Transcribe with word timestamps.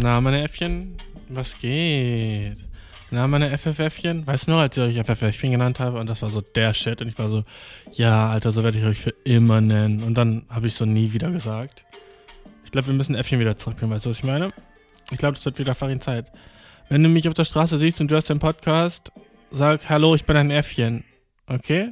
Na, 0.00 0.20
meine 0.20 0.44
Äffchen, 0.44 0.96
was 1.28 1.58
geht? 1.58 2.56
Na, 3.10 3.26
meine 3.26 3.58
FFFchen, 3.58 4.24
weißt 4.24 4.46
du 4.46 4.52
noch, 4.52 4.58
als 4.60 4.76
ich 4.76 4.84
euch 4.84 5.04
FFFchen 5.04 5.50
genannt 5.50 5.80
habe 5.80 5.98
und 5.98 6.06
das 6.06 6.22
war 6.22 6.28
so 6.28 6.40
der 6.40 6.72
Shit 6.72 7.02
und 7.02 7.08
ich 7.08 7.18
war 7.18 7.28
so, 7.28 7.42
ja, 7.94 8.30
Alter, 8.30 8.52
so 8.52 8.62
werde 8.62 8.78
ich 8.78 8.84
euch 8.84 8.98
für 8.98 9.12
immer 9.24 9.60
nennen. 9.60 10.04
Und 10.04 10.14
dann 10.14 10.46
habe 10.50 10.68
ich 10.68 10.74
so 10.74 10.84
nie 10.84 11.12
wieder 11.12 11.32
gesagt. 11.32 11.84
Ich 12.64 12.70
glaube, 12.70 12.86
wir 12.86 12.94
müssen 12.94 13.16
Äffchen 13.16 13.40
wieder 13.40 13.58
zurückbringen, 13.58 13.92
weißt 13.92 14.06
du, 14.06 14.10
was 14.10 14.18
ich 14.18 14.24
meine? 14.24 14.52
Ich 15.10 15.18
glaube, 15.18 15.34
das 15.34 15.44
wird 15.44 15.58
wieder 15.58 15.74
Farin 15.74 16.00
Zeit. 16.00 16.30
Wenn 16.88 17.02
du 17.02 17.08
mich 17.08 17.26
auf 17.26 17.34
der 17.34 17.44
Straße 17.44 17.76
siehst 17.76 18.00
und 18.00 18.08
du 18.08 18.14
hast 18.14 18.30
den 18.30 18.38
Podcast, 18.38 19.10
sag, 19.50 19.88
hallo, 19.88 20.14
ich 20.14 20.24
bin 20.24 20.36
ein 20.36 20.52
Äffchen. 20.52 21.02
Okay? 21.48 21.90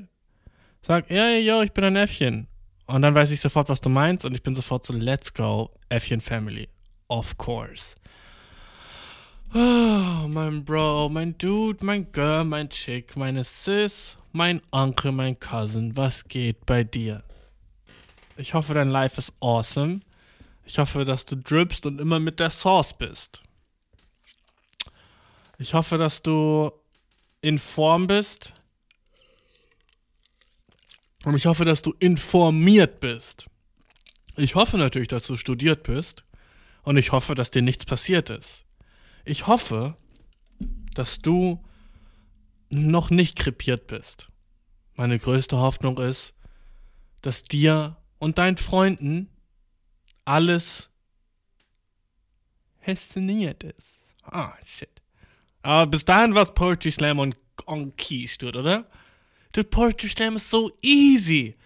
Sag, 0.80 1.10
ja, 1.10 1.28
ja, 1.30 1.38
ja, 1.38 1.62
ich 1.64 1.72
bin 1.72 1.82
ein 1.82 1.96
Äffchen. 1.96 2.46
Und 2.86 3.02
dann 3.02 3.16
weiß 3.16 3.32
ich 3.32 3.40
sofort, 3.40 3.68
was 3.68 3.80
du 3.80 3.88
meinst 3.88 4.24
und 4.24 4.32
ich 4.32 4.44
bin 4.44 4.54
sofort 4.54 4.86
so, 4.86 4.92
let's 4.92 5.34
go, 5.34 5.70
Äffchen 5.88 6.20
Family. 6.20 6.68
Of 7.08 7.36
course. 7.36 7.94
Oh, 9.54 10.26
mein 10.28 10.64
Bro, 10.64 11.08
mein 11.10 11.38
Dude, 11.38 11.84
mein 11.84 12.10
Girl, 12.10 12.44
mein 12.44 12.68
Chick, 12.68 13.16
meine 13.16 13.44
Sis, 13.44 14.16
mein 14.32 14.60
Onkel, 14.72 15.12
mein 15.12 15.38
Cousin, 15.38 15.96
was 15.96 16.24
geht 16.24 16.66
bei 16.66 16.82
dir? 16.84 17.22
Ich 18.36 18.54
hoffe, 18.54 18.74
dein 18.74 18.90
Life 18.90 19.18
ist 19.18 19.32
awesome. 19.40 20.00
Ich 20.64 20.78
hoffe, 20.78 21.04
dass 21.04 21.24
du 21.24 21.36
drippst 21.36 21.86
und 21.86 22.00
immer 22.00 22.18
mit 22.18 22.40
der 22.40 22.50
Sauce 22.50 22.92
bist. 22.92 23.40
Ich 25.58 25.72
hoffe, 25.72 25.96
dass 25.96 26.22
du 26.22 26.70
in 27.40 27.58
Form 27.58 28.06
bist. 28.06 28.52
Und 31.24 31.34
ich 31.34 31.46
hoffe, 31.46 31.64
dass 31.64 31.82
du 31.82 31.94
informiert 31.98 33.00
bist. 33.00 33.46
Ich 34.36 34.54
hoffe 34.54 34.76
natürlich, 34.76 35.08
dass 35.08 35.26
du 35.26 35.36
studiert 35.36 35.84
bist. 35.84 36.24
Und 36.86 36.98
ich 36.98 37.10
hoffe, 37.10 37.34
dass 37.34 37.50
dir 37.50 37.62
nichts 37.62 37.84
passiert 37.84 38.30
ist. 38.30 38.64
Ich 39.24 39.48
hoffe, 39.48 39.96
dass 40.94 41.20
du 41.20 41.64
noch 42.70 43.10
nicht 43.10 43.36
krepiert 43.36 43.88
bist. 43.88 44.28
Meine 44.94 45.18
größte 45.18 45.58
Hoffnung 45.58 45.98
ist, 45.98 46.32
dass 47.22 47.42
dir 47.42 47.96
und 48.20 48.38
deinen 48.38 48.56
Freunden 48.56 49.28
alles 50.24 50.88
hessioniert 52.78 53.64
ist. 53.64 54.14
Ah, 54.22 54.54
shit. 54.64 55.02
Aber 55.62 55.88
bis 55.88 56.04
dahin 56.04 56.36
war 56.36 56.44
es 56.44 56.54
Poetry 56.54 56.92
Slam 56.92 57.18
und 57.18 57.36
on 57.66 57.96
Keys, 57.96 58.38
dude, 58.38 58.60
oder? 58.60 58.88
Dude, 59.50 59.66
Poetry 59.66 60.08
Slam 60.08 60.36
ist 60.36 60.48
so 60.48 60.70
easy. 60.82 61.56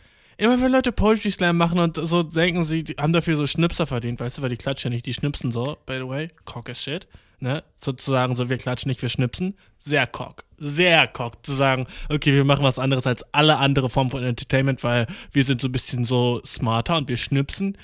Immer 0.41 0.60
wenn 0.60 0.72
Leute 0.72 0.91
Poetry 0.91 1.30
Slam 1.30 1.56
machen 1.56 1.78
und 1.78 1.96
so 1.96 2.22
denken, 2.22 2.64
sie 2.64 2.84
haben 2.98 3.12
dafür 3.12 3.36
so 3.36 3.46
Schnipser 3.46 3.86
verdient, 3.86 4.20
weißt 4.20 4.38
du, 4.38 4.42
weil 4.42 4.50
die 4.50 4.56
klatschen 4.56 4.91
ja 4.91 4.97
nicht, 4.97 5.06
die 5.06 5.14
schnipsen 5.14 5.52
so, 5.52 5.77
by 5.86 5.98
the 5.98 6.08
way, 6.08 6.28
cock 6.44 6.70
as 6.70 6.82
shit 6.82 7.06
ne, 7.41 7.64
sozusagen 7.78 8.36
so, 8.36 8.48
wir 8.48 8.58
klatschen 8.58 8.88
nicht, 8.88 9.02
wir 9.02 9.08
schnipsen, 9.08 9.56
sehr 9.78 10.06
cock. 10.06 10.44
Sehr 10.58 11.06
cock 11.08 11.44
zu 11.44 11.55
sagen, 11.55 11.86
okay, 12.08 12.34
wir 12.34 12.44
machen 12.44 12.64
was 12.64 12.78
anderes 12.78 13.06
als 13.06 13.24
alle 13.32 13.56
andere 13.56 13.88
Formen 13.88 14.10
von 14.10 14.22
Entertainment, 14.22 14.84
weil 14.84 15.06
wir 15.32 15.44
sind 15.44 15.60
so 15.60 15.69
ein 15.69 15.72
bisschen 15.72 16.05
so 16.05 16.41
smarter 16.44 16.97
und 16.97 17.08
wir 17.08 17.16
schnipsen. 17.16 17.77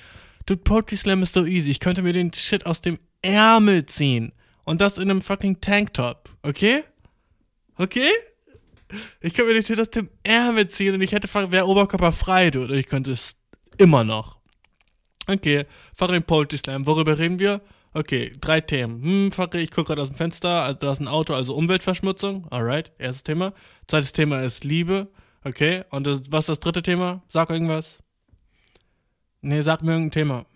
Dude, 0.45 0.63
Poetry 0.63 0.97
Slam 0.97 1.23
ist 1.23 1.35
so 1.35 1.45
easy. 1.45 1.70
Ich 1.70 1.81
könnte 1.81 2.03
mir 2.03 2.13
den 2.13 2.33
Shit 2.33 2.67
aus 2.67 2.81
dem 2.81 2.98
Ärmel 3.23 3.87
ziehen. 3.87 4.33
Und 4.65 4.81
das 4.81 4.98
in 4.98 5.11
einem 5.11 5.23
fucking 5.23 5.61
Tanktop. 5.61 6.29
Okay? 6.43 6.85
Okay? 7.77 8.11
Ich 9.20 9.34
könnte 9.34 9.53
mir 9.53 9.62
Shit 9.62 9.81
aus 9.81 9.91
dem 9.91 10.11
Ärmel 10.23 10.69
ziehen 10.69 10.95
und 10.95 11.01
ich 11.01 11.12
hätte, 11.12 11.33
wäre 11.51 11.67
Oberkörper 11.67 12.12
frei, 12.12 12.51
dude. 12.51 12.73
Und 12.73 12.79
ich 12.79 12.87
könnte 12.87 13.12
es 13.12 13.37
immer 13.79 14.05
noch. 14.05 14.39
Okay, 15.27 15.67
Farin 15.95 16.23
Poetry 16.23 16.59
Slam. 16.59 16.87
Worüber 16.87 17.19
reden 17.19 17.39
wir? 17.39 17.61
Okay, 17.95 18.33
drei 18.41 18.61
Themen. 18.61 19.03
Hm, 19.03 19.33
Fackel, 19.33 19.61
ich 19.61 19.70
gucke 19.70 19.89
gerade 19.89 20.03
aus 20.03 20.09
dem 20.09 20.17
Fenster, 20.17 20.62
also 20.62 20.79
da 20.79 20.92
ist 20.92 21.01
ein 21.01 21.09
Auto, 21.09 21.34
also 21.34 21.55
Umweltverschmutzung. 21.55 22.47
Alright, 22.52 22.92
erstes 22.98 23.23
Thema. 23.23 23.55
Zweites 23.89 24.13
Thema 24.13 24.42
ist 24.42 24.64
Liebe. 24.64 25.08
Okay, 25.45 25.85
und 25.91 26.07
das, 26.07 26.30
was 26.30 26.45
ist 26.45 26.48
das 26.48 26.61
dritte 26.61 26.83
Thema? 26.83 27.23
Sag 27.29 27.51
irgendwas. 27.51 28.03
Nee, 29.41 29.63
sag 29.63 29.83
mir 29.83 29.92
irgendein 29.92 30.11
Thema. 30.11 30.47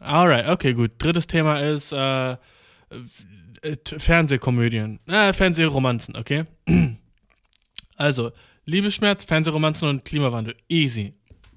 Alright, 0.00 0.48
okay, 0.48 0.74
gut. 0.74 0.92
Drittes 0.98 1.26
Thema 1.26 1.60
ist 1.60 1.92
äh, 1.92 2.36
Fernsehkomödien. 3.98 5.00
Äh, 5.06 5.32
Fernsehromanzen, 5.32 6.16
okay? 6.16 6.44
Also, 7.98 8.32
Liebesschmerz, 8.66 9.24
Fernsehromanzen 9.24 9.88
und 9.88 10.04
Klimawandel. 10.04 10.54
Easy. 10.68 11.14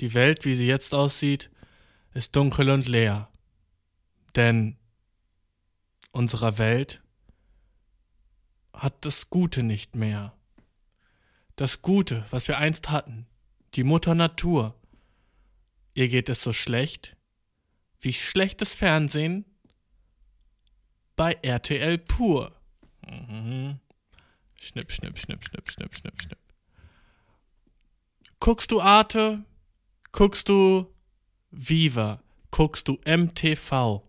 Die 0.00 0.14
Welt, 0.14 0.46
wie 0.46 0.54
sie 0.54 0.66
jetzt 0.66 0.94
aussieht, 0.94 1.50
ist 2.14 2.34
dunkel 2.36 2.70
und 2.70 2.88
leer, 2.88 3.28
denn 4.36 4.78
unsere 6.10 6.56
Welt 6.56 7.02
hat 8.72 9.04
das 9.04 9.28
Gute 9.28 9.62
nicht 9.62 9.94
mehr. 9.94 10.32
Das 11.56 11.82
Gute, 11.82 12.24
was 12.30 12.48
wir 12.48 12.56
einst 12.56 12.88
hatten, 12.88 13.26
die 13.74 13.84
Mutter 13.84 14.14
Natur. 14.14 14.74
Ihr 15.94 16.08
geht 16.08 16.30
es 16.30 16.42
so 16.42 16.54
schlecht 16.54 17.16
wie 18.00 18.14
schlechtes 18.14 18.74
Fernsehen 18.74 19.44
bei 21.20 21.36
RTL 21.42 21.98
pur. 21.98 22.50
Mhm. 23.06 23.78
Schnipp, 24.58 24.90
schnipp, 24.90 25.18
schnipp, 25.18 25.44
schnipp, 25.44 25.70
schnipp, 25.70 25.94
schnipp, 25.94 26.22
schnipp. 26.22 26.38
Guckst 28.38 28.70
du 28.70 28.80
Arte? 28.80 29.44
Guckst 30.12 30.48
du 30.48 30.86
Viva, 31.50 32.22
guckst 32.50 32.88
du 32.88 32.98
MTV. 33.04 34.02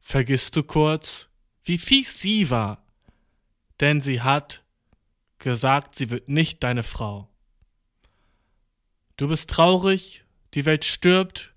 Vergisst 0.00 0.56
du 0.56 0.64
kurz, 0.64 1.28
wie 1.62 1.78
fies 1.78 2.20
sie 2.20 2.50
war, 2.50 2.84
denn 3.78 4.00
sie 4.00 4.22
hat 4.22 4.64
gesagt, 5.38 5.94
sie 5.94 6.10
wird 6.10 6.28
nicht 6.28 6.64
deine 6.64 6.82
Frau. 6.82 7.28
Du 9.16 9.28
bist 9.28 9.50
traurig, 9.50 10.24
die 10.54 10.64
Welt 10.64 10.84
stirbt 10.84 11.54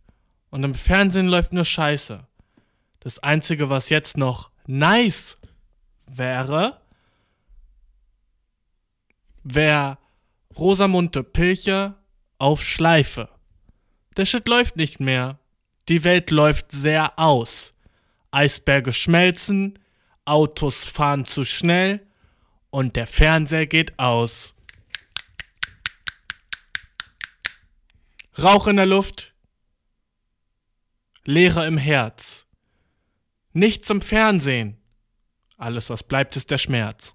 und 0.52 0.64
im 0.64 0.76
Fernsehen 0.76 1.30
läuft 1.30 1.52
nur 1.52 1.66
Scheiße. 1.66 2.28
Das 3.04 3.20
Einzige, 3.20 3.70
was 3.70 3.90
jetzt 3.90 4.16
noch 4.16 4.50
nice 4.66 5.38
wäre, 6.08 6.80
wäre 9.44 9.98
Rosamunde 10.58 11.22
Pilcher 11.22 12.02
auf 12.38 12.64
Schleife. 12.64 13.28
Der 14.16 14.26
Shit 14.26 14.48
läuft 14.48 14.78
nicht 14.78 15.02
mehr. 15.02 15.38
Die 15.90 16.06
Welt 16.06 16.32
läuft 16.32 16.72
sehr 16.72 17.20
aus. 17.20 17.74
Eisberge 18.32 18.94
schmelzen, 18.94 19.78
Autos 20.24 20.86
fahren 20.86 21.26
zu 21.26 21.44
schnell 21.44 22.08
und 22.70 22.96
der 22.96 23.06
Fernseher 23.06 23.68
geht 23.68 24.00
aus. 24.00 24.54
Rauch 28.42 28.68
in 28.68 28.78
der 28.78 28.86
Luft, 28.86 29.34
Leere 31.26 31.68
im 31.68 31.78
Herz. 31.78 32.43
Nichts 33.54 33.90
im 33.90 34.02
Fernsehen. 34.02 34.78
Alles, 35.58 35.90
was 35.90 36.04
bleibt, 36.04 36.36
ist 36.36 36.52
der 36.52 36.58
Schmerz. 36.58 37.14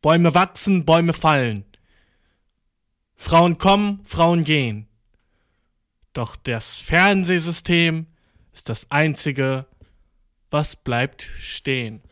Bäume 0.00 0.34
wachsen, 0.34 0.84
Bäume 0.84 1.12
fallen. 1.12 1.64
Frauen 3.14 3.58
kommen, 3.58 4.04
Frauen 4.04 4.44
gehen. 4.44 4.88
Doch 6.14 6.36
das 6.36 6.78
Fernsehsystem 6.78 8.06
ist 8.52 8.68
das 8.68 8.90
einzige, 8.90 9.66
was 10.50 10.76
bleibt 10.76 11.22
stehen. 11.38 12.02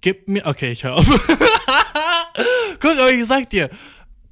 Gib 0.00 0.28
mir. 0.28 0.44
Okay, 0.46 0.72
ich 0.72 0.84
höre 0.84 0.96
auf. 0.96 1.06
Guck, 2.80 2.90
aber 2.90 3.12
ich 3.12 3.24
sag 3.24 3.48
dir, 3.50 3.70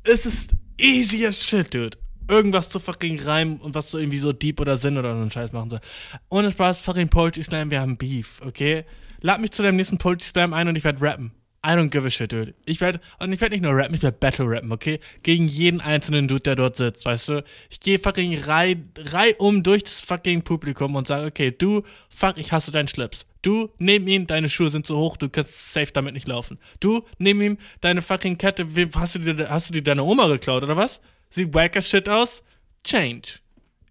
es 0.02 0.26
ist 0.26 0.50
easy 0.76 1.26
as 1.26 1.40
shit, 1.40 1.73
dude. 1.73 2.00
Irgendwas 2.31 2.71
zu 2.71 2.79
fucking 2.79 3.21
reimen 3.21 3.56
und 3.56 3.75
was 3.75 3.91
so 3.91 3.99
irgendwie 3.99 4.19
so 4.19 4.32
deep 4.32 4.61
oder 4.61 4.77
Sinn 4.77 4.97
oder 4.97 5.15
so 5.17 5.21
einen 5.21 5.31
Scheiß 5.32 5.53
machen 5.53 5.71
soll. 5.71 5.81
Ohne 6.29 6.53
Spaß, 6.53 6.79
fucking 6.79 7.09
Poetry 7.09 7.43
Slam, 7.43 7.71
wir 7.71 7.81
haben 7.81 7.97
Beef, 7.97 8.41
okay? 8.47 8.85
Lad 9.21 9.41
mich 9.41 9.50
zu 9.50 9.62
deinem 9.62 9.77
nächsten 9.77 9.99
Poetry 9.99 10.27
Slam 10.27 10.55
ein 10.55 10.69
und 10.69 10.77
ich 10.77 10.85
werde 10.85 11.03
rappen. 11.03 11.32
I 11.67 11.71
don't 11.71 11.91
give 11.91 12.06
a 12.06 12.11
shit, 12.11 12.32
dude. 12.32 12.55
Ich 12.65 12.81
werde, 12.81 13.00
und 13.19 13.32
ich 13.32 13.41
werde 13.41 13.55
nicht 13.55 13.62
nur 13.62 13.77
rappen, 13.77 13.94
ich 13.94 14.03
werde 14.03 14.17
Battle 14.17 14.47
rappen, 14.49 14.73
okay? 14.73 14.99
Gegen 15.23 15.47
jeden 15.47 15.82
einzelnen 15.82 16.27
Dude, 16.27 16.41
der 16.41 16.56
dort 16.56 16.77
sitzt, 16.77 17.05
weißt 17.05 17.29
du? 17.29 17.44
Ich 17.69 17.81
gehe 17.81 17.99
fucking 17.99 18.38
rei, 18.44 18.76
rei 18.97 19.35
um 19.37 19.62
durch 19.62 19.83
das 19.83 20.00
fucking 20.00 20.43
Publikum 20.43 20.94
und 20.94 21.06
sage, 21.06 21.26
okay, 21.26 21.50
du, 21.50 21.83
fuck, 22.09 22.38
ich 22.38 22.53
hasse 22.53 22.71
deinen 22.71 22.88
Schlips. 22.88 23.26
Du, 23.43 23.69
neben 23.79 24.06
ihm, 24.06 24.26
deine 24.26 24.49
Schuhe 24.49 24.71
sind 24.71 24.87
zu 24.87 24.97
hoch, 24.97 25.19
du 25.19 25.29
kannst 25.29 25.75
safe 25.75 25.93
damit 25.93 26.15
nicht 26.15 26.29
laufen. 26.29 26.59
Du, 26.79 27.05
neben 27.19 27.43
ihm, 27.43 27.59
deine 27.83 28.00
fucking 28.00 28.38
Kette, 28.38 28.67
hast 28.94 29.17
du 29.17 29.19
dir, 29.19 29.50
hast 29.50 29.69
du 29.69 29.75
dir 29.75 29.83
deine 29.83 30.05
Oma 30.05 30.29
geklaut, 30.29 30.62
oder 30.62 30.76
was? 30.79 31.03
Sieht 31.31 31.55
wack 31.55 31.77
as 31.77 31.88
shit 31.88 32.09
aus? 32.09 32.43
Change. 32.85 33.38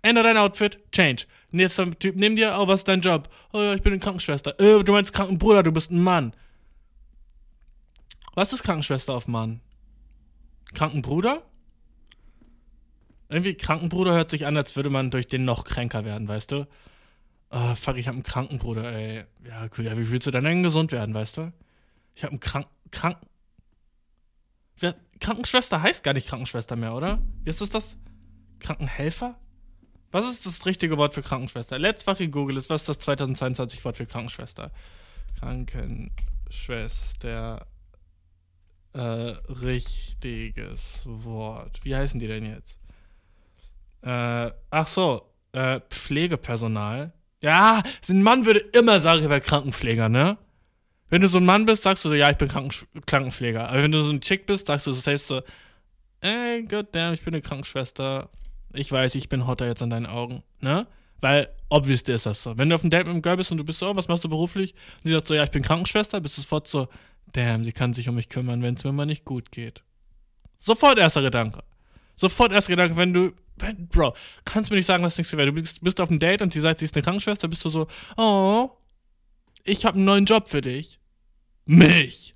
Ändere 0.02 0.26
dein 0.26 0.38
Outfit, 0.38 0.80
change. 0.92 1.26
Nächster 1.52 1.90
Typ, 1.98 2.16
nimm 2.16 2.36
dir, 2.36 2.56
oh, 2.58 2.68
was 2.68 2.82
ist 2.82 2.88
dein 2.88 3.02
Job? 3.02 3.28
Oh 3.54 3.60
ja, 3.60 3.74
ich 3.74 3.82
bin 3.82 3.94
eine 3.94 4.00
Krankenschwester. 4.00 4.60
Äh, 4.60 4.84
du 4.84 4.92
meinst 4.92 5.14
Krankenbruder, 5.14 5.64
du 5.64 5.72
bist 5.72 5.92
ein 5.92 6.04
Mann. 6.04 6.34
Was 8.36 8.54
ist 8.54 8.64
Krankenschwester 8.64 9.14
auf 9.14 9.28
Mann? 9.28 9.62
Krankenbruder? 10.74 11.44
Irgendwie 13.30 13.56
Krankenbruder 13.56 14.14
hört 14.14 14.30
sich 14.30 14.46
an, 14.46 14.58
als 14.58 14.76
würde 14.76 14.90
man 14.90 15.12
durch 15.12 15.28
den 15.28 15.46
noch 15.46 15.64
kränker 15.64 16.06
werden, 16.06 16.28
weißt 16.28 16.52
du? 16.52 16.68
Oh, 17.52 17.76
fuck, 17.76 17.98
ich 17.98 18.08
hab 18.08 18.14
einen 18.14 18.24
Krankenbruder, 18.24 18.92
ey. 18.92 19.24
Ja, 19.48 19.68
cool, 19.78 19.86
ja, 19.86 19.98
wie 19.98 20.10
willst 20.10 20.28
du 20.28 20.32
denn 20.32 20.64
gesund 20.64 20.92
werden, 20.92 21.14
weißt 21.14 21.38
du? 21.38 21.54
Ich 22.16 22.24
hab 22.24 22.32
einen 22.32 22.40
Krank... 22.40 22.68
Krank... 22.92 23.18
Wer, 24.80 24.96
Krankenschwester 25.20 25.82
heißt 25.82 26.04
gar 26.04 26.14
nicht 26.14 26.28
Krankenschwester 26.28 26.76
mehr, 26.76 26.94
oder? 26.94 27.20
Wie 27.44 27.50
ist 27.50 27.62
das 27.62 27.70
das? 27.70 27.96
Krankenhelfer? 28.60 29.36
Was 30.12 30.30
ist 30.30 30.46
das 30.46 30.66
richtige 30.66 30.98
Wort 30.98 31.14
für 31.14 31.22
Krankenschwester? 31.22 31.78
Let's 31.78 32.04
fucking 32.04 32.32
Google 32.32 32.58
ist, 32.58 32.70
was 32.70 32.82
ist 32.82 32.90
das 32.90 33.00
2022 33.00 33.86
Wort 33.86 33.96
für 33.98 34.06
Krankenschwester? 34.06 34.72
Krankenschwester. 35.40 37.66
Äh, 38.94 39.00
richtiges 39.00 41.02
Wort. 41.06 41.84
Wie 41.84 41.96
heißen 41.96 42.20
die 42.20 42.28
denn 42.28 42.46
jetzt? 42.46 42.80
Äh, 44.02 44.52
ach 44.72 44.88
so, 44.88 45.32
äh, 45.52 45.80
Pflegepersonal. 45.90 47.14
Ja, 47.44 47.84
ein 48.10 48.24
Mann 48.24 48.46
würde 48.46 48.60
immer 48.60 49.00
sagen, 49.00 49.24
er 49.24 49.30
wäre 49.30 49.42
Krankenpfleger, 49.42 50.10
ne? 50.10 50.38
Wenn 51.10 51.22
du 51.22 51.28
so 51.28 51.38
ein 51.38 51.46
Mann 51.46 51.66
bist, 51.66 51.84
sagst 51.84 52.06
du 52.06 52.10
so, 52.10 52.16
ja, 52.16 52.30
ich 52.30 52.38
bin 52.38 52.48
Kranken 52.48 52.88
Krankenpfleger. 53.06 53.70
Aber 53.70 53.84
wenn 53.84 53.92
du 53.92 54.04
so 54.04 54.12
ein 54.12 54.22
Chick 54.22 54.46
bist, 54.46 54.68
sagst 54.68 54.88
du 54.88 54.92
so 54.92 55.02
selbst 55.02 55.28
so, 55.28 55.42
ey, 56.22 56.64
goddamn, 56.64 57.14
ich 57.14 57.22
bin 57.22 57.34
eine 57.34 57.42
Krankenschwester. 57.42 58.30
Ich 58.74 58.92
weiß, 58.92 59.16
ich 59.16 59.30
bin 59.30 59.48
hotter 59.48 59.66
jetzt 59.66 59.82
an 59.82 59.90
deinen 59.90 60.06
Augen, 60.06 60.44
ne? 60.60 60.86
Weil, 61.22 61.50
obviously 61.70 62.14
ist 62.14 62.26
das 62.26 62.44
so. 62.44 62.58
Wenn 62.58 62.70
du 62.70 62.76
auf 62.76 62.82
dem 62.82 62.90
Date 62.90 63.06
mit 63.06 63.14
einem 63.14 63.22
Girl 63.22 63.38
bist 63.38 63.52
und 63.52 63.58
du 63.58 63.64
bist 63.64 63.80
so, 63.80 63.90
oh, 63.90 63.96
was 63.96 64.08
machst 64.08 64.24
du 64.24 64.30
beruflich? 64.30 64.74
Und 64.98 65.06
sie 65.06 65.12
sagt 65.12 65.28
so, 65.28 65.34
ja, 65.34 65.44
ich 65.44 65.52
bin 65.52 65.64
Krankenschwester, 65.64 66.22
bist 66.22 66.38
du 66.38 66.42
sofort 66.42 66.68
so, 66.68 66.88
damn, 67.34 67.66
sie 67.66 67.72
kann 67.72 67.94
sich 67.94 68.08
um 68.08 68.16
mich 68.16 68.30
kümmern, 68.30 68.62
wenn 68.62 68.76
es 68.76 68.84
mir 68.84 68.92
mal 68.92 69.06
nicht 69.06 69.26
gut 69.26 69.52
geht. 69.52 69.84
Sofort 70.58 70.98
erster 70.98 71.22
Gedanke. 71.22 71.64
Sofort 72.16 72.52
erster 72.52 72.72
Gedanke, 72.74 72.96
wenn 72.96 73.14
du, 73.14 73.32
wenn, 73.58 73.88
Bro, 73.88 74.14
kannst 74.46 74.70
du 74.70 74.74
mir 74.74 74.78
nicht 74.78 74.86
sagen, 74.86 75.04
was 75.04 75.18
nichts 75.18 75.36
wäre. 75.36 75.48
Du 75.48 75.54
bist, 75.54 75.84
bist 75.84 76.00
auf 76.00 76.10
dem 76.10 76.20
Date 76.20 76.42
und 76.42 76.54
sie 76.54 76.62
sagt, 76.62 76.80
sie 76.80 76.86
ist 76.86 76.96
eine 76.96 77.04
Krankenschwester, 77.04 77.48
bist 77.48 77.66
du 77.66 77.70
so, 77.70 77.88
oh, 78.18 78.70
ich 79.70 79.86
habe 79.86 79.96
einen 79.96 80.06
neuen 80.06 80.26
Job 80.26 80.50
für 80.50 80.62
dich. 80.62 81.00
Mich. 81.66 82.34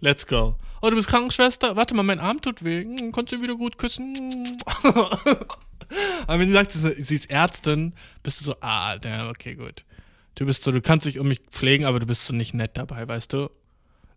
Let's 0.00 0.26
go. 0.26 0.56
Oh, 0.82 0.90
du 0.90 0.96
bist 0.96 1.08
Krankenschwester? 1.08 1.76
Warte 1.76 1.94
mal, 1.94 2.02
mein 2.02 2.20
Arm 2.20 2.42
tut 2.42 2.64
weh. 2.64 2.84
Hm, 2.84 3.12
kannst 3.12 3.32
du 3.32 3.40
wieder 3.40 3.54
gut 3.56 3.78
küssen? 3.78 4.58
Aber 6.26 6.38
wenn 6.38 6.48
sie 6.48 6.54
sagt, 6.54 6.72
sie 6.72 7.14
ist 7.14 7.30
Ärztin, 7.30 7.94
bist 8.22 8.40
du 8.40 8.44
so, 8.44 8.56
ah, 8.60 8.96
okay, 9.28 9.54
gut. 9.54 9.84
Du 10.34 10.44
bist 10.44 10.64
so, 10.64 10.72
du 10.72 10.82
kannst 10.82 11.06
dich 11.06 11.18
um 11.18 11.28
mich 11.28 11.40
pflegen, 11.50 11.84
aber 11.84 12.00
du 12.00 12.06
bist 12.06 12.26
so 12.26 12.34
nicht 12.34 12.54
nett 12.54 12.76
dabei, 12.76 13.06
weißt 13.06 13.32
du? 13.32 13.50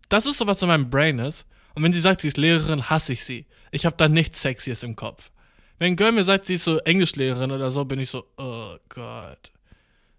Das 0.08 0.26
ist 0.26 0.38
so, 0.38 0.46
was 0.46 0.60
in 0.62 0.68
meinem 0.68 0.90
Brain 0.90 1.20
ist. 1.20 1.46
Und 1.74 1.84
wenn 1.84 1.92
sie 1.92 2.00
sagt, 2.00 2.22
sie 2.22 2.28
ist 2.28 2.36
Lehrerin, 2.38 2.90
hasse 2.90 3.12
ich 3.12 3.24
sie. 3.24 3.46
Ich 3.70 3.86
habe 3.86 3.96
da 3.96 4.08
nichts 4.08 4.42
Sexies 4.42 4.82
im 4.82 4.96
Kopf. 4.96 5.30
Wenn 5.78 5.92
ein 5.92 5.96
Girl 5.96 6.10
mir 6.10 6.24
sagt, 6.24 6.46
sie 6.46 6.54
ist 6.54 6.64
so 6.64 6.78
Englischlehrerin 6.78 7.52
oder 7.52 7.70
so, 7.70 7.84
bin 7.84 8.00
ich 8.00 8.10
so, 8.10 8.24
oh 8.36 8.76
Gott. 8.88 9.52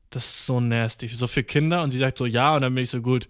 Das 0.09 0.25
ist 0.25 0.45
so 0.45 0.59
nasty. 0.59 1.07
So 1.07 1.27
für 1.27 1.43
Kinder 1.43 1.83
und 1.83 1.91
sie 1.91 1.99
sagt 1.99 2.17
so 2.17 2.25
ja 2.25 2.55
und 2.55 2.61
dann 2.61 2.73
bin 2.73 2.83
ich 2.83 2.89
so 2.89 3.01
gut 3.01 3.27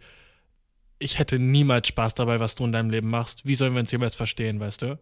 ich 0.99 1.17
hätte 1.17 1.39
niemals 1.39 1.87
Spaß 1.87 2.15
dabei, 2.15 2.39
was 2.39 2.55
du 2.55 2.65
in 2.65 2.73
deinem 2.73 2.89
Leben 2.89 3.09
machst. 3.09 3.45
Wie 3.45 3.55
sollen 3.55 3.73
wir 3.73 3.79
uns 3.79 3.91
jemals 3.91 4.15
verstehen, 4.15 4.59
weißt 4.59 4.81
du? 4.83 4.99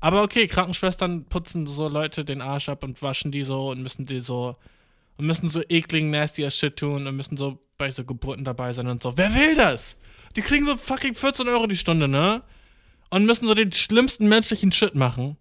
Aber 0.00 0.22
okay, 0.22 0.46
Krankenschwestern 0.48 1.24
putzen 1.26 1.66
so 1.66 1.88
Leute 1.88 2.24
den 2.24 2.42
Arsch 2.42 2.68
ab 2.68 2.82
und 2.84 3.00
waschen 3.00 3.30
die 3.32 3.44
so 3.44 3.70
und 3.70 3.80
müssen 3.80 4.04
die 4.04 4.20
so 4.20 4.56
und 5.16 5.26
müssen 5.26 5.48
so 5.48 5.62
ekligen, 5.68 6.10
nasty 6.10 6.50
Shit 6.50 6.76
tun 6.76 7.06
und 7.06 7.16
müssen 7.16 7.36
so 7.36 7.60
bei 7.78 7.90
so 7.90 8.04
Geburten 8.04 8.44
dabei 8.44 8.72
sein 8.72 8.88
und 8.88 9.02
so. 9.02 9.16
Wer 9.16 9.32
will 9.34 9.54
das? 9.54 9.96
Die 10.34 10.42
kriegen 10.42 10.66
so 10.66 10.76
fucking 10.76 11.14
14 11.14 11.48
Euro 11.48 11.68
die 11.68 11.76
Stunde, 11.76 12.08
ne? 12.08 12.42
Und 13.10 13.24
müssen 13.24 13.46
so 13.46 13.54
den 13.54 13.70
schlimmsten 13.70 14.28
menschlichen 14.28 14.72
Shit 14.72 14.96
machen. 14.96 15.36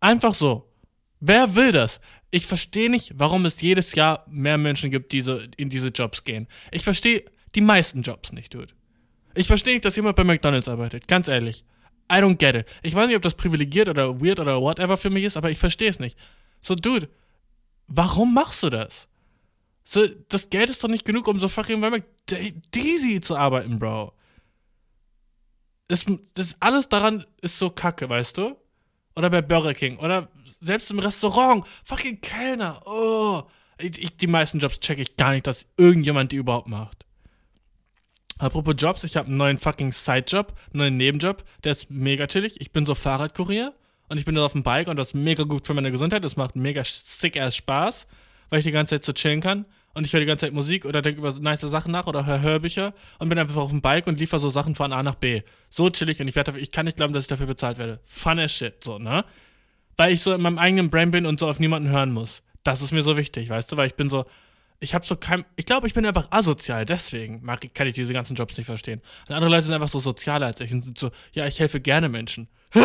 Einfach 0.00 0.34
so. 0.34 0.68
Wer 1.20 1.54
will 1.54 1.70
das? 1.70 2.00
Ich 2.30 2.46
verstehe 2.46 2.90
nicht, 2.90 3.12
warum 3.16 3.46
es 3.46 3.60
jedes 3.60 3.94
Jahr 3.94 4.24
mehr 4.28 4.58
Menschen 4.58 4.90
gibt, 4.90 5.12
die 5.12 5.22
so 5.22 5.38
in 5.56 5.68
diese 5.68 5.88
Jobs 5.88 6.24
gehen. 6.24 6.48
Ich 6.72 6.82
verstehe 6.82 7.24
die 7.54 7.60
meisten 7.60 8.02
Jobs 8.02 8.32
nicht, 8.32 8.52
Dude. 8.52 8.72
Ich 9.34 9.46
verstehe 9.46 9.74
nicht, 9.74 9.84
dass 9.84 9.96
jemand 9.96 10.16
bei 10.16 10.24
McDonalds 10.24 10.68
arbeitet. 10.68 11.08
Ganz 11.08 11.28
ehrlich. 11.28 11.64
I 12.10 12.16
don't 12.16 12.36
get 12.36 12.54
it. 12.54 12.66
Ich 12.82 12.94
weiß 12.94 13.06
nicht, 13.06 13.16
ob 13.16 13.22
das 13.22 13.34
privilegiert 13.34 13.88
oder 13.88 14.20
weird 14.20 14.40
oder 14.40 14.60
whatever 14.60 14.96
für 14.96 15.10
mich 15.10 15.24
ist, 15.24 15.36
aber 15.36 15.50
ich 15.50 15.58
verstehe 15.58 15.90
es 15.90 15.98
nicht. 15.98 16.16
So, 16.62 16.74
Dude, 16.74 17.08
warum 17.86 18.34
machst 18.34 18.62
du 18.62 18.70
das? 18.70 19.08
So, 19.84 20.04
das 20.28 20.50
Geld 20.50 20.70
ist 20.70 20.82
doch 20.82 20.88
nicht 20.88 21.04
genug, 21.04 21.28
um 21.28 21.38
so 21.38 21.48
fucking 21.48 21.80
bei 21.80 21.90
McDeasy 21.90 23.20
zu 23.20 23.36
arbeiten, 23.36 23.78
Bro. 23.78 24.12
Das, 25.88 26.04
das 26.34 26.56
alles 26.60 26.88
daran 26.88 27.24
ist 27.40 27.58
so 27.58 27.70
kacke, 27.70 28.08
weißt 28.08 28.38
du? 28.38 28.56
Oder 29.14 29.30
bei 29.30 29.42
Burger 29.42 29.74
King. 29.74 29.98
Oder 29.98 30.28
selbst 30.66 30.90
im 30.90 30.98
Restaurant. 30.98 31.66
Fucking 31.84 32.20
Kellner. 32.20 32.80
Oh. 32.86 33.42
Ich, 33.78 34.02
ich, 34.02 34.16
die 34.16 34.26
meisten 34.26 34.58
Jobs 34.58 34.80
checke 34.80 35.02
ich 35.02 35.16
gar 35.16 35.32
nicht, 35.32 35.46
dass 35.46 35.68
irgendjemand 35.76 36.32
die 36.32 36.36
überhaupt 36.36 36.68
macht. 36.68 37.04
Apropos 38.38 38.74
Jobs, 38.76 39.04
ich 39.04 39.16
habe 39.16 39.28
einen 39.28 39.38
neuen 39.38 39.58
fucking 39.58 39.92
Sidejob, 39.92 40.52
einen 40.72 40.78
neuen 40.78 40.96
Nebenjob, 40.98 41.42
der 41.64 41.72
ist 41.72 41.90
mega 41.90 42.26
chillig. 42.26 42.60
Ich 42.60 42.70
bin 42.70 42.84
so 42.84 42.94
Fahrradkurier 42.94 43.72
und 44.10 44.18
ich 44.18 44.26
bin 44.26 44.34
da 44.34 44.44
auf 44.44 44.52
dem 44.52 44.62
Bike 44.62 44.88
und 44.88 44.96
das 44.96 45.08
ist 45.08 45.14
mega 45.14 45.44
gut 45.44 45.66
für 45.66 45.72
meine 45.72 45.90
Gesundheit. 45.90 46.22
Das 46.22 46.36
macht 46.36 46.54
mega 46.54 46.82
sick 46.84 47.40
ass 47.40 47.56
Spaß, 47.56 48.06
weil 48.50 48.58
ich 48.58 48.64
die 48.66 48.72
ganze 48.72 48.96
Zeit 48.96 49.04
so 49.04 49.12
chillen 49.14 49.40
kann 49.40 49.64
und 49.94 50.06
ich 50.06 50.12
höre 50.12 50.20
die 50.20 50.26
ganze 50.26 50.46
Zeit 50.46 50.52
Musik 50.52 50.84
oder 50.84 51.00
denke 51.00 51.20
über 51.20 51.32
nice 51.40 51.62
Sachen 51.62 51.92
nach 51.92 52.06
oder 52.06 52.26
höre 52.26 52.42
Hörbücher 52.42 52.92
und 53.18 53.30
bin 53.30 53.38
einfach 53.38 53.56
auf 53.56 53.70
dem 53.70 53.80
Bike 53.80 54.06
und 54.06 54.18
liefere 54.18 54.40
so 54.40 54.50
Sachen 54.50 54.74
von 54.74 54.92
A 54.92 55.02
nach 55.02 55.14
B. 55.14 55.40
So 55.70 55.88
chillig 55.88 56.20
und 56.20 56.28
ich 56.28 56.36
werde 56.36 56.58
ich 56.58 56.70
kann 56.70 56.84
nicht 56.84 56.98
glauben, 56.98 57.14
dass 57.14 57.24
ich 57.24 57.28
dafür 57.28 57.46
bezahlt 57.46 57.78
werde. 57.78 58.00
Fun 58.04 58.38
as 58.38 58.52
shit, 58.52 58.84
so, 58.84 58.98
ne? 58.98 59.24
Weil 59.96 60.12
ich 60.12 60.22
so 60.22 60.34
in 60.34 60.42
meinem 60.42 60.58
eigenen 60.58 60.90
Brain 60.90 61.10
bin 61.10 61.26
und 61.26 61.40
so 61.40 61.48
auf 61.48 61.58
niemanden 61.58 61.88
hören 61.88 62.12
muss. 62.12 62.42
Das 62.62 62.82
ist 62.82 62.92
mir 62.92 63.02
so 63.02 63.16
wichtig, 63.16 63.48
weißt 63.48 63.70
du, 63.72 63.76
weil 63.76 63.86
ich 63.86 63.94
bin 63.94 64.10
so, 64.10 64.24
ich 64.80 64.94
habe 64.94 65.04
so 65.04 65.16
kein, 65.16 65.44
ich 65.56 65.66
glaube, 65.66 65.86
ich 65.86 65.94
bin 65.94 66.04
einfach 66.04 66.28
asozial, 66.30 66.84
deswegen 66.84 67.42
mag, 67.42 67.60
kann 67.74 67.86
ich 67.86 67.94
diese 67.94 68.12
ganzen 68.12 68.34
Jobs 68.34 68.56
nicht 68.56 68.66
verstehen. 68.66 69.00
Und 69.28 69.34
andere 69.34 69.50
Leute 69.50 69.62
sind 69.62 69.74
einfach 69.74 69.88
so 69.88 70.00
sozialer 70.00 70.46
als 70.46 70.60
ich 70.60 70.72
und 70.72 70.82
sind 70.82 70.98
so, 70.98 71.10
ja, 71.32 71.46
ich 71.46 71.60
helfe 71.60 71.80
gerne 71.80 72.08
Menschen. 72.08 72.48
Hä? 72.72 72.80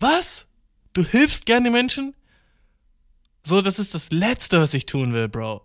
Was? 0.00 0.46
Du 0.92 1.04
hilfst 1.04 1.46
gerne 1.46 1.70
Menschen? 1.70 2.14
So, 3.44 3.60
das 3.60 3.78
ist 3.78 3.94
das 3.94 4.10
Letzte, 4.10 4.60
was 4.60 4.74
ich 4.74 4.86
tun 4.86 5.14
will, 5.14 5.28
Bro. 5.28 5.62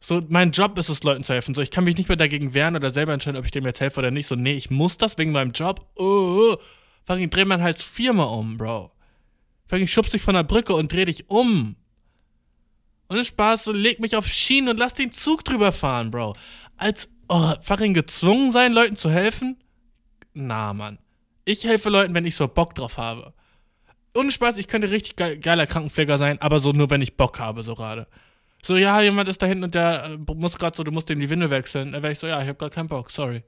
So, 0.00 0.22
mein 0.28 0.52
Job 0.52 0.78
ist 0.78 0.90
es, 0.90 1.02
Leuten 1.02 1.24
zu 1.24 1.32
helfen. 1.32 1.54
So, 1.54 1.62
ich 1.62 1.70
kann 1.70 1.84
mich 1.84 1.96
nicht 1.96 2.08
mehr 2.08 2.16
dagegen 2.16 2.54
wehren 2.54 2.76
oder 2.76 2.90
selber 2.90 3.12
entscheiden, 3.12 3.38
ob 3.38 3.46
ich 3.46 3.50
dem 3.50 3.64
jetzt 3.64 3.80
helfe 3.80 4.00
oder 4.00 4.10
nicht. 4.10 4.26
So, 4.26 4.36
nee, 4.36 4.52
ich 4.52 4.70
muss 4.70 4.98
das 4.98 5.18
wegen 5.18 5.32
meinem 5.32 5.52
Job. 5.52 5.86
Oh, 5.96 6.56
fucking 7.06 7.30
dreh 7.30 7.44
mein 7.44 7.62
Hals 7.62 7.82
viermal 7.82 8.28
um, 8.28 8.58
Bro. 8.58 8.93
Fucking 9.74 9.88
schubst 9.88 10.14
dich 10.14 10.22
von 10.22 10.36
der 10.36 10.44
Brücke 10.44 10.72
und 10.72 10.92
dreh 10.92 11.04
dich 11.04 11.28
um. 11.28 11.74
Und 13.08 13.26
Spaß, 13.26 13.72
leg 13.72 13.98
mich 13.98 14.14
auf 14.14 14.28
Schienen 14.28 14.68
und 14.68 14.78
lass 14.78 14.94
den 14.94 15.12
Zug 15.12 15.44
drüber 15.44 15.72
fahren, 15.72 16.12
Bro. 16.12 16.34
Als 16.76 17.08
oh, 17.28 17.54
fucking 17.60 17.92
gezwungen 17.92 18.52
sein, 18.52 18.72
Leuten 18.72 18.96
zu 18.96 19.10
helfen? 19.10 19.56
Na, 20.32 20.72
Mann. 20.72 21.00
Ich 21.44 21.64
helfe 21.64 21.88
Leuten, 21.88 22.14
wenn 22.14 22.24
ich 22.24 22.36
so 22.36 22.46
Bock 22.46 22.76
drauf 22.76 22.98
habe. 22.98 23.34
Ohne 24.16 24.30
Spaß, 24.30 24.58
ich 24.58 24.68
könnte 24.68 24.92
richtig 24.92 25.16
ge 25.16 25.38
geiler 25.38 25.66
Krankenpfleger 25.66 26.18
sein, 26.18 26.40
aber 26.40 26.60
so 26.60 26.70
nur, 26.70 26.90
wenn 26.90 27.02
ich 27.02 27.16
Bock 27.16 27.40
habe, 27.40 27.64
so 27.64 27.74
gerade. 27.74 28.06
So, 28.62 28.76
ja, 28.76 29.00
jemand 29.00 29.28
ist 29.28 29.42
da 29.42 29.46
hinten 29.46 29.64
und 29.64 29.74
der 29.74 30.04
äh, 30.04 30.34
muss 30.34 30.56
gerade 30.56 30.76
so, 30.76 30.84
du 30.84 30.92
musst 30.92 31.08
dem 31.08 31.18
die 31.18 31.30
Windel 31.30 31.50
wechseln. 31.50 31.90
Dann 31.90 32.04
wäre 32.04 32.12
ich 32.12 32.20
so, 32.20 32.28
ja, 32.28 32.40
ich 32.40 32.46
habe 32.46 32.58
gerade 32.58 32.72
keinen 32.72 32.86
Bock, 32.86 33.10
sorry. 33.10 33.42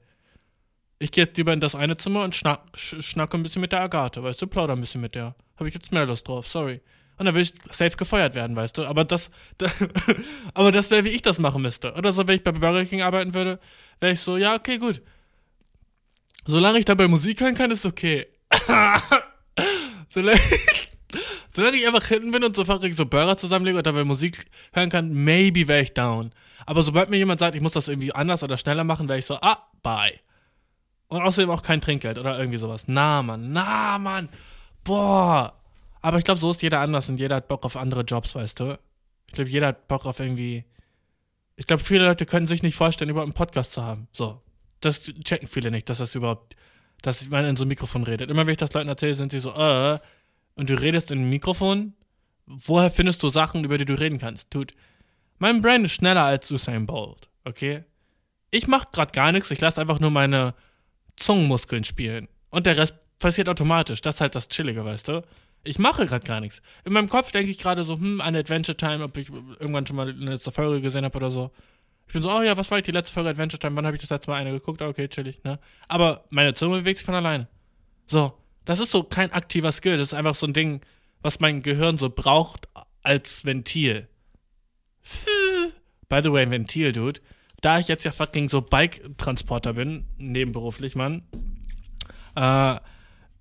Ich 0.99 1.11
gehe 1.11 1.25
jetzt 1.25 1.37
lieber 1.37 1.53
in 1.53 1.59
das 1.59 1.75
eine 1.75 1.95
Zimmer 1.95 2.23
und 2.23 2.35
schnack, 2.35 2.61
sch 2.75 2.95
schnacke 3.01 3.37
ein 3.37 3.43
bisschen 3.43 3.61
mit 3.61 3.71
der 3.71 3.81
Agathe, 3.81 4.23
weißt 4.23 4.41
du, 4.41 4.47
plauder 4.47 4.73
ein 4.73 4.81
bisschen 4.81 5.01
mit 5.01 5.13
der. 5.13 5.35
Habe 5.57 5.67
ich 5.67 5.73
jetzt 5.73 5.91
mehr 5.91 6.05
Lust 6.05 6.27
drauf, 6.27 6.47
sorry. 6.47 6.81
Und 7.17 7.25
dann 7.25 7.35
will 7.35 7.41
ich 7.41 7.53
safe 7.71 7.95
gefeuert 7.97 8.35
werden, 8.35 8.55
weißt 8.55 8.77
du. 8.77 8.85
Aber 8.85 9.03
das, 9.03 9.31
das 9.57 9.73
aber 10.53 10.71
das 10.71 10.89
wäre, 10.91 11.03
wie 11.03 11.09
ich 11.09 11.21
das 11.21 11.39
machen 11.39 11.61
müsste. 11.61 11.93
Oder 11.93 12.13
so, 12.13 12.27
wenn 12.27 12.37
ich 12.37 12.43
bei 12.43 12.51
Burger 12.51 12.85
King 12.85 13.01
arbeiten 13.01 13.33
würde, 13.33 13.59
wäre 13.99 14.13
ich 14.13 14.19
so, 14.19 14.37
ja, 14.37 14.55
okay, 14.55 14.77
gut. 14.77 15.01
Solange 16.45 16.79
ich 16.79 16.85
dabei 16.85 17.07
Musik 17.07 17.41
hören 17.41 17.55
kann, 17.55 17.71
ist 17.71 17.85
okay. 17.85 18.27
solange, 20.09 20.39
ich, 20.39 20.91
solange 21.51 21.77
ich 21.77 21.85
einfach 21.85 22.07
hinten 22.07 22.31
bin 22.31 22.43
und 22.43 22.55
so 22.55 22.63
fachig 22.65 22.95
so 22.95 23.05
Burger 23.05 23.35
zusammenlege 23.35 23.77
und 23.77 23.85
dabei 23.85 24.03
Musik 24.03 24.45
hören 24.73 24.89
kann, 24.89 25.13
maybe 25.13 25.67
wäre 25.67 25.81
ich 25.81 25.93
down. 25.93 26.31
Aber 26.65 26.83
sobald 26.83 27.09
mir 27.09 27.17
jemand 27.17 27.39
sagt, 27.39 27.55
ich 27.55 27.61
muss 27.61 27.73
das 27.73 27.87
irgendwie 27.87 28.13
anders 28.13 28.43
oder 28.43 28.57
schneller 28.57 28.83
machen, 28.83 29.09
wäre 29.09 29.19
ich 29.19 29.25
so, 29.25 29.35
ah, 29.41 29.67
bye. 29.83 30.19
Und 31.09 31.21
außerdem 31.21 31.49
auch 31.49 31.61
kein 31.61 31.81
Trinkgeld 31.81 32.17
oder 32.17 32.37
irgendwie 32.37 32.57
sowas. 32.57 32.85
Na, 32.87 33.21
Mann, 33.21 33.51
na, 33.51 33.97
Mann. 33.97 34.29
Boah. 34.83 35.53
Aber 36.01 36.17
ich 36.17 36.23
glaube, 36.23 36.39
so 36.39 36.51
ist 36.51 36.61
jeder 36.61 36.81
anders 36.81 37.09
und 37.09 37.19
jeder 37.19 37.37
hat 37.37 37.47
Bock 37.47 37.65
auf 37.65 37.77
andere 37.77 38.01
Jobs, 38.01 38.35
weißt 38.35 38.59
du? 38.59 38.79
Ich 39.27 39.33
glaube, 39.33 39.49
jeder 39.49 39.67
hat 39.67 39.87
Bock 39.87 40.05
auf 40.05 40.19
irgendwie. 40.19 40.65
Ich 41.55 41.65
glaube, 41.65 41.83
viele 41.83 42.05
Leute 42.05 42.25
können 42.25 42.47
sich 42.47 42.61
nicht 42.61 42.75
vorstellen, 42.75 43.09
überhaupt 43.09 43.27
einen 43.27 43.33
Podcast 43.33 43.73
zu 43.73 43.83
haben. 43.83 44.07
So. 44.11 44.41
Das 44.79 45.01
checken 45.01 45.47
viele 45.47 45.71
nicht, 45.71 45.89
dass 45.89 45.97
das 45.97 46.13
überhaupt, 46.13 46.55
dass 47.01 47.29
man 47.29 47.45
in 47.45 47.57
so 47.57 47.63
einem 47.63 47.69
Mikrofon 47.69 48.03
redet. 48.03 48.29
Immer 48.29 48.45
wenn 48.45 48.51
ich 48.51 48.57
das 48.57 48.73
Leuten 48.73 48.89
erzähle, 48.89 49.15
sind 49.15 49.31
sie 49.31 49.39
so, 49.39 49.53
äh, 49.53 49.97
und 50.55 50.69
du 50.69 50.79
redest 50.79 51.09
in 51.11 51.19
einem 51.19 51.29
Mikrofon? 51.29 51.93
Woher 52.45 52.91
findest 52.91 53.23
du 53.23 53.29
Sachen, 53.29 53.63
über 53.63 53.77
die 53.77 53.85
du 53.85 53.99
reden 53.99 54.19
kannst? 54.19 54.51
Tut. 54.51 54.73
Mein 55.39 55.61
Brain 55.61 55.85
ist 55.85 55.93
schneller 55.93 56.23
als 56.23 56.49
Usain 56.51 56.85
Bolt, 56.85 57.27
okay? 57.43 57.83
Ich 58.51 58.67
mach 58.67 58.91
grad 58.91 59.13
gar 59.13 59.31
nichts, 59.31 59.51
ich 59.51 59.59
lasse 59.59 59.81
einfach 59.81 59.99
nur 59.99 60.11
meine 60.11 60.53
Zungenmuskeln 61.17 61.83
spielen. 61.83 62.27
Und 62.49 62.65
der 62.65 62.77
Rest 62.77 62.95
passiert 63.19 63.49
automatisch. 63.49 64.01
Das 64.01 64.15
ist 64.15 64.21
halt 64.21 64.35
das 64.35 64.47
Chillige, 64.47 64.85
weißt 64.85 65.09
du? 65.09 65.23
Ich 65.63 65.79
mache 65.79 66.05
gerade 66.05 66.25
gar 66.25 66.39
nichts. 66.39 66.61
In 66.85 66.93
meinem 66.93 67.09
Kopf 67.09 67.31
denke 67.31 67.51
ich 67.51 67.57
gerade 67.57 67.83
so, 67.83 67.95
hm, 67.95 68.21
eine 68.21 68.39
Adventure 68.39 68.77
Time, 68.77 69.03
ob 69.03 69.17
ich 69.17 69.29
irgendwann 69.29 69.85
schon 69.85 69.95
mal 69.97 70.09
eine 70.09 70.31
letzte 70.31 70.51
Folge 70.51 70.81
gesehen 70.81 71.03
habe 71.03 71.17
oder 71.17 71.29
so. 71.29 71.51
Ich 72.07 72.13
bin 72.13 72.23
so, 72.23 72.31
oh 72.31 72.41
ja, 72.41 72.55
was 72.55 72.71
war 72.71 72.77
ich 72.77 72.85
die 72.85 72.91
letzte 72.91 73.13
Folge 73.13 73.31
Adventure 73.31 73.59
Time? 73.59 73.75
Wann 73.75 73.85
habe 73.85 73.97
ich 73.97 74.01
das 74.01 74.11
letzte 74.11 74.31
Mal 74.31 74.37
eine 74.37 74.51
geguckt? 74.51 74.81
Okay, 74.81 75.09
chillig, 75.09 75.43
ne? 75.43 75.59
Aber 75.89 76.23
meine 76.29 76.53
Zunge 76.53 76.79
bewegt 76.79 76.99
sich 76.99 77.05
von 77.05 77.15
alleine. 77.15 77.49
So, 78.05 78.37
das 78.63 78.79
ist 78.79 78.91
so 78.91 79.03
kein 79.03 79.33
aktiver 79.33 79.71
Skill. 79.71 79.97
Das 79.97 80.09
ist 80.09 80.13
einfach 80.13 80.35
so 80.35 80.47
ein 80.47 80.53
Ding, 80.53 80.81
was 81.21 81.41
mein 81.41 81.63
Gehirn 81.63 81.97
so 81.97 82.09
braucht 82.09 82.69
als 83.03 83.43
Ventil. 83.43 84.07
By 86.07 86.21
the 86.23 86.31
way, 86.31 86.43
ein 86.43 86.51
Ventil, 86.51 86.93
Dude. 86.93 87.19
Da 87.61 87.79
ich 87.79 87.87
jetzt 87.87 88.05
ja 88.05 88.11
fucking 88.11 88.49
so 88.49 88.61
Bike-Transporter 88.61 89.73
bin, 89.73 90.05
nebenberuflich, 90.17 90.95
Mann, 90.95 91.23
äh, 92.35 92.75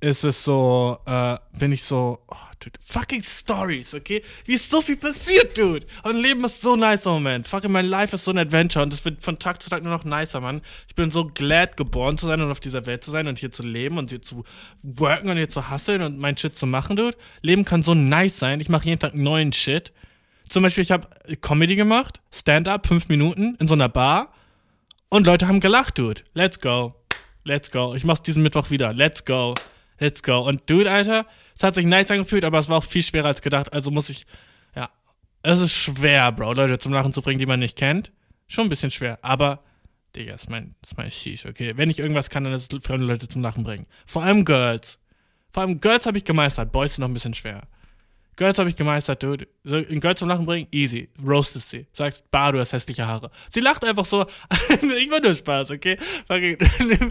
ist 0.00 0.24
es 0.24 0.44
so, 0.44 0.98
äh, 1.06 1.36
bin 1.58 1.72
ich 1.72 1.82
so, 1.82 2.18
oh, 2.28 2.36
dude, 2.60 2.78
fucking 2.82 3.22
Stories, 3.22 3.94
okay? 3.94 4.22
Wie 4.44 4.54
ist 4.54 4.70
so 4.70 4.80
viel 4.80 4.96
passiert, 4.96 5.56
dude? 5.58 5.86
Und 6.02 6.16
Leben 6.16 6.44
ist 6.44 6.62
so 6.62 6.76
nice 6.76 7.06
im 7.06 7.12
Moment. 7.12 7.46
Fucking 7.48 7.72
mein 7.72 7.86
Life 7.86 8.14
ist 8.16 8.24
so 8.24 8.30
ein 8.30 8.38
Adventure 8.38 8.82
und 8.82 8.92
es 8.92 9.04
wird 9.04 9.22
von 9.22 9.38
Tag 9.38 9.62
zu 9.62 9.68
Tag 9.68 9.82
nur 9.82 9.92
noch 9.92 10.04
nicer, 10.04 10.40
Mann. 10.40 10.62
Ich 10.88 10.94
bin 10.94 11.10
so 11.10 11.26
glad, 11.26 11.76
geboren 11.76 12.16
zu 12.16 12.26
sein 12.26 12.40
und 12.40 12.50
auf 12.50 12.60
dieser 12.60 12.86
Welt 12.86 13.04
zu 13.04 13.10
sein 13.10 13.26
und 13.26 13.38
hier 13.38 13.52
zu 13.52 13.62
leben 13.62 13.98
und 13.98 14.10
hier 14.10 14.22
zu 14.22 14.44
worken 14.82 15.28
und 15.28 15.36
hier 15.36 15.48
zu 15.48 15.70
hustlen 15.70 16.02
und 16.02 16.18
mein 16.18 16.36
Shit 16.36 16.56
zu 16.56 16.66
machen, 16.66 16.96
dude. 16.96 17.16
Leben 17.42 17.64
kann 17.64 17.82
so 17.82 17.94
nice 17.94 18.38
sein. 18.38 18.60
Ich 18.60 18.68
mache 18.68 18.86
jeden 18.86 19.00
Tag 19.00 19.14
neuen 19.14 19.52
Shit. 19.52 19.92
Zum 20.48 20.62
Beispiel, 20.62 20.82
ich 20.82 20.92
habe 20.92 21.08
Comedy 21.40 21.76
gemacht, 21.76 22.20
Stand-up, 22.32 22.86
fünf 22.86 23.08
Minuten 23.08 23.56
in 23.56 23.68
so 23.68 23.74
einer 23.74 23.88
Bar 23.88 24.32
und 25.08 25.26
Leute 25.26 25.48
haben 25.48 25.60
gelacht, 25.60 25.98
dude. 25.98 26.22
Let's 26.34 26.60
go. 26.60 26.94
Let's 27.44 27.70
go. 27.70 27.94
Ich 27.94 28.04
mach's 28.04 28.22
diesen 28.22 28.42
Mittwoch 28.42 28.70
wieder. 28.70 28.92
Let's 28.92 29.24
go. 29.24 29.54
Let's 29.98 30.22
go. 30.22 30.40
Und 30.40 30.68
dude, 30.68 30.90
Alter, 30.90 31.26
es 31.54 31.62
hat 31.62 31.74
sich 31.74 31.86
nice 31.86 32.10
angefühlt, 32.10 32.44
aber 32.44 32.58
es 32.58 32.68
war 32.68 32.78
auch 32.78 32.84
viel 32.84 33.02
schwerer 33.02 33.26
als 33.26 33.40
gedacht. 33.40 33.72
Also 33.72 33.90
muss 33.90 34.10
ich, 34.10 34.26
ja, 34.74 34.90
es 35.42 35.60
ist 35.60 35.74
schwer, 35.74 36.32
Bro, 36.32 36.52
Leute 36.54 36.78
zum 36.78 36.92
Lachen 36.92 37.12
zu 37.12 37.22
bringen, 37.22 37.38
die 37.38 37.46
man 37.46 37.60
nicht 37.60 37.78
kennt. 37.78 38.12
Schon 38.46 38.66
ein 38.66 38.68
bisschen 38.68 38.90
schwer, 38.90 39.18
aber, 39.22 39.62
Digga, 40.14 40.34
ist 40.34 40.50
mein, 40.50 40.74
ist 40.82 40.96
mein 40.96 41.10
Sheesh, 41.10 41.46
okay? 41.46 41.76
Wenn 41.76 41.90
ich 41.90 41.98
irgendwas 41.98 42.30
kann, 42.30 42.44
dann 42.44 42.52
ist 42.52 42.72
es 42.72 42.84
fremde 42.84 43.06
Leute 43.06 43.26
zum 43.26 43.42
Lachen 43.42 43.64
bringen. 43.64 43.86
Vor 44.04 44.22
allem 44.22 44.44
Girls. 44.44 44.98
Vor 45.50 45.62
allem 45.62 45.80
Girls 45.80 46.06
habe 46.06 46.18
ich 46.18 46.24
gemeistert, 46.24 46.72
Boys 46.72 46.94
sind 46.94 47.02
noch 47.02 47.08
ein 47.08 47.14
bisschen 47.14 47.34
schwer. 47.34 47.62
Girls 48.36 48.58
habe 48.58 48.68
ich 48.68 48.76
gemeistert, 48.76 49.22
dude. 49.22 49.48
So, 49.64 49.76
ein 49.76 50.00
Girl 50.00 50.14
zum 50.14 50.28
Lachen 50.28 50.44
bringen, 50.44 50.68
easy. 50.70 51.08
Roastest 51.24 51.70
sie. 51.70 51.86
Sagst, 51.92 52.30
bah, 52.30 52.52
du 52.52 52.60
hast 52.60 52.74
hässliche 52.74 53.06
Haare. 53.06 53.30
Sie 53.48 53.60
lacht 53.60 53.84
einfach 53.84 54.04
so. 54.04 54.26
ich 54.68 55.10
war 55.10 55.20
nur 55.20 55.34
Spaß, 55.34 55.70
okay? 55.70 55.96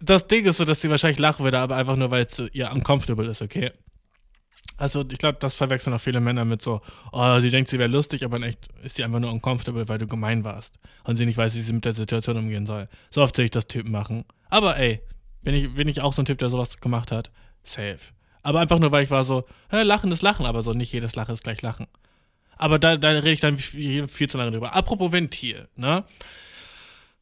das 0.00 0.26
Ding 0.26 0.44
ist 0.44 0.58
so, 0.58 0.66
dass 0.66 0.80
sie 0.82 0.90
wahrscheinlich 0.90 1.18
lachen 1.18 1.42
würde, 1.44 1.58
aber 1.58 1.76
einfach 1.76 1.96
nur, 1.96 2.10
weil 2.10 2.26
es 2.26 2.38
ihr 2.52 2.70
uncomfortable 2.70 3.26
ist, 3.30 3.40
okay? 3.40 3.72
Also, 4.76 5.04
ich 5.10 5.18
glaube, 5.18 5.38
das 5.40 5.54
verwechseln 5.54 5.94
auch 5.94 6.00
viele 6.00 6.20
Männer 6.20 6.44
mit 6.44 6.60
so, 6.60 6.82
oh, 7.12 7.40
sie 7.40 7.50
denkt, 7.50 7.70
sie 7.70 7.78
wäre 7.78 7.90
lustig, 7.90 8.24
aber 8.24 8.36
in 8.38 8.42
echt 8.42 8.68
ist 8.82 8.96
sie 8.96 9.04
einfach 9.04 9.20
nur 9.20 9.30
uncomfortable, 9.30 9.88
weil 9.88 9.98
du 9.98 10.06
gemein 10.06 10.44
warst. 10.44 10.78
Und 11.04 11.16
sie 11.16 11.24
nicht 11.24 11.38
weiß, 11.38 11.54
wie 11.54 11.60
sie 11.60 11.72
mit 11.72 11.84
der 11.84 11.94
Situation 11.94 12.36
umgehen 12.36 12.66
soll. 12.66 12.88
So 13.10 13.22
oft 13.22 13.36
sehe 13.36 13.46
ich 13.46 13.50
das 13.50 13.68
Typen 13.68 13.90
machen. 13.90 14.24
Aber 14.50 14.76
ey, 14.78 15.00
bin 15.42 15.54
ich, 15.54 15.72
bin 15.74 15.88
ich 15.88 16.02
auch 16.02 16.12
so 16.12 16.22
ein 16.22 16.26
Typ, 16.26 16.38
der 16.38 16.50
sowas 16.50 16.78
gemacht 16.78 17.10
hat? 17.10 17.30
Safe. 17.62 17.98
Aber 18.42 18.60
einfach 18.60 18.78
nur, 18.78 18.90
weil 18.92 19.04
ich 19.04 19.10
war 19.10 19.24
so, 19.24 19.44
hä, 19.70 19.82
Lachen 19.82 20.12
ist 20.12 20.22
Lachen, 20.22 20.46
aber 20.46 20.62
so 20.62 20.72
nicht 20.72 20.92
jedes 20.92 21.14
Lachen 21.14 21.34
ist 21.34 21.44
gleich 21.44 21.62
Lachen. 21.62 21.86
Aber 22.56 22.78
da, 22.78 22.96
da 22.96 23.08
rede 23.08 23.32
ich 23.32 23.40
dann 23.40 23.58
viel, 23.58 24.08
viel 24.08 24.28
zu 24.28 24.38
lange 24.38 24.52
drüber. 24.52 24.74
Apropos 24.74 25.12
Ventil, 25.12 25.68
ne? 25.76 26.04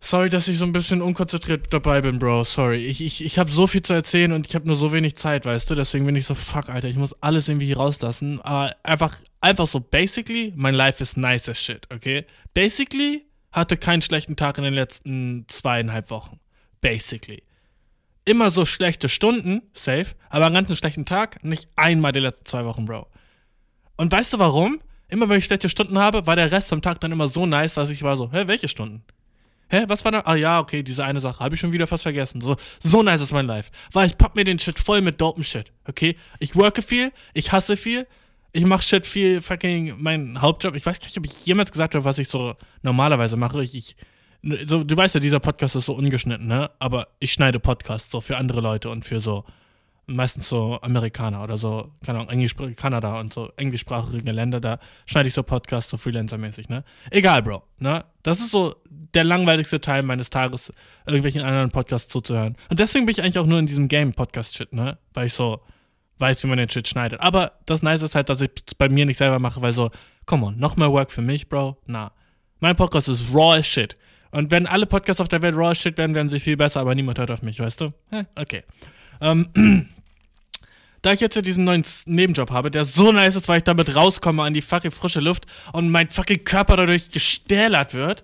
Sorry, 0.03 0.31
dass 0.31 0.49
ich 0.49 0.57
so 0.57 0.65
ein 0.65 0.73
bisschen 0.73 1.03
unkonzentriert 1.03 1.73
dabei 1.73 2.01
bin, 2.01 2.19
Bro. 2.19 2.45
Sorry. 2.45 2.87
Ich, 2.87 3.03
ich, 3.03 3.23
ich 3.23 3.39
habe 3.39 3.51
so 3.51 3.67
viel 3.67 3.83
zu 3.83 3.93
erzählen 3.93 4.33
und 4.33 4.47
ich 4.47 4.55
habe 4.55 4.67
nur 4.67 4.77
so 4.77 4.95
wenig 4.95 5.17
Zeit, 5.17 5.45
weißt 5.45 5.71
du? 5.71 5.75
Deswegen 5.75 6.07
bin 6.07 6.17
ich 6.17 6.25
so, 6.25 6.35
fuck, 6.35 6.71
Alter, 6.71 6.89
ich 6.89 6.97
muss 6.97 7.13
alles 7.23 7.49
irgendwie 7.49 7.67
hier 7.67 7.77
rauslassen. 7.77 8.41
Aber 8.41 8.75
einfach, 8.83 9.15
einfach 9.43 9.67
so, 9.67 9.79
basically, 9.79 10.55
mein 10.57 10.75
Life 10.75 11.03
is 11.03 11.19
nice 11.19 11.51
as 11.51 11.63
shit, 11.63 11.87
okay? 11.93 12.25
Basically, 12.55 13.27
hatte 13.53 13.77
keinen 13.77 14.01
schlechten 14.01 14.37
Tag 14.37 14.57
in 14.57 14.65
den 14.65 14.75
letzten 14.75 15.45
zweieinhalb 15.49 16.09
Wochen. 16.09 16.41
Basically. 16.81 17.43
Immer 18.31 18.51
so 18.51 18.65
schlechte 18.65 19.09
Stunden, 19.09 19.61
safe, 19.73 20.15
aber 20.29 20.47
einen 20.47 20.55
ganzen 20.55 20.77
schlechten 20.77 21.05
Tag, 21.05 21.43
nicht 21.43 21.69
einmal 21.75 22.13
die 22.13 22.21
letzten 22.21 22.47
zwei 22.47 22.65
Wochen, 22.65 22.85
Bro. 22.85 23.09
Und 23.97 24.13
weißt 24.13 24.35
du 24.35 24.39
warum? 24.39 24.81
Immer 25.09 25.29
wenn 25.29 25.39
ich 25.39 25.47
schlechte 25.47 25.69
Stunden 25.69 25.99
habe, 25.99 26.29
war 26.29 26.37
der 26.37 26.53
Rest 26.53 26.69
vom 26.69 26.81
Tag 26.81 27.01
dann 27.01 27.11
immer 27.11 27.27
so 27.27 27.45
nice, 27.45 27.75
dass 27.75 27.91
ich 27.91 28.05
war 28.05 28.17
so, 28.17 28.31
hä, 28.31 28.45
welche 28.47 28.69
Stunden? 28.69 29.03
Hä, 29.69 29.83
was 29.89 30.05
war 30.05 30.13
da? 30.13 30.21
Ah 30.27 30.37
ja, 30.37 30.61
okay, 30.61 30.85
diese 30.85 31.05
eine 31.05 31.19
Sache. 31.19 31.43
Habe 31.43 31.57
ich 31.57 31.61
schon 31.61 31.73
wieder 31.73 31.89
fast 31.89 32.05
vergessen. 32.05 32.41
So, 32.41 32.57
so 32.79 33.03
nice 33.03 33.21
ist 33.21 33.33
mein 33.33 33.49
Life. 33.49 33.73
Weil 33.91 34.07
ich 34.07 34.17
pack 34.17 34.37
mir 34.37 34.45
den 34.45 34.61
Shit 34.61 34.79
voll 34.79 35.01
mit 35.01 35.21
dopen 35.21 35.43
Shit. 35.43 35.73
Okay? 35.89 36.15
Ich 36.39 36.55
worke 36.55 36.83
viel, 36.83 37.11
ich 37.35 37.51
hasse 37.51 37.77
viel, 37.77 38.07
ich 38.53 38.65
mach 38.65 38.81
Shit 38.81 39.07
viel 39.07 39.43
fucking 39.43 39.97
mein 39.99 40.41
Hauptjob. 40.41 40.77
Ich 40.77 40.87
weiß 40.87 41.01
gar 41.01 41.07
nicht, 41.07 41.19
ob 41.19 41.27
ich 41.27 41.47
jemals 41.47 41.73
gesagt 41.73 41.97
habe, 41.97 42.05
was 42.05 42.19
ich 42.19 42.29
so 42.29 42.55
normalerweise 42.83 43.37
mache. 43.37 43.61
Ich, 43.65 43.75
ich 43.75 43.97
so, 44.65 44.85
du 44.85 44.97
weißt 44.97 45.15
ja, 45.15 45.21
dieser 45.21 45.41
Podcast 45.41 45.77
ist 45.77 45.87
so 45.87 45.95
ungeschnitten, 45.95 46.47
ne? 46.47 46.71
Aber 46.79 47.09
ich 47.19 47.33
schneide 47.33 47.61
Podcasts 47.61 48.11
so 48.11 48.21
für 48.21 48.37
andere 48.37 48.61
Leute 48.61 48.91
und 48.91 49.05
für 49.05 49.21
so 49.21 49.45
meistens 50.07 50.49
so 50.49 50.81
Amerikaner 50.83 51.43
oder 51.43 51.57
so, 51.57 51.93
keine 52.05 52.19
Ahnung, 52.19 52.31
Englisch, 52.31 52.57
Kanada 52.77 53.21
und 53.21 53.33
so 53.33 53.51
englischsprachige 53.57 54.33
Länder, 54.33 54.61
da 54.61 54.79
schneide 55.07 55.29
ich 55.29 55.35
so 55.35 55.43
Podcasts 55.43 55.91
so 55.91 55.97
Freelancer-mäßig, 55.97 56.69
ne? 56.69 56.85
Egal, 57.11 57.43
Bro, 57.43 57.63
ne? 57.79 58.05
Das 58.23 58.41
ist 58.41 58.51
so 58.51 58.75
der 59.15 59.25
langweiligste 59.25 59.81
Teil 59.81 60.03
meines 60.03 60.31
Tages, 60.31 60.73
irgendwelchen 61.07 61.43
anderen 61.43 61.71
Podcasts 61.71 62.11
zuzuhören. 62.11 62.57
Und 62.69 62.81
deswegen 62.81 63.07
bin 63.07 63.13
ich 63.13 63.23
eigentlich 63.23 63.39
auch 63.39 63.47
nur 63.47 63.59
in 63.59 63.67
diesem 63.67 63.89
Game-Podcast-Shit, 63.89 64.73
ne? 64.73 64.99
Weil 65.15 65.27
ich 65.27 65.35
so 65.35 65.61
weiß, 66.19 66.45
wie 66.45 66.49
man 66.49 66.59
den 66.59 66.69
Shit 66.69 66.87
schneidet. 66.87 67.21
Aber 67.21 67.53
das 67.67 67.83
Nice 67.83 68.03
ist 68.03 68.15
halt, 68.15 68.29
dass 68.29 68.41
ich 68.41 68.51
es 68.67 68.75
bei 68.75 68.89
mir 68.89 69.07
nicht 69.07 69.17
selber 69.17 69.39
mache, 69.39 69.63
weil 69.63 69.73
so, 69.73 69.91
come 70.27 70.47
on, 70.47 70.59
noch 70.59 70.77
mehr 70.77 70.93
Work 70.93 71.11
für 71.11 71.23
mich, 71.23 71.49
Bro? 71.49 71.79
Na. 71.87 72.13
Mein 72.61 72.77
Podcast 72.77 73.09
ist 73.09 73.35
raw 73.35 73.57
as 73.57 73.67
shit. 73.67 73.97
Und 74.31 74.51
wenn 74.51 74.67
alle 74.67 74.87
Podcasts 74.87 75.21
auf 75.21 75.29
der 75.29 75.43
Welt 75.43 75.57
raw 75.57 75.75
shit 75.75 75.99
werden, 75.99 76.15
werden 76.15 76.29
sie 76.29 76.41
viel 76.41 76.57
besser, 76.57 76.81
aber 76.81 76.95
niemand 76.95 77.19
hört 77.19 77.31
auf 77.31 77.43
mich, 77.43 77.59
weißt 77.59 77.81
du? 77.81 77.91
Okay. 78.37 78.63
Ähm, 79.21 79.49
da 81.03 81.13
ich 81.13 81.21
jetzt 81.21 81.37
ja 81.37 81.43
diesen 81.43 81.65
neuen 81.65 81.85
Nebenjob 82.07 82.51
habe, 82.51 82.71
der 82.71 82.85
so 82.85 83.11
nice 83.13 83.37
ist, 83.37 83.49
weil 83.49 83.59
ich 83.59 83.65
damit 83.65 83.97
rauskomme 83.97 84.43
an 84.43 84.55
die 84.55 84.63
fucking 84.63 84.91
frische 84.91 85.21
Luft 85.21 85.47
und 85.73 85.91
mein 85.91 86.11
fucking 86.11 86.45
Körper 86.45 86.77
dadurch 86.77 87.11
gestählert 87.11 87.95
wird, 87.95 88.23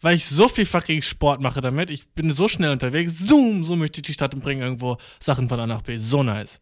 weil 0.00 0.14
ich 0.14 0.26
so 0.26 0.48
viel 0.48 0.66
fucking 0.66 1.02
Sport 1.02 1.40
mache 1.40 1.60
damit, 1.60 1.90
ich 1.90 2.08
bin 2.08 2.30
so 2.30 2.48
schnell 2.48 2.70
unterwegs, 2.70 3.18
zoom, 3.18 3.64
so 3.64 3.76
möchte 3.76 4.00
ich 4.00 4.06
die 4.06 4.12
Stadt 4.12 4.34
und 4.34 4.42
bringe 4.42 4.62
irgendwo 4.62 4.98
Sachen 5.18 5.48
von 5.48 5.58
A 5.58 5.66
nach 5.66 5.82
B, 5.82 5.96
so 5.96 6.22
nice. 6.22 6.60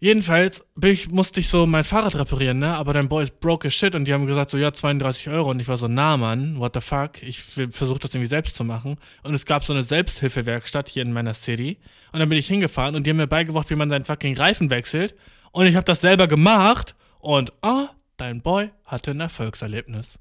Jedenfalls 0.00 0.66
ich, 0.82 1.10
musste 1.10 1.40
ich 1.40 1.48
so 1.48 1.66
mein 1.66 1.84
Fahrrad 1.84 2.14
reparieren, 2.16 2.58
ne? 2.58 2.76
Aber 2.76 2.92
dein 2.92 3.08
Boy 3.08 3.22
ist 3.22 3.40
broke 3.40 3.68
as 3.68 3.74
shit 3.74 3.94
und 3.94 4.06
die 4.06 4.12
haben 4.12 4.26
gesagt 4.26 4.50
so, 4.50 4.58
ja, 4.58 4.72
32 4.72 5.30
Euro. 5.30 5.50
Und 5.50 5.60
ich 5.60 5.68
war 5.68 5.78
so, 5.78 5.88
na 5.88 6.16
Mann, 6.16 6.58
what 6.58 6.74
the 6.74 6.80
fuck? 6.80 7.22
Ich 7.22 7.40
versuche 7.40 8.00
das 8.00 8.14
irgendwie 8.14 8.28
selbst 8.28 8.56
zu 8.56 8.64
machen. 8.64 8.96
Und 9.22 9.34
es 9.34 9.46
gab 9.46 9.64
so 9.64 9.72
eine 9.72 9.82
Selbsthilfewerkstatt 9.82 10.88
hier 10.88 11.02
in 11.02 11.12
meiner 11.12 11.32
City. 11.32 11.78
Und 12.12 12.20
dann 12.20 12.28
bin 12.28 12.38
ich 12.38 12.48
hingefahren 12.48 12.94
und 12.96 13.06
die 13.06 13.10
haben 13.10 13.16
mir 13.16 13.26
beigebracht, 13.26 13.70
wie 13.70 13.76
man 13.76 13.88
seinen 13.88 14.04
fucking 14.04 14.36
Reifen 14.36 14.68
wechselt. 14.68 15.14
Und 15.52 15.66
ich 15.66 15.76
habe 15.76 15.84
das 15.84 16.00
selber 16.00 16.26
gemacht. 16.26 16.94
Und, 17.20 17.52
oh, 17.62 17.86
dein 18.16 18.42
Boy 18.42 18.70
hatte 18.84 19.12
ein 19.12 19.20
Erfolgserlebnis. 19.20 20.18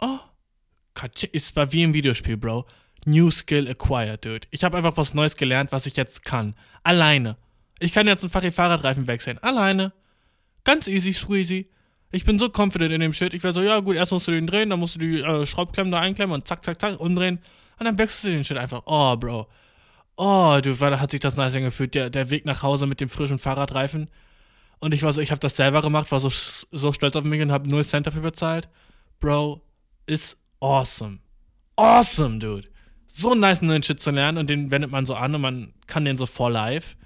Oh, 0.00 0.18
es 1.32 1.54
war 1.54 1.72
wie 1.72 1.82
im 1.82 1.94
Videospiel, 1.94 2.36
Bro. 2.36 2.66
New 3.06 3.30
Skill 3.30 3.68
acquired, 3.68 4.24
dude. 4.24 4.48
Ich 4.50 4.64
habe 4.64 4.76
einfach 4.76 4.96
was 4.96 5.14
Neues 5.14 5.36
gelernt, 5.36 5.72
was 5.72 5.86
ich 5.86 5.96
jetzt 5.96 6.24
kann. 6.24 6.54
Alleine. 6.82 7.36
Ich 7.80 7.92
kann 7.92 8.06
jetzt 8.06 8.22
einen 8.22 8.52
Fahrradreifen 8.52 9.06
wechseln. 9.06 9.38
Alleine. 9.38 9.92
Ganz 10.64 10.86
easy, 10.86 11.12
squeezy. 11.12 11.70
Ich 12.12 12.24
bin 12.24 12.38
so 12.38 12.50
confident 12.54 12.92
in 12.92 13.00
dem 13.00 13.12
Shit. 13.12 13.34
Ich 13.34 13.42
wäre 13.42 13.54
so, 13.54 13.62
ja 13.62 13.80
gut, 13.80 13.96
erst 13.96 14.12
musst 14.12 14.28
du 14.28 14.32
den 14.32 14.46
drehen, 14.46 14.70
dann 14.70 14.78
musst 14.78 14.96
du 14.96 15.00
die 15.00 15.20
äh, 15.20 15.46
Schraubklemmen 15.46 15.90
da 15.90 16.00
einklemmen 16.00 16.34
und 16.34 16.46
zack, 16.46 16.64
zack, 16.64 16.80
zack, 16.80 17.00
umdrehen. 17.00 17.40
Und 17.78 17.86
dann 17.86 17.98
wechselst 17.98 18.24
du 18.24 18.28
den 18.28 18.44
Shit 18.44 18.58
einfach. 18.58 18.82
Oh, 18.84 19.16
Bro. 19.16 19.48
Oh, 20.16 20.58
du, 20.62 20.74
da 20.74 21.00
hat 21.00 21.10
sich 21.10 21.20
das 21.20 21.36
nice 21.36 21.54
angefühlt. 21.54 21.94
Der, 21.94 22.10
der 22.10 22.28
Weg 22.28 22.44
nach 22.44 22.62
Hause 22.62 22.86
mit 22.86 23.00
dem 23.00 23.08
frischen 23.08 23.38
Fahrradreifen. 23.38 24.10
Und 24.80 24.92
ich 24.92 25.02
war 25.02 25.12
so, 25.12 25.22
ich 25.22 25.30
habe 25.30 25.40
das 25.40 25.56
selber 25.56 25.80
gemacht, 25.80 26.12
war 26.12 26.20
so, 26.20 26.28
so 26.28 26.92
stolz 26.92 27.16
auf 27.16 27.24
mich 27.24 27.40
und 27.40 27.52
habe 27.52 27.68
null 27.68 27.84
Cent 27.84 28.06
dafür 28.06 28.22
bezahlt. 28.22 28.68
Bro, 29.20 29.62
ist 30.04 30.36
awesome. 30.58 31.20
Awesome, 31.76 32.38
dude. 32.38 32.68
So 33.06 33.34
nice 33.34 33.62
neuen 33.62 33.82
Shit 33.82 34.00
zu 34.00 34.10
lernen 34.10 34.36
und 34.36 34.50
den 34.50 34.70
wendet 34.70 34.90
man 34.90 35.06
so 35.06 35.14
an 35.14 35.34
und 35.34 35.40
man 35.40 35.72
kann 35.86 36.04
den 36.04 36.18
so 36.18 36.26
for 36.26 36.50
life 36.50 36.96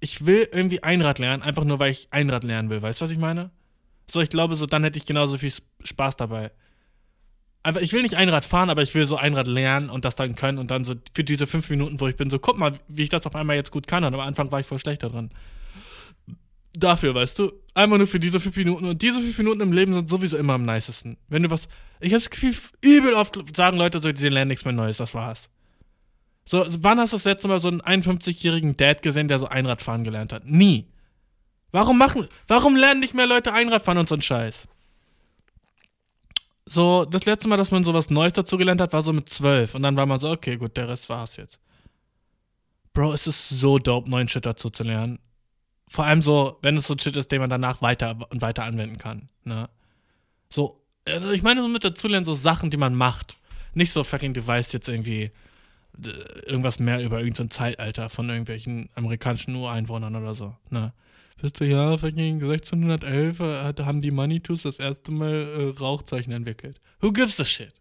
ich 0.00 0.26
will 0.26 0.48
irgendwie 0.52 0.82
Einrad 0.82 1.18
lernen, 1.18 1.42
einfach 1.42 1.64
nur 1.64 1.78
weil 1.78 1.90
ich 1.90 2.08
Einrad 2.10 2.44
lernen 2.44 2.70
will. 2.70 2.82
Weißt 2.82 3.00
du, 3.00 3.04
was 3.04 3.12
ich 3.12 3.18
meine? 3.18 3.50
So, 4.08 4.20
ich 4.20 4.28
glaube, 4.28 4.54
so 4.56 4.66
dann 4.66 4.84
hätte 4.84 4.98
ich 4.98 5.06
genauso 5.06 5.38
viel 5.38 5.52
Spaß 5.82 6.16
dabei. 6.16 6.52
Einfach, 7.62 7.80
ich 7.80 7.92
will 7.92 8.02
nicht 8.02 8.14
Einrad 8.16 8.44
fahren, 8.44 8.70
aber 8.70 8.82
ich 8.82 8.94
will 8.94 9.04
so 9.06 9.16
Einrad 9.16 9.48
lernen 9.48 9.90
und 9.90 10.04
das 10.04 10.14
dann 10.14 10.36
können 10.36 10.58
und 10.58 10.70
dann 10.70 10.84
so 10.84 10.94
für 11.12 11.24
diese 11.24 11.46
fünf 11.46 11.68
Minuten, 11.68 12.00
wo 12.00 12.06
ich 12.06 12.16
bin, 12.16 12.30
so, 12.30 12.38
guck 12.38 12.56
mal, 12.58 12.78
wie 12.86 13.02
ich 13.02 13.08
das 13.08 13.26
auf 13.26 13.34
einmal 13.34 13.56
jetzt 13.56 13.72
gut 13.72 13.88
kann. 13.88 14.04
Und 14.04 14.14
am 14.14 14.20
Anfang 14.20 14.52
war 14.52 14.60
ich 14.60 14.66
voll 14.66 14.78
schlechter 14.78 15.10
dran. 15.10 15.30
Dafür, 16.74 17.14
weißt 17.14 17.38
du, 17.40 17.52
einfach 17.74 17.98
nur 17.98 18.06
für 18.06 18.20
diese 18.20 18.38
fünf 18.38 18.56
Minuten. 18.56 18.84
Und 18.84 19.02
diese 19.02 19.18
fünf 19.18 19.38
Minuten 19.38 19.62
im 19.62 19.72
Leben 19.72 19.94
sind 19.94 20.08
sowieso 20.08 20.36
immer 20.36 20.52
am 20.52 20.64
nicesten. 20.64 21.16
Wenn 21.28 21.42
du 21.42 21.50
was 21.50 21.68
Ich 22.00 22.12
habe 22.12 22.22
das 22.22 22.30
Gefühl, 22.30 22.54
übel 22.84 23.14
oft 23.14 23.56
sagen 23.56 23.78
Leute 23.78 23.98
so, 23.98 24.12
die 24.12 24.28
lernen 24.28 24.48
nichts 24.48 24.64
mehr 24.64 24.74
Neues, 24.74 24.98
das 24.98 25.14
war's. 25.14 25.48
So, 26.48 26.64
wann 26.78 27.00
hast 27.00 27.12
du 27.12 27.16
das 27.16 27.24
letzte 27.24 27.48
Mal 27.48 27.58
so 27.58 27.68
einen 27.68 27.82
51-jährigen 27.82 28.76
Dad 28.76 29.02
gesehen, 29.02 29.26
der 29.26 29.40
so 29.40 29.48
Einradfahren 29.48 30.04
gelernt 30.04 30.32
hat? 30.32 30.46
Nie. 30.46 30.86
Warum 31.72 31.98
machen, 31.98 32.28
warum 32.46 32.76
lernen 32.76 33.00
nicht 33.00 33.14
mehr 33.14 33.26
Leute 33.26 33.52
Einradfahren 33.52 33.98
und 33.98 34.08
so 34.08 34.14
einen 34.14 34.22
Scheiß? 34.22 34.68
So, 36.64 37.04
das 37.04 37.24
letzte 37.24 37.48
Mal, 37.48 37.56
dass 37.56 37.72
man 37.72 37.82
sowas 37.82 38.10
Neues 38.10 38.32
dazu 38.32 38.56
gelernt 38.56 38.80
hat, 38.80 38.92
war 38.92 39.02
so 39.02 39.12
mit 39.12 39.28
zwölf. 39.28 39.74
Und 39.74 39.82
dann 39.82 39.96
war 39.96 40.06
man 40.06 40.20
so, 40.20 40.30
okay, 40.30 40.56
gut, 40.56 40.76
der 40.76 40.88
Rest 40.88 41.08
war's 41.08 41.36
jetzt. 41.36 41.58
Bro, 42.92 43.12
es 43.12 43.26
ist 43.26 43.48
so 43.48 43.78
dope, 43.78 44.08
neuen 44.08 44.28
Shit 44.28 44.46
dazu 44.46 44.70
zu 44.70 44.84
lernen. 44.84 45.18
Vor 45.88 46.04
allem 46.04 46.22
so, 46.22 46.58
wenn 46.62 46.76
es 46.76 46.86
so 46.86 46.96
Shit 46.96 47.16
ist, 47.16 47.30
den 47.32 47.40
man 47.40 47.50
danach 47.50 47.82
weiter 47.82 48.16
und 48.30 48.40
weiter 48.40 48.64
anwenden 48.64 48.98
kann. 48.98 49.28
Ne? 49.44 49.68
So, 50.48 50.80
äh, 51.06 51.34
ich 51.34 51.42
meine 51.42 51.60
so 51.60 51.68
mit 51.68 51.84
dazu 51.84 52.06
lernen, 52.06 52.24
so 52.24 52.34
Sachen, 52.34 52.70
die 52.70 52.76
man 52.76 52.94
macht. 52.94 53.36
Nicht 53.74 53.92
so 53.92 54.04
fucking, 54.04 54.32
du 54.32 54.46
weißt 54.46 54.72
jetzt 54.72 54.88
irgendwie 54.88 55.32
irgendwas 56.46 56.78
mehr 56.78 57.02
über 57.02 57.18
irgendein 57.18 57.50
Zeitalter 57.50 58.08
von 58.08 58.28
irgendwelchen 58.28 58.88
amerikanischen 58.94 59.54
Ureinwohnern 59.54 60.14
oder 60.16 60.34
so. 60.34 60.56
Ne? 60.70 60.92
Wisst 61.40 61.60
ihr, 61.60 61.68
ja, 61.68 61.98
fucking 61.98 62.42
1611 62.42 63.40
äh, 63.40 63.84
haben 63.84 64.00
die 64.00 64.10
Manitus 64.10 64.62
das 64.62 64.78
erste 64.78 65.12
Mal 65.12 65.34
äh, 65.34 65.78
Rauchzeichen 65.78 66.32
entwickelt. 66.32 66.80
Who 67.00 67.12
gives 67.12 67.38
a 67.40 67.44
shit? 67.44 67.74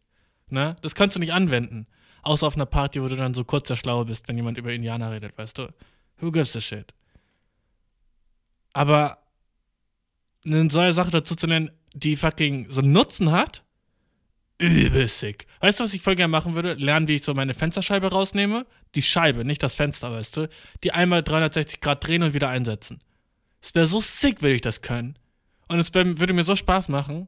Ne? 0.49 0.75
Das 0.81 0.95
kannst 0.95 1.15
du 1.15 1.19
nicht 1.19 1.33
anwenden. 1.33 1.87
Außer 2.21 2.47
auf 2.47 2.55
einer 2.55 2.65
Party, 2.65 3.01
wo 3.01 3.07
du 3.07 3.15
dann 3.15 3.33
so 3.33 3.43
kurz 3.43 3.67
der 3.67 3.75
Schlaue 3.75 4.05
bist, 4.05 4.27
wenn 4.27 4.35
jemand 4.35 4.57
über 4.57 4.73
Indianer 4.73 5.11
redet, 5.11 5.37
weißt 5.37 5.57
du? 5.59 5.67
Who 6.19 6.31
gives 6.31 6.55
a 6.55 6.61
shit? 6.61 6.93
Aber 8.73 9.19
eine 10.45 10.69
solche 10.69 10.93
Sache 10.93 11.11
dazu 11.11 11.35
zu 11.35 11.47
nennen, 11.47 11.71
die 11.93 12.15
fucking 12.15 12.67
so 12.69 12.81
einen 12.81 12.91
Nutzen 12.91 13.31
hat, 13.31 13.63
übel 14.57 15.07
sick. 15.07 15.45
Weißt 15.59 15.79
du, 15.79 15.83
was 15.83 15.93
ich 15.93 16.01
voll 16.01 16.15
gerne 16.15 16.31
machen 16.31 16.55
würde? 16.55 16.73
Lernen, 16.73 17.07
wie 17.07 17.15
ich 17.15 17.23
so 17.23 17.33
meine 17.33 17.53
Fensterscheibe 17.53 18.07
rausnehme. 18.07 18.65
Die 18.95 19.01
Scheibe, 19.01 19.45
nicht 19.45 19.61
das 19.61 19.75
Fenster, 19.75 20.11
weißt 20.11 20.37
du? 20.37 20.49
Die 20.83 20.91
einmal 20.91 21.23
360 21.23 21.81
Grad 21.81 22.05
drehen 22.05 22.23
und 22.23 22.33
wieder 22.33 22.49
einsetzen. 22.49 22.99
Es 23.61 23.75
wäre 23.75 23.87
so 23.87 23.99
sick, 23.99 24.41
würde 24.41 24.55
ich 24.55 24.61
das 24.61 24.81
können. 24.81 25.17
Und 25.67 25.79
es 25.79 25.93
würde 25.93 26.33
mir 26.33 26.43
so 26.43 26.55
Spaß 26.55 26.89
machen. 26.89 27.27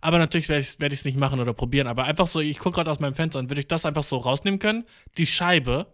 Aber 0.00 0.18
natürlich 0.18 0.48
werde 0.48 0.62
ich 0.62 0.68
es 0.68 0.80
werd 0.80 1.04
nicht 1.04 1.18
machen 1.18 1.40
oder 1.40 1.52
probieren. 1.52 1.86
Aber 1.86 2.04
einfach 2.04 2.26
so, 2.26 2.40
ich 2.40 2.58
gucke 2.58 2.76
gerade 2.76 2.90
aus 2.90 3.00
meinem 3.00 3.14
Fenster 3.14 3.38
und 3.38 3.50
würde 3.50 3.60
ich 3.60 3.68
das 3.68 3.84
einfach 3.84 4.02
so 4.02 4.16
rausnehmen 4.18 4.58
können. 4.58 4.84
Die 5.18 5.26
Scheibe. 5.26 5.86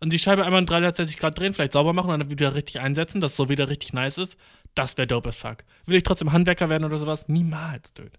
Und 0.00 0.12
die 0.12 0.18
Scheibe 0.18 0.44
einmal 0.44 0.60
in 0.60 0.66
360 0.66 1.16
Grad 1.18 1.38
drehen, 1.38 1.52
vielleicht 1.52 1.72
sauber 1.72 1.92
machen 1.92 2.10
und 2.10 2.20
dann 2.20 2.30
wieder 2.30 2.54
richtig 2.54 2.80
einsetzen, 2.80 3.20
dass 3.20 3.32
es 3.32 3.36
so 3.36 3.48
wieder 3.48 3.68
richtig 3.68 3.92
nice 3.92 4.18
ist. 4.18 4.38
Das 4.74 4.96
wäre 4.96 5.08
dope 5.08 5.28
as 5.28 5.36
fuck. 5.36 5.64
Will 5.86 5.96
ich 5.96 6.04
trotzdem 6.04 6.30
Handwerker 6.30 6.68
werden 6.68 6.84
oder 6.84 6.98
sowas? 6.98 7.26
Niemals, 7.28 7.92
dude. 7.94 8.12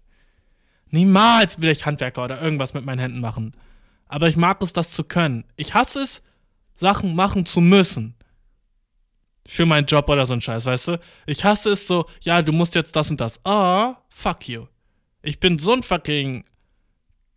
Niemals 0.90 1.60
will 1.60 1.70
ich 1.70 1.86
Handwerker 1.86 2.24
oder 2.24 2.42
irgendwas 2.42 2.74
mit 2.74 2.84
meinen 2.84 2.98
Händen 2.98 3.20
machen. 3.20 3.54
Aber 4.08 4.28
ich 4.28 4.36
mag 4.36 4.60
es, 4.62 4.72
das 4.72 4.90
zu 4.90 5.04
können. 5.04 5.44
Ich 5.56 5.74
hasse 5.74 6.02
es, 6.02 6.22
Sachen 6.76 7.14
machen 7.14 7.46
zu 7.46 7.60
müssen. 7.60 8.14
Für 9.46 9.66
meinen 9.66 9.86
Job 9.86 10.08
oder 10.08 10.26
so 10.26 10.34
ein 10.34 10.40
Scheiß, 10.40 10.66
weißt 10.66 10.88
du? 10.88 11.00
Ich 11.26 11.44
hasse 11.44 11.70
es 11.70 11.86
so, 11.86 12.06
ja, 12.22 12.42
du 12.42 12.52
musst 12.52 12.74
jetzt 12.74 12.94
das 12.96 13.10
und 13.10 13.20
das. 13.20 13.40
Oh, 13.44 13.94
fuck 14.08 14.48
you. 14.48 14.66
Ich 15.22 15.38
bin 15.38 15.58
so 15.58 15.72
ein 15.72 15.82
fucking 15.82 16.44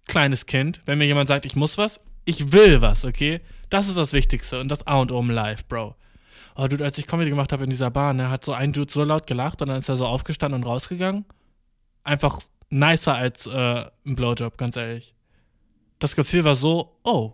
kleines 0.07 0.45
Kind, 0.45 0.81
wenn 0.86 0.98
mir 0.98 1.05
jemand 1.05 1.27
sagt, 1.27 1.45
ich 1.45 1.55
muss 1.55 1.77
was. 1.77 2.00
Ich 2.25 2.51
will 2.51 2.81
was, 2.81 3.05
okay? 3.05 3.41
Das 3.69 3.88
ist 3.88 3.98
das 3.98 4.13
Wichtigste 4.13 4.60
und 4.60 4.69
das 4.69 4.88
A 4.88 4.95
und 4.95 5.12
O 5.12 5.19
im 5.19 5.29
Life, 5.29 5.65
Bro. 5.67 5.95
Oh, 6.55 6.67
Dude, 6.67 6.83
als 6.83 6.98
ich 6.98 7.07
Comedy 7.07 7.29
gemacht 7.29 7.51
habe 7.51 7.63
in 7.63 7.69
dieser 7.69 7.89
Bar, 7.89 8.13
ne, 8.13 8.29
hat 8.29 8.45
so 8.45 8.53
ein 8.53 8.74
Dude 8.74 8.91
so 8.91 9.03
laut 9.03 9.27
gelacht 9.27 9.62
und 9.62 9.69
dann 9.69 9.77
ist 9.77 9.89
er 9.89 9.95
so 9.95 10.05
aufgestanden 10.05 10.62
und 10.62 10.67
rausgegangen. 10.67 11.25
Einfach 12.03 12.39
nicer 12.73 13.15
als 13.15 13.45
äh, 13.45 13.85
ein 14.05 14.15
Blowjob, 14.15 14.57
ganz 14.57 14.75
ehrlich. 14.75 15.13
Das 15.99 16.15
Gefühl 16.15 16.43
war 16.43 16.55
so, 16.55 16.99
oh, 17.03 17.33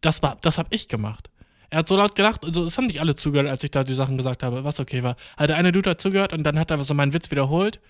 das 0.00 0.22
war, 0.22 0.38
das 0.40 0.58
hab 0.58 0.72
ich 0.72 0.88
gemacht. 0.88 1.30
Er 1.70 1.78
hat 1.78 1.88
so 1.88 1.96
laut 1.96 2.14
gelacht, 2.14 2.44
also 2.44 2.64
es 2.64 2.76
haben 2.76 2.86
nicht 2.86 3.00
alle 3.00 3.14
zugehört, 3.14 3.48
als 3.48 3.64
ich 3.64 3.70
da 3.70 3.82
die 3.82 3.94
Sachen 3.94 4.16
gesagt 4.16 4.42
habe, 4.42 4.62
was 4.64 4.78
okay 4.78 5.02
war. 5.02 5.16
Hat 5.36 5.48
der 5.48 5.56
eine 5.56 5.72
Dude 5.72 5.90
hat 5.90 6.00
zugehört 6.00 6.32
und 6.32 6.44
dann 6.44 6.58
hat 6.58 6.70
er 6.70 6.82
so 6.84 6.94
meinen 6.94 7.12
Witz 7.12 7.30
wiederholt 7.30 7.80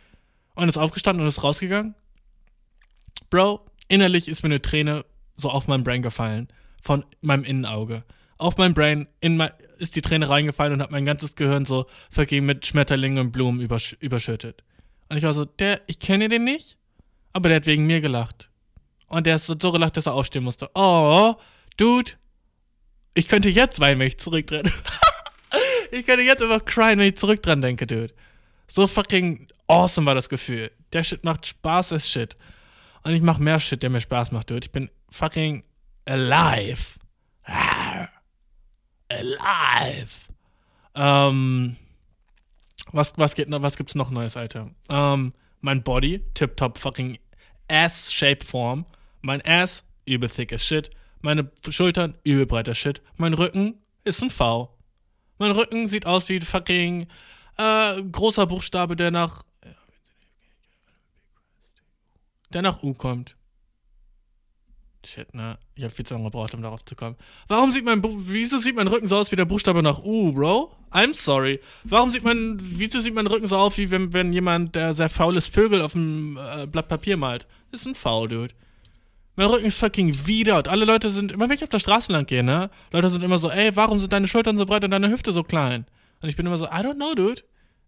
und 0.54 0.68
ist 0.68 0.78
aufgestanden 0.78 1.22
und 1.22 1.28
ist 1.28 1.42
rausgegangen. 1.42 1.94
Bro, 3.28 3.66
innerlich 3.88 4.28
ist 4.28 4.42
mir 4.42 4.48
eine 4.48 4.62
Träne 4.62 5.04
so 5.35 5.50
auf 5.50 5.68
mein 5.68 5.85
Brain 5.85 6.02
gefallen. 6.02 6.48
Von 6.82 7.04
meinem 7.20 7.44
Innenauge. 7.44 8.04
Auf 8.38 8.56
mein 8.56 8.74
Brain 8.74 9.08
in 9.20 9.37
mein, 9.37 9.50
ist 9.78 9.94
die 9.94 10.02
Träne 10.02 10.28
reingefallen 10.28 10.74
und 10.74 10.82
hat 10.82 10.90
mein 10.90 11.04
ganzes 11.04 11.37
Gehirn 11.37 11.64
so 11.64 11.87
vergeben 12.11 12.46
mit 12.46 12.66
Schmetterlingen 12.66 13.18
und 13.18 13.32
Blumen 13.32 13.61
übersch 13.61 13.96
überschüttet. 14.00 14.64
Und 15.12 15.18
ich 15.18 15.25
war 15.25 15.35
so, 15.35 15.44
der, 15.44 15.83
ich 15.88 15.98
kenne 15.98 16.31
den 16.31 16.44
nicht, 16.44 16.79
aber 17.35 17.51
der 17.51 17.57
hat 17.57 17.66
wegen 17.66 17.87
mir 17.87 18.01
gelacht. 18.01 18.48
Und 19.09 19.27
der 19.27 19.37
ist 19.37 19.44
so, 19.44 19.55
so 19.61 19.70
gelacht, 19.70 19.98
dass 19.98 20.07
er 20.07 20.14
aufstehen 20.14 20.42
musste. 20.42 20.70
Oh, 20.72 21.35
Dude, 21.77 22.12
ich 23.12 23.29
könnte 23.29 23.51
jetzt 23.51 23.79
weinen, 23.79 24.01
wenn 24.01 24.07
ich 24.07 24.18
zurücktrete. 24.18 24.72
ich 25.92 26.07
könnte 26.07 26.22
jetzt 26.22 26.40
einfach 26.40 26.64
cryen, 26.64 26.98
wenn 26.98 27.09
ich 27.09 27.18
zurück 27.18 27.42
dran 27.42 27.61
denke, 27.61 27.87
Dude. 27.87 28.14
So 28.66 28.87
fucking 28.87 29.48
awesome 29.66 30.07
war 30.07 30.14
das 30.14 30.31
Gefühl. 30.31 30.70
Der 30.94 31.05
Shit 31.05 31.25
macht 31.25 31.44
Spaß 31.44 31.92
als 31.92 32.09
Shit. 32.09 32.38
Und 33.03 33.12
ich 33.12 33.20
mach 33.20 33.37
mehr 33.37 33.61
Shit, 33.61 33.83
der 33.83 33.90
mir 33.90 34.01
Spaß 34.01 34.33
macht, 34.33 34.48
Dude. 34.48 34.64
Ich 34.64 34.72
bin 34.72 34.88
fucking 35.11 35.62
alive. 36.07 36.98
Alive. 39.11 40.09
Ähm, 40.94 41.77
was, 42.92 43.14
was, 43.16 43.35
geht, 43.35 43.48
was 43.50 43.76
gibt's 43.76 43.94
noch 43.94 44.11
Neues, 44.11 44.37
Alter? 44.37 44.70
Ähm, 44.88 45.33
mein 45.61 45.83
Body, 45.83 46.22
tip-top 46.35 46.78
fucking 46.78 47.18
Ass-Shape-Form. 47.68 48.87
Mein 49.22 49.40
Ass, 49.42 49.85
übel 50.07 50.28
thick 50.28 50.52
as 50.52 50.64
shit. 50.64 50.90
Meine 51.20 51.50
Schultern, 51.68 52.16
übel 52.24 52.46
breiter 52.46 52.74
Shit. 52.74 53.00
Mein 53.16 53.35
Rücken 53.35 53.81
ist 54.05 54.22
ein 54.22 54.31
V. 54.31 54.76
Mein 55.38 55.52
Rücken 55.52 55.87
sieht 55.87 56.07
aus 56.07 56.28
wie 56.28 56.40
fucking 56.40 57.07
äh, 57.59 58.02
großer 58.02 58.46
Buchstabe, 58.46 58.96
der 58.96 59.11
nach 59.12 59.44
der 62.52 62.62
nach 62.62 62.83
U 62.83 62.92
kommt. 62.92 63.37
Shit, 65.04 65.34
ne? 65.34 65.58
Ich 65.74 65.82
habe 65.82 65.92
viel 65.92 66.06
zu 66.06 66.14
lange 66.14 66.26
gebraucht, 66.26 66.54
um 66.54 66.62
darauf 66.62 66.84
zu 66.84 66.94
kommen. 66.94 67.16
Warum 67.48 67.72
sieht 67.72 67.84
mein, 67.84 68.02
wieso 68.04 68.58
sieht 68.58 68.76
mein 68.76 68.86
Rücken 68.86 69.08
so 69.08 69.16
aus 69.16 69.32
wie 69.32 69.36
der 69.36 69.44
Buchstabe 69.44 69.82
nach 69.82 70.02
U, 70.04 70.32
Bro? 70.32 70.72
I'm 70.92 71.14
sorry. 71.14 71.60
Warum 71.82 72.10
sieht 72.10 72.22
mein, 72.22 72.58
wieso 72.60 73.00
sieht 73.00 73.14
mein 73.14 73.26
Rücken 73.26 73.48
so 73.48 73.56
aus, 73.56 73.78
wie 73.78 73.90
wenn, 73.90 74.12
wenn 74.12 74.32
jemand, 74.32 74.76
der 74.76 74.94
sehr 74.94 75.08
faul 75.08 75.36
ist, 75.36 75.52
Vögel 75.52 75.82
auf 75.82 75.96
einem 75.96 76.38
äh, 76.38 76.66
Blatt 76.66 76.88
Papier 76.88 77.16
malt? 77.16 77.46
ist 77.72 77.86
ein 77.86 77.94
Faul, 77.94 78.28
Dude. 78.28 78.54
Mein 79.34 79.48
Rücken 79.48 79.64
ist 79.64 79.78
fucking 79.78 80.26
wieder 80.26 80.58
und 80.58 80.68
alle 80.68 80.84
Leute 80.84 81.10
sind, 81.10 81.32
immer 81.32 81.48
wenn 81.48 81.56
ich 81.56 81.62
auf 81.62 81.70
der 81.70 81.78
Straße 81.78 82.12
lang 82.12 82.26
gehe, 82.26 82.42
ne? 82.44 82.70
Leute 82.92 83.08
sind 83.08 83.24
immer 83.24 83.38
so, 83.38 83.50
ey, 83.50 83.74
warum 83.74 83.98
sind 83.98 84.12
deine 84.12 84.28
Schultern 84.28 84.58
so 84.58 84.66
breit 84.66 84.84
und 84.84 84.90
deine 84.90 85.10
Hüfte 85.10 85.32
so 85.32 85.42
klein? 85.42 85.86
Und 86.20 86.28
ich 86.28 86.36
bin 86.36 86.46
immer 86.46 86.58
so, 86.58 86.66
I 86.66 86.80
don't 86.80 86.96
know, 86.96 87.14
Dude. 87.14 87.42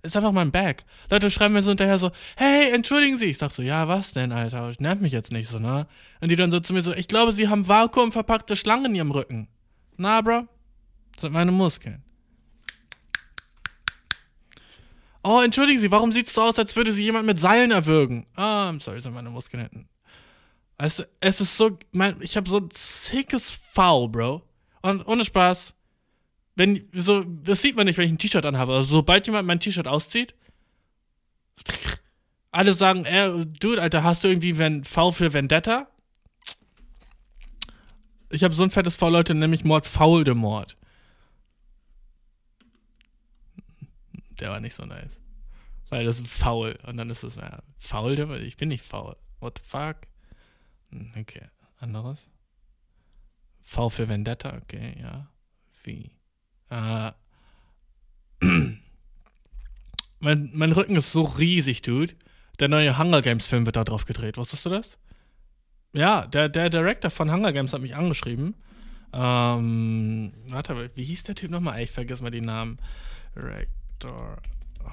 Ist 0.04 0.18
einfach 0.18 0.32
mein 0.32 0.52
Back. 0.52 0.84
Leute 1.08 1.30
schreiben 1.30 1.54
mir 1.54 1.62
so 1.62 1.70
hinterher 1.70 1.96
so, 1.96 2.10
hey, 2.36 2.70
entschuldigen 2.72 3.16
Sie. 3.16 3.24
Ich 3.24 3.38
sag 3.38 3.50
so, 3.50 3.62
ja, 3.62 3.88
was 3.88 4.12
denn, 4.12 4.32
Alter? 4.32 4.70
Nervt 4.78 5.00
mich 5.00 5.14
jetzt 5.14 5.32
nicht 5.32 5.48
so, 5.48 5.58
ne? 5.58 5.86
Und 6.20 6.28
die 6.28 6.36
dann 6.36 6.50
so 6.50 6.60
zu 6.60 6.74
mir 6.74 6.82
so, 6.82 6.92
ich 6.92 7.08
glaube, 7.08 7.32
Sie 7.32 7.48
haben 7.48 7.66
vakuumverpackte 7.66 8.54
Schlangen 8.54 8.84
in 8.84 8.94
Ihrem 8.96 9.10
Rücken. 9.12 9.48
Na, 9.96 10.20
bro? 10.20 10.46
Das 11.14 11.22
sind 11.22 11.32
meine 11.32 11.52
Muskeln. 11.52 12.02
Oh, 15.22 15.40
entschuldigen 15.40 15.80
Sie, 15.80 15.90
warum 15.90 16.12
sieht's 16.12 16.34
so 16.34 16.42
aus, 16.42 16.58
als 16.58 16.76
würde 16.76 16.92
Sie 16.92 17.02
jemand 17.02 17.24
mit 17.24 17.40
Seilen 17.40 17.70
erwürgen? 17.70 18.26
Ah, 18.36 18.68
I'm 18.68 18.82
sorry, 18.82 19.00
sind 19.00 19.14
meine 19.14 19.30
Muskeln 19.30 19.62
hinten. 19.62 19.88
Du, 20.76 21.06
es 21.20 21.40
ist 21.40 21.56
so, 21.56 21.78
mein, 21.92 22.20
ich 22.20 22.36
habe 22.36 22.46
so 22.46 22.58
ein 22.58 22.68
sickes 22.70 23.50
Foul, 23.50 24.10
Bro. 24.10 24.42
Und 24.82 25.08
ohne 25.08 25.24
Spaß, 25.24 25.72
wenn, 26.56 26.88
so, 26.92 27.24
das 27.24 27.62
sieht 27.62 27.76
man 27.76 27.86
nicht, 27.86 27.98
wenn 27.98 28.06
ich 28.06 28.12
ein 28.12 28.18
T-Shirt 28.18 28.46
anhabe. 28.46 28.74
Also, 28.74 28.88
sobald 28.88 29.26
jemand 29.26 29.46
mein 29.46 29.60
T-Shirt 29.60 29.88
auszieht, 29.88 30.34
alle 32.50 32.74
sagen, 32.74 33.04
äh, 33.04 33.46
Dude, 33.46 33.82
Alter, 33.82 34.04
hast 34.04 34.24
du 34.24 34.28
irgendwie 34.28 34.58
wenn, 34.58 34.84
V 34.84 35.10
für 35.10 35.32
Vendetta? 35.32 35.88
Ich 38.30 38.44
habe 38.44 38.54
so 38.54 38.62
ein 38.62 38.70
fettes 38.70 38.96
V, 38.96 39.10
Leute, 39.10 39.34
nämlich 39.34 39.64
Mord 39.64 39.86
Faul 39.86 40.24
de 40.24 40.34
Mord. 40.34 40.76
Der 44.40 44.50
war 44.50 44.60
nicht 44.60 44.74
so 44.74 44.84
nice. 44.84 45.20
Weil 45.90 46.04
das 46.04 46.18
ist 46.18 46.28
faul. 46.28 46.76
Und 46.86 46.96
dann 46.96 47.10
ist 47.10 47.22
es, 47.22 47.36
ja, 47.36 47.62
faul, 47.76 48.18
ich 48.42 48.56
bin 48.56 48.68
nicht 48.68 48.84
faul. 48.84 49.16
What 49.40 49.58
the 49.58 49.64
fuck? 49.64 49.96
Hm, 50.90 51.12
okay, 51.16 51.48
anderes. 51.78 52.28
V 53.62 53.90
für 53.90 54.08
Vendetta, 54.08 54.56
okay, 54.56 54.96
ja. 55.00 55.28
Wie? 55.84 56.10
Äh, 56.70 57.12
mein, 60.20 60.50
mein 60.54 60.72
Rücken 60.72 60.96
ist 60.96 61.12
so 61.12 61.22
riesig, 61.22 61.82
Dude. 61.82 62.14
Der 62.60 62.68
neue 62.68 62.98
Hunger 62.98 63.22
Games 63.22 63.46
Film 63.46 63.66
wird 63.66 63.76
da 63.76 63.84
drauf 63.84 64.04
gedreht. 64.04 64.36
Wusstest 64.36 64.66
du 64.66 64.70
das? 64.70 64.98
Ja, 65.92 66.26
der, 66.26 66.48
der 66.48 66.70
Director 66.70 67.10
von 67.10 67.30
Hunger 67.30 67.52
Games 67.52 67.72
hat 67.72 67.80
mich 67.80 67.96
angeschrieben. 67.96 68.54
Ähm, 69.12 70.32
warte, 70.48 70.90
wie 70.94 71.04
hieß 71.04 71.24
der 71.24 71.34
Typ 71.36 71.50
nochmal? 71.50 71.82
Ich 71.82 71.90
vergesse 71.90 72.22
mal 72.22 72.30
die 72.30 72.40
Namen. 72.40 72.78
Director 73.34 74.38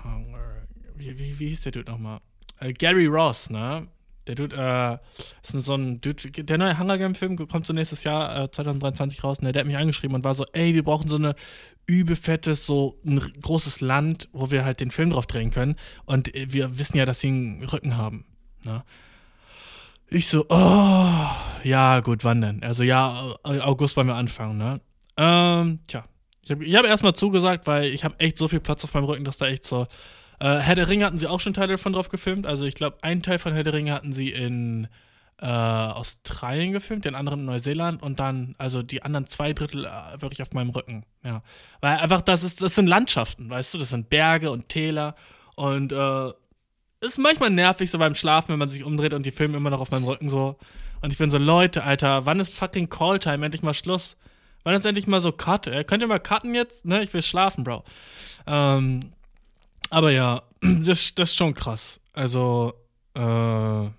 Hunger. 0.03 0.67
Wie, 0.95 1.17
wie, 1.17 1.39
wie 1.39 1.47
hieß 1.49 1.61
der 1.61 1.71
Typ 1.71 1.87
nochmal? 1.87 2.19
Äh, 2.59 2.73
Gary 2.73 3.07
Ross, 3.07 3.49
ne? 3.49 3.87
Der 4.27 4.35
Dude, 4.35 4.55
äh, 4.55 4.97
ist 5.41 5.65
so 5.65 5.73
ein 5.75 5.99
Dude, 6.01 6.29
der 6.43 6.57
neue 6.57 6.77
Hunger 6.77 6.97
Game 6.97 7.15
Film 7.15 7.35
kommt 7.47 7.65
so 7.65 7.73
nächstes 7.73 8.03
Jahr, 8.03 8.43
äh, 8.43 8.51
2023 8.51 9.23
raus, 9.23 9.41
ne, 9.41 9.51
der 9.51 9.61
hat 9.61 9.67
mich 9.67 9.77
angeschrieben 9.77 10.15
und 10.15 10.23
war 10.23 10.33
so, 10.33 10.45
ey, 10.53 10.75
wir 10.75 10.83
brauchen 10.83 11.09
so 11.09 11.15
eine 11.15 11.35
übelfettes, 11.87 12.65
so 12.65 12.99
ein 13.05 13.19
großes 13.41 13.81
Land, 13.81 14.29
wo 14.31 14.51
wir 14.51 14.63
halt 14.63 14.79
den 14.79 14.91
Film 14.91 15.09
drauf 15.09 15.25
drehen 15.25 15.51
können 15.51 15.75
und 16.05 16.33
äh, 16.35 16.53
wir 16.53 16.77
wissen 16.77 16.97
ja, 16.97 17.05
dass 17.05 17.21
sie 17.21 17.29
einen 17.29 17.63
Rücken 17.63 17.97
haben, 17.97 18.25
ne. 18.63 18.83
Ich 20.13 20.27
so, 20.27 20.45
oh, 20.49 21.07
ja, 21.63 22.01
gut, 22.01 22.25
wann 22.25 22.41
denn? 22.41 22.63
Also 22.63 22.83
ja, 22.83 23.33
August 23.43 23.95
wollen 23.95 24.07
wir 24.07 24.15
anfangen, 24.15 24.57
ne? 24.57 24.81
Ähm, 25.15 25.79
tja. 25.87 26.03
Ich 26.43 26.51
habe 26.51 26.65
hab 26.65 26.85
erstmal 26.85 27.13
zugesagt, 27.13 27.65
weil 27.65 27.85
ich 27.85 28.03
habe 28.03 28.19
echt 28.19 28.37
so 28.37 28.49
viel 28.49 28.59
Platz 28.59 28.83
auf 28.83 28.93
meinem 28.93 29.05
Rücken, 29.05 29.23
dass 29.23 29.37
da 29.37 29.47
echt 29.47 29.63
so 29.63 29.87
äh, 30.41 30.59
Herr 30.59 30.73
der 30.73 30.89
Ringe 30.89 31.05
hatten 31.05 31.19
sie 31.19 31.27
auch 31.27 31.39
schon 31.39 31.53
Teile 31.53 31.73
davon 31.73 31.93
drauf 31.93 32.09
gefilmt. 32.09 32.47
Also 32.47 32.65
ich 32.65 32.73
glaube, 32.73 32.97
einen 33.03 33.21
Teil 33.21 33.37
von 33.37 33.53
Herr 33.53 33.63
der 33.63 33.73
Ringe 33.73 33.93
hatten 33.93 34.11
sie 34.11 34.29
in 34.29 34.87
äh, 35.39 35.45
Australien 35.45 36.71
gefilmt, 36.71 37.05
den 37.05 37.13
anderen 37.13 37.41
in 37.41 37.45
Neuseeland 37.45 38.01
und 38.01 38.19
dann, 38.19 38.55
also 38.57 38.81
die 38.81 39.03
anderen 39.03 39.27
zwei 39.27 39.53
Drittel 39.53 39.85
äh, 39.85 40.19
wirklich 40.19 40.41
auf 40.41 40.51
meinem 40.53 40.71
Rücken. 40.71 41.05
Ja. 41.23 41.43
Weil 41.79 41.97
einfach 41.97 42.21
das 42.21 42.43
ist, 42.43 42.63
das 42.63 42.73
sind 42.73 42.87
Landschaften, 42.87 43.51
weißt 43.51 43.75
du, 43.75 43.77
das 43.77 43.89
sind 43.89 44.09
Berge 44.09 44.49
und 44.49 44.67
Täler 44.67 45.13
und 45.55 45.91
äh, 45.91 46.31
ist 47.01 47.19
manchmal 47.19 47.51
nervig 47.51 47.91
so 47.91 47.99
beim 47.99 48.15
Schlafen, 48.15 48.49
wenn 48.49 48.59
man 48.59 48.69
sich 48.69 48.83
umdreht 48.83 49.13
und 49.13 49.27
die 49.27 49.31
filmen 49.31 49.53
immer 49.53 49.69
noch 49.69 49.79
auf 49.79 49.91
meinem 49.91 50.05
Rücken 50.05 50.27
so. 50.27 50.57
Und 51.01 51.11
ich 51.11 51.19
bin 51.19 51.29
so, 51.29 51.37
Leute, 51.37 51.83
Alter, 51.83 52.25
wann 52.25 52.39
ist 52.39 52.53
fucking 52.53 52.89
Calltime? 52.89 53.45
Endlich 53.45 53.63
mal 53.63 53.73
Schluss. 53.73 54.17
Wann 54.63 54.75
ist 54.75 54.85
endlich 54.85 55.07
mal 55.07 55.21
so 55.21 55.31
Cut? 55.31 55.67
Äh? 55.67 55.83
Könnt 55.83 56.03
ihr 56.03 56.07
mal 56.07 56.19
cutten 56.19 56.53
jetzt? 56.53 56.85
Ne, 56.85 57.03
ich 57.03 57.11
will 57.13 57.23
schlafen, 57.23 57.63
Bro. 57.63 57.83
Ähm, 58.45 59.11
aber 59.91 60.11
ja, 60.11 60.41
das, 60.61 61.13
das 61.13 61.29
ist 61.29 61.35
schon 61.35 61.53
krass. 61.53 61.99
Also, 62.13 62.73
äh, 63.13 63.89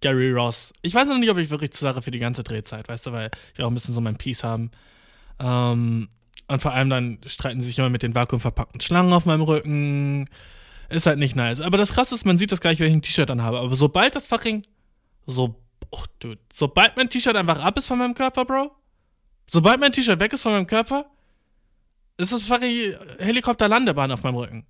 Gary 0.00 0.32
Ross. 0.32 0.72
Ich 0.82 0.94
weiß 0.94 1.08
noch 1.08 1.18
nicht, 1.18 1.30
ob 1.30 1.38
ich 1.38 1.48
wirklich 1.50 1.70
zur 1.70 1.88
Sache 1.88 2.02
für 2.02 2.10
die 2.10 2.18
ganze 2.18 2.42
Drehzeit, 2.42 2.88
weißt 2.88 3.06
du, 3.06 3.12
weil 3.12 3.30
ich 3.54 3.62
auch 3.62 3.68
ein 3.68 3.74
bisschen 3.74 3.94
so 3.94 4.00
mein 4.00 4.16
Peace 4.16 4.44
haben. 4.44 4.70
Ähm, 5.38 6.08
und 6.46 6.62
vor 6.62 6.72
allem 6.72 6.90
dann 6.90 7.18
streiten 7.26 7.62
sie 7.62 7.68
sich 7.68 7.78
immer 7.78 7.88
mit 7.88 8.02
den 8.02 8.14
vakuumverpackten 8.14 8.80
Schlangen 8.80 9.12
auf 9.12 9.24
meinem 9.24 9.42
Rücken. 9.42 10.26
Ist 10.90 11.06
halt 11.06 11.18
nicht 11.18 11.36
nice. 11.36 11.62
Aber 11.62 11.78
das 11.78 11.94
krasse 11.94 12.14
ist, 12.14 12.26
man 12.26 12.36
sieht 12.36 12.52
das 12.52 12.60
gleich, 12.60 12.80
wenn 12.80 12.88
ich 12.88 12.94
ein 12.94 13.02
T-Shirt 13.02 13.30
dann 13.30 13.42
habe. 13.42 13.60
Aber 13.60 13.74
sobald 13.74 14.14
das 14.14 14.26
fucking. 14.26 14.62
So. 15.26 15.54
Oh, 15.90 16.02
dude. 16.18 16.40
Sobald 16.52 16.96
mein 16.96 17.08
T-Shirt 17.08 17.36
einfach 17.36 17.62
ab 17.62 17.78
ist 17.78 17.86
von 17.86 17.98
meinem 17.98 18.14
Körper, 18.14 18.44
Bro. 18.44 18.72
Sobald 19.46 19.80
mein 19.80 19.92
T-Shirt 19.92 20.20
weg 20.20 20.32
ist 20.32 20.42
von 20.42 20.52
meinem 20.52 20.66
Körper, 20.66 21.06
ist 22.18 22.32
das 22.32 22.42
fucking 22.42 22.94
Helikopterlandebahn 23.18 24.12
auf 24.12 24.22
meinem 24.22 24.36
Rücken. 24.36 24.66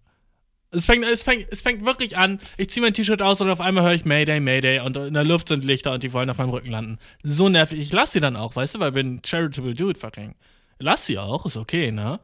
Es 0.75 0.87
fängt, 0.87 1.05
es, 1.05 1.23
fängt, 1.23 1.47
es 1.51 1.63
fängt 1.63 1.85
wirklich 1.85 2.19
an, 2.19 2.41
ich 2.57 2.71
ziehe 2.71 2.83
mein 2.83 2.95
T-Shirt 2.95 3.23
aus 3.23 3.41
und 3.41 3.49
auf 3.49 3.61
einmal 3.61 3.85
höre 3.85 3.95
ich 3.95 4.05
Mayday, 4.05 4.41
Mayday 4.41 4.81
und 4.81 4.97
in 4.97 5.15
der 5.15 5.25
Luft 5.25 5.49
sind 5.49 5.65
Lichter 5.65 5.93
und 5.93 6.03
die 6.03 6.13
wollen 6.13 6.29
auf 6.29 6.39
meinem 6.39 6.51
Rücken 6.51 6.71
landen. 6.71 6.99
So 7.23 7.49
nervig. 7.49 7.79
Ich 7.79 7.93
lass 7.93 8.13
sie 8.13 8.21
dann 8.21 8.37
auch, 8.37 8.57
weißt 8.57 8.75
du, 8.75 8.81
weil 8.81 8.89
ich 8.89 8.95
bin 8.95 9.17
ein 9.17 9.23
charitable 9.25 9.75
dude, 9.75 9.99
fucking. 9.99 10.35
Lass 10.79 11.07
sie 11.07 11.19
auch, 11.19 11.47
ist 11.47 11.57
okay, 11.57 11.93
ne? 11.93 12.19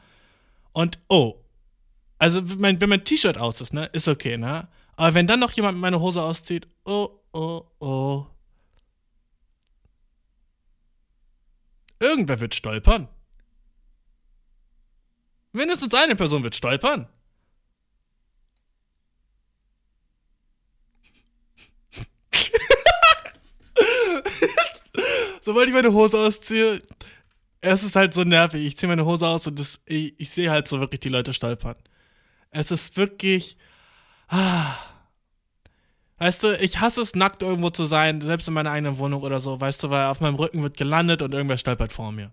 Und, 0.72 0.98
oh. 1.08 1.36
Also, 2.18 2.42
mein, 2.58 2.80
wenn 2.80 2.90
mein 2.90 3.04
T-Shirt 3.04 3.38
aus 3.38 3.60
ist, 3.60 3.72
ne, 3.72 3.86
ist 3.92 4.08
okay, 4.08 4.36
ne? 4.36 4.68
Aber 4.96 5.14
wenn 5.14 5.26
dann 5.26 5.40
noch 5.40 5.52
jemand 5.52 5.78
meine 5.78 6.00
Hose 6.00 6.22
auszieht, 6.22 6.68
oh, 6.84 7.08
oh, 7.32 7.62
oh. 7.78 8.26
Irgendwer 12.00 12.40
wird 12.40 12.54
stolpern. 12.54 13.08
Mindestens 15.52 15.94
eine 15.94 16.16
Person 16.16 16.42
wird 16.42 16.54
stolpern. 16.54 17.08
Sobald 25.50 25.66
ich 25.66 25.74
meine 25.74 25.92
Hose 25.92 26.16
ausziehe, 26.16 26.80
es 27.60 27.82
ist 27.82 27.96
halt 27.96 28.14
so 28.14 28.22
nervig. 28.22 28.64
Ich 28.64 28.78
ziehe 28.78 28.86
meine 28.86 29.04
Hose 29.04 29.26
aus 29.26 29.48
und 29.48 29.58
das, 29.58 29.80
ich, 29.84 30.14
ich 30.16 30.30
sehe 30.30 30.48
halt 30.48 30.68
so 30.68 30.78
wirklich 30.78 31.00
die 31.00 31.08
Leute 31.08 31.32
stolpern. 31.32 31.74
Es 32.52 32.70
ist 32.70 32.96
wirklich. 32.96 33.56
Ah. 34.28 34.76
Weißt 36.18 36.44
du, 36.44 36.56
ich 36.56 36.78
hasse 36.78 37.00
es, 37.00 37.16
nackt 37.16 37.42
irgendwo 37.42 37.68
zu 37.70 37.84
sein, 37.84 38.20
selbst 38.20 38.46
in 38.46 38.54
meiner 38.54 38.70
eigenen 38.70 38.98
Wohnung 38.98 39.22
oder 39.22 39.40
so, 39.40 39.60
weißt 39.60 39.82
du, 39.82 39.90
weil 39.90 40.06
auf 40.06 40.20
meinem 40.20 40.36
Rücken 40.36 40.62
wird 40.62 40.76
gelandet 40.76 41.20
und 41.20 41.34
irgendwer 41.34 41.58
stolpert 41.58 41.92
vor 41.92 42.12
mir. 42.12 42.30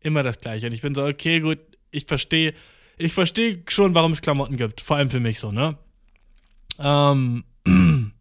Immer 0.00 0.24
das 0.24 0.40
Gleiche. 0.40 0.66
Und 0.66 0.72
ich 0.72 0.82
bin 0.82 0.96
so, 0.96 1.06
okay, 1.06 1.38
gut, 1.38 1.60
ich 1.92 2.06
verstehe, 2.06 2.54
ich 2.98 3.12
verstehe 3.12 3.62
schon, 3.68 3.94
warum 3.94 4.10
es 4.10 4.20
Klamotten 4.20 4.56
gibt. 4.56 4.80
Vor 4.80 4.96
allem 4.96 5.10
für 5.10 5.20
mich 5.20 5.38
so, 5.38 5.52
ne? 5.52 5.78
Ähm. 6.80 7.44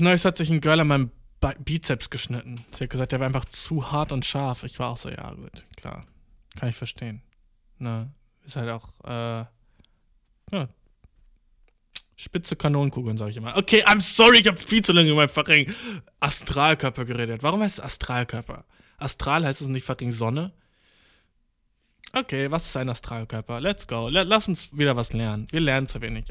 Neues 0.00 0.24
hat 0.24 0.38
sich 0.38 0.48
ein 0.48 0.62
Girl 0.62 0.80
an 0.80 0.88
meinem 0.88 1.10
Bizeps 1.52 2.10
geschnitten. 2.10 2.64
Sie 2.72 2.84
hat 2.84 2.90
gesagt, 2.90 3.12
der 3.12 3.20
war 3.20 3.26
einfach 3.26 3.44
zu 3.44 3.92
hart 3.92 4.12
und 4.12 4.24
scharf. 4.24 4.64
Ich 4.64 4.78
war 4.78 4.90
auch 4.90 4.96
so, 4.96 5.10
ja, 5.10 5.32
gut, 5.34 5.64
klar. 5.76 6.04
Kann 6.56 6.68
ich 6.68 6.76
verstehen. 6.76 7.22
Ne, 7.78 8.12
ist 8.44 8.56
halt 8.56 8.70
auch, 8.70 8.88
äh, 9.04 9.44
ja. 10.52 10.68
Spitze 12.16 12.54
Kanonenkugeln, 12.54 13.18
sag 13.18 13.30
ich 13.30 13.36
immer. 13.36 13.56
Okay, 13.56 13.84
I'm 13.84 14.00
sorry, 14.00 14.38
ich 14.38 14.46
habe 14.46 14.56
viel 14.56 14.82
zu 14.82 14.92
lange 14.92 15.08
über 15.08 15.16
meinen 15.16 15.28
fucking 15.28 15.72
Astralkörper 16.20 17.04
geredet. 17.04 17.42
Warum 17.42 17.60
heißt 17.60 17.78
es 17.78 17.84
Astralkörper? 17.84 18.64
Astral 18.98 19.44
heißt 19.44 19.60
es 19.60 19.68
nicht 19.68 19.84
fucking 19.84 20.12
Sonne? 20.12 20.52
Okay, 22.12 22.50
was 22.50 22.66
ist 22.66 22.76
ein 22.76 22.88
Astralkörper? 22.88 23.60
Let's 23.60 23.88
go. 23.88 24.08
Lass 24.08 24.46
uns 24.46 24.76
wieder 24.78 24.96
was 24.96 25.12
lernen. 25.12 25.48
Wir 25.50 25.60
lernen 25.60 25.88
zu 25.88 26.00
wenig. 26.00 26.26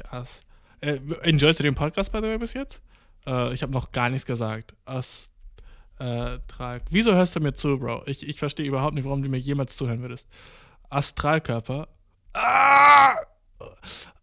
Äh, 0.80 0.98
enjoyst 1.22 1.58
du 1.58 1.62
den 1.62 1.74
Podcast, 1.74 2.10
by 2.10 2.18
the 2.18 2.24
way, 2.24 2.38
bis 2.38 2.54
jetzt? 2.54 2.80
Äh, 3.26 3.52
ich 3.52 3.62
habe 3.62 3.72
noch 3.72 3.92
gar 3.92 4.10
nichts 4.10 4.26
gesagt. 4.26 4.74
Astral. 4.84 6.80
Wieso 6.90 7.14
hörst 7.14 7.36
du 7.36 7.40
mir 7.40 7.54
zu, 7.54 7.78
Bro? 7.78 8.02
Ich, 8.06 8.28
ich 8.28 8.38
verstehe 8.38 8.66
überhaupt 8.66 8.94
nicht, 8.94 9.04
warum 9.04 9.22
du 9.22 9.28
mir 9.28 9.38
jemals 9.38 9.76
zuhören 9.76 10.02
würdest. 10.02 10.28
Astralkörper. 10.90 11.88
Ah! 12.32 13.14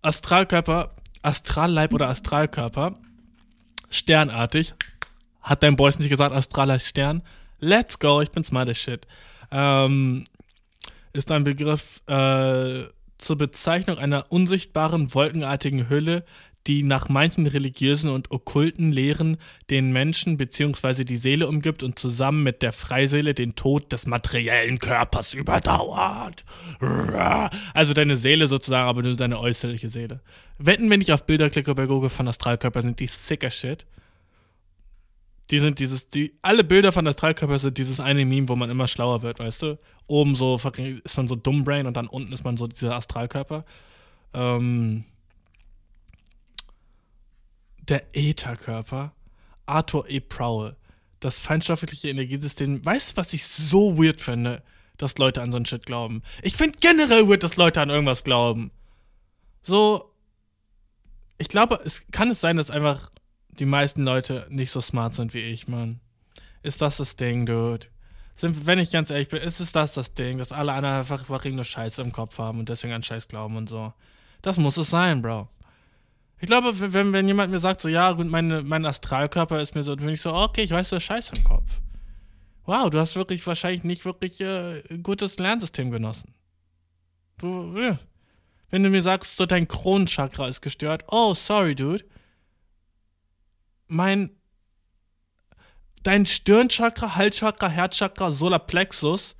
Astralkörper, 0.01 0.95
Astralleib 1.21 1.93
oder 1.93 2.09
Astralkörper. 2.09 2.95
Sternartig. 3.89 4.73
Hat 5.41 5.63
dein 5.63 5.75
Boys 5.75 5.99
nicht 5.99 6.09
gesagt, 6.09 6.35
astraler 6.35 6.79
Stern? 6.79 7.23
Let's 7.59 7.99
go, 7.99 8.21
ich 8.21 8.31
bin 8.31 8.43
smart 8.43 8.69
as 8.69 8.77
shit. 8.77 9.07
Ähm, 9.51 10.25
ist 11.13 11.31
ein 11.31 11.43
Begriff 11.43 12.01
äh, 12.07 12.85
zur 13.17 13.37
Bezeichnung 13.37 13.97
einer 13.97 14.31
unsichtbaren, 14.31 15.13
wolkenartigen 15.13 15.89
Hülle, 15.89 16.25
die 16.67 16.83
nach 16.83 17.09
manchen 17.09 17.47
religiösen 17.47 18.09
und 18.09 18.31
okkulten 18.31 18.91
Lehren 18.91 19.37
den 19.69 19.91
Menschen 19.91 20.37
bzw. 20.37 21.03
die 21.03 21.17
Seele 21.17 21.47
umgibt 21.47 21.81
und 21.81 21.97
zusammen 21.97 22.43
mit 22.43 22.61
der 22.61 22.71
Freiseele 22.71 23.33
den 23.33 23.55
Tod 23.55 23.91
des 23.91 24.05
materiellen 24.05 24.77
Körpers 24.77 25.33
überdauert. 25.33 26.45
Also 27.73 27.93
deine 27.93 28.15
Seele 28.17 28.47
sozusagen, 28.47 28.87
aber 28.87 29.01
nur 29.01 29.15
deine 29.15 29.39
äußerliche 29.39 29.89
Seele. 29.89 30.21
Wetten, 30.59 30.89
wenn 30.89 31.01
ich 31.01 31.11
auf 31.11 31.25
Bilder 31.25 31.49
klicke 31.49 31.73
bei 31.73 31.87
Google 31.87 32.09
von 32.09 32.27
Astralkörper, 32.27 32.81
sind 32.81 32.99
die 32.99 33.07
sicker 33.07 33.49
shit. 33.49 33.85
Die 35.49 35.59
sind 35.59 35.79
dieses, 35.79 36.07
die, 36.07 36.33
alle 36.41 36.63
Bilder 36.63 36.91
von 36.91 37.05
Astralkörper 37.05 37.59
sind 37.59 37.77
dieses 37.77 37.99
eine 37.99 38.23
Meme, 38.23 38.47
wo 38.47 38.55
man 38.55 38.69
immer 38.69 38.87
schlauer 38.87 39.21
wird, 39.21 39.39
weißt 39.39 39.63
du? 39.63 39.79
Oben 40.07 40.35
so 40.35 40.55
ist 40.55 41.17
man 41.17 41.27
so 41.27 41.35
Dummbrain 41.35 41.87
und 41.87 41.97
dann 41.97 42.07
unten 42.07 42.31
ist 42.31 42.45
man 42.45 42.55
so 42.55 42.67
dieser 42.67 42.95
Astralkörper. 42.95 43.65
Ähm, 44.33 45.03
der 47.81 48.15
Ätherkörper, 48.15 49.13
Arthur 49.65 50.09
E. 50.09 50.19
Prowl, 50.19 50.75
das 51.19 51.39
feinstoffliche 51.39 52.09
Energiesystem. 52.09 52.83
Weißt 52.83 53.11
du, 53.11 53.17
was 53.17 53.33
ich 53.33 53.45
so 53.45 53.97
weird 53.97 54.21
finde, 54.21 54.63
dass 54.97 55.17
Leute 55.17 55.41
an 55.41 55.51
so 55.51 55.57
ein 55.57 55.65
Shit 55.65 55.85
glauben? 55.85 56.23
Ich 56.41 56.55
finde 56.55 56.79
generell 56.79 57.27
weird, 57.27 57.43
dass 57.43 57.57
Leute 57.57 57.81
an 57.81 57.89
irgendwas 57.89 58.23
glauben. 58.23 58.71
So, 59.61 60.13
ich 61.37 61.47
glaube, 61.47 61.79
es 61.83 62.05
kann 62.11 62.29
es 62.29 62.41
sein, 62.41 62.57
dass 62.57 62.69
einfach 62.71 63.09
die 63.49 63.65
meisten 63.65 64.03
Leute 64.03 64.47
nicht 64.49 64.71
so 64.71 64.81
smart 64.81 65.13
sind 65.13 65.33
wie 65.33 65.39
ich, 65.39 65.67
Mann. 65.67 65.99
Ist 66.63 66.81
das 66.81 66.97
das 66.97 67.15
Ding, 67.15 67.45
Dude? 67.45 67.87
Sind, 68.35 68.65
wenn 68.65 68.79
ich 68.79 68.91
ganz 68.91 69.09
ehrlich 69.09 69.29
bin, 69.29 69.41
ist 69.41 69.59
es 69.59 69.71
das 69.71 69.93
das 69.93 70.13
Ding, 70.13 70.37
dass 70.37 70.51
alle 70.51 70.73
anderen 70.73 70.99
einfach, 70.99 71.21
einfach 71.29 71.45
nur 71.45 71.65
Scheiße 71.65 72.01
im 72.01 72.11
Kopf 72.11 72.37
haben 72.37 72.59
und 72.59 72.69
deswegen 72.69 72.93
an 72.93 73.03
Scheiß 73.03 73.27
glauben 73.27 73.57
und 73.57 73.69
so. 73.69 73.93
Das 74.41 74.57
muss 74.57 74.77
es 74.77 74.89
sein, 74.89 75.21
Bro. 75.21 75.49
Ich 76.41 76.47
glaube, 76.47 76.73
wenn, 76.93 77.13
wenn 77.13 77.27
jemand 77.27 77.51
mir 77.51 77.59
sagt, 77.59 77.81
so, 77.81 77.87
ja, 77.87 78.15
meine, 78.15 78.63
mein 78.63 78.83
Astralkörper 78.83 79.61
ist 79.61 79.75
mir 79.75 79.83
so, 79.83 79.95
dann 79.95 80.05
bin 80.05 80.15
ich 80.15 80.21
so, 80.21 80.33
okay, 80.33 80.63
ich 80.63 80.71
weiß, 80.71 80.89
du 80.89 80.95
hast 80.95 81.03
Scheiße 81.03 81.33
im 81.35 81.43
Kopf. 81.43 81.79
Wow, 82.65 82.89
du 82.89 82.99
hast 82.99 83.15
wirklich 83.15 83.45
wahrscheinlich 83.45 83.83
nicht 83.83 84.05
wirklich 84.05 84.41
äh, 84.41 84.81
gutes 85.03 85.37
Lernsystem 85.37 85.91
genossen. 85.91 86.33
Du, 87.37 87.77
ja. 87.77 87.99
Wenn 88.71 88.81
du 88.81 88.89
mir 88.89 89.03
sagst, 89.03 89.37
so 89.37 89.45
dein 89.45 89.67
Kronenchakra 89.67 90.47
ist 90.47 90.61
gestört, 90.61 91.05
oh, 91.09 91.35
sorry, 91.35 91.75
dude. 91.75 92.05
Mein, 93.87 94.31
dein 96.01 96.25
Stirnchakra, 96.25 97.15
Halschakra, 97.17 97.69
Herzchakra, 97.69 98.31
Solarplexus 98.31 99.35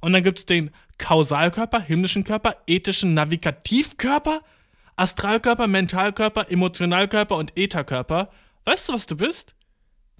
und 0.00 0.12
dann 0.12 0.24
gibt 0.24 0.40
es 0.40 0.46
den 0.46 0.72
Kausalkörper, 0.98 1.80
himmlischen 1.80 2.24
Körper, 2.24 2.56
ethischen 2.66 3.14
Navigativkörper 3.14 4.40
Astralkörper, 4.96 5.66
Mentalkörper, 5.66 6.50
Emotionalkörper 6.50 7.36
und 7.36 7.56
Ätherkörper. 7.56 8.30
Weißt 8.64 8.88
du, 8.88 8.92
was 8.92 9.06
du 9.06 9.16
bist? 9.16 9.54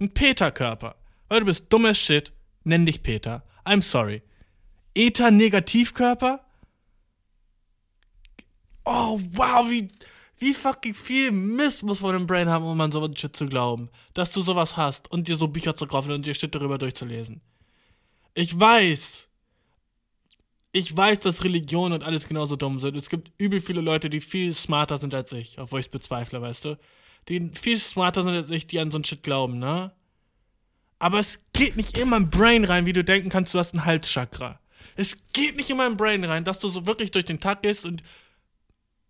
Ein 0.00 0.12
Peter-Körper. 0.12 0.96
Weil 1.28 1.40
du 1.40 1.46
bist 1.46 1.72
dummes 1.72 1.98
Shit. 1.98 2.32
Nenn 2.64 2.86
dich 2.86 3.02
Peter. 3.02 3.44
I'm 3.64 3.82
sorry. 3.82 4.22
Eta-Negativkörper? 4.94 6.40
Oh, 8.84 9.20
wow, 9.32 9.68
wie, 9.70 9.88
wie 10.38 10.52
fucking 10.52 10.94
viel 10.94 11.30
Mist 11.30 11.82
muss 11.82 12.00
man 12.00 12.14
im 12.16 12.26
Brain 12.26 12.48
haben, 12.48 12.64
um 12.64 12.80
an 12.80 12.92
sowas 12.92 13.18
Shit 13.18 13.36
zu 13.36 13.48
glauben. 13.48 13.90
Dass 14.12 14.32
du 14.32 14.40
sowas 14.40 14.76
hast 14.76 15.10
und 15.10 15.28
dir 15.28 15.36
so 15.36 15.48
Bücher 15.48 15.76
zu 15.76 15.86
kaufen 15.86 16.12
und 16.12 16.26
dir 16.26 16.34
Shit 16.34 16.54
darüber 16.54 16.78
durchzulesen. 16.78 17.40
Ich 18.34 18.58
weiß. 18.58 19.28
Ich 20.76 20.96
weiß, 20.96 21.20
dass 21.20 21.44
Religion 21.44 21.92
und 21.92 22.02
alles 22.02 22.26
genauso 22.26 22.56
dumm 22.56 22.80
sind. 22.80 22.96
Es 22.96 23.08
gibt 23.08 23.30
übel 23.38 23.60
viele 23.60 23.80
Leute, 23.80 24.10
die 24.10 24.20
viel 24.20 24.52
smarter 24.52 24.98
sind 24.98 25.14
als 25.14 25.30
ich, 25.30 25.60
obwohl 25.60 25.78
ich 25.78 25.86
es 25.86 25.90
bezweifle, 25.90 26.42
weißt 26.42 26.64
du? 26.64 26.78
Die 27.28 27.52
viel 27.54 27.78
smarter 27.78 28.24
sind 28.24 28.34
als 28.34 28.50
ich, 28.50 28.66
die 28.66 28.80
an 28.80 28.90
so 28.90 28.98
ein 28.98 29.04
Shit 29.04 29.22
glauben, 29.22 29.60
ne? 29.60 29.92
Aber 30.98 31.20
es 31.20 31.38
geht 31.52 31.76
nicht 31.76 31.96
in 31.96 32.08
mein 32.08 32.28
Brain 32.28 32.64
rein, 32.64 32.86
wie 32.86 32.92
du 32.92 33.04
denken 33.04 33.28
kannst, 33.28 33.54
du 33.54 33.60
hast 33.60 33.72
ein 33.72 33.84
Halschakra. 33.84 34.58
Es 34.96 35.16
geht 35.32 35.56
nicht 35.56 35.70
in 35.70 35.76
mein 35.76 35.96
Brain 35.96 36.24
rein, 36.24 36.42
dass 36.42 36.58
du 36.58 36.66
so 36.66 36.86
wirklich 36.86 37.12
durch 37.12 37.24
den 37.24 37.38
Tag 37.38 37.62
gehst 37.62 37.84
und. 37.84 38.02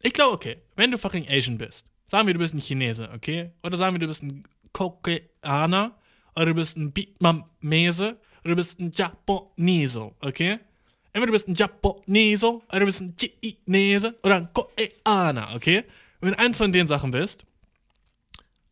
Ich 0.03 0.12
glaube, 0.12 0.35
okay, 0.35 0.59
wenn 0.77 0.90
du 0.90 0.98
fucking 0.98 1.27
Asian 1.31 1.57
bist, 1.57 1.87
sagen 2.09 2.27
wir, 2.27 2.35
du 2.35 2.40
bist 2.40 2.53
ein 2.53 2.61
Chinese, 2.61 3.09
okay? 3.14 3.53
Oder 3.62 3.79
sagen 3.79 3.94
wir, 3.94 4.00
du 4.00 4.07
bist 4.09 4.22
ein 4.22 4.44
Koreaner, 4.74 5.96
oder 6.37 6.44
du 6.44 6.55
bist 6.55 6.77
ein 6.77 6.94
Vietnamese, 6.94 8.20
oder 8.44 8.50
du 8.50 8.57
bist 8.57 8.81
ein 8.81 8.90
Japonese, 8.94 10.12
okay? 10.20 10.59
Entweder 11.14 11.27
du 11.27 11.33
bist 11.33 11.48
ein 11.48 11.55
Japonese, 11.55 12.61
oder 12.68 12.81
du 12.81 12.87
bist 12.87 13.00
ein 13.00 13.14
Chinese, 13.16 14.14
oder 14.22 14.37
ein 14.37 14.53
Koreaner, 14.53 15.55
okay? 15.55 15.85
wenn 16.24 16.33
du 16.33 16.38
eins 16.38 16.59
von 16.59 16.72
den 16.72 16.87
Sachen 16.87 17.11
bist, 17.11 17.44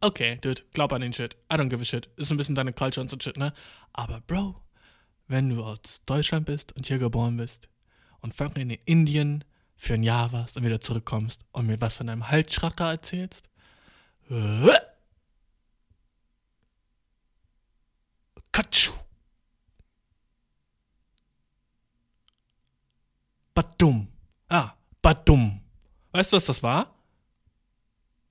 okay, 0.01 0.39
dude, 0.41 0.63
glaub 0.73 0.93
an 0.93 1.03
den 1.03 1.13
Shit. 1.13 1.37
I 1.53 1.57
don't 1.57 1.69
give 1.69 1.81
a 1.81 1.85
shit. 1.85 2.09
Ist 2.17 2.31
ein 2.31 2.37
bisschen 2.37 2.55
deine 2.55 2.73
Culture 2.73 3.03
und 3.03 3.09
so 3.09 3.17
Shit, 3.21 3.37
ne? 3.37 3.53
Aber, 3.93 4.21
Bro, 4.27 4.57
wenn 5.29 5.51
du 5.51 5.63
aus 5.63 6.03
Deutschland 6.07 6.47
bist 6.47 6.73
und 6.73 6.87
hier 6.87 6.99
geboren 6.99 7.37
bist 7.37 7.69
und 8.21 8.35
fucking 8.35 8.71
in 8.71 8.79
Indien 8.87 9.45
für 9.77 9.95
ein 9.95 10.03
Jahr 10.03 10.33
warst 10.33 10.57
und 10.57 10.65
wieder 10.65 10.81
zurückkommst 10.81 11.45
und 11.53 11.67
mir 11.67 11.81
was 11.81 11.97
von 11.97 12.07
deinem 12.07 12.29
Halsschracker 12.29 12.91
erzählst, 12.91 13.49
Badum. 23.63 24.09
Ah, 24.49 24.73
Badum. 25.01 25.61
Weißt 26.11 26.33
du, 26.33 26.37
was 26.37 26.45
das 26.45 26.63
war? 26.63 26.95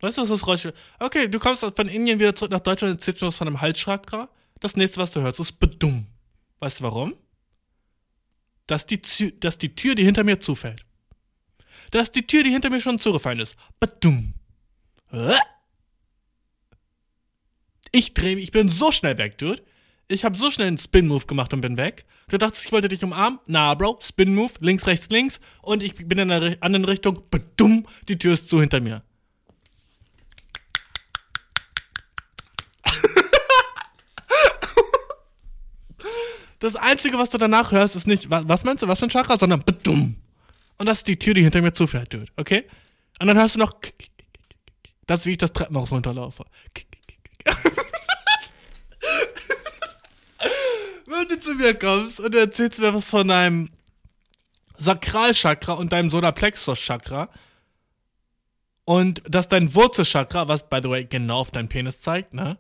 Weißt 0.02 0.18
du, 0.18 0.24
was 0.24 0.30
das 0.30 0.42
Geräusch 0.42 0.68
Okay, 1.00 1.28
du 1.28 1.40
kommst 1.40 1.64
von 1.64 1.88
Indien 1.88 2.20
wieder 2.20 2.36
zurück 2.36 2.52
nach 2.52 2.60
Deutschland 2.60 2.92
und 2.92 2.98
erzählst 2.98 3.22
mir 3.22 3.28
was 3.28 3.38
von 3.38 3.48
einem 3.48 3.62
Halsschakra. 3.62 4.30
Das 4.60 4.76
nächste, 4.76 5.00
was 5.00 5.12
du 5.12 5.22
hörst, 5.22 5.40
ist 5.40 5.60
Badum. 5.60 6.08
Weißt 6.60 6.80
du 6.80 6.84
warum? 6.84 7.16
Dass 8.68 8.86
die, 8.86 9.02
Tür, 9.02 9.32
dass 9.40 9.58
die 9.58 9.74
Tür, 9.74 9.96
die 9.96 10.04
hinter 10.04 10.24
mir 10.24 10.40
zufällt. 10.40 10.86
Dass 11.92 12.12
die 12.12 12.26
Tür, 12.26 12.44
die 12.44 12.52
hinter 12.52 12.70
mir 12.70 12.82
schon 12.82 13.00
zugefallen 13.00 13.40
ist. 13.40 13.56
Badum. 13.80 14.34
Ich 17.92 18.14
dreh 18.14 18.36
mich, 18.36 18.46
ich 18.46 18.52
bin 18.52 18.70
so 18.70 18.92
schnell 18.92 19.18
weg, 19.18 19.38
Dude. 19.38 19.64
Ich 20.08 20.26
habe 20.26 20.38
so 20.38 20.52
schnell 20.52 20.68
einen 20.68 20.78
Spin-Move 20.78 21.26
gemacht 21.26 21.54
und 21.54 21.62
bin 21.62 21.78
weg. 21.78 22.06
Du 22.32 22.38
dachtest, 22.38 22.66
ich 22.66 22.72
wollte 22.72 22.88
dich 22.88 23.04
umarmen? 23.04 23.42
Na, 23.46 23.74
Bro, 23.74 24.00
Spin-Move, 24.02 24.54
links, 24.62 24.88
rechts, 24.88 25.10
links. 25.10 25.42
Und 25.62 25.84
ich 25.84 25.96
bin 25.96 26.18
in 26.18 26.30
der 26.30 26.56
anderen 26.62 26.86
Richtung. 26.86 27.24
Badum, 27.30 27.86
die 28.08 28.18
Tür 28.18 28.36
ist 28.36 28.48
zu 28.50 28.62
hinter 28.62 28.80
mir. 28.80 29.04
das 36.60 36.78
Einzige, 36.78 37.18
was 37.18 37.32
du 37.32 37.38
danach 37.38 37.74
hörst, 37.74 37.98
ist 37.98 38.08
nicht, 38.08 38.30
was 38.30 38.64
meinst 38.64 38.82
du, 38.82 38.88
was 38.88 39.00
für 39.00 39.08
ein 39.08 39.10
Chakra, 39.10 39.38
sondern 39.38 39.66
Badum. 39.66 40.16
Und 40.78 40.86
das 40.86 41.00
ist 41.00 41.10
die 41.10 41.20
Tür, 41.20 41.34
die 41.34 41.44
hinter 41.44 41.62
mir 41.62 41.74
zufährt, 41.74 42.14
Dude, 42.14 42.32
okay? 42.38 42.64
Und 43.20 43.28
dann 43.28 43.38
hörst 43.38 43.56
du 43.56 43.60
noch, 43.60 43.76
das 45.06 45.20
ist, 45.20 45.26
wie 45.26 45.32
ich 45.32 45.38
das 45.38 45.52
Treppenhaus 45.52 45.92
runterlaufe. 45.92 46.46
Wenn 51.22 51.28
du 51.28 51.40
zu 51.40 51.54
mir 51.54 51.76
kommst 51.76 52.20
und 52.20 52.34
erzählst 52.34 52.80
mir 52.80 52.96
was 52.96 53.12
von 53.12 53.28
deinem 53.28 53.70
Sakralchakra 54.76 55.74
und 55.74 55.94
deinem 55.94 56.10
Solarplexus-Chakra 56.10 57.30
und 58.86 59.22
dass 59.30 59.48
dein 59.48 59.76
Wurzelchakra, 59.76 60.48
was 60.48 60.68
by 60.68 60.80
the 60.82 60.90
way 60.90 61.06
genau 61.06 61.42
auf 61.42 61.52
deinen 61.52 61.70
Penis 61.70 62.02
zeigt, 62.02 62.34
ne? 62.34 62.58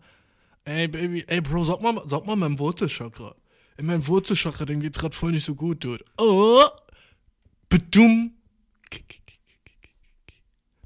Ey, 0.63 0.88
Baby, 0.88 1.24
ey, 1.26 1.41
Bro, 1.41 1.63
sag 1.63 1.82
mal, 1.82 2.04
sag 2.06 2.28
mal 2.28 2.36
mein 2.36 2.60
Wurzelchakra. 2.60 3.34
In 3.78 3.88
meinem 3.88 4.06
Wurzelchakra, 4.06 4.65
dem 4.65 4.80
geht's 4.80 5.00
grad 5.00 5.15
voll 5.15 5.32
nicht 5.32 5.45
so 5.45 5.56
gut, 5.56 5.84
Dude. 5.84 6.06
Oh! 6.19 6.62
Bedum! 7.67 8.36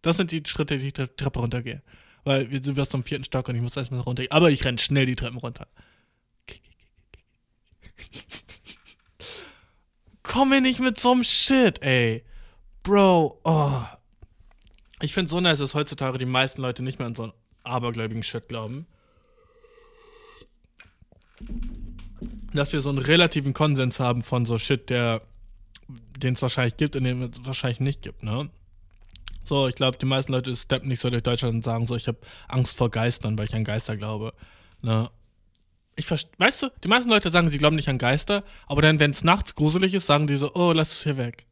Das 0.01 0.15
sind 0.15 0.31
die 0.31 0.43
Schritte, 0.45 0.77
die 0.77 0.87
ich 0.87 0.93
die 0.93 1.07
Treppe 1.07 1.39
runtergehe. 1.39 1.83
Weil 2.23 2.49
wir 2.49 2.63
sind 2.63 2.77
erst 2.77 2.95
am 2.95 3.03
vierten 3.03 3.25
Stock 3.25 3.49
und 3.49 3.55
ich 3.55 3.61
muss 3.61 3.75
erstmal 3.75 3.99
runter. 3.99 4.23
Aber 4.29 4.49
ich 4.49 4.63
renn 4.63 4.77
schnell 4.77 5.07
die 5.07 5.17
Treppen 5.17 5.39
runter. 5.39 5.67
Komm 10.23 10.49
mir 10.49 10.61
nicht 10.61 10.79
mit 10.79 10.99
so 10.99 11.11
einem 11.11 11.23
Shit, 11.23 11.81
ey. 11.81 12.23
Bro, 12.83 13.39
oh. 13.43 13.81
Ich 15.01 15.13
finde 15.13 15.29
so 15.29 15.39
nice, 15.39 15.59
dass 15.59 15.75
heutzutage 15.75 16.17
die 16.17 16.25
meisten 16.25 16.61
Leute 16.61 16.83
nicht 16.83 16.99
mehr 16.99 17.07
an 17.07 17.15
so 17.15 17.23
einen 17.23 17.33
abergläubigen 17.63 18.23
Shit 18.23 18.47
glauben. 18.47 18.87
Dass 22.53 22.73
wir 22.73 22.81
so 22.81 22.89
einen 22.89 22.99
relativen 22.99 23.53
Konsens 23.53 23.99
haben 23.99 24.21
von 24.21 24.45
so 24.45 24.57
Shit, 24.57 24.89
der 24.89 25.21
den 26.17 26.33
es 26.33 26.41
wahrscheinlich 26.41 26.77
gibt 26.77 26.95
und 26.95 27.03
den 27.03 27.21
es 27.21 27.45
wahrscheinlich 27.45 27.79
nicht 27.79 28.01
gibt, 28.01 28.23
ne? 28.23 28.49
So, 29.43 29.67
ich 29.67 29.75
glaube, 29.75 29.97
die 29.99 30.07
meisten 30.07 30.31
Leute 30.31 30.55
steppen 30.55 30.89
nicht 30.89 31.01
so 31.01 31.09
durch 31.11 31.21
Deutschland 31.21 31.53
und 31.53 31.63
sagen 31.63 31.85
so, 31.85 31.95
ich 31.95 32.07
habe 32.07 32.17
Angst 32.47 32.75
vor 32.75 32.89
Geistern, 32.89 33.37
weil 33.37 33.45
ich 33.45 33.53
an 33.53 33.63
Geister 33.63 33.95
glaube. 33.95 34.33
Ne? 34.81 35.09
Ich 35.97 36.09
weißt 36.11 36.63
du, 36.63 36.69
die 36.83 36.87
meisten 36.89 37.09
Leute 37.09 37.29
sagen, 37.29 37.49
sie 37.49 37.57
glauben 37.57 37.77
nicht 37.77 37.87
an 37.87 37.97
Geister, 37.97 38.43
aber 38.67 38.81
dann, 38.81 38.99
wenn 38.99 39.11
es 39.11 39.23
nachts 39.23 39.55
gruselig 39.55 39.93
ist, 39.93 40.07
sagen 40.07 40.27
die 40.27 40.35
so, 40.35 40.53
oh, 40.53 40.73
lass 40.73 40.91
es 40.91 41.03
hier 41.03 41.17
weg. 41.17 41.45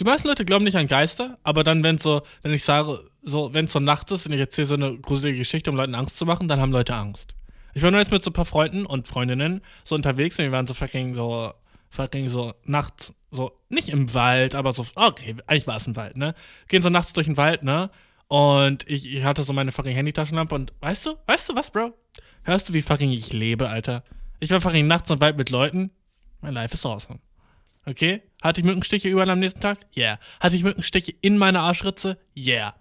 Die 0.00 0.04
meisten 0.04 0.26
Leute 0.26 0.44
glauben 0.44 0.64
nicht 0.64 0.76
an 0.76 0.88
Geister, 0.88 1.38
aber 1.44 1.62
dann, 1.62 1.84
wenn 1.84 1.98
so, 1.98 2.22
wenn 2.42 2.52
ich 2.52 2.64
sage, 2.64 2.98
so, 3.22 3.54
wenn 3.54 3.66
es 3.66 3.72
so 3.72 3.78
nachts 3.78 4.10
ist 4.10 4.26
und 4.26 4.32
ich 4.32 4.40
erzähle 4.40 4.66
so 4.66 4.74
eine 4.74 4.98
gruselige 4.98 5.38
Geschichte, 5.38 5.70
um 5.70 5.76
Leuten 5.76 5.94
Angst 5.94 6.16
zu 6.18 6.26
machen, 6.26 6.48
dann 6.48 6.60
haben 6.60 6.72
Leute 6.72 6.94
Angst. 6.94 7.36
Ich 7.74 7.82
war 7.82 7.90
nur 7.90 8.00
jetzt 8.00 8.10
mit 8.10 8.24
so 8.24 8.30
ein 8.30 8.34
paar 8.34 8.44
Freunden 8.44 8.84
und 8.84 9.06
Freundinnen 9.06 9.62
so 9.84 9.94
unterwegs 9.94 10.38
und 10.38 10.46
wir 10.46 10.52
waren 10.52 10.66
so 10.66 10.74
fucking 10.74 11.14
so, 11.14 11.52
fucking 11.90 12.28
so 12.28 12.54
nachts 12.64 13.14
so, 13.30 13.52
nicht 13.68 13.88
im 13.88 14.12
Wald, 14.12 14.54
aber 14.54 14.72
so, 14.72 14.84
okay, 14.94 15.36
eigentlich 15.46 15.66
war 15.66 15.76
es 15.76 15.86
ein 15.86 15.96
Wald, 15.96 16.16
ne? 16.16 16.34
Gehen 16.68 16.82
so 16.82 16.90
nachts 16.90 17.12
durch 17.12 17.26
den 17.26 17.36
Wald, 17.36 17.62
ne? 17.62 17.90
Und 18.28 18.88
ich, 18.88 19.14
ich 19.14 19.24
hatte 19.24 19.42
so 19.42 19.52
meine 19.52 19.72
fucking 19.72 19.94
Handytaschenlampe 19.94 20.54
und 20.54 20.72
weißt 20.80 21.06
du, 21.06 21.14
weißt 21.26 21.48
du 21.48 21.54
was, 21.54 21.70
Bro? 21.70 21.94
Hörst 22.44 22.68
du, 22.68 22.72
wie 22.72 22.82
fucking 22.82 23.10
ich 23.10 23.32
lebe, 23.32 23.68
Alter? 23.68 24.02
Ich 24.40 24.50
war 24.50 24.60
fucking 24.60 24.86
nachts 24.86 25.10
im 25.10 25.20
Wald 25.20 25.36
mit 25.36 25.50
Leuten. 25.50 25.92
Mein 26.40 26.54
Life 26.54 26.74
is 26.74 26.84
awesome. 26.84 27.20
Okay? 27.86 28.22
Hatte 28.42 28.60
ich 28.60 28.66
Mückenstiche 28.66 29.08
überall 29.08 29.30
am 29.30 29.38
nächsten 29.38 29.60
Tag? 29.60 29.78
Yeah. 29.96 30.18
Hatte 30.40 30.56
ich 30.56 30.64
Mückenstiche 30.64 31.14
in 31.20 31.38
meiner 31.38 31.60
Arschritze? 31.60 32.18
Yeah. 32.36 32.74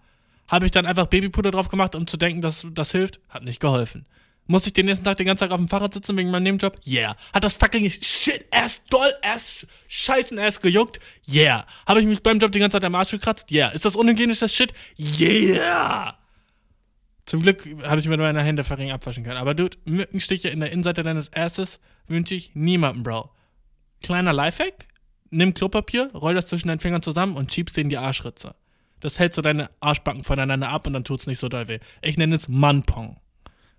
Habe 0.48 0.66
ich 0.66 0.72
dann 0.72 0.88
einfach 0.88 1.06
Babypuder 1.06 1.52
drauf 1.52 1.70
gemacht, 1.70 1.94
um 1.94 2.08
zu 2.08 2.18
denken, 2.18 2.42
dass 2.42 2.66
das 2.72 2.92
hilft? 2.92 3.20
Hat 3.30 3.44
nicht 3.44 3.60
geholfen. 3.60 4.08
Muss 4.48 4.66
ich 4.66 4.74
den 4.74 4.88
nächsten 4.88 5.06
Tag 5.06 5.18
den 5.18 5.28
ganzen 5.28 5.46
Tag 5.46 5.52
auf 5.52 5.60
dem 5.60 5.70
Fahrrad 5.70 5.94
sitzen 5.94 6.18
wegen 6.18 6.32
meinem 6.32 6.44
Nebenjob? 6.44 6.80
Yeah. 6.86 7.16
Hat 7.32 7.44
das 7.44 7.54
fucking 7.54 7.90
shit 7.90 8.46
ass, 8.52 8.84
doll 8.90 9.14
ass, 9.22 9.68
scheißen 9.88 10.40
ass 10.40 10.60
gejuckt? 10.60 11.00
Yeah. 11.32 11.68
Habe 11.88 12.02
ich 12.02 12.08
mich 12.08 12.24
beim 12.24 12.40
Job 12.40 12.52
die 12.52 12.60
ganze 12.60 12.78
Zeit 12.78 12.86
am 12.86 12.96
Arsch 12.96 13.12
gekratzt? 13.12 13.52
Yeah. 13.52 13.70
Ist 13.70 13.86
das 13.86 13.96
unhygienisch, 13.96 14.40
das 14.40 14.54
Shit? 14.54 14.74
Yeah. 14.98 16.18
Zum 17.32 17.44
Glück 17.44 17.66
habe 17.86 17.98
ich 17.98 18.10
mir 18.10 18.18
meine 18.18 18.44
Hände 18.44 18.66
fucking 18.66 18.92
abwaschen 18.92 19.24
können. 19.24 19.38
Aber 19.38 19.54
dude, 19.54 19.78
Mückenstiche 19.86 20.50
in 20.50 20.60
der 20.60 20.70
Innenseite 20.74 21.02
deines 21.02 21.32
Asses 21.32 21.80
wünsche 22.06 22.36
ich 22.36 22.56
niemandem, 22.56 23.04
Bro. 23.04 23.32
Kleiner 24.04 24.34
Lifehack? 24.34 24.90
Nimm 25.30 25.54
Klopapier, 25.54 26.12
roll 26.14 26.34
das 26.34 26.48
zwischen 26.48 26.68
deinen 26.68 26.82
Fingern 26.82 27.02
zusammen 27.02 27.38
und 27.38 27.54
schiebst 27.54 27.76
sie 27.76 27.80
in 27.80 27.90
die 27.90 27.98
Arschritze. 27.98 28.54
Das 29.00 29.18
hält 29.18 29.34
so 29.34 29.42
deine 29.42 29.70
Arschbacken 29.80 30.26
voneinander 30.26 30.68
ab 30.68 30.86
und 30.86 30.92
dann 30.92 31.06
tut's 31.06 31.26
nicht 31.26 31.40
so 31.40 31.48
doll 31.48 31.70
weh. 31.70 31.80
Ich 32.02 32.18
nenne 32.18 32.36
es 32.36 32.50
Manpong. 32.50 33.18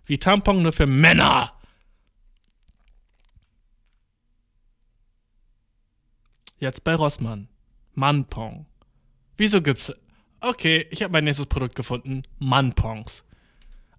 Wie 0.07 0.17
Tampon 0.17 0.63
nur 0.63 0.73
für 0.73 0.87
Männer. 0.87 1.53
Jetzt 6.59 6.85
bei 6.85 6.95
Rossmann. 6.95 7.49
Manpong. 7.93 8.65
Wieso 9.37 9.61
gibt's. 9.61 9.93
Okay, 10.41 10.87
ich 10.91 11.03
habe 11.03 11.13
mein 11.13 11.25
nächstes 11.25 11.45
Produkt 11.45 11.75
gefunden. 11.75 12.23
Manpongs. 12.39 13.25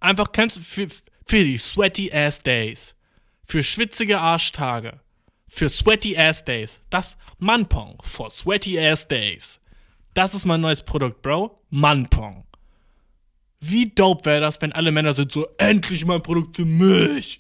Einfach 0.04 0.34
kennst 0.34 0.60
für, 0.60 0.88
für 1.26 1.44
die 1.46 1.58
sweaty 1.58 2.12
ass 2.12 2.44
days. 2.44 2.94
Für 3.46 3.63
schwitzige 3.63 4.20
Arschtage. 4.20 5.00
Für 5.48 5.70
sweaty 5.70 6.18
ass 6.18 6.44
days. 6.44 6.82
Das 6.89 7.16
Manpong 7.39 8.02
for 8.02 8.30
sweaty 8.30 8.78
ass 8.78 9.08
days. 9.08 9.62
Das 10.13 10.34
ist 10.34 10.46
mein 10.46 10.60
neues 10.60 10.84
Produkt, 10.84 11.22
Bro. 11.22 11.58
Manpong. 11.70 12.44
Wie 13.62 13.92
dope 13.96 14.26
wäre 14.26 14.42
das, 14.42 14.62
wenn 14.62 14.74
alle 14.74 14.92
Männer 14.92 15.13
sind 15.13 15.32
so, 15.32 15.48
endlich 15.58 16.06
mal 16.06 16.16
ein 16.16 16.22
Produkt 16.22 16.58
für 16.58 16.66
mich. 16.66 17.39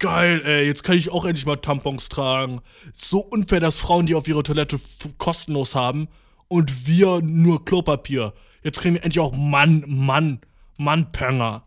Geil, 0.00 0.42
ey, 0.44 0.66
jetzt 0.66 0.82
kann 0.82 0.96
ich 0.96 1.12
auch 1.12 1.24
endlich 1.24 1.46
mal 1.46 1.58
Tampons 1.58 2.08
tragen. 2.08 2.60
So 2.92 3.20
unfair, 3.20 3.60
dass 3.60 3.78
Frauen 3.78 4.06
die 4.06 4.16
auf 4.16 4.26
ihrer 4.26 4.42
Toilette 4.42 4.80
kostenlos 5.18 5.76
haben 5.76 6.08
und 6.48 6.88
wir 6.88 7.20
nur 7.22 7.64
Klopapier. 7.64 8.32
Jetzt 8.64 8.80
kriegen 8.80 8.96
wir 8.96 9.04
endlich 9.04 9.20
auch 9.20 9.32
Mann, 9.32 9.84
Mann, 9.86 10.40
Mannpönger. 10.76 11.64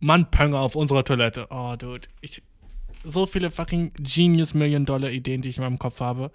Mannpönger 0.00 0.60
auf 0.60 0.76
unserer 0.76 1.04
Toilette. 1.04 1.46
Oh, 1.50 1.76
Dude. 1.76 2.08
Ich, 2.20 2.42
so 3.04 3.26
viele 3.26 3.50
fucking 3.50 3.92
Genius 3.98 4.54
Million 4.54 4.86
Dollar 4.86 5.10
Ideen, 5.10 5.42
die 5.42 5.50
ich 5.50 5.58
in 5.58 5.64
meinem 5.64 5.78
Kopf 5.78 6.00
habe. 6.00 6.30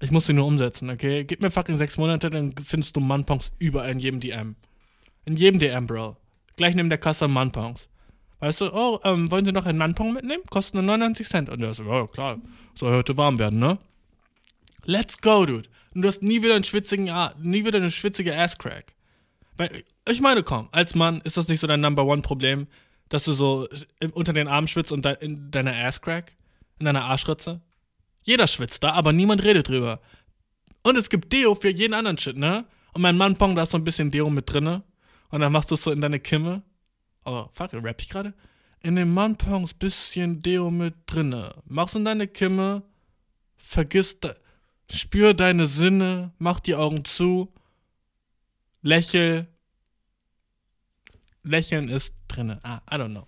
Ich 0.00 0.10
muss 0.10 0.26
sie 0.26 0.34
nur 0.34 0.46
umsetzen, 0.46 0.90
okay? 0.90 1.24
Gib 1.24 1.40
mir 1.40 1.50
fucking 1.50 1.76
sechs 1.76 1.96
Monate, 1.96 2.28
dann 2.28 2.54
findest 2.62 2.96
du 2.96 3.00
Mannpongs 3.00 3.50
überall 3.58 3.90
in 3.92 3.98
jedem 3.98 4.20
DM. 4.20 4.56
In 5.24 5.36
jedem 5.36 5.58
DM, 5.58 5.86
Bro. 5.86 6.16
Gleich 6.56 6.74
neben 6.74 6.90
der 6.90 6.98
Kasse 6.98 7.28
Mannpongs. 7.28 7.88
Weißt 8.40 8.60
du, 8.60 8.74
oh, 8.74 9.00
ähm, 9.04 9.30
wollen 9.30 9.46
Sie 9.46 9.52
noch 9.52 9.64
einen 9.64 9.78
Mannpong 9.78 10.12
mitnehmen? 10.12 10.42
Kosten 10.50 10.76
nur 10.76 10.84
99 10.84 11.26
Cent. 11.26 11.48
Und 11.48 11.60
der 11.60 11.72
so, 11.72 11.84
ja, 11.84 12.06
klar, 12.06 12.38
soll 12.74 12.92
heute 12.92 13.16
warm 13.16 13.38
werden, 13.38 13.58
ne? 13.58 13.78
Let's 14.84 15.20
go, 15.20 15.46
dude. 15.46 15.68
Und 15.94 16.02
du 16.02 16.08
hast 16.08 16.22
nie 16.22 16.42
wieder 16.42 16.54
einen 16.54 16.64
schwitzigen, 16.64 17.10
nie 17.40 17.64
wieder 17.64 17.78
eine 17.78 17.90
schwitzige 17.90 18.36
Asscrack. 18.36 18.94
Weil, 19.56 19.82
ich 20.08 20.20
meine, 20.20 20.42
komm, 20.42 20.68
als 20.72 20.94
Mann 20.94 21.20
ist 21.22 21.36
das 21.36 21.48
nicht 21.48 21.60
so 21.60 21.66
dein 21.66 21.80
Number 21.80 22.04
One 22.04 22.22
Problem, 22.22 22.66
dass 23.08 23.24
du 23.24 23.32
so 23.32 23.68
unter 24.12 24.32
den 24.32 24.48
Armen 24.48 24.68
schwitzt 24.68 24.92
und 24.92 25.04
de 25.04 25.16
in 25.20 25.50
deiner 25.50 25.74
Asscrack? 25.74 26.36
In 26.78 26.86
deiner 26.86 27.04
Arschritze? 27.04 27.62
Jeder 28.22 28.46
schwitzt 28.46 28.82
da, 28.82 28.92
aber 28.92 29.12
niemand 29.12 29.44
redet 29.44 29.68
drüber. 29.68 30.00
Und 30.82 30.96
es 30.96 31.08
gibt 31.08 31.32
Deo 31.32 31.54
für 31.54 31.70
jeden 31.70 31.94
anderen 31.94 32.18
Shit, 32.18 32.36
ne? 32.36 32.66
Und 32.92 33.02
mein 33.02 33.16
Mannpong, 33.16 33.54
da 33.54 33.62
ist 33.62 33.70
so 33.70 33.78
ein 33.78 33.84
bisschen 33.84 34.10
Deo 34.10 34.30
mit 34.30 34.52
drinne. 34.52 34.82
Und 35.30 35.40
dann 35.40 35.52
machst 35.52 35.70
du 35.70 35.74
es 35.74 35.82
so 35.82 35.90
in 35.90 36.00
deine 36.00 36.20
Kimme. 36.20 36.62
Oh, 37.24 37.46
fuck, 37.52 37.72
rapp 37.72 38.00
ich 38.00 38.08
gerade? 38.08 38.34
In 38.82 38.96
den 38.96 39.12
Mannpongs 39.12 39.74
bisschen 39.74 40.42
Deo 40.42 40.70
mit 40.70 40.94
drinne. 41.06 41.54
Machst 41.66 41.96
in 41.96 42.04
deine 42.04 42.28
Kimme. 42.28 42.82
Vergiss, 43.56 44.20
de 44.20 44.34
spür 44.90 45.34
deine 45.34 45.66
Sinne. 45.66 46.32
Mach 46.38 46.60
die 46.60 46.74
Augen 46.74 47.04
zu. 47.04 47.52
Lächel. 48.82 49.48
Lächeln 51.46 51.88
ist 51.88 52.14
drinne. 52.28 52.58
Ah, 52.62 52.80
I 52.90 52.96
don't 52.96 53.10
know. 53.10 53.26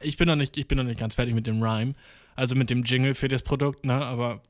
Ich 0.00 0.16
bin 0.16 0.28
noch 0.28 0.36
nicht, 0.36 0.56
ich 0.56 0.66
bin 0.66 0.78
noch 0.78 0.84
nicht 0.84 1.00
ganz 1.00 1.16
fertig 1.16 1.34
mit 1.34 1.46
dem 1.46 1.62
Rhyme. 1.62 1.94
Also 2.36 2.54
mit 2.54 2.70
dem 2.70 2.84
Jingle 2.84 3.14
für 3.14 3.28
das 3.28 3.42
Produkt, 3.42 3.84
ne? 3.84 3.94
Aber. 3.94 4.40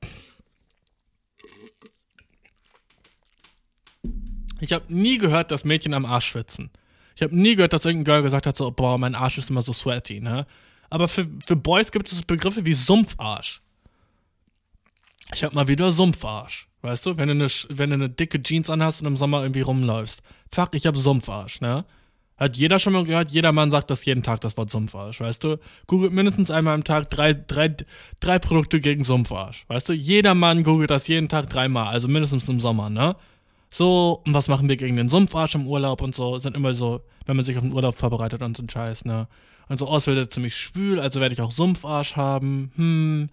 Ich 4.61 4.73
habe 4.73 4.93
nie 4.93 5.19
gehört, 5.19 5.51
dass 5.51 5.65
Mädchen 5.65 5.95
am 5.95 6.05
Arsch 6.05 6.27
schwitzen. 6.27 6.71
Ich 7.17 7.23
habe 7.23 7.35
nie 7.35 7.55
gehört, 7.55 7.73
dass 7.73 7.85
irgendein 7.85 8.05
Girl 8.05 8.23
gesagt 8.23 8.47
hat, 8.47 8.57
so, 8.57 8.71
boah, 8.71 8.99
mein 8.99 9.15
Arsch 9.15 9.39
ist 9.39 9.51
immer 9.51 9.63
so 9.63 9.73
sweaty, 9.73 10.21
ne? 10.21 10.47
Aber 10.91 11.09
für, 11.09 11.27
für 11.47 11.57
Boys 11.57 11.91
gibt 11.93 12.11
es 12.13 12.23
Begriffe 12.23 12.65
wie 12.67 12.75
Sumpfarsch. 12.75 13.63
Ich 15.35 15.43
hab 15.45 15.55
mal 15.55 15.69
wieder 15.69 15.91
Sumpfarsch. 15.91 16.69
Weißt 16.83 17.07
du, 17.07 17.17
wenn 17.17 17.29
du, 17.29 17.35
eine, 17.35 17.49
wenn 17.69 17.91
du 17.91 17.95
eine 17.95 18.09
dicke 18.09 18.43
Jeans 18.43 18.71
anhast 18.71 19.01
und 19.01 19.07
im 19.07 19.17
Sommer 19.17 19.43
irgendwie 19.43 19.61
rumläufst. 19.61 20.23
Fuck, 20.51 20.75
ich 20.75 20.87
hab 20.87 20.97
Sumpfarsch, 20.97 21.61
ne? 21.61 21.85
Hat 22.41 22.57
jeder 22.57 22.79
schon 22.79 22.95
mal 22.95 23.05
gehört, 23.05 23.33
jeder 23.33 23.53
Mann 23.53 23.71
sagt 23.71 23.91
das 23.91 24.07
jeden 24.07 24.23
Tag, 24.23 24.41
das 24.41 24.57
Wort 24.57 24.71
Sumpfarsch, 24.71 25.21
weißt 25.21 25.45
du? 25.45 25.59
Googelt 25.87 26.15
mindestens 26.15 26.51
einmal 26.51 26.73
am 26.73 26.85
Tag 26.85 27.11
drei, 27.11 27.35
drei, 27.35 27.77
drei 28.19 28.39
Produkte 28.39 28.81
gegen 28.81 29.05
Sumpfarsch, 29.05 29.67
weißt 29.69 29.91
du? 29.91 29.93
Jeder 29.93 30.35
Mann 30.35 30.63
googelt 30.63 30.91
das 30.91 31.07
jeden 31.07 31.29
Tag 31.29 31.51
dreimal, 31.51 31.89
also 31.89 32.09
mindestens 32.09 32.49
im 32.49 32.59
Sommer, 32.59 32.89
ne? 32.89 33.15
So, 33.69 34.23
und 34.25 34.33
was 34.33 34.49
machen 34.49 34.71
wir 34.71 34.79
gegen 34.79 34.97
den 34.97 35.11
Sumpfarsch 35.11 35.55
im 35.55 35.67
Urlaub 35.67 36.01
und 36.01 36.15
so, 36.15 36.39
sind 36.39 36.57
immer 36.57 36.73
so, 36.73 37.03
wenn 37.27 37.37
man 37.37 37.45
sich 37.45 37.59
auf 37.59 37.63
den 37.63 37.75
Urlaub 37.75 37.95
vorbereitet 37.95 38.41
und 38.41 38.57
so 38.57 38.63
ein 38.63 38.71
Scheiß, 38.71 39.05
ne? 39.05 39.29
Und 39.69 39.79
so, 39.79 39.87
oh, 39.91 39.99
es 39.99 40.07
wird 40.07 40.17
jetzt 40.17 40.33
ziemlich 40.33 40.57
schwül, 40.57 40.99
also 40.99 41.21
werde 41.21 41.35
ich 41.35 41.43
auch 41.43 41.53
Sumpfarsch 41.53 42.17
haben. 42.17 42.73
Hm, 42.77 43.29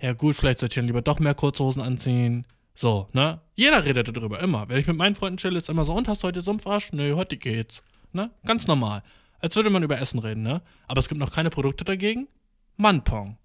ja 0.00 0.12
gut, 0.12 0.36
vielleicht 0.36 0.60
sollte 0.60 0.74
ich 0.74 0.76
dann 0.76 0.86
lieber 0.86 1.02
doch 1.02 1.18
mehr 1.18 1.34
Kurzhosen 1.34 1.82
anziehen. 1.82 2.46
So, 2.72 3.08
ne? 3.12 3.40
Jeder 3.56 3.84
redet 3.84 4.16
darüber, 4.16 4.38
immer. 4.38 4.68
Wenn 4.68 4.78
ich 4.78 4.86
mit 4.86 4.96
meinen 4.96 5.16
Freunden 5.16 5.38
chill, 5.38 5.56
ist 5.56 5.68
immer 5.68 5.84
so, 5.84 5.92
und 5.92 6.06
hast 6.06 6.22
du 6.22 6.28
heute 6.28 6.40
Sumpfarsch? 6.40 6.92
Nö, 6.92 7.16
heute 7.16 7.36
geht's. 7.36 7.82
Ne? 8.14 8.30
Ganz 8.46 8.68
normal. 8.68 9.02
Als 9.40 9.56
würde 9.56 9.70
man 9.70 9.82
über 9.82 9.98
Essen 9.98 10.20
reden, 10.20 10.42
ne? 10.42 10.62
Aber 10.86 11.00
es 11.00 11.08
gibt 11.08 11.20
noch 11.20 11.32
keine 11.32 11.50
Produkte 11.50 11.84
dagegen. 11.84 12.28
Manpong. 12.76 13.36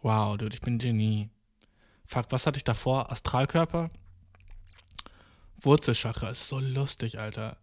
Wow, 0.00 0.38
dude, 0.38 0.54
ich 0.54 0.62
bin 0.62 0.78
Genie. 0.78 1.28
Fuck, 2.06 2.26
was 2.30 2.46
hatte 2.46 2.56
ich 2.56 2.64
davor? 2.64 3.12
Astralkörper? 3.12 3.90
Wurzelchakra 5.60 6.30
ist 6.30 6.48
so 6.48 6.58
lustig, 6.58 7.18
Alter. 7.18 7.58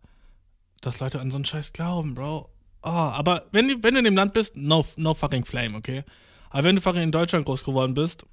Dass 0.81 0.99
Leute 0.99 1.19
an 1.19 1.31
so 1.31 1.38
einen 1.38 1.45
Scheiß 1.45 1.73
glauben, 1.73 2.13
Bro. 2.13 2.49
Oh, 2.83 2.89
aber 2.89 3.47
wenn 3.51 3.67
du, 3.67 3.81
wenn 3.81 3.95
du 3.95 3.99
in 3.99 4.05
dem 4.05 4.15
Land 4.15 4.33
bist, 4.33 4.55
no, 4.55 4.86
no 4.95 5.15
fucking 5.15 5.43
flame, 5.43 5.75
okay? 5.75 6.03
Aber 6.51 6.65
wenn 6.65 6.75
du 6.75 6.81
fucking 6.81 7.01
in 7.01 7.12
Deutschland 7.12 7.45
groß 7.45 7.63
geworden 7.63 7.95
bist 7.95 8.25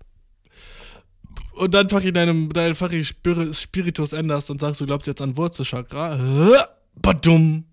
und 1.56 1.72
dann 1.72 1.88
fucking 1.88 2.14
deinem, 2.14 2.52
deinen 2.52 2.74
fucking 2.74 3.04
Spiritus 3.04 4.12
änderst 4.12 4.50
und 4.50 4.60
sagst, 4.60 4.80
du 4.80 4.86
glaubst 4.86 5.06
jetzt 5.06 5.22
an 5.22 5.36
Wurzelchakra, 5.36 6.68
badum. 6.94 7.64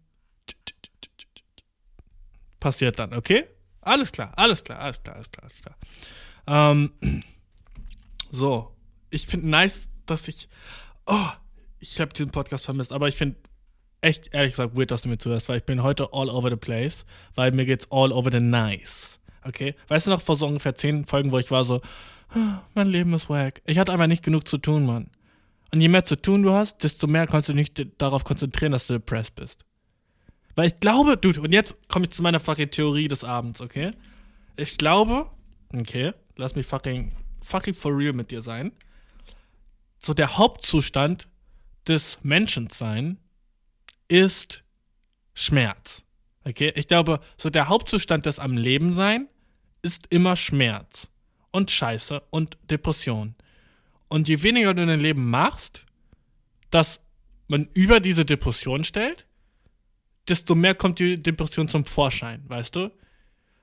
Passiert 2.59 2.99
dann, 2.99 3.13
okay? 3.13 3.45
Alles 3.81 4.11
klar, 4.11 4.31
alles 4.37 4.63
klar, 4.63 4.79
alles 4.79 5.01
klar, 5.01 5.15
alles 5.15 5.31
klar, 5.31 5.43
alles 5.43 5.61
klar. 5.61 5.75
Ähm, 6.47 6.91
so, 8.31 8.75
ich 9.09 9.25
finde 9.25 9.49
nice, 9.49 9.89
dass 10.05 10.27
ich. 10.27 10.47
Oh, 11.05 11.29
ich 11.79 11.99
habe 11.99 12.13
diesen 12.13 12.31
Podcast 12.31 12.65
vermisst, 12.65 12.93
aber 12.93 13.07
ich 13.07 13.15
finde 13.15 13.37
echt, 14.01 14.33
ehrlich 14.33 14.53
gesagt, 14.53 14.75
weird, 14.75 14.91
dass 14.91 15.01
du 15.01 15.09
mir 15.09 15.17
zuhörst, 15.17 15.49
weil 15.49 15.57
ich 15.57 15.65
bin 15.65 15.81
heute 15.81 16.09
all 16.11 16.29
over 16.29 16.49
the 16.49 16.55
place, 16.55 17.05
weil 17.35 17.51
mir 17.51 17.65
geht's 17.65 17.87
all 17.91 18.11
over 18.11 18.31
the 18.31 18.39
nice. 18.39 19.19
Okay? 19.43 19.75
Weißt 19.87 20.07
du 20.07 20.11
noch, 20.11 20.21
vor 20.21 20.35
so 20.35 20.45
ungefähr 20.45 20.75
zehn 20.75 21.05
Folgen, 21.05 21.31
wo 21.31 21.39
ich 21.39 21.49
war 21.49 21.65
so, 21.65 21.81
mein 22.73 22.87
Leben 22.87 23.13
ist 23.13 23.29
wack. 23.29 23.61
Ich 23.65 23.77
hatte 23.77 23.91
einfach 23.91 24.07
nicht 24.07 24.23
genug 24.23 24.47
zu 24.47 24.57
tun, 24.57 24.85
Mann. 24.85 25.09
Und 25.73 25.81
je 25.81 25.87
mehr 25.87 26.03
zu 26.03 26.21
tun 26.21 26.43
du 26.43 26.51
hast, 26.51 26.83
desto 26.83 27.07
mehr 27.07 27.27
kannst 27.27 27.49
du 27.49 27.53
dich 27.53 27.71
darauf 27.97 28.23
konzentrieren, 28.23 28.73
dass 28.73 28.87
du 28.87 28.93
depressed 28.93 29.35
bist. 29.35 29.65
Weil 30.55 30.67
ich 30.67 30.79
glaube, 30.79 31.15
dude, 31.15 31.41
und 31.41 31.53
jetzt 31.53 31.87
komme 31.87 32.05
ich 32.05 32.11
zu 32.11 32.21
meiner 32.21 32.39
fucking 32.39 32.71
Theorie 32.71 33.07
des 33.07 33.23
Abends, 33.23 33.61
okay? 33.61 33.91
Ich 34.57 34.77
glaube, 34.77 35.27
okay, 35.73 36.13
lass 36.35 36.55
mich 36.55 36.65
fucking 36.65 37.13
fucking 37.41 37.73
for 37.73 37.97
real 37.97 38.13
mit 38.13 38.31
dir 38.31 38.41
sein. 38.41 38.71
So 39.97 40.13
der 40.13 40.37
Hauptzustand 40.37 41.27
des 41.87 42.19
Menschensein 42.21 43.17
ist 44.07 44.63
Schmerz. 45.33 46.03
Okay, 46.43 46.73
ich 46.75 46.87
glaube, 46.87 47.21
so 47.37 47.49
der 47.49 47.69
Hauptzustand 47.69 48.25
des 48.25 48.39
am 48.39 48.57
Leben 48.57 48.91
sein 48.93 49.29
ist 49.83 50.07
immer 50.09 50.35
Schmerz 50.35 51.10
und 51.51 51.71
Scheiße 51.71 52.21
und 52.29 52.57
Depression. 52.69 53.35
Und 54.07 54.27
je 54.27 54.43
weniger 54.43 54.73
du 54.73 54.81
in 54.81 54.87
dein 54.87 54.99
Leben 54.99 55.29
machst, 55.29 55.85
dass 56.69 57.01
man 57.47 57.69
über 57.73 57.99
diese 57.99 58.25
Depression 58.25 58.83
stellt, 58.83 59.25
desto 60.27 60.55
mehr 60.55 60.75
kommt 60.75 60.99
die 60.99 61.21
Depression 61.21 61.67
zum 61.67 61.85
Vorschein, 61.85 62.43
weißt 62.47 62.75
du? 62.75 62.91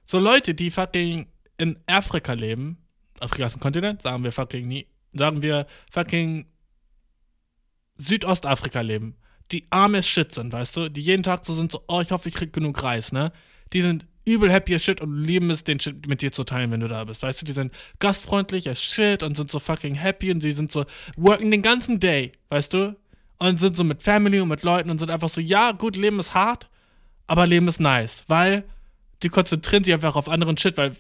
So 0.05 0.19
Leute, 0.19 0.55
die 0.55 0.71
fucking 0.71 1.27
in 1.59 1.79
Afrika 1.87 2.33
leben, 2.33 2.79
Afrika 3.21 3.47
ist 3.47 3.57
ein 3.57 3.61
Kontinent, 3.61 4.03
sagen 4.03 4.25
wir 4.25 4.33
fucking 4.33 4.67
nie, 4.67 4.87
sagen 5.13 5.43
wir 5.43 5.67
fucking 5.91 6.47
Südostafrika 7.95 8.81
leben, 8.81 9.17
die 9.51 9.67
arme 9.71 10.03
Shit 10.03 10.33
sind, 10.33 10.53
weißt 10.53 10.77
du, 10.77 10.89
die 10.89 11.01
jeden 11.01 11.23
Tag 11.23 11.45
so 11.45 11.55
sind, 11.55 11.73
so, 11.73 11.83
oh, 11.89 12.01
ich 12.01 12.11
hoffe, 12.11 12.29
ich 12.29 12.35
krieg 12.35 12.53
genug 12.53 12.83
Reis, 12.83 13.13
ne? 13.13 13.33
Die 13.73 13.83
sind 13.83 14.07
übel 14.35 14.51
happy 14.51 14.75
as 14.75 14.85
shit 14.85 15.01
und 15.01 15.25
lieben 15.25 15.51
es, 15.51 15.65
den 15.65 15.81
Shit 15.81 16.07
mit 16.07 16.23
dir 16.23 16.33
zu 16.33 16.45
teilen, 16.45 16.71
wenn 16.71 16.81
du 16.81 16.89
da 16.89 17.05
bist, 17.05 17.23
weißt 17.23 17.43
du, 17.43 17.47
die 17.47 17.53
sind 17.53 17.73
gastfreundlich 17.99 18.69
as 18.69 18.83
shit 18.83 19.23
und 19.23 19.37
sind 19.37 19.51
so 19.51 19.59
fucking 19.59 19.95
happy 19.95 20.31
und 20.31 20.41
sie 20.41 20.53
sind 20.53 20.73
so, 20.73 20.85
working 21.17 21.51
den 21.51 21.63
ganzen 21.63 22.01
Day, 22.01 22.33
weißt 22.51 22.75
du? 22.75 22.97
Und 23.39 23.61
sind 23.61 23.77
so 23.77 23.85
mit 23.85 24.03
Family 24.03 24.41
und 24.41 24.49
mit 24.49 24.63
Leuten 24.63 24.91
und 24.91 24.99
sind 24.99 25.11
einfach 25.11 25.29
so, 25.29 25.41
ja, 25.41 25.73
gut, 25.73 25.97
Leben 25.97 26.19
ist 26.19 26.35
hart, 26.35 26.69
aber 27.27 27.47
Leben 27.47 27.69
ist 27.69 27.81
nice, 27.81 28.25
weil 28.27 28.65
die 29.23 29.29
konzentrieren 29.29 29.85
sich 29.85 29.95
einfach 29.95 30.17
auf 30.17 30.29
anderen 30.29 30.57
Shit, 30.57 30.77
weil 30.77 30.93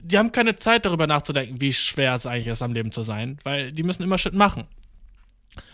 die 0.00 0.18
haben 0.18 0.32
keine 0.32 0.56
Zeit 0.56 0.84
darüber 0.84 1.06
nachzudenken, 1.06 1.60
wie 1.60 1.72
schwer 1.72 2.14
es 2.14 2.26
eigentlich 2.26 2.48
ist, 2.48 2.62
am 2.62 2.72
Leben 2.72 2.92
zu 2.92 3.02
sein, 3.02 3.38
weil 3.44 3.72
die 3.72 3.82
müssen 3.82 4.02
immer 4.02 4.18
Shit 4.18 4.34
machen. 4.34 4.64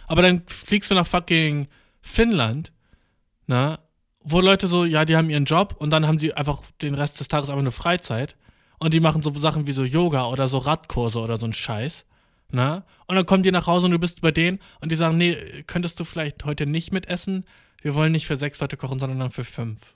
Aber 0.06 0.22
dann 0.22 0.42
fliegst 0.46 0.90
du 0.90 0.94
nach 0.94 1.06
fucking 1.06 1.68
Finnland, 2.00 2.72
na, 3.46 3.78
wo 4.24 4.40
Leute 4.40 4.66
so, 4.66 4.84
ja, 4.84 5.04
die 5.04 5.16
haben 5.16 5.30
ihren 5.30 5.44
Job 5.44 5.76
und 5.78 5.90
dann 5.90 6.06
haben 6.06 6.18
sie 6.18 6.34
einfach 6.34 6.62
den 6.82 6.94
Rest 6.94 7.20
des 7.20 7.28
Tages 7.28 7.50
einfach 7.50 7.62
nur 7.62 7.72
Freizeit 7.72 8.36
und 8.78 8.92
die 8.92 9.00
machen 9.00 9.22
so 9.22 9.30
Sachen 9.32 9.66
wie 9.66 9.72
so 9.72 9.84
Yoga 9.84 10.26
oder 10.26 10.48
so 10.48 10.58
Radkurse 10.58 11.20
oder 11.20 11.36
so 11.36 11.46
ein 11.46 11.52
Scheiß, 11.52 12.06
na, 12.50 12.84
und 13.06 13.16
dann 13.16 13.26
kommen 13.26 13.42
die 13.42 13.50
nach 13.50 13.66
Hause 13.66 13.86
und 13.86 13.92
du 13.92 13.98
bist 13.98 14.20
bei 14.20 14.30
denen 14.30 14.60
und 14.80 14.92
die 14.92 14.96
sagen, 14.96 15.18
nee, 15.18 15.36
könntest 15.66 15.98
du 15.98 16.04
vielleicht 16.04 16.44
heute 16.44 16.66
nicht 16.66 16.92
mitessen? 16.92 17.44
Wir 17.82 17.94
wollen 17.94 18.12
nicht 18.12 18.26
für 18.26 18.36
sechs 18.36 18.60
Leute 18.60 18.76
kochen, 18.76 18.98
sondern 18.98 19.18
dann 19.18 19.30
für 19.30 19.44
fünf. 19.44 19.94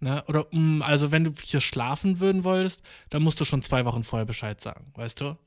Ne? 0.00 0.22
Oder, 0.26 0.46
mh, 0.50 0.60
mm, 0.78 0.82
also 0.82 1.10
wenn 1.12 1.24
du 1.24 1.32
hier 1.42 1.60
schlafen 1.60 2.20
würden 2.20 2.44
wolltest, 2.44 2.82
dann 3.08 3.22
musst 3.22 3.40
du 3.40 3.44
schon 3.44 3.62
zwei 3.62 3.84
Wochen 3.84 4.04
vorher 4.04 4.26
Bescheid 4.26 4.60
sagen, 4.60 4.92
weißt 4.94 5.20
du? 5.20 5.38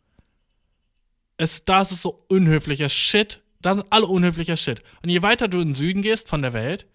Es, 1.38 1.66
da 1.66 1.82
ist 1.82 2.02
so 2.02 2.26
unhöflicher 2.28 2.90
Shit, 2.90 3.42
Da 3.62 3.76
sind 3.76 3.86
alle 3.90 4.08
unhöflicher 4.08 4.58
Shit. 4.58 4.82
Und 5.04 5.10
je 5.10 5.22
weiter 5.22 5.48
du 5.48 5.60
in 5.60 5.70
den 5.70 5.76
Süden 5.76 6.02
gehst 6.02 6.30
von 6.30 6.42
der 6.42 6.54
Welt, 6.54 6.88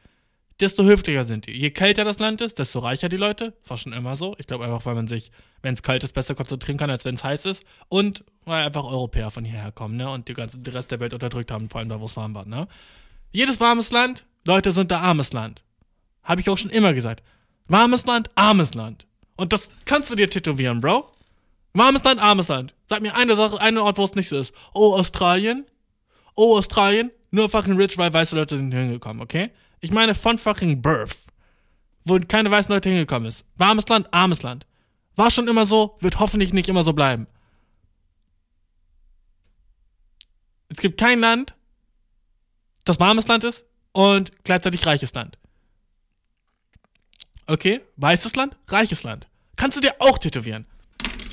desto 0.60 0.84
höflicher 0.84 1.24
sind 1.24 1.46
die. 1.46 1.52
Je 1.52 1.70
kälter 1.70 2.04
das 2.04 2.18
Land 2.18 2.40
ist, 2.40 2.58
desto 2.58 2.80
reicher 2.80 3.08
die 3.08 3.16
Leute. 3.16 3.54
War 3.66 3.76
schon 3.76 3.92
immer 3.92 4.16
so. 4.16 4.36
Ich 4.38 4.46
glaube 4.46 4.64
einfach, 4.64 4.84
weil 4.86 4.94
man 4.94 5.08
sich, 5.08 5.30
wenn 5.62 5.74
es 5.74 5.82
kalt 5.82 6.04
ist, 6.04 6.12
besser 6.12 6.34
konzentrieren 6.34 6.78
kann, 6.78 6.90
als 6.90 7.04
wenn 7.04 7.14
es 7.14 7.24
heiß 7.24 7.46
ist. 7.46 7.64
Und 7.88 8.24
weil 8.44 8.64
einfach 8.64 8.84
Europäer 8.84 9.30
von 9.30 9.44
hierher 9.44 9.72
kommen, 9.72 9.96
ne? 9.96 10.10
Und 10.10 10.28
die 10.28 10.34
ganze, 10.34 10.58
den 10.58 10.72
Rest 10.72 10.90
der 10.90 11.00
Welt 11.00 11.14
unterdrückt 11.14 11.50
haben, 11.50 11.68
vor 11.68 11.80
allem 11.80 11.88
da, 11.88 12.00
wo 12.00 12.06
es 12.06 12.16
warm 12.16 12.34
war, 12.34 12.44
ne? 12.44 12.68
Jedes 13.32 13.60
warmes 13.60 13.90
Land, 13.92 14.26
Leute 14.44 14.72
sind 14.72 14.90
da 14.90 15.00
armes 15.00 15.32
Land. 15.32 15.64
Habe 16.22 16.40
ich 16.40 16.48
auch 16.48 16.58
schon 16.58 16.70
immer 16.70 16.92
gesagt. 16.92 17.22
Warmes 17.68 18.06
Land, 18.06 18.30
armes 18.34 18.74
Land. 18.74 19.06
Und 19.36 19.52
das 19.52 19.70
kannst 19.84 20.10
du 20.10 20.16
dir 20.16 20.28
tätowieren, 20.28 20.80
Bro. 20.80 21.10
Warmes 21.72 22.02
Land, 22.02 22.20
armes 22.20 22.48
Land. 22.48 22.74
Sag 22.84 23.00
mir 23.00 23.14
eine 23.14 23.36
Sache, 23.36 23.60
einen 23.60 23.78
Ort, 23.78 23.98
wo 23.98 24.04
es 24.04 24.14
nicht 24.14 24.28
so 24.28 24.38
ist. 24.38 24.54
Oh, 24.74 24.94
Australien. 24.94 25.66
Oh, 26.34 26.56
Australien. 26.56 27.10
Nur 27.30 27.48
fucking 27.48 27.76
rich, 27.76 27.96
weil 27.96 28.12
weiße 28.12 28.34
Leute 28.34 28.56
sind 28.56 28.72
hingekommen, 28.72 29.22
okay? 29.22 29.50
Ich 29.80 29.90
meine 29.90 30.14
von 30.14 30.38
fucking 30.38 30.82
Birth. 30.82 31.24
Wo 32.04 32.18
keine 32.18 32.50
weißen 32.50 32.72
Leute 32.72 32.88
hingekommen 32.88 33.28
ist. 33.28 33.44
Warmes 33.56 33.86
Land, 33.88 34.12
armes 34.12 34.42
Land. 34.42 34.66
War 35.16 35.30
schon 35.30 35.48
immer 35.48 35.66
so, 35.66 35.96
wird 36.00 36.18
hoffentlich 36.18 36.52
nicht 36.52 36.68
immer 36.68 36.84
so 36.84 36.92
bleiben. 36.92 37.26
Es 40.68 40.78
gibt 40.78 41.00
kein 41.00 41.18
Land, 41.18 41.54
das 42.84 43.00
warmes 43.00 43.26
Land 43.26 43.44
ist 43.44 43.64
und 43.92 44.30
gleichzeitig 44.44 44.86
reiches 44.86 45.12
Land. 45.14 45.36
Okay, 47.46 47.80
weißes 47.96 48.36
Land, 48.36 48.56
reiches 48.68 49.02
Land. 49.02 49.26
Kannst 49.56 49.76
du 49.76 49.80
dir 49.80 49.94
auch 49.98 50.18
tätowieren. 50.18 50.66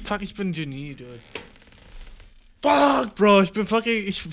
Fuck, 0.04 0.22
ich 0.22 0.34
bin 0.34 0.52
Genie, 0.52 0.96
dude. 0.96 1.20
Fuck, 2.62 3.16
Bro, 3.16 3.44
ich 3.44 3.54
bin 3.54 3.68
fucking. 3.68 4.08
Ich, 4.08 4.24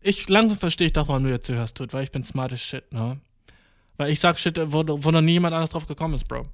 ich 0.00 0.28
langsam 0.28 0.58
verstehe 0.58 0.88
ich 0.88 0.92
doch, 0.92 1.08
warum 1.08 1.24
du 1.24 1.30
jetzt 1.30 1.48
hörst, 1.48 1.78
dude, 1.78 1.92
weil 1.92 2.04
ich 2.04 2.12
bin 2.12 2.24
smart 2.24 2.52
as 2.52 2.60
shit, 2.60 2.92
ne? 2.92 3.20
Weil 3.98 4.10
ich 4.12 4.20
sag 4.20 4.38
Shit, 4.38 4.58
wo, 4.72 4.84
wo 4.86 5.10
noch 5.10 5.20
niemand 5.20 5.54
anders 5.54 5.70
drauf 5.70 5.86
gekommen 5.86 6.14
ist, 6.14 6.26
Bro. 6.26 6.46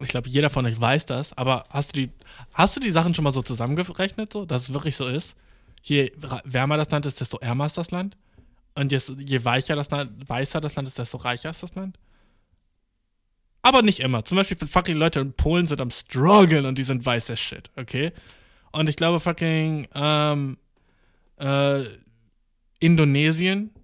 Ich 0.00 0.08
glaube, 0.08 0.28
jeder 0.28 0.50
von 0.50 0.66
euch 0.66 0.78
weiß 0.78 1.06
das, 1.06 1.32
aber 1.32 1.64
hast 1.70 1.96
du 1.96 2.00
die, 2.00 2.10
hast 2.52 2.76
du 2.76 2.80
die 2.80 2.90
Sachen 2.90 3.14
schon 3.14 3.24
mal 3.24 3.32
so 3.32 3.42
zusammengerechnet, 3.42 4.32
so, 4.32 4.44
dass 4.44 4.64
es 4.64 4.74
wirklich 4.74 4.96
so 4.96 5.06
ist? 5.06 5.36
Je 5.82 6.12
wärmer 6.44 6.76
das 6.76 6.90
Land 6.90 7.06
ist, 7.06 7.20
desto 7.20 7.38
ärmer 7.38 7.66
ist 7.66 7.78
das 7.78 7.92
Land. 7.92 8.16
Und 8.74 8.92
je, 8.92 8.98
je 9.18 9.44
weicher 9.44 9.76
das 9.76 9.88
Land, 9.90 10.28
weißer 10.28 10.60
das 10.60 10.74
Land 10.74 10.88
ist, 10.88 10.98
desto 10.98 11.16
reicher 11.16 11.48
ist 11.48 11.62
das 11.62 11.74
Land. 11.76 11.98
Aber 13.62 13.82
nicht 13.82 14.00
immer. 14.00 14.24
Zum 14.24 14.36
Beispiel 14.36 14.58
fucking 14.66 14.96
Leute 14.96 15.20
in 15.20 15.32
Polen 15.32 15.66
sind 15.66 15.80
am 15.80 15.90
struggeln 15.90 16.66
und 16.66 16.76
die 16.76 16.82
sind 16.82 17.06
weiß 17.06 17.30
as 17.30 17.40
shit, 17.40 17.70
okay? 17.76 18.12
Und 18.72 18.88
ich 18.88 18.96
glaube 18.96 19.20
fucking 19.20 19.88
ähm, 19.94 20.58
äh, 21.38 21.84
Indonesien 22.78 23.74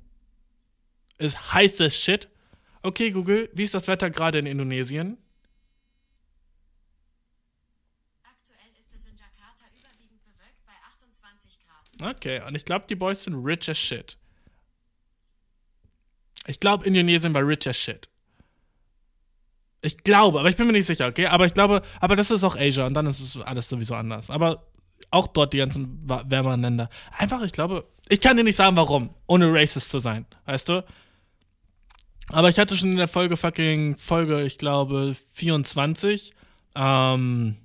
ist 1.19 1.53
heiß 1.53 1.81
as 1.81 1.97
shit. 1.97 2.29
Okay, 2.83 3.11
Google, 3.11 3.49
wie 3.55 3.63
ist 3.63 3.75
das 3.75 3.89
Wetter 3.89 4.11
gerade 4.11 4.39
in 4.39 4.47
Indonesien? 4.47 5.19
Aktuell 8.25 8.73
ist 8.79 8.93
es 8.95 9.05
in 9.05 9.17
Jakarta 9.17 9.65
überwiegend 9.75 10.23
bewölkt 10.25 10.67
bei 10.67 10.73
28 11.01 11.59
Grad. 11.61 12.17
Okay, 12.17 12.43
und 12.47 12.55
ich 12.55 12.65
glaube, 12.65 12.87
die 12.89 12.97
Boys 12.97 13.25
sind 13.25 13.35
rich 13.35 13.71
as 13.71 13.79
shit. 13.79 14.19
Ich 16.47 16.59
glaube, 16.59 16.85
Indonesien 16.85 17.35
war 17.35 17.47
rich 17.47 17.69
as 17.69 17.77
shit. 17.77 18.09
Ich 19.81 19.99
glaube, 19.99 20.41
aber 20.41 20.49
ich 20.49 20.57
bin 20.57 20.67
mir 20.67 20.73
nicht 20.73 20.87
sicher, 20.87 21.09
okay? 21.09 21.27
Aber 21.27 21.47
ich 21.47 21.55
glaube, 21.55 21.83
aber 22.01 22.17
das 22.17 22.31
ist 22.31 22.45
auch 22.45 22.57
Asia 22.57 22.87
und 22.87 22.95
dann 22.95 23.07
ist 23.07 23.37
alles 23.43 23.69
sowieso 23.69 23.95
anders. 23.95 24.31
Aber 24.31 24.67
auch 25.11 25.27
dort 25.27 25.53
die 25.53 25.59
ganzen 25.59 26.01
wärmeren 26.05 26.63
Länder. 26.63 26.89
Einfach, 27.17 27.43
ich 27.43 27.53
glaube, 27.53 27.92
ich 28.13 28.21
kann 28.21 28.37
dir 28.37 28.45
nicht 28.45 28.57
sagen, 28.57 28.77
warum, 28.77 29.11
ohne 29.27 29.53
racist 29.53 29.91
zu 29.91 29.99
sein, 29.99 30.27
weißt 30.45 30.69
du? 30.69 30.85
Aber 32.29 32.49
ich 32.49 32.59
hatte 32.59 32.77
schon 32.77 32.93
in 32.93 32.97
der 32.97 33.09
Folge 33.09 33.37
fucking, 33.37 33.97
Folge, 33.97 34.43
ich 34.43 34.59
glaube, 34.59 35.15
24, 35.35 36.33
ähm, 36.75 37.57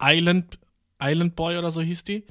Island, 0.00 0.58
Island 1.00 1.36
Boy 1.36 1.58
oder 1.58 1.70
so 1.70 1.80
hieß 1.80 2.04
die. 2.04 2.16
Äh, 2.16 2.24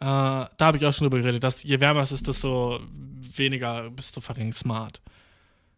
da 0.00 0.56
habe 0.60 0.76
ich 0.76 0.86
auch 0.86 0.92
schon 0.92 1.06
drüber 1.06 1.18
geredet, 1.18 1.44
dass 1.44 1.62
je 1.62 1.80
wärmer 1.80 2.02
es 2.02 2.12
ist, 2.12 2.26
desto 2.28 2.80
weniger 3.36 3.90
bist 3.90 4.16
du 4.16 4.20
fucking 4.20 4.52
smart 4.52 5.00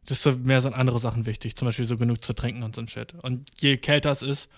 desto 0.09 0.33
mehr 0.33 0.61
sind 0.61 0.75
andere 0.75 0.99
Sachen 0.99 1.27
wichtig, 1.27 1.57
zum 1.57 1.67
Beispiel 1.67 1.85
so 1.85 1.97
genug 1.97 2.25
zu 2.25 2.33
trinken 2.33 2.63
und 2.63 2.75
so 2.75 2.81
ein 2.81 2.89
Shit. 2.89 3.15
Und 3.23 3.51
je 3.61 3.77
kälter 3.77 4.11
es 4.11 4.23
ist, 4.23 4.51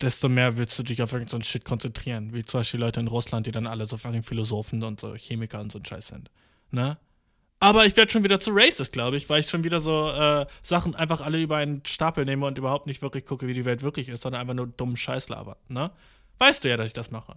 desto 0.00 0.28
mehr 0.28 0.56
willst 0.56 0.78
du 0.78 0.82
dich 0.82 1.02
auf 1.02 1.12
irgendeinen 1.12 1.42
Shit 1.42 1.64
konzentrieren. 1.64 2.32
Wie 2.32 2.44
zum 2.44 2.60
Beispiel 2.60 2.80
Leute 2.80 3.00
in 3.00 3.08
Russland, 3.08 3.46
die 3.46 3.52
dann 3.52 3.66
alle 3.66 3.86
so 3.86 3.96
fucking 3.96 4.22
Philosophen 4.22 4.82
und 4.82 5.00
so 5.00 5.14
Chemiker 5.14 5.60
und 5.60 5.70
so 5.72 5.78
ein 5.78 5.84
Scheiß 5.84 6.08
sind. 6.08 6.30
Ne? 6.70 6.98
Aber 7.58 7.84
ich 7.84 7.96
werde 7.96 8.10
schon 8.10 8.24
wieder 8.24 8.40
zu 8.40 8.52
racist, 8.54 8.92
glaube 8.92 9.18
ich, 9.18 9.28
weil 9.28 9.40
ich 9.40 9.48
schon 9.48 9.64
wieder 9.64 9.80
so 9.80 10.10
äh, 10.10 10.46
Sachen 10.62 10.94
einfach 10.94 11.20
alle 11.20 11.40
über 11.40 11.58
einen 11.58 11.84
Stapel 11.84 12.24
nehme 12.24 12.46
und 12.46 12.56
überhaupt 12.56 12.86
nicht 12.86 13.02
wirklich 13.02 13.26
gucke, 13.26 13.46
wie 13.46 13.52
die 13.52 13.66
Welt 13.66 13.82
wirklich 13.82 14.08
ist, 14.08 14.22
sondern 14.22 14.40
einfach 14.40 14.54
nur 14.54 14.66
dummen 14.68 14.96
Scheiß 14.96 15.28
laber. 15.28 15.58
Ne? 15.68 15.90
Weißt 16.38 16.64
du 16.64 16.70
ja, 16.70 16.78
dass 16.78 16.86
ich 16.86 16.92
das 16.94 17.10
mache. 17.10 17.36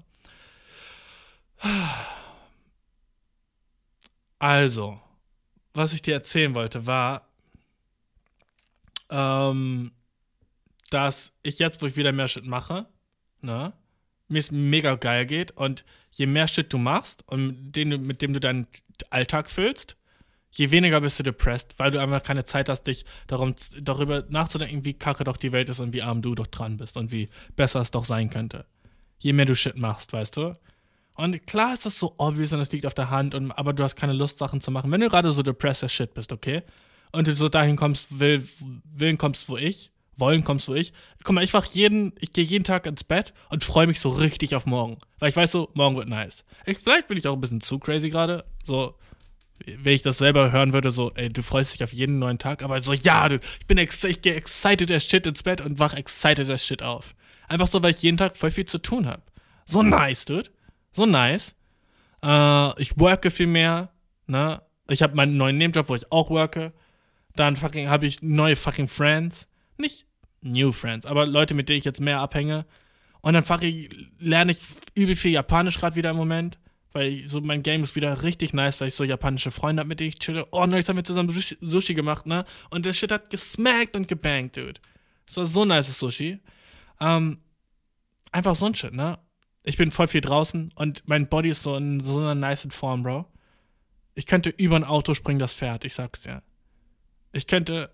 Also, 4.39 4.99
was 5.73 5.93
ich 5.93 6.01
dir 6.01 6.13
erzählen 6.13 6.55
wollte, 6.55 6.87
war, 6.87 7.27
ähm, 9.09 9.91
dass 10.93 11.33
ich 11.43 11.59
jetzt, 11.59 11.81
wo 11.81 11.85
ich 11.85 11.95
wieder 11.95 12.11
mehr 12.11 12.27
Shit 12.27 12.45
mache, 12.45 12.85
ne, 13.41 13.73
mir 14.27 14.39
es 14.39 14.51
mega 14.51 14.95
geil 14.95 15.25
geht 15.25 15.51
und 15.51 15.83
je 16.11 16.25
mehr 16.25 16.47
Shit 16.47 16.71
du 16.71 16.77
machst 16.77 17.27
und 17.27 17.71
den, 17.71 17.89
mit 18.05 18.21
dem 18.21 18.33
du 18.33 18.39
deinen 18.39 18.67
Alltag 19.09 19.49
füllst, 19.49 19.97
je 20.51 20.71
weniger 20.71 21.01
bist 21.01 21.19
du 21.19 21.23
depressed, 21.23 21.77
weil 21.77 21.91
du 21.91 21.99
einfach 21.99 22.23
keine 22.23 22.43
Zeit 22.43 22.69
hast, 22.69 22.83
dich 22.83 23.05
darum, 23.27 23.55
darüber 23.81 24.25
nachzudenken, 24.29 24.85
wie 24.85 24.93
kacke 24.93 25.23
doch 25.23 25.37
die 25.37 25.51
Welt 25.51 25.69
ist 25.69 25.79
und 25.79 25.93
wie 25.93 26.01
arm 26.01 26.21
du 26.21 26.35
doch 26.35 26.47
dran 26.47 26.77
bist 26.77 26.95
und 26.97 27.11
wie 27.11 27.29
besser 27.55 27.81
es 27.81 27.91
doch 27.91 28.05
sein 28.05 28.29
könnte. 28.29 28.65
Je 29.19 29.33
mehr 29.33 29.45
du 29.45 29.55
Shit 29.55 29.77
machst, 29.77 30.13
weißt 30.13 30.37
du? 30.37 30.55
Und 31.15 31.45
klar 31.45 31.73
ist 31.73 31.85
das 31.85 31.99
so 31.99 32.15
obvious 32.17 32.53
und 32.53 32.59
es 32.59 32.71
liegt 32.71 32.85
auf 32.85 32.95
der 32.95 33.09
Hand, 33.09 33.35
und, 33.35 33.51
aber 33.51 33.73
du 33.73 33.83
hast 33.83 33.95
keine 33.95 34.13
Lust, 34.13 34.39
Sachen 34.39 34.61
zu 34.61 34.71
machen. 34.71 34.91
Wenn 34.91 35.01
du 35.01 35.09
gerade 35.09 35.31
so 35.31 35.43
depressed 35.43 35.83
as 35.83 35.93
shit 35.93 36.13
bist, 36.13 36.31
okay? 36.31 36.63
und 37.13 37.27
du 37.27 37.33
so 37.33 37.47
dahin 37.47 37.77
kommst, 37.77 38.19
will, 38.19 38.45
willen 38.93 39.17
kommst, 39.17 39.47
wo 39.47 39.55
ich, 39.55 39.91
wollen 40.17 40.43
kommst, 40.43 40.67
wo 40.67 40.75
ich. 40.75 40.93
Guck 41.23 41.35
mal, 41.35 41.43
ich 41.43 41.53
wach 41.53 41.65
jeden, 41.65 42.13
ich 42.19 42.33
gehe 42.33 42.43
jeden 42.43 42.63
Tag 42.63 42.85
ins 42.85 43.03
Bett 43.03 43.33
und 43.49 43.63
freue 43.63 43.87
mich 43.87 43.99
so 43.99 44.09
richtig 44.09 44.55
auf 44.55 44.65
morgen. 44.65 44.97
Weil 45.19 45.29
ich 45.29 45.35
weiß 45.35 45.51
so, 45.51 45.69
morgen 45.73 45.95
wird 45.95 46.09
nice. 46.09 46.43
Ich, 46.65 46.77
vielleicht 46.77 47.07
bin 47.07 47.17
ich 47.17 47.27
auch 47.27 47.33
ein 47.33 47.41
bisschen 47.41 47.61
zu 47.61 47.79
crazy 47.79 48.09
gerade. 48.09 48.45
So, 48.63 48.95
wenn 49.65 49.93
ich 49.93 50.01
das 50.01 50.17
selber 50.17 50.51
hören 50.51 50.73
würde, 50.73 50.91
so, 50.91 51.11
ey, 51.15 51.29
du 51.29 51.43
freust 51.43 51.73
dich 51.73 51.83
auf 51.83 51.93
jeden 51.93 52.19
neuen 52.19 52.39
Tag, 52.39 52.63
aber 52.63 52.81
so, 52.81 52.93
ja, 52.93 53.29
du, 53.29 53.39
ich 53.59 53.67
bin 53.67 53.77
ex 53.77 54.03
ich 54.03 54.21
gehe 54.21 54.35
excited 54.35 54.91
as 54.91 55.05
shit 55.05 55.25
ins 55.25 55.43
Bett 55.43 55.61
und 55.61 55.79
wach 55.79 55.93
excited 55.93 56.49
as 56.49 56.65
shit 56.65 56.83
auf. 56.83 57.15
Einfach 57.47 57.67
so, 57.67 57.81
weil 57.83 57.91
ich 57.91 58.01
jeden 58.01 58.17
Tag 58.17 58.37
voll 58.37 58.51
viel 58.51 58.65
zu 58.65 58.79
tun 58.79 59.07
habe. 59.07 59.21
So 59.65 59.83
nice, 59.83 60.25
dude. 60.25 60.49
So 60.91 61.05
nice. 61.05 61.55
Äh, 62.23 62.81
ich 62.81 62.97
worke 62.97 63.31
viel 63.31 63.47
mehr, 63.47 63.89
ne? 64.27 64.61
Ich 64.89 65.01
habe 65.01 65.15
meinen 65.15 65.37
neuen 65.37 65.57
Nebenjob, 65.57 65.89
wo 65.89 65.95
ich 65.95 66.11
auch 66.11 66.29
worke. 66.29 66.73
Dann 67.35 67.55
fucking 67.55 67.89
habe 67.89 68.05
ich 68.05 68.21
neue 68.21 68.55
fucking 68.55 68.87
Friends. 68.87 69.47
Nicht 69.77 70.05
New 70.41 70.71
Friends, 70.71 71.05
aber 71.05 71.25
Leute, 71.25 71.53
mit 71.53 71.69
denen 71.69 71.79
ich 71.79 71.85
jetzt 71.85 72.01
mehr 72.01 72.19
abhänge. 72.19 72.65
Und 73.21 73.33
dann 73.33 73.43
fucking 73.43 73.89
lerne 74.19 74.51
ich 74.51 74.59
übel 74.95 75.15
viel 75.15 75.31
Japanisch 75.31 75.79
gerade 75.79 75.95
wieder 75.95 76.09
im 76.09 76.17
Moment. 76.17 76.59
Weil 76.91 77.07
ich, 77.07 77.29
so 77.29 77.41
mein 77.41 77.63
Game 77.63 77.81
ist 77.81 77.95
wieder 77.95 78.21
richtig 78.21 78.53
nice, 78.53 78.79
weil 78.79 78.89
ich 78.89 78.93
so 78.93 79.03
japanische 79.03 79.49
Freunde 79.49 79.79
habe, 79.79 79.89
mit 79.89 79.99
denen 79.99 80.09
ich 80.09 80.19
chille. 80.19 80.45
Oh, 80.51 80.65
neulich 80.67 80.87
haben 80.87 80.95
wir 80.95 81.03
zusammen 81.03 81.29
Sushi 81.31 81.95
gemacht, 81.95 82.27
ne? 82.27 82.45
Und 82.69 82.85
der 82.85 82.93
Shit 82.93 83.11
hat 83.11 83.31
gesmackt 83.31 83.95
und 83.95 84.07
gebankt, 84.07 84.57
dude. 84.57 84.79
Das 85.25 85.37
war 85.37 85.45
so 85.47 85.65
nice 85.65 85.97
Sushi. 85.97 86.39
Ähm, 86.99 87.39
einfach 88.31 88.55
so 88.55 88.67
ein 88.67 88.75
Shit, 88.75 88.93
ne? 88.93 89.17
Ich 89.63 89.77
bin 89.77 89.89
voll 89.89 90.07
viel 90.07 90.21
draußen 90.21 90.71
und 90.75 91.07
mein 91.07 91.29
Body 91.29 91.49
ist 91.49 91.63
so 91.63 91.75
in 91.77 91.99
so 91.99 92.19
einer 92.19 92.35
nice 92.35 92.67
Form, 92.69 93.01
Bro. 93.01 93.25
Ich 94.13 94.27
könnte 94.27 94.51
über 94.51 94.75
ein 94.75 94.83
Auto 94.83 95.15
springen, 95.15 95.39
das 95.39 95.53
fährt, 95.53 95.85
ich 95.85 95.95
sag's 95.95 96.21
dir. 96.21 96.43
Ich 97.31 97.47
könnte. 97.47 97.89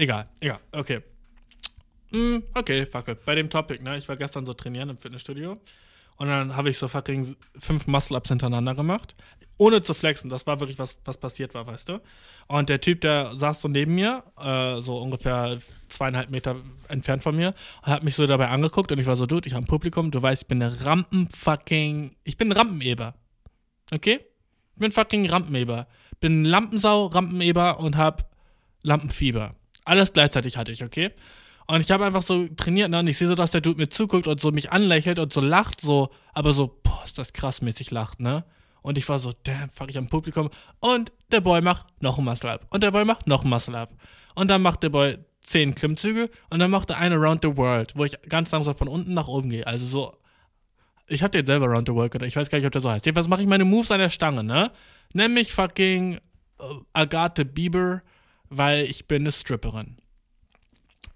Egal, 0.00 0.28
egal, 0.40 0.60
okay. 0.72 1.02
Mm, 2.10 2.38
okay, 2.54 2.86
fuck 2.86 3.06
it. 3.08 3.22
Bei 3.26 3.34
dem 3.34 3.50
Topic, 3.50 3.82
ne? 3.82 3.98
Ich 3.98 4.08
war 4.08 4.16
gestern 4.16 4.46
so 4.46 4.54
trainieren 4.54 4.88
im 4.88 4.96
Fitnessstudio. 4.96 5.58
Und 6.16 6.28
dann 6.28 6.56
habe 6.56 6.70
ich 6.70 6.78
so 6.78 6.88
fucking 6.88 7.36
fünf 7.58 7.86
Muscle-Ups 7.86 8.30
hintereinander 8.30 8.74
gemacht. 8.74 9.14
Ohne 9.58 9.82
zu 9.82 9.92
flexen. 9.92 10.30
Das 10.30 10.46
war 10.46 10.58
wirklich 10.58 10.78
was, 10.78 10.98
was 11.04 11.18
passiert 11.18 11.52
war, 11.52 11.66
weißt 11.66 11.90
du? 11.90 12.00
Und 12.46 12.70
der 12.70 12.80
Typ, 12.80 13.02
der 13.02 13.36
saß 13.36 13.60
so 13.60 13.68
neben 13.68 13.94
mir, 13.94 14.24
äh, 14.38 14.80
so 14.80 14.98
ungefähr 14.98 15.58
zweieinhalb 15.88 16.30
Meter 16.30 16.56
entfernt 16.88 17.22
von 17.22 17.36
mir, 17.36 17.54
und 17.82 17.92
hat 17.92 18.02
mich 18.02 18.14
so 18.14 18.26
dabei 18.26 18.48
angeguckt 18.48 18.90
und 18.90 18.98
ich 18.98 19.06
war 19.06 19.16
so, 19.16 19.26
Dude, 19.26 19.46
ich 19.46 19.54
habe 19.54 19.64
ein 19.64 19.68
Publikum, 19.68 20.10
du 20.10 20.20
weißt, 20.20 20.42
ich 20.42 20.48
bin 20.48 20.62
eine 20.62 20.84
Rampen-fucking. 20.84 22.16
Ich 22.24 22.38
bin 22.38 22.48
ein 22.48 22.56
Rampeneber. 22.56 23.14
Okay? 23.92 24.20
Ich 24.74 24.80
bin 24.80 24.92
fucking 24.92 25.28
Rampeneber 25.28 25.86
bin 26.20 26.44
Lampensau, 26.44 27.06
Rampeneber 27.06 27.80
und 27.80 27.96
hab 27.96 28.30
Lampenfieber. 28.82 29.54
Alles 29.84 30.12
gleichzeitig 30.12 30.56
hatte 30.56 30.72
ich, 30.72 30.84
okay? 30.84 31.10
Und 31.66 31.80
ich 31.80 31.90
habe 31.90 32.04
einfach 32.04 32.22
so 32.22 32.48
trainiert, 32.48 32.90
ne? 32.90 32.98
Und 32.98 33.06
ich 33.06 33.16
sehe 33.16 33.28
so, 33.28 33.34
dass 33.34 33.52
der 33.52 33.60
Dude 33.60 33.78
mir 33.78 33.88
zuguckt 33.88 34.26
und 34.26 34.40
so 34.40 34.50
mich 34.50 34.72
anlächelt 34.72 35.18
und 35.18 35.32
so 35.32 35.40
lacht, 35.40 35.80
so, 35.80 36.10
aber 36.32 36.52
so, 36.52 36.80
boah, 36.82 37.02
ist 37.04 37.18
das 37.18 37.32
krass 37.32 37.62
mäßig 37.62 37.90
lacht, 37.90 38.20
ne? 38.20 38.44
Und 38.82 38.98
ich 38.98 39.08
war 39.08 39.18
so, 39.18 39.32
damn, 39.44 39.70
fuck 39.70 39.90
ich 39.90 39.98
am 39.98 40.08
Publikum. 40.08 40.50
Und 40.80 41.12
der 41.30 41.40
Boy 41.40 41.60
macht 41.60 41.86
noch 42.00 42.18
ein 42.18 42.24
Muscle-Up. 42.24 42.66
Und 42.70 42.82
der 42.82 42.90
Boy 42.90 43.04
macht 43.04 43.26
noch 43.26 43.44
ein 43.44 43.50
Muscle-Up. 43.50 43.94
Und 44.34 44.48
dann 44.48 44.62
macht 44.62 44.82
der 44.82 44.88
Boy 44.88 45.18
zehn 45.42 45.74
Klimmzüge 45.74 46.30
und 46.50 46.58
dann 46.60 46.70
macht 46.70 46.90
er 46.90 46.98
eine 46.98 47.16
Around 47.16 47.42
the 47.42 47.56
World, 47.56 47.92
wo 47.96 48.04
ich 48.04 48.20
ganz 48.28 48.50
langsam 48.52 48.74
von 48.74 48.88
unten 48.88 49.14
nach 49.14 49.28
oben 49.28 49.50
gehe. 49.50 49.66
Also 49.66 49.86
so. 49.86 50.16
Ich 51.08 51.22
hab 51.22 51.32
den 51.32 51.44
selber 51.44 51.66
Around 51.66 51.88
the 51.88 51.94
World 51.94 52.14
oder 52.14 52.26
ich 52.26 52.36
weiß 52.36 52.50
gar 52.50 52.58
nicht, 52.58 52.66
ob 52.66 52.72
der 52.72 52.80
so 52.80 52.90
heißt. 52.90 53.04
Jedenfalls 53.04 53.28
mache 53.28 53.42
ich 53.42 53.48
meine 53.48 53.64
Moves 53.64 53.90
an 53.90 53.98
der 53.98 54.10
Stange, 54.10 54.44
ne? 54.44 54.70
Nenn 55.12 55.34
mich 55.34 55.52
fucking 55.52 56.14
äh, 56.14 56.20
Agathe 56.92 57.44
Bieber, 57.44 58.02
weil 58.50 58.84
ich 58.84 59.06
bin 59.06 59.22
eine 59.22 59.32
Stripperin. 59.32 59.96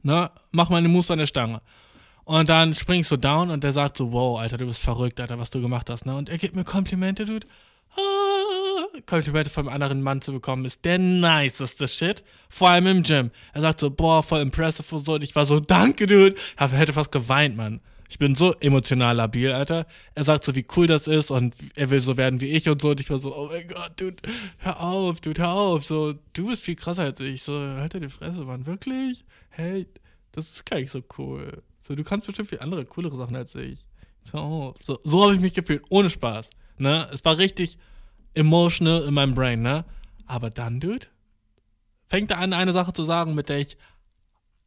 Ne? 0.03 0.31
Mach 0.53 0.71
meine 0.71 0.89
Moves 0.89 1.11
an 1.11 1.19
der 1.19 1.27
Stange. 1.27 1.61
Und 2.25 2.49
dann 2.49 2.75
springst 2.75 3.11
du 3.11 3.17
down 3.17 3.51
und 3.51 3.65
der 3.65 3.73
sagt 3.73 3.99
so, 3.99 4.13
wow, 4.13 4.39
Alter, 4.39 4.57
du 4.57 4.67
bist 4.67 4.81
verrückt, 4.81 5.21
Alter, 5.21 5.39
was 5.39 5.51
du 5.51 5.61
gemacht 5.61 5.91
hast, 5.91 6.07
ne? 6.07 6.17
Und 6.17 6.31
er 6.31 6.39
gibt 6.39 6.57
mir 6.57 6.65
Komplimente, 6.65 7.27
Dude. 7.27 7.47
Ah, 7.97 8.99
Komplimente 9.05 9.51
vom 9.51 9.69
anderen 9.69 10.03
Mann 10.03 10.23
zu 10.23 10.33
bekommen, 10.33 10.65
ist 10.65 10.87
der 10.87 10.99
niceste 10.99 11.87
Shit. 11.87 12.25
Vor 12.49 12.71
allem 12.71 12.87
im 12.87 13.03
Gym. 13.03 13.31
Er 13.53 13.61
sagt 13.61 13.81
so, 13.81 13.91
boah, 13.91 14.23
voll 14.23 14.41
impressive 14.41 14.95
und 14.95 15.05
so. 15.05 15.15
Und 15.15 15.25
ich 15.25 15.37
war 15.37 15.45
so, 15.45 15.61
danke, 15.61 16.07
Dude. 16.07 16.35
Ich 16.35 16.73
hätte 16.73 16.95
fast 16.95 17.13
geweint, 17.13 17.57
Mann. 17.57 17.81
Ich 18.09 18.19
bin 18.19 18.35
so 18.35 18.53
emotional 18.61 19.17
labil, 19.17 19.53
Alter. 19.53 19.87
Er 20.15 20.25
sagt 20.25 20.45
so, 20.45 20.55
wie 20.55 20.67
cool 20.77 20.87
das 20.87 21.07
ist 21.07 21.31
und 21.31 21.55
er 21.75 21.91
will 21.91 22.01
so 22.01 22.17
werden 22.17 22.41
wie 22.41 22.51
ich 22.51 22.69
und 22.69 22.81
so. 22.81 22.91
Und 22.91 23.01
ich 23.01 23.11
war 23.11 23.19
so, 23.19 23.35
oh 23.35 23.49
mein 23.51 23.67
Gott, 23.67 23.93
Dude, 24.01 24.23
hör 24.59 24.81
auf, 24.81 25.21
Dude, 25.21 25.43
hör 25.43 25.53
auf. 25.53 25.85
So, 25.85 26.15
du 26.33 26.49
bist 26.49 26.63
viel 26.63 26.77
krasser 26.77 27.03
als 27.03 27.21
ich. 27.21 27.43
So, 27.43 27.59
halt 27.59 27.95
die 27.95 28.09
Fresse, 28.09 28.45
Mann. 28.45 28.67
Wirklich? 28.67 29.25
Hey, 29.49 29.87
das 30.33 30.51
ist 30.51 30.67
gar 30.67 30.79
nicht 30.79 30.91
so 30.91 31.03
cool. 31.19 31.63
So, 31.81 31.95
du 31.95 32.05
kannst 32.05 32.27
bestimmt 32.27 32.49
viel 32.49 32.61
andere, 32.61 32.85
coolere 32.85 33.17
Sachen 33.17 33.37
als 33.37 33.55
ich. 33.55 33.87
So, 34.23 34.75
so, 34.83 34.99
so 35.03 35.25
habe 35.25 35.35
ich 35.35 35.41
mich 35.41 35.55
gefühlt, 35.55 35.83
ohne 35.89 36.11
Spaß. 36.11 36.51
Ne? 36.79 37.09
Es 37.13 37.25
war 37.25 37.39
richtig 37.39 37.79
emotional 38.35 39.05
in 39.05 39.15
meinem 39.15 39.35
Brain, 39.35 39.63
ne? 39.63 39.85
Aber 40.27 40.51
dann, 40.51 40.81
Dude, 40.81 41.07
fängt 42.09 42.31
er 42.31 42.39
an, 42.39 42.53
eine 42.53 42.73
Sache 42.73 42.93
zu 42.93 43.05
sagen, 43.05 43.35
mit 43.35 43.49
der 43.49 43.59
ich 43.59 43.77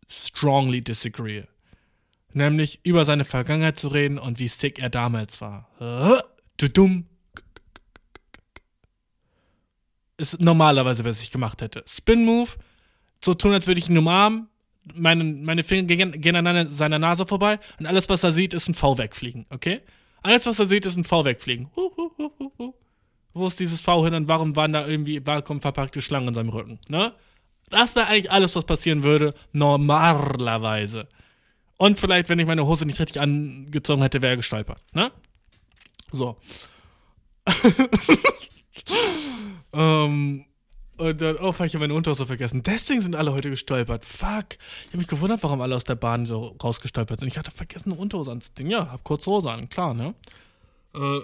strongly 0.08 0.84
disagree. 0.84 1.44
Nämlich 2.38 2.82
über 2.84 3.04
seine 3.04 3.26
Vergangenheit 3.26 3.80
zu 3.80 3.88
reden 3.88 4.20
und 4.20 4.38
wie 4.38 4.48
sick 4.48 4.78
er 4.78 4.92
damals 4.92 5.42
war. 5.42 5.68
Du 6.58 6.70
dumm. 6.70 7.08
Ist 10.18 10.40
normalerweise, 10.40 11.04
was 11.04 11.24
ich 11.24 11.32
gemacht 11.32 11.64
hätte. 11.64 11.84
Spin 11.88 12.26
Move, 12.26 12.52
so 13.26 13.34
tun, 13.34 13.54
als 13.54 13.66
würde 13.66 13.80
ich 13.80 13.90
ihn 13.90 13.98
umarmen, 13.98 14.50
meine, 14.94 15.24
meine 15.24 15.64
Finger 15.64 15.84
gehen, 15.84 16.22
gehen 16.22 16.36
an 16.36 16.68
seiner 16.68 17.00
Nase 17.00 17.26
vorbei 17.26 17.60
und 17.80 17.88
alles, 17.88 18.08
was 18.08 18.24
er 18.24 18.32
sieht, 18.32 18.54
ist 18.54 18.68
ein 18.68 18.76
V 18.76 19.00
wegfliegen, 19.00 19.48
okay? 19.50 19.82
Alles, 20.22 20.46
was 20.46 20.60
er 20.60 20.68
sieht, 20.68 20.86
ist 20.86 20.96
ein 20.96 21.06
V 21.06 21.26
wegfliegen. 21.26 21.70
Wo 23.34 23.48
ist 23.48 23.60
dieses 23.60 23.82
V 23.82 24.06
hin 24.06 24.14
und 24.14 24.28
warum 24.28 24.56
waren 24.56 24.74
da 24.74 24.88
irgendwie 24.88 25.26
vakuumverpackte 25.26 26.02
Schlangen 26.02 26.28
in 26.28 26.34
seinem 26.36 26.50
Rücken, 26.50 26.80
ne? 26.88 27.14
Das 27.70 27.96
wäre 27.96 28.08
eigentlich 28.08 28.32
alles, 28.32 28.56
was 28.56 28.66
passieren 28.66 29.02
würde, 29.02 29.34
normalerweise. 29.54 31.08
Und 31.78 32.00
vielleicht, 32.00 32.30
wenn 32.30 32.40
ich 32.40 32.48
meine 32.48 32.66
Hose 32.66 32.86
nicht 32.86 33.00
richtig 33.00 33.22
angezogen 33.22 34.02
hätte, 34.02 34.22
wäre 34.22 34.34
er 34.34 34.38
gestolpert, 34.38 34.82
ne? 34.94 35.12
So. 36.12 36.38
ähm, 39.74 40.46
und 40.98 41.22
dann, 41.22 41.38
oh 41.38 41.50
ich 41.52 41.60
habe 41.60 41.80
meine 41.80 41.94
Unterhose 41.94 42.26
vergessen. 42.26 42.64
Deswegen 42.64 43.02
sind 43.02 43.16
alle 43.16 43.32
heute 43.32 43.52
gestolpert. 43.52 44.04
Fuck. 44.04 44.58
Ich 44.82 44.88
habe 44.88 44.98
mich 44.98 45.08
gewundert, 45.08 45.44
warum 45.44 45.62
alle 45.62 45.76
aus 45.76 45.84
der 45.84 45.96
Bahn 45.96 46.26
so 46.26 46.58
rausgestolpert 46.62 47.20
sind. 47.20 47.28
Ich 47.28 47.38
hatte 47.38 47.52
vergessen, 47.52 47.92
eine 47.92 48.02
Unterhose 48.02 48.32
anzuziehen. 48.32 48.72
Ja, 48.72 48.92
hab 48.92 49.04
kurze 49.04 49.30
Hose 49.30 49.52
an, 49.52 49.70
klar, 49.70 49.94
ne? 49.94 50.16
Äh. 50.96 51.22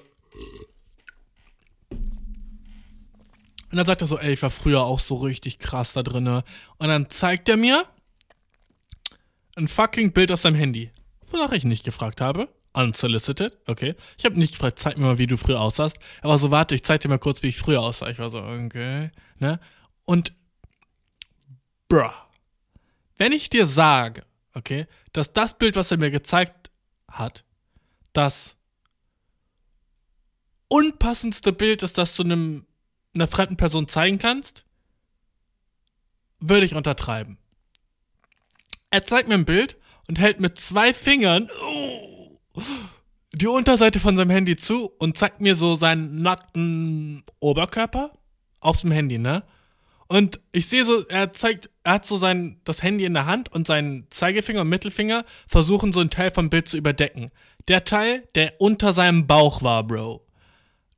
Und 3.71 3.77
dann 3.77 3.85
sagt 3.87 4.01
er 4.01 4.07
so, 4.07 4.19
ey, 4.19 4.33
ich 4.33 4.41
war 4.43 4.51
früher 4.51 4.83
auch 4.83 4.99
so 4.99 5.15
richtig 5.15 5.57
krass 5.57 5.93
da 5.93 6.03
drinne. 6.03 6.43
Und 6.77 6.89
dann 6.89 7.09
zeigt 7.09 7.49
er 7.49 7.57
mir 7.57 7.83
ein 9.55 9.67
fucking 9.67 10.11
Bild 10.11 10.31
aus 10.31 10.43
seinem 10.43 10.55
Handy. 10.55 10.91
Wonach 11.27 11.51
ich 11.51 11.63
nicht 11.63 11.85
gefragt 11.85 12.21
habe. 12.21 12.49
Unsolicited, 12.73 13.55
okay. 13.67 13.95
Ich 14.17 14.25
habe 14.25 14.37
nicht 14.37 14.53
gefragt, 14.53 14.79
zeig 14.79 14.97
mir 14.97 15.05
mal, 15.05 15.17
wie 15.19 15.27
du 15.27 15.37
früher 15.37 15.61
aussahst. 15.61 15.99
Er 16.23 16.29
war 16.29 16.39
so, 16.39 16.49
warte, 16.49 16.73
ich 16.73 16.83
zeig 16.83 17.01
dir 17.01 17.09
mal 17.09 17.19
kurz, 17.19 17.43
wie 17.43 17.49
ich 17.49 17.57
früher 17.57 17.81
aussah. 17.81 18.09
Ich 18.09 18.17
war 18.17 18.31
so, 18.31 18.39
okay, 18.39 19.11
ne? 19.37 19.59
Und, 20.05 20.33
bruh, 21.87 22.09
wenn 23.17 23.31
ich 23.31 23.49
dir 23.49 23.67
sage, 23.67 24.25
okay, 24.55 24.87
dass 25.11 25.33
das 25.33 25.57
Bild, 25.57 25.75
was 25.75 25.91
er 25.91 25.97
mir 25.97 26.09
gezeigt 26.09 26.71
hat, 27.07 27.43
das 28.11 28.55
unpassendste 30.67 31.53
Bild 31.53 31.83
ist, 31.83 31.99
das 31.99 32.15
du 32.15 32.23
einem, 32.23 32.65
einer 33.13 33.27
fremden 33.27 33.57
Person 33.57 33.87
zeigen 33.87 34.17
kannst, 34.17 34.65
würde 36.39 36.65
ich 36.65 36.73
untertreiben. 36.73 37.37
Er 38.93 39.03
zeigt 39.03 39.27
mir 39.27 39.33
ein 39.33 39.43
Bild 39.43 39.75
und 40.07 40.19
hält 40.19 40.39
mit 40.39 40.59
zwei 40.59 40.93
Fingern, 40.93 41.49
die 43.31 43.47
Unterseite 43.47 43.99
von 43.99 44.15
seinem 44.15 44.29
Handy 44.29 44.55
zu 44.55 44.91
und 44.99 45.17
zeigt 45.17 45.41
mir 45.41 45.55
so 45.55 45.75
seinen 45.75 46.21
nackten 46.21 47.23
Oberkörper 47.39 48.11
auf 48.59 48.81
dem 48.81 48.91
Handy, 48.91 49.17
ne? 49.17 49.41
Und 50.05 50.41
ich 50.51 50.67
sehe 50.67 50.85
so, 50.85 51.07
er 51.07 51.33
zeigt, 51.33 51.71
er 51.83 51.93
hat 51.93 52.05
so 52.05 52.17
sein, 52.17 52.61
das 52.65 52.83
Handy 52.83 53.05
in 53.05 53.15
der 53.15 53.25
Hand 53.25 53.51
und 53.51 53.65
seinen 53.65 54.05
Zeigefinger 54.11 54.61
und 54.61 54.69
Mittelfinger 54.69 55.25
versuchen 55.47 55.91
so 55.91 55.99
einen 55.99 56.11
Teil 56.11 56.29
vom 56.29 56.51
Bild 56.51 56.69
zu 56.69 56.77
überdecken. 56.77 57.31
Der 57.69 57.85
Teil, 57.85 58.29
der 58.35 58.61
unter 58.61 58.93
seinem 58.93 59.25
Bauch 59.25 59.63
war, 59.63 59.87
Bro. 59.87 60.23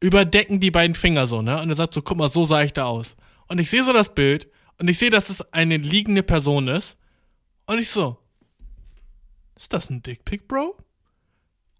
Überdecken 0.02 0.60
die 0.60 0.72
beiden 0.72 0.96
Finger 0.96 1.28
so, 1.28 1.41
ne? 1.41 1.62
Und 1.62 1.70
er 1.70 1.76
sagt 1.76 1.93
so, 1.93 2.02
guck 2.02 2.18
mal, 2.18 2.28
so 2.28 2.43
sah 2.43 2.62
ich 2.62 2.74
da 2.74 2.88
aus. 2.88 3.16
Und 3.48 3.60
ich 3.60 3.70
sehe 3.70 3.86
so 3.86 3.93
das 3.93 4.14
Bild 4.14 4.50
und 4.82 4.89
ich 4.89 4.98
sehe, 4.98 5.12
dass 5.12 5.30
es 5.30 5.54
eine 5.54 5.78
liegende 5.78 6.24
Person 6.24 6.68
ist. 6.68 6.98
Und 7.68 7.80
ich 7.80 7.89
so, 7.89 8.18
ist 9.55 9.74
das 9.74 9.89
ein 9.89 10.03
Dickpick, 10.03 10.47
Bro? 10.47 10.78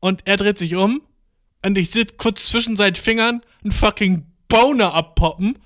und 0.06 0.28
er 0.28 0.38
dreht 0.38 0.60
sich 0.60 0.76
um 0.76 1.02
und 1.64 1.80
ich 1.80 1.90
sehe 1.90 2.06
kurz 2.06 2.50
zwischen 2.50 2.78
seinen 2.78 2.94
Fingern 2.94 3.42
einen 3.64 3.72
fucking 3.72 4.32
Boner 4.48 4.94
abpoppen 4.94 5.58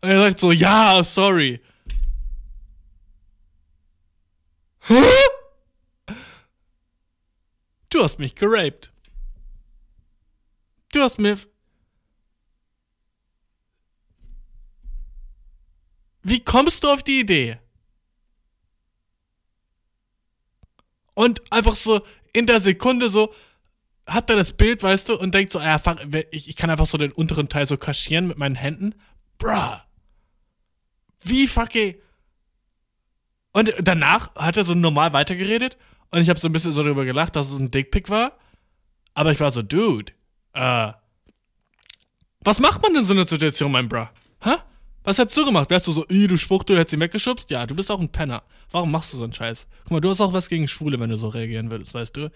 und 0.00 0.08
er 0.08 0.20
sagt 0.20 0.38
so, 0.38 0.52
ja, 0.52 1.02
sorry. 1.02 1.60
Hä? 4.82 5.02
Du 7.90 8.04
hast 8.04 8.20
mich 8.20 8.36
geraped. 8.36 8.92
Du 10.92 11.00
hast 11.00 11.18
mir... 11.18 11.36
Wie 16.22 16.44
kommst 16.44 16.84
du 16.84 16.92
auf 16.92 17.02
die 17.02 17.18
Idee? 17.18 17.58
Und 21.18 21.42
einfach 21.50 21.74
so 21.74 22.06
in 22.32 22.46
der 22.46 22.60
Sekunde 22.60 23.10
so, 23.10 23.34
hat 24.06 24.30
er 24.30 24.36
das 24.36 24.52
Bild, 24.52 24.84
weißt 24.84 25.08
du, 25.08 25.18
und 25.18 25.34
denkt 25.34 25.50
so, 25.50 25.58
ah, 25.58 25.80
fuck, 25.80 25.96
ich, 26.30 26.48
ich 26.48 26.54
kann 26.54 26.70
einfach 26.70 26.86
so 26.86 26.96
den 26.96 27.10
unteren 27.10 27.48
Teil 27.48 27.66
so 27.66 27.76
kaschieren 27.76 28.28
mit 28.28 28.38
meinen 28.38 28.54
Händen. 28.54 28.94
Bruh. 29.36 29.78
Wie 31.22 31.48
fucking. 31.48 31.96
Und 33.50 33.74
danach 33.80 34.32
hat 34.36 34.58
er 34.58 34.62
so 34.62 34.76
normal 34.76 35.12
weitergeredet 35.12 35.76
und 36.12 36.20
ich 36.20 36.28
habe 36.28 36.38
so 36.38 36.48
ein 36.48 36.52
bisschen 36.52 36.70
so 36.70 36.84
darüber 36.84 37.04
gelacht, 37.04 37.34
dass 37.34 37.50
es 37.50 37.58
ein 37.58 37.72
Dickpick 37.72 38.08
war. 38.10 38.38
Aber 39.14 39.32
ich 39.32 39.40
war 39.40 39.50
so, 39.50 39.62
Dude, 39.62 40.12
äh, 40.52 40.92
was 42.42 42.60
macht 42.60 42.80
man 42.82 42.94
in 42.94 43.04
so 43.04 43.12
einer 43.12 43.26
Situation, 43.26 43.72
mein 43.72 43.88
Bruh? 43.88 44.06
Hä? 44.44 44.54
Was 45.08 45.16
hättest 45.16 45.38
du 45.38 45.46
gemacht? 45.46 45.70
Wärst 45.70 45.86
du 45.86 45.92
so, 45.92 46.04
du 46.04 46.36
Schwucht, 46.36 46.68
du 46.68 46.76
hättest 46.76 46.92
ihn 46.92 47.00
weggeschubst? 47.00 47.48
Ja, 47.48 47.64
du 47.64 47.74
bist 47.74 47.90
auch 47.90 47.98
ein 47.98 48.12
Penner. 48.12 48.42
Warum 48.70 48.90
machst 48.90 49.10
du 49.10 49.16
so 49.16 49.24
einen 49.24 49.32
Scheiß? 49.32 49.66
Guck 49.84 49.90
mal, 49.90 50.00
du 50.02 50.10
hast 50.10 50.20
auch 50.20 50.34
was 50.34 50.50
gegen 50.50 50.68
Schwule, 50.68 51.00
wenn 51.00 51.08
du 51.08 51.16
so 51.16 51.28
reagieren 51.28 51.70
würdest, 51.70 51.94
weißt 51.94 52.14
du? 52.18 52.30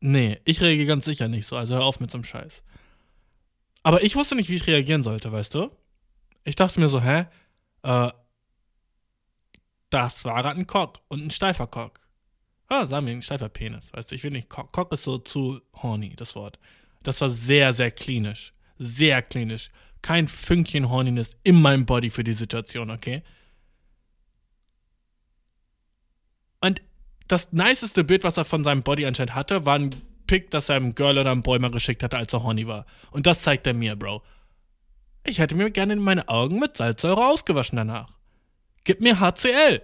Nee, 0.00 0.40
ich 0.44 0.60
reagiere 0.60 0.88
ganz 0.88 1.04
sicher 1.04 1.28
nicht 1.28 1.46
so, 1.46 1.54
also 1.54 1.76
hör 1.76 1.84
auf 1.84 2.00
mit 2.00 2.10
so 2.10 2.16
einem 2.16 2.24
Scheiß. 2.24 2.64
Aber 3.84 4.02
ich 4.02 4.16
wusste 4.16 4.34
nicht, 4.34 4.50
wie 4.50 4.56
ich 4.56 4.66
reagieren 4.66 5.04
sollte, 5.04 5.30
weißt 5.30 5.54
du? 5.54 5.70
Ich 6.42 6.56
dachte 6.56 6.80
mir 6.80 6.88
so, 6.88 7.02
hä? 7.02 7.26
Äh, 7.84 8.10
das 9.90 10.24
war 10.24 10.42
gerade 10.42 10.58
ein 10.58 10.66
Cock 10.66 10.98
und 11.06 11.22
ein 11.22 11.30
steifer 11.30 11.68
Cock. 11.68 12.00
Ah, 12.66 12.84
sagen 12.84 13.06
wir 13.06 13.12
ein 13.12 13.22
steifer 13.22 13.48
Penis, 13.48 13.92
weißt 13.92 14.10
du? 14.10 14.16
Ich 14.16 14.24
will 14.24 14.32
nicht 14.32 14.48
Cock. 14.48 14.72
Cock 14.72 14.92
ist 14.92 15.04
so 15.04 15.18
zu 15.18 15.60
horny, 15.80 16.16
das 16.16 16.34
Wort. 16.34 16.58
Das 17.04 17.20
war 17.20 17.30
sehr, 17.30 17.72
sehr 17.72 17.92
klinisch. 17.92 18.54
Sehr 18.76 19.22
klinisch. 19.22 19.70
Kein 20.02 20.28
Fünkchen 20.28 20.88
Horniness 20.88 21.36
in 21.42 21.60
meinem 21.60 21.86
Body 21.86 22.10
für 22.10 22.24
die 22.24 22.32
Situation, 22.32 22.90
okay? 22.90 23.22
Und 26.60 26.82
das 27.28 27.52
niceste 27.52 28.04
Bild, 28.04 28.24
was 28.24 28.36
er 28.36 28.44
von 28.44 28.64
seinem 28.64 28.82
Body 28.82 29.06
anscheinend 29.06 29.34
hatte, 29.34 29.66
war 29.66 29.76
ein 29.76 29.90
Pick, 30.26 30.50
das 30.50 30.68
er 30.68 30.76
einem 30.76 30.94
Girl 30.94 31.18
oder 31.18 31.30
einem 31.32 31.42
Boy 31.42 31.58
mal 31.58 31.70
geschickt 31.70 32.02
hatte, 32.02 32.16
als 32.16 32.32
er 32.32 32.42
horny 32.42 32.66
war. 32.66 32.86
Und 33.10 33.26
das 33.26 33.42
zeigt 33.42 33.66
er 33.66 33.74
mir, 33.74 33.96
Bro. 33.96 34.22
Ich 35.26 35.38
hätte 35.38 35.54
mir 35.54 35.70
gerne 35.70 35.94
in 35.94 35.98
meine 35.98 36.28
Augen 36.28 36.58
mit 36.58 36.76
Salzsäure 36.76 37.26
ausgewaschen 37.26 37.76
danach. 37.76 38.08
Gib 38.84 39.00
mir 39.00 39.20
HCL. 39.20 39.82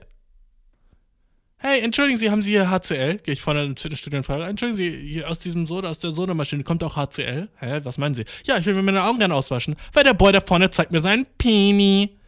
Hey, 1.58 1.80
entschuldigen 1.80 2.18
Sie, 2.18 2.30
haben 2.30 2.42
Sie 2.42 2.50
hier 2.50 2.70
HCL? 2.70 3.16
Gehe 3.16 3.32
ich 3.32 3.40
vorne 3.40 3.62
im 3.62 3.76
Fitnessstudio 3.76 4.18
und 4.18 4.28
entschuldigen 4.42 4.76
Sie, 4.76 5.08
hier 5.08 5.28
aus 5.28 5.38
diesem 5.38 5.66
Soda, 5.66 5.88
aus 5.88 5.98
der 6.00 6.12
Sodamaschine 6.12 6.62
kommt 6.64 6.84
auch 6.84 6.96
HCL? 6.96 7.48
Hä, 7.58 7.80
was 7.82 7.96
meinen 7.96 8.14
Sie? 8.14 8.24
Ja, 8.44 8.58
ich 8.58 8.66
will 8.66 8.74
mir 8.74 8.82
meine 8.82 9.02
Augen 9.02 9.18
gerne 9.18 9.34
auswaschen, 9.34 9.74
weil 9.94 10.04
der 10.04 10.12
Boy 10.12 10.32
da 10.32 10.40
vorne 10.42 10.70
zeigt 10.70 10.92
mir 10.92 11.00
seinen 11.00 11.26
Peni. 11.38 12.18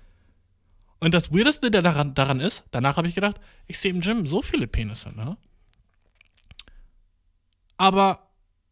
Und 0.98 1.12
das 1.12 1.30
Weirdeste 1.32 1.70
der 1.70 1.82
daran, 1.82 2.14
daran 2.14 2.40
ist, 2.40 2.64
danach 2.70 2.96
habe 2.96 3.06
ich 3.06 3.14
gedacht, 3.14 3.36
ich 3.66 3.78
sehe 3.78 3.92
im 3.92 4.00
Gym 4.00 4.26
so 4.26 4.40
viele 4.40 4.66
Penisse, 4.66 5.14
ne? 5.14 5.36
Aber, 7.76 8.30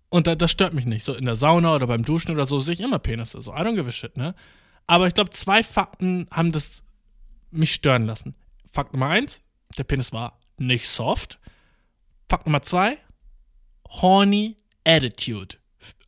und 0.08 0.26
das 0.26 0.50
stört 0.50 0.74
mich 0.74 0.86
nicht, 0.86 1.04
so 1.04 1.14
in 1.14 1.26
der 1.26 1.36
Sauna 1.36 1.74
oder 1.74 1.86
beim 1.86 2.04
Duschen 2.04 2.32
oder 2.32 2.46
so 2.46 2.58
sehe 2.60 2.72
ich 2.72 2.80
immer 2.80 2.98
Penisse, 2.98 3.40
so 3.42 3.52
I 3.52 3.58
don't 3.58 3.76
give 3.76 3.86
a 3.86 3.92
shit, 3.92 4.16
ne? 4.16 4.34
Aber 4.86 5.06
ich 5.06 5.14
glaube, 5.14 5.30
zwei 5.30 5.62
Fakten 5.62 6.26
haben 6.32 6.50
das 6.50 6.82
mich 7.50 7.72
stören 7.72 8.06
lassen. 8.06 8.34
Fakt 8.72 8.94
Nummer 8.94 9.08
eins, 9.08 9.42
der 9.78 9.84
Penis 9.84 10.12
war 10.12 10.40
nicht 10.58 10.88
soft. 10.88 11.38
Fakt 12.28 12.46
Nummer 12.46 12.62
zwei, 12.62 12.98
horny 13.88 14.56
attitude 14.84 15.56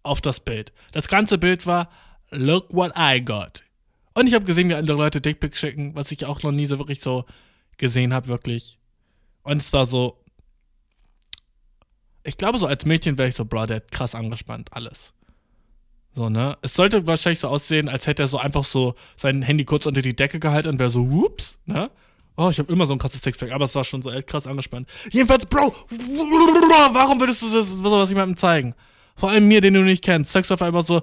auf 0.02 0.20
das 0.20 0.40
Bild. 0.40 0.72
Das 0.92 1.08
ganze 1.08 1.38
Bild 1.38 1.66
war, 1.66 1.90
look 2.30 2.72
what 2.72 2.92
I 2.96 3.24
got. 3.24 3.62
Und 4.14 4.26
ich 4.26 4.34
habe 4.34 4.44
gesehen, 4.44 4.68
wie 4.68 4.74
andere 4.74 4.96
Leute 4.96 5.20
Dickpics 5.20 5.58
schicken, 5.58 5.94
was 5.94 6.10
ich 6.10 6.24
auch 6.24 6.42
noch 6.42 6.50
nie 6.50 6.66
so 6.66 6.78
wirklich 6.78 7.00
so 7.00 7.24
gesehen 7.76 8.12
habe, 8.12 8.26
wirklich. 8.26 8.78
Und 9.42 9.58
es 9.62 9.72
war 9.72 9.86
so, 9.86 10.24
ich 12.24 12.36
glaube, 12.36 12.58
so 12.58 12.66
als 12.66 12.84
Mädchen 12.84 13.16
wäre 13.16 13.28
ich 13.28 13.36
so, 13.36 13.44
bro, 13.44 13.66
der 13.66 13.76
hat 13.76 13.90
krass 13.90 14.14
angespannt, 14.14 14.72
alles. 14.72 15.12
So, 16.14 16.28
ne? 16.28 16.58
Es 16.62 16.74
sollte 16.74 17.06
wahrscheinlich 17.06 17.38
so 17.38 17.48
aussehen, 17.48 17.88
als 17.88 18.06
hätte 18.06 18.24
er 18.24 18.26
so 18.26 18.38
einfach 18.38 18.64
so 18.64 18.94
sein 19.16 19.42
Handy 19.42 19.64
kurz 19.64 19.86
unter 19.86 20.02
die 20.02 20.16
Decke 20.16 20.40
gehalten 20.40 20.68
und 20.68 20.78
wäre 20.78 20.90
so, 20.90 21.10
whoops, 21.10 21.58
ne? 21.64 21.90
Oh, 22.40 22.50
ich 22.50 22.60
habe 22.60 22.72
immer 22.72 22.86
so 22.86 22.92
ein 22.92 23.00
krasses 23.00 23.20
Sixpack, 23.20 23.50
aber 23.50 23.64
es 23.64 23.74
war 23.74 23.82
schon 23.82 24.00
so 24.00 24.12
echt 24.12 24.28
krass 24.28 24.46
angespannt. 24.46 24.88
Jedenfalls, 25.10 25.44
Bro, 25.44 25.74
warum 26.92 27.18
würdest 27.18 27.42
du 27.42 27.52
das, 27.52 27.68
sowas 27.68 28.10
jemandem 28.10 28.36
zeigen? 28.36 28.76
Vor 29.16 29.30
allem 29.30 29.48
mir, 29.48 29.60
den 29.60 29.74
du 29.74 29.82
nicht 29.82 30.04
kennst. 30.04 30.32
Du 30.36 30.54
auf 30.54 30.62
einmal 30.62 30.84
so, 30.84 31.02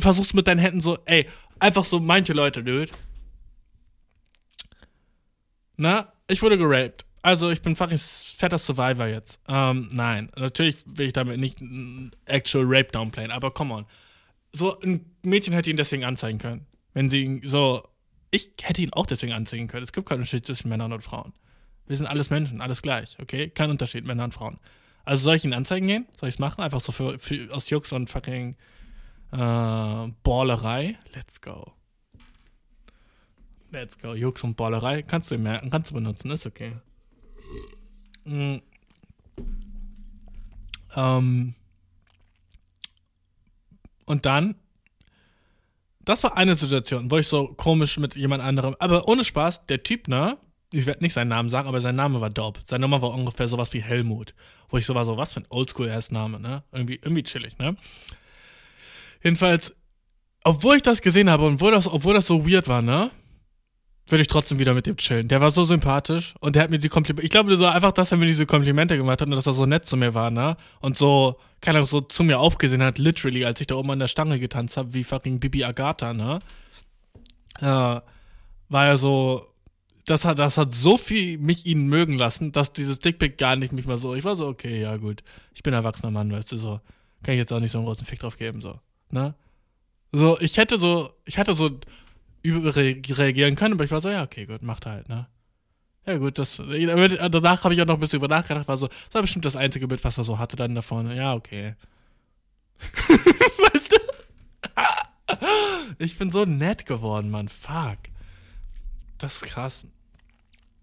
versuchst 0.00 0.34
mit 0.34 0.46
deinen 0.46 0.58
Händen 0.58 0.80
so, 0.80 0.96
ey, 1.04 1.28
einfach 1.58 1.84
so 1.84 2.00
manche 2.00 2.32
Leute, 2.32 2.64
dude. 2.64 2.90
Na, 5.76 6.10
ich 6.28 6.40
wurde 6.40 6.56
geraped. 6.56 7.04
Also, 7.20 7.50
ich 7.50 7.60
bin 7.60 7.76
fucking 7.76 7.98
fetter 7.98 8.56
Survivor 8.56 9.06
jetzt. 9.06 9.38
Ähm, 9.48 9.86
nein, 9.92 10.30
natürlich 10.34 10.76
will 10.86 11.08
ich 11.08 11.12
damit 11.12 11.38
nicht 11.38 11.58
actual 12.24 12.64
Rape 12.66 12.90
downplayen, 12.90 13.32
aber 13.32 13.50
come 13.50 13.74
on. 13.74 13.86
So, 14.52 14.80
ein 14.80 15.04
Mädchen 15.22 15.52
hätte 15.52 15.68
ihn 15.68 15.76
deswegen 15.76 16.06
anzeigen 16.06 16.38
können. 16.38 16.64
Wenn 16.94 17.10
sie 17.10 17.24
ihn 17.24 17.42
so 17.44 17.86
ich 18.30 18.50
hätte 18.62 18.82
ihn 18.82 18.92
auch 18.92 19.06
deswegen 19.06 19.32
anziehen 19.32 19.68
können. 19.68 19.82
Es 19.82 19.92
gibt 19.92 20.08
keinen 20.08 20.18
Unterschied 20.18 20.46
zwischen 20.46 20.68
Männern 20.68 20.92
und 20.92 21.02
Frauen. 21.02 21.32
Wir 21.86 21.96
sind 21.96 22.06
alles 22.06 22.30
Menschen, 22.30 22.60
alles 22.60 22.82
gleich, 22.82 23.18
okay? 23.20 23.50
Kein 23.50 23.70
Unterschied, 23.70 24.04
Männer 24.04 24.22
und 24.22 24.32
Frauen. 24.32 24.60
Also 25.04 25.24
soll 25.24 25.34
ich 25.34 25.44
ihn 25.44 25.54
anzeigen 25.54 25.88
gehen? 25.88 26.06
Soll 26.14 26.28
ich 26.28 26.36
es 26.36 26.38
machen? 26.38 26.62
Einfach 26.62 26.80
so 26.80 26.92
für, 26.92 27.18
für, 27.18 27.52
aus 27.52 27.68
Jux 27.68 27.92
und 27.92 28.08
fucking 28.08 28.54
äh, 29.32 30.12
Ballerei? 30.22 30.96
Let's 31.14 31.40
go. 31.40 31.72
Let's 33.72 33.98
go. 33.98 34.14
Jux 34.14 34.44
und 34.44 34.56
Ballerei. 34.56 35.02
Kannst 35.02 35.32
du 35.32 35.38
merken, 35.38 35.70
kannst 35.70 35.90
du 35.90 35.94
benutzen, 35.94 36.30
ist 36.30 36.46
okay. 36.46 36.76
Mhm. 38.24 38.62
Ähm. 40.94 41.54
Und 44.06 44.26
dann 44.26 44.54
das 46.04 46.22
war 46.24 46.36
eine 46.36 46.54
Situation, 46.54 47.10
wo 47.10 47.18
ich 47.18 47.28
so 47.28 47.48
komisch 47.48 47.98
mit 47.98 48.16
jemand 48.16 48.42
anderem, 48.42 48.74
aber 48.78 49.06
ohne 49.08 49.24
Spaß, 49.24 49.66
der 49.66 49.82
Typ, 49.82 50.08
ne? 50.08 50.38
Ich 50.72 50.86
werde 50.86 51.02
nicht 51.02 51.14
seinen 51.14 51.28
Namen 51.28 51.48
sagen, 51.48 51.66
aber 51.68 51.80
sein 51.80 51.96
Name 51.96 52.20
war 52.20 52.30
dope. 52.30 52.60
Sein 52.64 52.80
Nummer 52.80 53.02
war 53.02 53.10
ungefähr 53.10 53.48
sowas 53.48 53.72
wie 53.72 53.82
Helmut. 53.82 54.34
Wo 54.68 54.76
ich 54.76 54.86
so 54.86 54.94
war, 54.94 55.04
so, 55.04 55.16
was 55.16 55.34
für 55.34 55.40
ein 55.40 55.46
Oldschool-Ass-Name, 55.48 56.38
ne? 56.38 56.62
Irgendwie, 56.70 56.94
irgendwie 57.02 57.24
chillig, 57.24 57.58
ne? 57.58 57.76
Jedenfalls, 59.22 59.74
obwohl 60.44 60.76
ich 60.76 60.82
das 60.82 61.02
gesehen 61.02 61.28
habe 61.28 61.44
und 61.44 61.54
obwohl 61.54 61.72
das, 61.72 61.88
obwohl 61.88 62.14
das 62.14 62.28
so 62.28 62.48
weird 62.48 62.68
war, 62.68 62.82
ne? 62.82 63.10
Würde 64.10 64.22
ich 64.22 64.28
trotzdem 64.28 64.58
wieder 64.58 64.74
mit 64.74 64.86
dem 64.86 64.96
chillen. 64.96 65.28
Der 65.28 65.40
war 65.40 65.50
so 65.50 65.64
sympathisch 65.64 66.34
und 66.40 66.56
der 66.56 66.62
hat 66.62 66.70
mir 66.70 66.78
die 66.78 66.88
Komplimente. 66.88 67.24
Ich 67.24 67.30
glaube 67.30 67.56
so 67.56 67.66
einfach, 67.66 67.92
dass 67.92 68.12
er 68.12 68.18
mir 68.18 68.26
diese 68.26 68.46
Komplimente 68.46 68.96
gemacht 68.96 69.20
hat 69.20 69.28
und 69.28 69.34
dass 69.34 69.46
er 69.46 69.52
so 69.52 69.66
nett 69.66 69.86
zu 69.86 69.96
mir 69.96 70.14
war, 70.14 70.30
ne? 70.30 70.56
Und 70.80 70.96
so, 70.96 71.36
keine 71.60 71.78
Ahnung, 71.78 71.86
so 71.86 72.00
zu 72.00 72.24
mir 72.24 72.38
aufgesehen 72.38 72.82
hat, 72.82 72.98
literally, 72.98 73.44
als 73.44 73.60
ich 73.60 73.66
da 73.66 73.76
oben 73.76 73.90
an 73.90 73.98
der 73.98 74.08
Stange 74.08 74.40
getanzt 74.40 74.76
habe, 74.76 74.94
wie 74.94 75.04
fucking 75.04 75.40
Bibi 75.40 75.64
Agatha, 75.64 76.12
ne? 76.12 76.40
Äh, 77.60 77.64
war 78.70 78.86
er 78.86 78.96
so, 78.96 79.44
das 80.06 80.24
hat, 80.24 80.38
das 80.38 80.58
hat 80.58 80.74
so 80.74 80.96
viel 80.96 81.38
mich 81.38 81.66
ihn 81.66 81.86
mögen 81.86 82.14
lassen, 82.14 82.52
dass 82.52 82.72
dieses 82.72 82.98
Dickpick 83.00 83.38
gar 83.38 83.56
nicht 83.56 83.72
mich 83.72 83.86
mal 83.86 83.98
so, 83.98 84.14
ich 84.14 84.24
war 84.24 84.36
so, 84.36 84.46
okay, 84.46 84.80
ja 84.80 84.96
gut, 84.96 85.22
ich 85.54 85.62
bin 85.62 85.74
erwachsener 85.74 86.10
Mann, 86.10 86.32
weißt 86.32 86.52
du, 86.52 86.56
so, 86.56 86.80
kann 87.22 87.34
ich 87.34 87.38
jetzt 87.38 87.52
auch 87.52 87.60
nicht 87.60 87.70
so 87.70 87.78
einen 87.78 87.86
großen 87.86 88.06
Fick 88.06 88.20
drauf 88.20 88.38
geben, 88.38 88.60
so, 88.60 88.78
ne? 89.10 89.34
So, 90.12 90.40
ich 90.40 90.56
hätte 90.56 90.80
so, 90.80 91.10
ich 91.24 91.38
hatte 91.38 91.54
so 91.54 91.70
überreagieren 92.42 93.56
können, 93.56 93.74
aber 93.74 93.84
ich 93.84 93.90
war 93.90 94.00
so, 94.00 94.08
ja, 94.08 94.22
okay, 94.22 94.46
gut, 94.46 94.62
macht 94.62 94.86
halt, 94.86 95.08
ne? 95.08 95.26
Ja, 96.06 96.16
gut, 96.16 96.38
das, 96.38 96.56
danach 96.56 97.64
habe 97.64 97.74
ich 97.74 97.82
auch 97.82 97.86
noch 97.86 97.94
ein 97.94 98.00
bisschen 98.00 98.18
über 98.18 98.28
nachgedacht, 98.28 98.66
war 98.66 98.76
so, 98.76 98.88
das 98.88 99.14
war 99.14 99.22
bestimmt 99.22 99.44
das 99.44 99.56
einzige 99.56 99.86
Bild, 99.86 100.02
was 100.02 100.18
er 100.18 100.24
so 100.24 100.38
hatte 100.38 100.56
dann 100.56 100.74
da 100.74 100.82
vorne. 100.82 101.14
Ja, 101.14 101.34
okay. 101.34 101.74
weißt 103.72 103.92
du? 103.92 103.96
ich 105.98 106.16
bin 106.18 106.30
so 106.30 106.44
nett 106.44 106.86
geworden, 106.86 107.30
Mann, 107.30 107.48
fuck. 107.48 107.98
Das 109.18 109.36
ist 109.36 109.42
krass. 109.42 109.86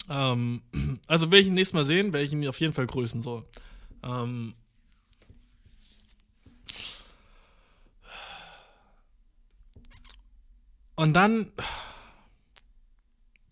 Ähm, 0.10 0.62
also, 1.08 1.32
will 1.32 1.40
ich 1.40 1.48
ihn 1.48 1.56
nächstes 1.56 1.74
Mal 1.74 1.86
sehen, 1.86 2.14
werde 2.14 2.26
ich 2.26 2.32
ihn 2.32 2.48
auf 2.48 2.60
jeden 2.60 2.74
Fall 2.74 2.86
grüßen, 2.86 3.22
so. 3.22 3.44
Ähm, 4.04 4.54
Und 10.98 11.14
dann, 11.14 11.52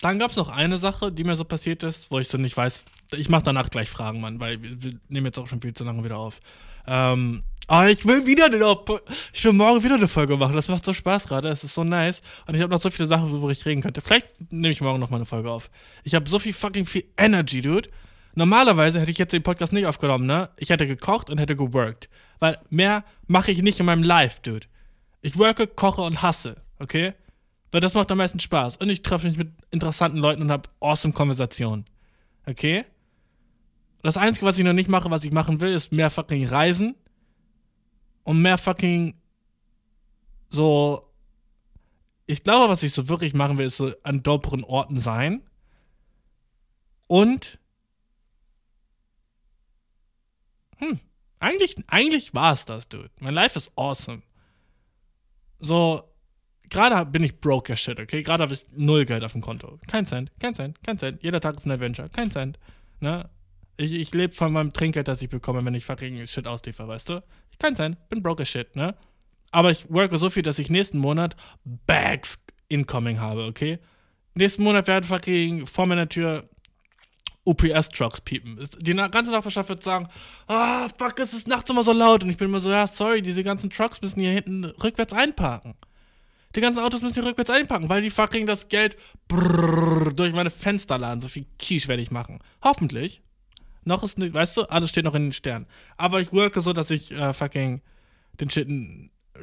dann 0.02 0.18
gab 0.18 0.32
es 0.32 0.38
noch 0.38 0.50
eine 0.50 0.80
Sache, 0.80 1.12
die 1.12 1.24
mir 1.24 1.36
so 1.36 1.46
passiert 1.46 1.84
ist, 1.84 2.10
wo 2.10 2.18
ich 2.18 2.28
so 2.28 2.40
nicht 2.40 2.58
weiß. 2.58 2.84
Ich 3.14 3.30
mache 3.30 3.44
danach 3.44 3.70
gleich 3.70 3.88
Fragen, 3.88 4.20
Mann, 4.20 4.40
weil 4.40 4.62
wir, 4.64 4.84
wir, 4.84 5.00
nehmen 5.10 5.28
jetzt 5.28 5.38
auch 5.38 5.48
schon 5.48 5.62
viel 5.62 5.74
zu 5.74 5.84
lange 5.84 6.04
wieder 6.04 6.18
auf. 6.18 6.40
Ähm, 6.88 7.44
aber 7.68 7.90
ich 7.90 8.06
will 8.08 8.26
wieder 8.26 8.50
den 8.50 8.64
Op 8.64 9.00
Ich 9.32 9.44
will 9.46 9.54
morgen 9.54 9.84
wieder 9.84 9.94
eine 9.94 10.08
Folge 10.08 10.38
machen. 10.38 10.56
Das 10.56 10.70
macht 10.70 10.86
so 10.86 10.92
Spaß 10.92 11.28
gerade. 11.28 11.48
Es 11.50 11.64
ist 11.64 11.76
so 11.76 11.84
nice. 11.84 12.24
Und 12.48 12.56
ich 12.56 12.62
habe 12.62 12.74
noch 12.74 12.82
so 12.82 12.90
viele 12.90 13.08
Sachen, 13.08 13.30
worüber 13.30 13.52
ich 13.52 13.64
reden 13.64 13.82
könnte. 13.82 14.02
Vielleicht 14.02 14.52
nehme 14.52 14.72
ich 14.72 14.82
morgen 14.82 15.00
noch 15.00 15.12
mal 15.12 15.18
eine 15.18 15.28
Folge 15.28 15.52
auf. 15.52 15.70
Ich 16.04 16.16
habe 16.16 16.28
so 16.28 16.40
viel 16.40 16.54
fucking 16.54 16.88
viel 16.88 17.06
Energy, 17.16 17.62
dude. 17.62 17.90
Normalerweise 18.34 19.00
hätte 19.00 19.12
ich 19.12 19.20
jetzt 19.20 19.34
den 19.34 19.44
Podcast 19.44 19.72
nicht 19.72 19.86
aufgenommen, 19.86 20.26
ne? 20.26 20.50
Ich 20.58 20.72
hätte 20.72 20.88
gekocht 20.88 21.30
und 21.30 21.38
hätte 21.38 21.56
geworkt. 21.56 22.10
Weil 22.40 22.58
mehr 22.72 23.06
mache 23.28 23.52
ich 23.52 23.62
nicht 23.62 23.80
in 23.80 23.86
meinem 23.86 24.04
Life, 24.04 24.42
dude. 24.42 24.66
Ich 25.22 25.38
worke, 25.38 25.68
koche 25.68 26.02
und 26.02 26.24
hasse, 26.24 26.56
okay? 26.80 27.14
Weil 27.76 27.82
das 27.82 27.94
macht 27.94 28.10
am 28.10 28.20
meisten 28.20 28.40
Spaß. 28.40 28.78
Und 28.78 28.88
ich 28.88 29.02
treffe 29.02 29.28
mich 29.28 29.36
mit 29.36 29.52
interessanten 29.70 30.18
Leuten 30.18 30.42
und 30.42 30.50
habe 30.50 30.70
awesome 30.80 31.14
Konversationen. 31.14 31.84
Okay? 32.46 32.86
Das 34.02 34.16
Einzige, 34.16 34.46
was 34.46 34.58
ich 34.58 34.64
noch 34.64 34.72
nicht 34.72 34.88
mache, 34.88 35.12
was 35.12 35.26
ich 35.26 35.34
machen 35.34 35.60
will, 35.60 35.74
ist 35.74 35.92
mehr 35.92 36.10
fucking 36.10 36.48
reisen. 36.48 36.96
Und 38.24 38.42
mehr 38.42 38.58
fucking 38.58 39.20
so. 40.48 41.06
Ich 42.28 42.46
glaube, 42.46 42.70
was 42.70 42.82
ich 42.82 42.94
so 42.94 43.10
wirklich 43.10 43.34
machen 43.34 43.58
will, 43.58 43.66
ist 43.66 43.76
so 43.76 43.92
an 44.04 44.24
doperen 44.24 44.64
Orten 44.64 44.98
sein. 44.98 45.44
Und. 47.08 47.60
Hm. 50.78 51.02
Eigentlich, 51.40 51.76
eigentlich 51.88 52.34
war 52.34 52.54
es 52.54 52.64
das, 52.64 52.88
dude. 52.88 53.12
Mein 53.20 53.34
Life 53.34 53.60
ist 53.60 53.74
awesome. 53.78 54.22
So, 55.60 56.15
gerade 56.70 57.06
bin 57.10 57.24
ich 57.24 57.40
broke 57.40 57.72
as 57.74 57.80
shit, 57.80 58.00
okay? 58.00 58.24
Gerade 58.24 58.44
habe 58.44 58.54
ich 58.54 58.66
null 58.72 59.06
Geld 59.06 59.24
auf 59.24 59.34
dem 59.34 59.42
Konto. 59.42 59.80
Kein 59.88 60.06
Cent, 60.06 60.32
kein 60.40 60.54
Cent, 60.54 60.82
kein 60.84 60.98
Cent. 60.98 61.22
Jeder 61.24 61.42
Tag 61.42 61.58
ist 61.58 61.66
ein 61.66 61.72
Adventure, 61.72 62.10
kein 62.10 62.32
Cent. 62.32 62.60
Ne? 63.00 63.30
Ich, 63.78 63.94
ich 63.94 64.14
lebe 64.14 64.34
von 64.34 64.54
meinem 64.54 64.74
Trinkgeld, 64.74 65.08
das 65.08 65.22
ich 65.22 65.30
bekomme, 65.30 65.64
wenn 65.66 65.74
ich 65.74 65.86
fucking 65.86 66.26
Shit 66.28 66.48
ausliefer, 66.48 66.88
weißt 66.88 67.10
du? 67.10 67.24
Kein 67.60 67.76
Cent, 67.76 67.98
bin 68.10 68.22
broke 68.22 68.42
as 68.42 68.50
shit, 68.50 68.76
ne? 68.76 68.96
Aber 69.52 69.72
ich 69.72 69.90
worke 69.90 70.18
so 70.18 70.30
viel, 70.30 70.44
dass 70.44 70.60
ich 70.60 70.70
nächsten 70.70 70.98
Monat 70.98 71.36
Bags 71.64 72.44
incoming 72.68 73.20
habe, 73.20 73.46
okay? 73.46 73.80
Nächsten 74.34 74.64
Monat 74.64 74.88
werden 74.88 75.06
fucking 75.06 75.66
vor 75.66 75.86
meiner 75.86 76.10
Tür 76.10 76.50
UPS-Trucks 77.46 78.22
piepen. 78.22 78.58
Die 78.80 78.94
ganze 78.94 79.32
Nachbarschaft 79.32 79.70
wird 79.70 79.84
sagen, 79.84 80.10
ah, 80.48 80.90
fuck, 80.98 81.20
es 81.20 81.34
ist 81.34 81.48
nachts 81.48 81.70
immer 81.70 81.84
so 81.84 81.94
laut. 81.94 82.24
Und 82.24 82.32
ich 82.32 82.38
bin 82.38 82.50
immer 82.50 82.60
so, 82.60 82.70
ja, 82.70 82.88
sorry, 82.88 83.22
diese 83.22 83.44
ganzen 83.44 83.70
Trucks 83.70 84.02
müssen 84.02 84.20
hier 84.20 84.32
hinten 84.32 84.66
rückwärts 84.66 85.14
einparken. 85.14 85.76
Die 86.56 86.62
ganzen 86.62 86.80
Autos 86.80 87.02
müssen 87.02 87.22
die 87.22 87.28
rückwärts 87.28 87.50
einpacken, 87.50 87.90
weil 87.90 88.02
die 88.02 88.10
fucking 88.10 88.48
das 88.48 88.70
Geld 88.70 88.98
brrr, 89.28 90.14
durch 90.14 90.34
meine 90.34 90.50
Fenster 90.50 90.98
laden. 90.98 91.22
So 91.22 91.28
viel 91.28 91.46
Quiche 91.60 91.88
werde 91.88 92.02
ich 92.02 92.12
machen. 92.12 92.40
Hoffentlich. 92.64 93.22
Noch 93.84 94.04
ist 94.04 94.18
nicht, 94.18 94.34
weißt 94.34 94.58
du, 94.58 94.64
alles 94.64 94.90
steht 94.90 95.06
noch 95.06 95.16
in 95.16 95.24
den 95.24 95.34
Sternen. 95.34 95.68
Aber 95.98 96.22
ich 96.22 96.34
worke 96.34 96.62
so, 96.62 96.74
dass 96.74 96.90
ich 96.90 97.12
äh, 97.12 97.34
fucking 97.34 97.82
den 98.40 98.50
Shit 98.50 98.68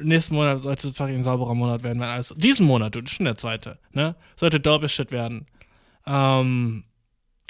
nächsten 0.01 0.35
Monat 0.35 0.61
sollte 0.61 0.91
fucking 0.91 1.17
ein 1.17 1.23
sauberer 1.23 1.53
Monat 1.53 1.83
werden, 1.83 1.99
wenn 1.99 2.09
alles. 2.09 2.33
Diesen 2.35 2.65
Monat, 2.65 2.95
du, 2.95 3.01
das 3.01 3.11
ist 3.11 3.17
schon 3.17 3.25
der 3.25 3.37
zweite, 3.37 3.79
ne? 3.91 4.15
Sollte 4.35 4.59
dope 4.59 4.89
Shit 4.89 5.11
werden. 5.11 5.45
Ähm, 6.05 6.83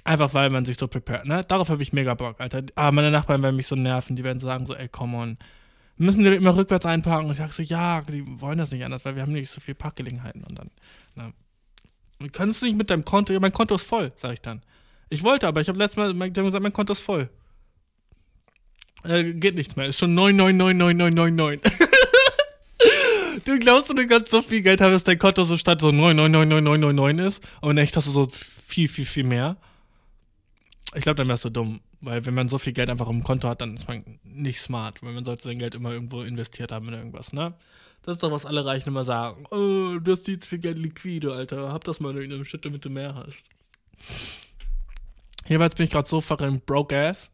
Einfach 0.05 0.33
weil 0.33 0.49
man 0.49 0.65
sich 0.65 0.77
so 0.77 0.87
prepared, 0.87 1.25
ne? 1.25 1.45
Darauf 1.45 1.69
habe 1.69 1.81
ich 1.81 1.93
mega 1.93 2.13
Bock, 2.13 2.41
Alter. 2.41 2.63
Aber 2.75 2.91
meine 2.91 3.09
Nachbarn 3.09 3.41
werden 3.41 3.55
mich 3.55 3.67
so 3.67 3.75
nerven, 3.75 4.17
die 4.17 4.23
werden 4.23 4.39
sagen 4.39 4.65
so, 4.65 4.75
ey, 4.75 4.89
come 4.89 5.15
on. 5.15 5.37
Müssen 6.03 6.23
wir 6.23 6.33
immer 6.33 6.55
rückwärts 6.55 6.85
einparken? 6.85 7.27
Und 7.27 7.31
ich 7.31 7.37
sage 7.37 7.53
so, 7.53 7.63
ja, 7.63 8.01
die 8.01 8.23
wollen 8.41 8.57
das 8.57 8.71
nicht 8.71 8.83
anders, 8.83 9.05
weil 9.05 9.15
wir 9.15 9.21
haben 9.21 9.31
nicht 9.31 9.49
so 9.49 9.61
viel 9.61 9.73
Parkgelegenheiten. 9.73 10.43
Und 10.43 10.59
dann, 10.59 10.69
ne? 11.15 11.33
Du 12.19 12.27
kannst 12.29 12.61
nicht 12.61 12.77
mit 12.77 12.89
deinem 12.89 13.05
Konto, 13.05 13.37
mein 13.39 13.53
Konto 13.53 13.75
ist 13.75 13.87
voll, 13.87 14.11
sage 14.15 14.33
ich 14.33 14.41
dann. 14.41 14.61
Ich 15.09 15.23
wollte, 15.23 15.47
aber 15.47 15.61
ich 15.61 15.67
habe 15.67 15.77
letztes 15.77 15.97
Mal 15.97 16.13
mein, 16.13 16.33
gesagt, 16.33 16.61
mein 16.61 16.73
Konto 16.73 16.93
ist 16.93 17.01
voll. 17.01 17.29
Äh, 19.03 19.33
geht 19.33 19.55
nichts 19.55 19.75
mehr, 19.75 19.87
ist 19.87 19.99
schon 19.99 20.13
999999. 20.13 21.61
du 23.45 23.59
glaubst, 23.59 23.89
du 23.89 24.07
kannst 24.07 24.29
so 24.29 24.41
viel 24.41 24.61
Geld 24.61 24.81
haben, 24.81 24.91
dass 24.91 25.03
dein 25.03 25.19
Konto 25.19 25.43
so 25.43 25.57
statt 25.57 25.81
so 25.81 25.91
999999 25.91 27.25
ist, 27.25 27.43
aber 27.61 27.71
in 27.71 27.77
echt 27.77 27.95
hast 27.95 28.07
du 28.07 28.11
so 28.11 28.27
viel, 28.29 28.87
viel, 28.87 29.05
viel 29.05 29.23
mehr. 29.23 29.57
Ich 30.95 31.01
glaube, 31.01 31.15
dann 31.15 31.27
wärst 31.27 31.45
du 31.45 31.49
dumm. 31.49 31.81
Weil 32.01 32.25
wenn 32.25 32.33
man 32.33 32.49
so 32.49 32.57
viel 32.57 32.73
Geld 32.73 32.89
einfach 32.89 33.09
im 33.09 33.23
Konto 33.23 33.47
hat, 33.47 33.61
dann 33.61 33.75
ist 33.75 33.87
man 33.87 34.19
nicht 34.23 34.59
smart. 34.59 35.01
Weil 35.01 35.13
man 35.13 35.25
sollte 35.25 35.43
sein 35.43 35.59
Geld 35.59 35.75
immer 35.75 35.91
irgendwo 35.91 36.21
investiert 36.21 36.71
haben 36.71 36.87
in 36.87 36.93
irgendwas, 36.93 37.33
ne? 37.33 37.53
Das 38.03 38.15
ist 38.15 38.23
doch, 38.23 38.31
was 38.31 38.45
alle 38.45 38.65
Reichen 38.65 38.89
immer 38.89 39.05
sagen. 39.05 39.45
Oh, 39.51 39.97
du 39.99 40.11
hast 40.11 40.27
jetzt 40.27 40.45
viel 40.45 40.59
Geld 40.59 40.77
liquide, 40.77 41.33
Alter. 41.33 41.71
Hab 41.71 41.85
das 41.85 41.99
mal 42.01 42.15
in 42.21 42.33
einem 42.33 42.45
Schritt, 42.45 42.65
damit 42.65 42.83
du 42.83 42.89
mehr 42.89 43.15
hast. 43.15 43.37
Jeweils 45.47 45.75
bin 45.75 45.85
ich 45.85 45.91
gerade 45.91 46.07
so 46.07 46.19
fucking 46.19 46.61
broke 46.65 46.95
ass, 46.95 47.31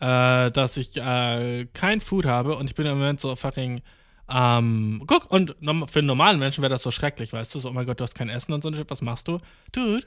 äh, 0.00 0.50
dass 0.50 0.76
ich 0.76 0.96
äh, 0.96 1.66
kein 1.72 2.00
Food 2.00 2.24
habe 2.24 2.56
und 2.56 2.68
ich 2.68 2.74
bin 2.74 2.86
im 2.86 2.98
Moment 2.98 3.20
so 3.20 3.34
fucking 3.36 3.80
ähm, 4.28 5.02
guck, 5.06 5.30
und 5.30 5.56
für 5.60 5.98
einen 6.00 6.06
normalen 6.06 6.38
Menschen 6.38 6.62
wäre 6.62 6.70
das 6.70 6.82
so 6.82 6.90
schrecklich, 6.90 7.32
weißt 7.32 7.54
du? 7.54 7.60
So, 7.60 7.70
oh 7.70 7.72
mein 7.72 7.86
Gott, 7.86 7.98
du 7.98 8.04
hast 8.04 8.14
kein 8.14 8.28
Essen 8.28 8.52
und 8.52 8.62
so 8.62 8.68
ein 8.68 8.74
Shit, 8.74 8.90
was 8.90 9.00
machst 9.00 9.26
du? 9.28 9.38
Dude, 9.72 10.06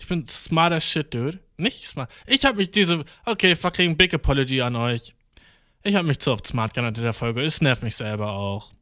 ich 0.00 0.08
bin 0.08 0.26
smarter 0.26 0.80
Shit, 0.80 1.12
Dude. 1.14 1.38
Nicht 1.58 1.86
smart. 1.86 2.10
Ich 2.26 2.44
hab 2.44 2.56
mich 2.56 2.70
diese, 2.70 3.04
okay, 3.26 3.54
fucking 3.54 3.96
Big 3.96 4.14
Apology 4.14 4.62
an 4.62 4.74
euch. 4.74 5.14
Ich 5.82 5.94
hab 5.94 6.06
mich 6.06 6.18
zu 6.18 6.32
oft 6.32 6.46
smart 6.46 6.74
genannt 6.74 6.98
in 6.98 7.04
der 7.04 7.12
Folge. 7.12 7.42
Es 7.42 7.60
nervt 7.60 7.82
mich 7.82 7.96
selber 7.96 8.32
auch. 8.32 8.72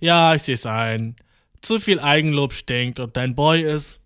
Ja, 0.00 0.34
ich 0.34 0.42
seh's 0.42 0.66
ein. 0.66 1.16
Zu 1.62 1.78
viel 1.80 2.00
Eigenlob 2.00 2.52
stinkt 2.52 3.00
und 3.00 3.16
dein 3.16 3.34
Boy 3.34 3.62
ist 3.62 4.00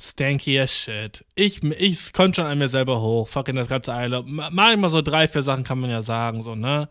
stanky 0.00 0.58
as 0.58 0.74
shit. 0.74 1.24
Ich, 1.34 1.62
ich 1.62 2.12
konnte 2.12 2.40
schon 2.40 2.50
an 2.50 2.58
mir 2.58 2.68
selber 2.68 3.00
hoch. 3.00 3.28
Fucking 3.28 3.56
das 3.56 3.68
ganze 3.68 3.92
Eilob. 3.92 4.26
Manchmal 4.26 4.88
so 4.88 5.02
drei, 5.02 5.28
vier 5.28 5.42
Sachen 5.42 5.64
kann 5.64 5.80
man 5.80 5.90
ja 5.90 6.02
sagen, 6.02 6.42
so, 6.42 6.54
ne? 6.54 6.88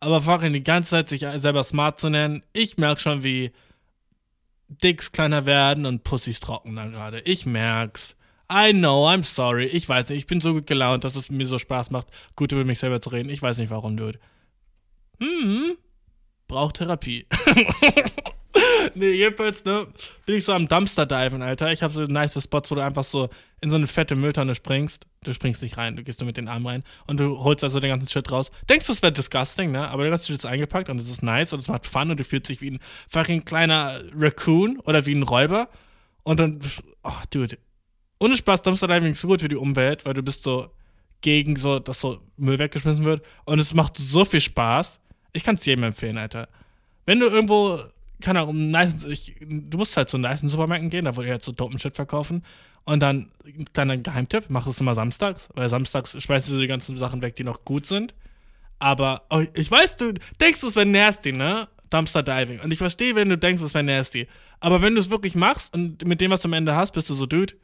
Aber 0.00 0.20
fucking 0.20 0.52
die 0.52 0.62
ganze 0.62 0.90
Zeit 0.90 1.08
sich 1.08 1.24
selber 1.36 1.62
smart 1.62 2.00
zu 2.00 2.08
nennen, 2.08 2.42
ich 2.52 2.78
merk 2.78 3.00
schon, 3.00 3.22
wie 3.22 3.52
Dicks 4.68 5.12
kleiner 5.12 5.46
werden 5.46 5.86
und 5.86 6.04
Pussys 6.04 6.40
trockener 6.40 6.88
gerade. 6.90 7.20
Ich 7.20 7.46
merk's. 7.46 8.16
I 8.50 8.72
know, 8.72 9.06
I'm 9.06 9.22
sorry. 9.24 9.66
Ich 9.66 9.88
weiß 9.88 10.08
nicht, 10.08 10.18
ich 10.18 10.26
bin 10.26 10.40
so 10.40 10.54
gut 10.54 10.66
gelaunt, 10.66 11.04
dass 11.04 11.16
es 11.16 11.30
mir 11.30 11.46
so 11.46 11.58
Spaß 11.58 11.90
macht, 11.90 12.08
gut 12.36 12.52
über 12.52 12.64
mich 12.64 12.78
selber 12.78 13.00
zu 13.00 13.10
reden. 13.10 13.28
Ich 13.28 13.42
weiß 13.42 13.58
nicht 13.58 13.70
warum, 13.70 13.96
Dude. 13.96 14.18
Hm, 15.20 15.76
braucht 16.46 16.76
Therapie. 16.76 17.26
nee, 18.94 19.12
jedenfalls, 19.12 19.64
ne, 19.64 19.86
bin 20.26 20.36
ich 20.36 20.44
so 20.44 20.52
am 20.52 20.68
Dumpster-Diven, 20.68 21.42
Alter. 21.42 21.72
Ich 21.72 21.82
habe 21.82 21.92
so 21.92 22.04
nice 22.04 22.42
Spots, 22.42 22.70
wo 22.70 22.74
du 22.74 22.80
einfach 22.80 23.04
so 23.04 23.28
in 23.60 23.70
so 23.70 23.76
eine 23.76 23.86
fette 23.86 24.16
Mülltonne 24.16 24.54
springst. 24.54 25.06
Du 25.24 25.32
springst 25.32 25.62
nicht 25.62 25.76
rein, 25.76 25.96
du 25.96 26.02
gehst 26.02 26.20
nur 26.20 26.26
mit 26.26 26.36
den 26.36 26.48
Armen 26.48 26.66
rein 26.66 26.84
und 27.06 27.18
du 27.18 27.42
holst 27.42 27.64
also 27.64 27.80
den 27.80 27.90
ganzen 27.90 28.08
Shit 28.08 28.30
raus. 28.30 28.50
Denkst 28.68 28.86
du, 28.86 28.92
es 28.92 29.02
wäre 29.02 29.12
disgusting, 29.12 29.72
ne? 29.72 29.88
Aber 29.88 30.02
der 30.02 30.10
ganze 30.10 30.26
Shit 30.26 30.36
ist 30.36 30.46
eingepackt 30.46 30.90
und 30.90 30.98
es 30.98 31.10
ist 31.10 31.22
nice 31.22 31.52
und 31.52 31.58
es 31.58 31.68
macht 31.68 31.86
Fun 31.86 32.10
und 32.10 32.20
du 32.20 32.24
fühlst 32.24 32.48
dich 32.48 32.60
wie 32.60 32.70
ein 32.72 32.80
fucking 33.08 33.44
kleiner 33.44 34.00
Raccoon 34.14 34.78
oder 34.80 35.06
wie 35.06 35.14
ein 35.14 35.24
Räuber. 35.24 35.68
Und 36.22 36.40
dann, 36.40 36.60
oh, 37.02 37.12
dude. 37.30 37.58
Ohne 38.20 38.36
Spaß, 38.36 38.62
Dumpster-Diving 38.62 39.12
ist 39.12 39.20
so 39.20 39.28
gut 39.28 39.40
für 39.40 39.48
die 39.48 39.56
Umwelt, 39.56 40.04
weil 40.04 40.14
du 40.14 40.22
bist 40.22 40.42
so 40.42 40.70
gegen 41.20 41.56
so, 41.56 41.78
dass 41.78 42.00
so 42.00 42.20
Müll 42.36 42.58
weggeschmissen 42.58 43.04
wird. 43.04 43.24
Und 43.44 43.58
es 43.58 43.74
macht 43.74 43.96
so 43.96 44.24
viel 44.24 44.40
Spaß. 44.40 45.00
Ich 45.32 45.44
kann 45.44 45.56
es 45.56 45.64
jedem 45.64 45.84
empfehlen, 45.84 46.18
Alter. 46.18 46.48
Wenn 47.06 47.20
du 47.20 47.26
irgendwo 47.26 47.80
keine 48.20 48.40
Ahnung, 48.40 48.70
nice, 48.70 49.04
ich, 49.04 49.36
du 49.40 49.78
musst 49.78 49.96
halt 49.96 50.08
zu 50.08 50.18
nice 50.18 50.40
Supermärkten 50.40 50.90
gehen, 50.90 51.04
da 51.04 51.16
wo 51.16 51.22
die 51.22 51.30
halt 51.30 51.42
so 51.42 51.52
dopen 51.52 51.78
Shit 51.78 51.96
verkaufen. 51.96 52.42
Und 52.84 53.00
dann, 53.00 53.30
dein 53.74 54.02
Geheimtipp, 54.02 54.46
mach 54.48 54.66
es 54.66 54.80
immer 54.80 54.94
samstags, 54.94 55.48
weil 55.54 55.68
samstags 55.68 56.20
schmeißt 56.20 56.48
du 56.48 56.58
die 56.58 56.66
ganzen 56.66 56.96
Sachen 56.96 57.20
weg, 57.22 57.36
die 57.36 57.44
noch 57.44 57.64
gut 57.64 57.86
sind. 57.86 58.14
Aber, 58.78 59.22
oh, 59.30 59.42
ich 59.54 59.70
weiß, 59.70 59.96
du 59.98 60.14
denkst, 60.40 60.62
es 60.62 60.76
wäre 60.76 60.86
nasty, 60.86 61.32
ne? 61.32 61.68
Dumpster 61.90 62.22
Diving. 62.22 62.60
Und 62.60 62.72
ich 62.72 62.78
verstehe, 62.78 63.14
wenn 63.14 63.28
du 63.28 63.38
denkst, 63.38 63.62
es 63.62 63.74
wäre 63.74 63.84
nasty. 63.84 64.28
Aber 64.60 64.82
wenn 64.82 64.94
du 64.94 65.00
es 65.00 65.10
wirklich 65.10 65.34
machst 65.34 65.74
und 65.74 66.06
mit 66.06 66.20
dem, 66.20 66.30
was 66.30 66.42
du 66.42 66.48
am 66.48 66.52
Ende 66.52 66.74
hast, 66.74 66.92
bist 66.92 67.10
du 67.10 67.14
so, 67.14 67.26
Dude, 67.26 67.54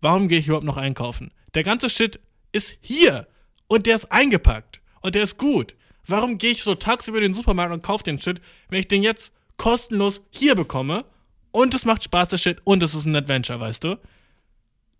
warum 0.00 0.28
gehe 0.28 0.38
ich 0.38 0.46
überhaupt 0.46 0.66
noch 0.66 0.76
einkaufen? 0.76 1.32
Der 1.54 1.62
ganze 1.62 1.88
Shit 1.88 2.20
ist 2.52 2.76
hier. 2.80 3.26
Und 3.66 3.86
der 3.86 3.96
ist 3.96 4.10
eingepackt. 4.12 4.80
Und 5.00 5.14
der 5.14 5.22
ist 5.22 5.38
gut. 5.38 5.74
Warum 6.06 6.38
gehe 6.38 6.50
ich 6.50 6.62
so 6.62 6.74
tagsüber 6.74 7.18
in 7.18 7.24
den 7.24 7.34
Supermarkt 7.34 7.72
und 7.72 7.82
kaufe 7.82 8.04
den 8.04 8.20
Shit, 8.20 8.40
wenn 8.68 8.80
ich 8.80 8.88
den 8.88 9.02
jetzt 9.02 9.32
kostenlos 9.56 10.22
hier 10.30 10.54
bekomme 10.54 11.04
und 11.50 11.74
es 11.74 11.84
macht 11.84 12.02
Spaß, 12.02 12.30
der 12.30 12.38
Shit, 12.38 12.58
und 12.64 12.82
es 12.82 12.94
ist 12.94 13.06
ein 13.06 13.14
Adventure, 13.14 13.60
weißt 13.60 13.84
du? 13.84 13.92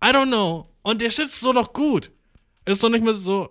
I 0.03 0.09
don't 0.09 0.27
know. 0.27 0.71
Und 0.83 1.01
der 1.01 1.11
Shit 1.11 1.27
ist 1.27 1.41
so 1.41 1.53
noch 1.53 1.73
gut. 1.73 2.11
Es 2.65 2.75
ist 2.75 2.85
doch 2.85 2.91
nicht 2.91 3.05
mehr 3.05 3.15
so. 3.15 3.51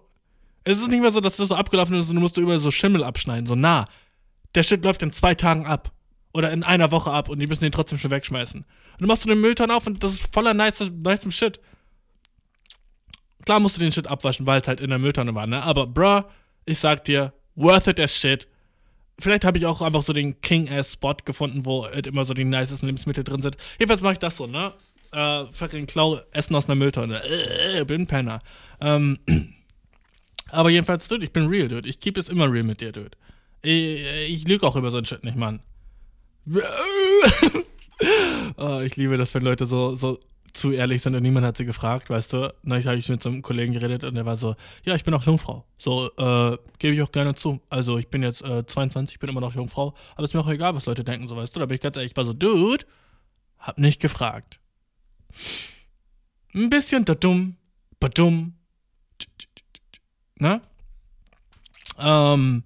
Es 0.64 0.80
ist 0.80 0.88
nicht 0.88 1.02
mehr 1.02 1.12
so, 1.12 1.20
dass 1.20 1.38
das 1.38 1.50
so 1.50 1.56
abgelaufen 1.56 1.96
ist 1.96 2.10
und 2.10 2.16
du 2.16 2.22
musst 2.22 2.38
überall 2.38 2.60
so 2.60 2.72
Schimmel 2.72 3.04
abschneiden. 3.04 3.46
So, 3.46 3.56
nah. 3.56 3.88
Der 4.56 4.64
Shit 4.64 4.84
läuft 4.86 5.02
in 5.04 5.12
zwei 5.12 5.36
Tagen 5.36 5.66
ab. 5.66 5.92
Oder 6.34 6.52
in 6.52 6.64
einer 6.64 6.92
Woche 6.92 7.12
ab 7.12 7.30
und 7.30 7.40
die 7.40 7.48
müssen 7.48 7.64
den 7.64 7.72
trotzdem 7.72 7.98
schon 8.00 8.12
wegschmeißen. 8.12 8.62
Und 8.62 9.02
du 9.02 9.08
machst 9.08 9.26
du 9.26 9.30
den 9.30 9.42
Müllton 9.42 9.70
auf 9.70 9.86
und 9.86 10.04
das 10.04 10.14
ist 10.14 10.34
voller 10.34 10.54
nice, 10.54 10.92
nice 10.92 11.28
Shit. 11.34 11.60
Klar 13.46 13.60
musst 13.60 13.76
du 13.76 13.82
den 13.82 13.92
Shit 13.92 14.08
abwaschen, 14.08 14.46
weil 14.46 14.62
es 14.62 14.68
halt 14.68 14.80
in 14.80 14.90
der 14.90 15.00
Mülltonne 15.00 15.36
war, 15.36 15.46
ne? 15.46 15.62
Aber, 15.62 15.86
bruh, 15.86 16.22
ich 16.66 16.80
sag 16.80 17.04
dir, 17.04 17.34
worth 17.56 17.88
it 17.88 18.00
as 18.00 18.16
shit. 18.16 18.48
Vielleicht 19.20 19.46
habe 19.46 19.58
ich 19.58 19.66
auch 19.66 19.82
einfach 19.82 20.02
so 20.02 20.12
den 20.12 20.42
King-Ass-Spot 20.42 21.18
gefunden, 21.24 21.66
wo 21.66 21.86
halt 21.86 22.08
immer 22.08 22.26
so 22.26 22.34
die 22.34 22.46
nicesten 22.46 22.88
Lebensmittel 22.88 23.24
drin 23.24 23.42
sind. 23.42 23.58
Jedenfalls 23.80 24.02
mache 24.02 24.14
ich 24.14 24.20
das 24.20 24.38
so, 24.38 24.48
ne? 24.48 24.74
Äh, 25.12 25.46
fucking 25.52 25.86
Klau 25.86 26.20
Essen 26.32 26.56
aus 26.56 26.68
einer 26.68 26.76
Mülltonne. 26.76 27.22
Äh, 27.24 27.86
bin 27.86 28.08
Penner. 28.08 28.42
Ähm, 28.82 29.20
aber 30.50 30.72
jedenfalls, 30.72 31.08
Dude, 31.08 31.26
ich 31.26 31.32
bin 31.32 31.46
real, 31.48 31.68
Dude. 31.68 31.88
Ich 31.88 32.00
keep 32.00 32.18
es 32.18 32.30
immer 32.30 32.52
real 32.52 32.64
mit 32.64 32.82
dir, 32.82 32.92
Dude. 32.92 33.12
Ich, 33.62 34.04
ich 34.30 34.48
lüge 34.48 34.66
auch 34.66 34.76
über 34.76 34.90
so 34.90 34.98
ein 34.98 35.06
Shit 35.06 35.24
nicht, 35.24 35.38
Mann. 35.38 35.62
oh, 38.58 38.80
ich 38.84 38.96
liebe 38.96 39.18
das, 39.18 39.34
wenn 39.36 39.44
Leute 39.44 39.68
so, 39.68 39.96
so 39.96 40.20
zu 40.54 40.72
ehrlich 40.72 41.02
sind 41.02 41.16
und 41.16 41.24
niemand 41.24 41.46
hat 41.46 41.58
sie 41.58 41.66
gefragt, 41.66 42.10
weißt 42.10 42.34
du. 42.34 42.54
Neulich 42.62 42.86
habe 42.86 42.98
ich 42.98 43.10
mit 43.10 43.22
so 43.22 43.30
einem 43.30 43.42
Kollegen 43.42 43.74
geredet 43.74 44.04
und 44.04 44.16
der 44.16 44.26
war 44.26 44.38
so, 44.38 44.56
ja, 44.84 44.96
ich 44.96 45.04
bin 45.04 45.14
auch 45.14 45.24
Jungfrau. 45.24 45.66
So, 45.78 46.12
äh, 46.16 46.58
gebe 46.78 46.94
ich 46.94 47.02
auch 47.02 47.12
gerne 47.12 47.34
zu. 47.34 47.60
Also 47.70 47.98
ich 47.98 48.08
bin 48.08 48.22
jetzt 48.22 48.44
äh, 48.44 48.66
22, 48.66 49.20
bin 49.20 49.30
immer 49.30 49.42
noch 49.42 49.56
Jungfrau, 49.56 49.96
aber 50.16 50.26
ist 50.26 50.34
mir 50.34 50.42
auch 50.42 50.50
egal, 50.50 50.76
was 50.76 50.86
Leute 50.86 51.04
denken, 51.04 51.28
so 51.28 51.36
weißt 51.36 51.56
du. 51.56 51.60
Da 51.60 51.66
bin 51.66 51.76
ich 51.76 51.82
ganz 51.82 51.98
ehrlich, 51.98 52.12
ich 52.12 52.18
war 52.18 52.26
so, 52.26 52.34
Dude, 52.34 52.86
hab 53.58 53.80
nicht 53.80 54.00
gefragt. 54.00 54.60
Ein 56.54 56.70
bisschen 56.70 57.06
da 57.06 57.16
dumm, 57.16 57.58
dumm. 58.14 58.54
Ne? 60.38 60.62
Ähm, 61.98 62.64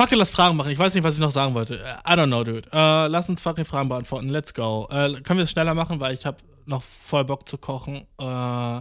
Fuck, 0.00 0.12
lass 0.12 0.30
Fragen 0.30 0.56
machen. 0.56 0.70
Ich 0.70 0.78
weiß 0.78 0.94
nicht, 0.94 1.04
was 1.04 1.16
ich 1.16 1.20
noch 1.20 1.30
sagen 1.30 1.52
wollte. 1.52 1.74
I 1.74 2.12
don't 2.12 2.28
know, 2.28 2.42
dude. 2.42 2.66
Uh, 2.68 3.04
lass 3.06 3.28
uns 3.28 3.42
fucking 3.42 3.66
Fragen 3.66 3.90
beantworten. 3.90 4.30
Let's 4.30 4.54
go. 4.54 4.84
Uh, 4.84 5.20
können 5.20 5.36
wir 5.36 5.42
es 5.42 5.50
schneller 5.50 5.74
machen, 5.74 6.00
weil 6.00 6.14
ich 6.14 6.24
habe 6.24 6.38
noch 6.64 6.82
voll 6.82 7.26
Bock 7.26 7.46
zu 7.46 7.58
kochen. 7.58 8.06
Uh, 8.18 8.80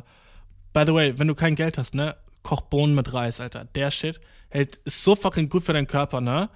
by 0.71 0.85
the 0.85 0.93
way, 0.93 1.19
wenn 1.19 1.27
du 1.27 1.35
kein 1.35 1.55
Geld 1.55 1.77
hast, 1.77 1.93
ne? 1.93 2.15
Koch 2.41 2.61
Bohnen 2.61 2.95
mit 2.95 3.13
Reis, 3.13 3.41
Alter. 3.41 3.65
Der 3.65 3.91
Shit 3.91 4.21
hält, 4.47 4.77
ist 4.85 5.03
so 5.03 5.13
fucking 5.13 5.49
gut 5.49 5.63
für 5.63 5.73
deinen 5.73 5.87
Körper, 5.87 6.21
ne? 6.21 6.49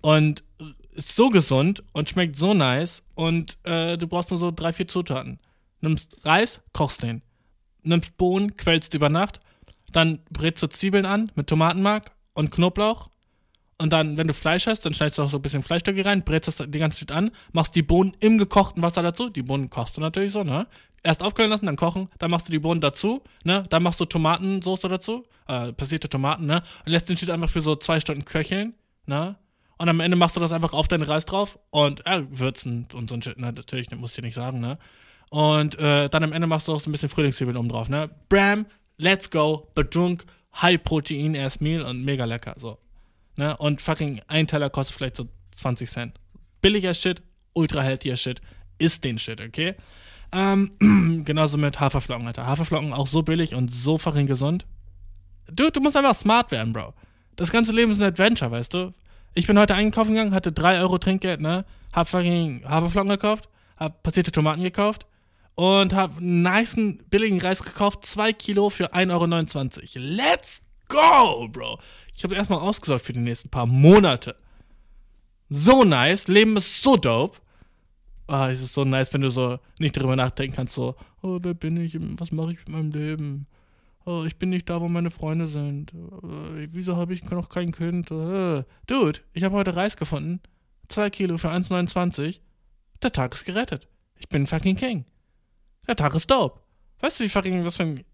Und 0.00 0.42
ist 0.90 1.14
so 1.14 1.30
gesund 1.30 1.84
und 1.92 2.10
schmeckt 2.10 2.34
so 2.34 2.52
nice. 2.52 3.04
Und 3.14 3.58
du 3.64 4.06
brauchst 4.08 4.32
nur 4.32 4.40
so 4.40 4.50
drei, 4.50 4.72
vier 4.72 4.88
Zutaten. 4.88 5.38
Nimmst 5.82 6.26
Reis, 6.26 6.60
kochst 6.72 7.04
den. 7.04 7.22
Nimmst 7.84 8.16
Bohnen, 8.16 8.56
quälst 8.56 8.92
über 8.94 9.08
Nacht. 9.08 9.38
Dann 9.92 10.18
brätst 10.30 10.64
du 10.64 10.66
Zwiebeln 10.66 11.06
an 11.06 11.30
mit 11.36 11.46
Tomatenmark 11.46 12.10
und 12.34 12.50
Knoblauch 12.50 13.08
und 13.80 13.90
dann, 13.90 14.18
wenn 14.18 14.26
du 14.26 14.34
Fleisch 14.34 14.66
hast, 14.66 14.84
dann 14.84 14.92
schneidest 14.92 15.16
du 15.16 15.22
auch 15.22 15.30
so 15.30 15.38
ein 15.38 15.42
bisschen 15.42 15.62
Fleischstücke 15.62 16.04
rein, 16.04 16.22
brätst 16.22 16.48
das 16.48 16.68
die 16.68 16.78
ganze 16.78 16.98
Zeit 16.98 17.16
an, 17.16 17.30
machst 17.52 17.74
die 17.74 17.82
Bohnen 17.82 18.14
im 18.20 18.36
gekochten 18.36 18.82
Wasser 18.82 19.02
dazu. 19.02 19.30
Die 19.30 19.42
Bohnen 19.42 19.70
kochst 19.70 19.96
du 19.96 20.02
natürlich 20.02 20.32
so, 20.32 20.44
ne? 20.44 20.66
Erst 21.02 21.22
aufkühlen 21.22 21.50
lassen, 21.50 21.64
dann 21.64 21.76
kochen, 21.76 22.10
dann 22.18 22.30
machst 22.30 22.46
du 22.46 22.52
die 22.52 22.58
Bohnen 22.58 22.82
dazu, 22.82 23.22
ne? 23.44 23.64
Dann 23.70 23.82
machst 23.82 23.98
du 23.98 24.04
Tomatensauce 24.04 24.82
dazu, 24.82 25.24
äh, 25.48 25.72
passierte 25.72 26.10
Tomaten, 26.10 26.44
ne? 26.44 26.62
Und 26.84 26.92
lässt 26.92 27.08
den 27.08 27.16
Shit 27.16 27.30
einfach 27.30 27.48
für 27.48 27.62
so 27.62 27.74
zwei 27.74 28.00
Stunden 28.00 28.26
köcheln, 28.26 28.74
ne? 29.06 29.36
Und 29.78 29.88
am 29.88 30.00
Ende 30.00 30.18
machst 30.18 30.36
du 30.36 30.40
das 30.40 30.52
einfach 30.52 30.74
auf 30.74 30.86
deinen 30.86 31.04
Reis 31.04 31.24
drauf 31.24 31.58
und 31.70 32.06
äh, 32.06 32.22
würzen 32.28 32.86
und 32.92 33.08
so 33.08 33.14
ein 33.14 33.22
Shit, 33.22 33.38
ne? 33.38 33.50
Natürlich, 33.50 33.90
muss 33.92 34.10
ich 34.10 34.16
dir 34.16 34.22
nicht 34.22 34.34
sagen, 34.34 34.60
ne? 34.60 34.76
Und 35.30 35.78
äh, 35.78 36.10
dann 36.10 36.22
am 36.22 36.32
Ende 36.32 36.46
machst 36.46 36.68
du 36.68 36.74
auch 36.74 36.80
so 36.80 36.90
ein 36.90 36.92
bisschen 36.92 37.08
Frühlingszwiebeln 37.08 37.56
oben 37.56 37.70
drauf, 37.70 37.88
ne? 37.88 38.10
Bram, 38.28 38.66
let's 38.98 39.30
go, 39.30 39.70
bedrunk, 39.74 40.26
High 40.60 40.82
Protein 40.82 41.34
Ass 41.34 41.60
Meal 41.60 41.80
und 41.80 42.04
mega 42.04 42.26
lecker, 42.26 42.56
so. 42.58 42.76
Ne? 43.40 43.56
Und 43.56 43.80
fucking 43.80 44.20
ein 44.28 44.46
Teller 44.46 44.68
kostet 44.68 44.98
vielleicht 44.98 45.16
so 45.16 45.24
20 45.52 45.90
Cent. 45.90 46.20
Billiger 46.60 46.92
Shit, 46.92 47.22
ultra 47.54 47.80
healthier 47.80 48.18
Shit, 48.18 48.42
ist 48.76 49.02
den 49.02 49.18
Shit, 49.18 49.40
okay? 49.40 49.76
Ähm, 50.30 51.22
genauso 51.24 51.56
mit 51.56 51.80
Haferflocken, 51.80 52.26
Alter. 52.26 52.44
Haferflocken 52.44 52.92
auch 52.92 53.06
so 53.06 53.22
billig 53.22 53.54
und 53.54 53.70
so 53.70 53.96
fucking 53.96 54.26
gesund. 54.26 54.66
Du, 55.50 55.70
du 55.70 55.80
musst 55.80 55.96
einfach 55.96 56.14
smart 56.14 56.50
werden, 56.50 56.74
Bro. 56.74 56.92
Das 57.36 57.50
ganze 57.50 57.72
Leben 57.72 57.90
ist 57.90 58.02
ein 58.02 58.08
Adventure, 58.08 58.50
weißt 58.50 58.74
du? 58.74 58.92
Ich 59.32 59.46
bin 59.46 59.58
heute 59.58 59.74
einkaufen 59.74 60.12
gegangen, 60.12 60.34
hatte 60.34 60.52
3 60.52 60.80
Euro 60.80 60.98
Trinkgeld, 60.98 61.40
ne? 61.40 61.64
Hab 61.94 62.08
fucking 62.08 62.64
Haferflocken 62.68 63.08
gekauft, 63.08 63.48
hab 63.78 64.02
passierte 64.02 64.32
Tomaten 64.32 64.62
gekauft 64.62 65.06
und 65.54 65.94
hab 65.94 66.18
einen 66.18 66.42
niceen, 66.42 67.02
billigen 67.08 67.40
Reis 67.40 67.62
gekauft, 67.62 68.04
2 68.04 68.34
Kilo 68.34 68.68
für 68.68 68.92
1,29 68.92 69.96
Euro. 69.96 70.06
Let's 70.14 70.62
go, 70.88 71.48
Bro. 71.48 71.78
Ich 72.20 72.24
habe 72.24 72.34
erstmal 72.34 72.58
ausgesorgt 72.58 73.06
für 73.06 73.14
die 73.14 73.20
nächsten 73.20 73.48
paar 73.48 73.64
Monate. 73.64 74.36
So 75.48 75.84
nice, 75.84 76.28
Leben 76.28 76.54
ist 76.58 76.82
so 76.82 76.98
dope. 76.98 77.38
Ah, 78.26 78.50
es 78.50 78.60
ist 78.60 78.74
so 78.74 78.84
nice, 78.84 79.10
wenn 79.14 79.22
du 79.22 79.30
so 79.30 79.58
nicht 79.78 79.96
darüber 79.96 80.16
nachdenken 80.16 80.54
kannst, 80.54 80.74
so, 80.74 80.96
oh, 81.22 81.38
wer 81.40 81.54
bin 81.54 81.78
ich, 81.78 81.96
was 82.20 82.30
mache 82.30 82.52
ich 82.52 82.58
mit 82.58 82.68
meinem 82.68 82.90
Leben? 82.90 83.46
Oh, 84.04 84.24
ich 84.26 84.36
bin 84.36 84.50
nicht 84.50 84.68
da, 84.68 84.82
wo 84.82 84.88
meine 84.88 85.10
Freunde 85.10 85.46
sind. 85.46 85.94
Oh, 85.94 86.20
wieso 86.68 86.94
habe 86.96 87.14
ich 87.14 87.24
noch 87.24 87.48
kein 87.48 87.72
Kind? 87.72 88.12
Oh, 88.12 88.64
Dude, 88.86 89.20
ich 89.32 89.42
habe 89.42 89.56
heute 89.56 89.74
Reis 89.74 89.96
gefunden. 89.96 90.40
Zwei 90.88 91.08
Kilo 91.08 91.38
für 91.38 91.48
1,29. 91.48 92.40
Der 93.02 93.12
Tag 93.12 93.32
ist 93.32 93.46
gerettet. 93.46 93.88
Ich 94.16 94.28
bin 94.28 94.46
fucking 94.46 94.76
King. 94.76 95.06
Der 95.88 95.96
Tag 95.96 96.14
ist 96.14 96.30
dope. 96.30 96.60
Weißt 96.98 97.18
du, 97.18 97.24
wie 97.24 97.30
fucking, 97.30 97.64
was 97.64 97.78
für 97.78 97.84
ein... 97.84 98.04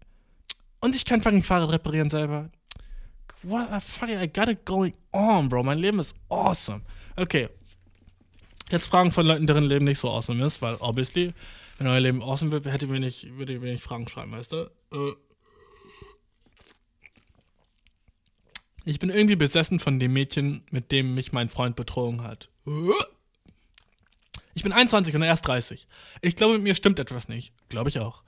Und 0.79 0.95
ich 0.95 1.03
kann 1.03 1.21
fucking 1.21 1.43
Fahrrad 1.43 1.73
reparieren 1.73 2.09
selber. 2.09 2.49
What 3.43 3.69
the 3.71 3.79
fuck, 3.79 4.09
I 4.09 4.27
got 4.27 4.49
it 4.49 4.65
going 4.65 4.93
on, 5.11 5.49
bro. 5.49 5.63
Mein 5.63 5.79
Leben 5.79 5.99
ist 5.99 6.15
awesome. 6.29 6.81
Okay, 7.15 7.49
Jetzt 8.69 8.87
Fragen 8.89 9.11
von 9.11 9.25
Leuten, 9.25 9.47
deren 9.47 9.63
Leben 9.63 9.85
nicht 9.85 9.99
so 9.99 10.09
awesome 10.09 10.45
ist, 10.45 10.61
weil 10.61 10.75
obviously, 10.81 11.33
wenn 11.77 11.87
euer 11.87 12.01
Leben 12.01 12.21
awesome 12.21 12.51
wird, 12.51 12.65
hätte 12.65 12.87
mir 12.87 12.99
nicht, 12.99 13.37
würde 13.37 13.53
ich 13.53 13.61
mir 13.61 13.71
nicht 13.71 13.83
Fragen 13.83 14.07
schreiben, 14.07 14.31
weißt 14.31 14.51
du? 14.51 14.71
Äh. 14.91 15.13
Ich 18.83 18.99
bin 18.99 19.09
irgendwie 19.09 19.35
besessen 19.35 19.79
von 19.79 19.99
dem 19.99 20.13
Mädchen, 20.13 20.63
mit 20.71 20.91
dem 20.91 21.13
mich 21.13 21.31
mein 21.31 21.49
Freund 21.49 21.75
betrogen 21.75 22.23
hat. 22.23 22.49
Ich 24.53 24.63
bin 24.63 24.71
21 24.71 25.15
und 25.15 25.21
er 25.21 25.33
ist 25.33 25.41
30. 25.41 25.87
Ich 26.21 26.35
glaube, 26.35 26.55
mit 26.55 26.63
mir 26.63 26.75
stimmt 26.75 26.99
etwas 26.99 27.29
nicht. 27.29 27.53
Glaube 27.69 27.89
ich 27.89 27.99
auch. 27.99 28.23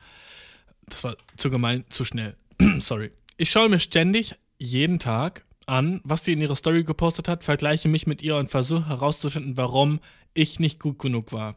Das 0.88 1.04
war 1.04 1.16
zu 1.38 1.50
gemein, 1.50 1.86
zu 1.90 2.06
schnell. 2.06 2.36
Sorry. 2.80 3.12
Ich 3.38 3.52
schaue 3.52 3.70
mir 3.70 3.80
ständig 3.80 4.36
jeden 4.60 5.00
Tag 5.00 5.46
an, 5.66 6.02
was 6.04 6.26
sie 6.26 6.34
in 6.34 6.42
ihrer 6.42 6.56
Story 6.56 6.84
gepostet 6.84 7.28
hat, 7.28 7.44
vergleiche 7.44 7.90
mich 7.90 8.06
mit 8.06 8.22
ihr 8.22 8.36
und 8.36 8.50
versuche 8.50 8.88
herauszufinden, 8.88 9.58
warum 9.58 10.00
ich 10.34 10.60
nicht 10.60 10.80
gut 10.80 11.00
genug 11.00 11.34
war. 11.34 11.56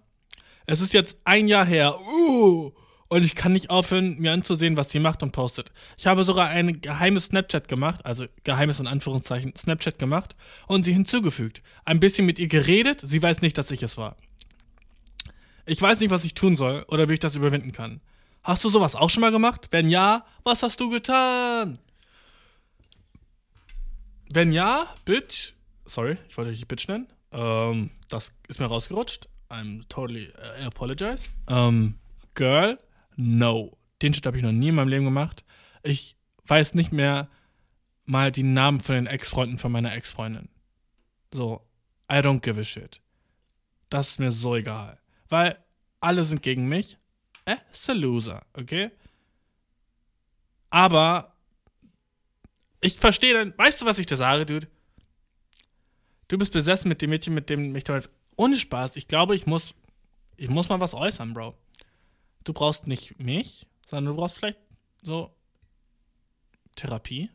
Es 0.66 0.80
ist 0.80 0.94
jetzt 0.94 1.18
ein 1.24 1.46
Jahr 1.46 1.66
her. 1.66 1.98
Uh, 2.00 2.72
und 3.08 3.24
ich 3.24 3.34
kann 3.34 3.52
nicht 3.52 3.68
aufhören, 3.68 4.16
mir 4.18 4.32
anzusehen, 4.32 4.76
was 4.78 4.90
sie 4.90 5.00
macht 5.00 5.22
und 5.22 5.32
postet. 5.32 5.70
Ich 5.98 6.06
habe 6.06 6.24
sogar 6.24 6.48
ein 6.48 6.80
geheimes 6.80 7.26
Snapchat 7.26 7.68
gemacht, 7.68 8.06
also 8.06 8.24
geheimes 8.44 8.80
in 8.80 8.86
Anführungszeichen 8.86 9.54
Snapchat 9.54 9.98
gemacht 9.98 10.34
und 10.66 10.84
sie 10.84 10.94
hinzugefügt. 10.94 11.62
Ein 11.84 12.00
bisschen 12.00 12.24
mit 12.24 12.38
ihr 12.38 12.48
geredet, 12.48 13.02
sie 13.02 13.22
weiß 13.22 13.42
nicht, 13.42 13.58
dass 13.58 13.70
ich 13.70 13.82
es 13.82 13.98
war. 13.98 14.16
Ich 15.66 15.82
weiß 15.82 16.00
nicht, 16.00 16.10
was 16.10 16.24
ich 16.24 16.32
tun 16.32 16.56
soll 16.56 16.86
oder 16.88 17.08
wie 17.08 17.14
ich 17.14 17.18
das 17.18 17.36
überwinden 17.36 17.72
kann. 17.72 18.00
Hast 18.42 18.64
du 18.64 18.70
sowas 18.70 18.96
auch 18.96 19.10
schon 19.10 19.20
mal 19.20 19.30
gemacht? 19.30 19.68
Wenn 19.70 19.90
ja, 19.90 20.24
was 20.42 20.62
hast 20.62 20.80
du 20.80 20.88
getan? 20.88 21.78
Wenn 24.34 24.52
ja, 24.52 24.86
Bitch. 25.04 25.52
Sorry, 25.84 26.16
ich 26.26 26.38
wollte 26.38 26.52
dich 26.52 26.66
Bitch 26.66 26.88
nennen. 26.88 27.06
Ähm, 27.32 27.90
das 28.08 28.34
ist 28.48 28.60
mir 28.60 28.66
rausgerutscht. 28.66 29.28
I'm 29.50 29.86
totally 29.90 30.28
uh, 30.28 30.66
apologize. 30.66 31.30
Ähm, 31.48 31.98
Girl, 32.34 32.78
no. 33.16 33.76
Den 34.00 34.14
Shit 34.14 34.24
habe 34.24 34.38
ich 34.38 34.42
noch 34.42 34.52
nie 34.52 34.68
in 34.68 34.74
meinem 34.74 34.88
Leben 34.88 35.04
gemacht. 35.04 35.44
Ich 35.82 36.16
weiß 36.46 36.74
nicht 36.74 36.92
mehr 36.92 37.28
mal 38.06 38.32
die 38.32 38.42
Namen 38.42 38.80
von 38.80 38.94
den 38.94 39.06
Ex-Freunden 39.06 39.58
von 39.58 39.70
meiner 39.70 39.94
Ex-Freundin. 39.94 40.48
So, 41.34 41.60
I 42.10 42.16
don't 42.16 42.40
give 42.40 42.58
a 42.58 42.64
shit. 42.64 43.02
Das 43.90 44.12
ist 44.12 44.18
mir 44.18 44.32
so 44.32 44.56
egal. 44.56 44.98
Weil 45.28 45.62
alle 46.00 46.24
sind 46.24 46.42
gegen 46.42 46.70
mich. 46.70 46.96
Eh, 47.44 47.56
ist 47.70 47.90
a 47.90 47.92
loser, 47.92 48.42
okay? 48.54 48.90
Aber 50.70 51.31
ich 52.82 52.98
verstehe 52.98 53.32
dann, 53.32 53.54
weißt 53.56 53.80
du, 53.80 53.86
was 53.86 53.98
ich 53.98 54.06
da 54.06 54.16
sage, 54.16 54.44
Dude? 54.44 54.68
Du 56.28 56.36
bist 56.36 56.52
besessen 56.52 56.88
mit 56.88 57.00
dem 57.00 57.10
Mädchen, 57.10 57.34
mit 57.34 57.48
dem 57.48 57.72
mich 57.72 57.84
damit. 57.84 58.10
Ohne 58.36 58.56
Spaß. 58.56 58.96
Ich 58.96 59.08
glaube, 59.08 59.34
ich 59.34 59.46
muss. 59.46 59.74
Ich 60.36 60.48
muss 60.48 60.68
mal 60.68 60.80
was 60.80 60.94
äußern, 60.94 61.34
Bro. 61.34 61.54
Du 62.44 62.52
brauchst 62.52 62.86
nicht 62.86 63.20
mich, 63.20 63.66
sondern 63.88 64.14
du 64.14 64.20
brauchst 64.20 64.36
vielleicht 64.36 64.58
so. 65.02 65.32
Therapie. 66.74 67.30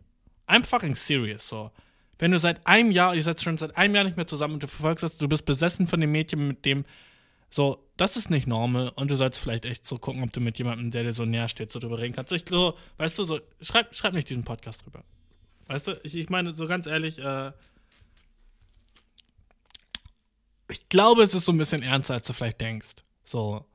I'm 0.48 0.66
fucking 0.66 0.95
serious, 0.95 1.48
so. 1.48 1.72
Wenn 2.20 2.32
du 2.32 2.39
seit 2.39 2.66
einem 2.66 2.91
Jahr, 2.91 3.14
ihr 3.16 3.22
seid 3.22 3.41
schon 3.41 3.58
seit 3.58 3.78
einem 3.78 3.93
Jahr 3.93 4.04
nicht 4.04 4.18
mehr 4.18 4.26
zusammen 4.26 4.56
und 4.56 4.64
du 4.64 4.68
verfolgst 4.68 5.04
das, 5.04 5.18
du 5.18 5.28
bist 5.28 5.45
besessen 5.45 5.88
von 5.88 6.02
dem 6.02 6.12
Mädchen, 6.12 6.48
mit 6.48 6.66
dem. 6.66 6.84
So, 7.50 7.88
das 7.95 8.18
ist 8.18 8.30
nicht 8.30 8.48
normal 8.48 8.91
und 8.95 9.12
du 9.12 9.16
sollst 9.16 9.39
vielleicht 9.39 9.66
echt 9.66 9.86
so 9.86 9.98
gucken, 9.98 10.24
ob 10.24 10.34
du 10.34 10.41
mit 10.41 10.58
jemandem, 10.58 10.91
der 10.91 11.04
dir 11.04 11.14
so 11.14 11.24
näher 11.24 11.48
steht, 11.48 11.72
so 11.72 11.80
drüber 11.80 12.00
reden 12.00 12.16
kannst. 12.16 12.34
Ich 12.34 12.43
so, 12.50 12.78
weißt 12.98 13.20
du, 13.20 13.24
so, 13.24 13.39
schreib, 13.62 13.95
schreib 13.95 14.14
nicht 14.14 14.30
diesen 14.30 14.43
Podcast 14.43 14.84
drüber. 14.84 15.04
Weißt 15.68 15.88
du, 15.88 15.99
ich, 16.03 16.15
ich 16.15 16.30
meine, 16.30 16.51
so 16.53 16.68
ganz 16.68 16.88
ehrlich, 16.88 17.20
äh, 17.20 17.51
ich 20.70 20.89
glaube, 20.89 21.24
es 21.24 21.34
ist 21.34 21.45
so 21.45 21.51
ein 21.51 21.57
bisschen 21.57 21.84
ernster, 21.84 22.15
als 22.15 22.28
du 22.28 22.34
vielleicht 22.34 22.61
denkst. 22.61 22.95
So, 23.24 23.65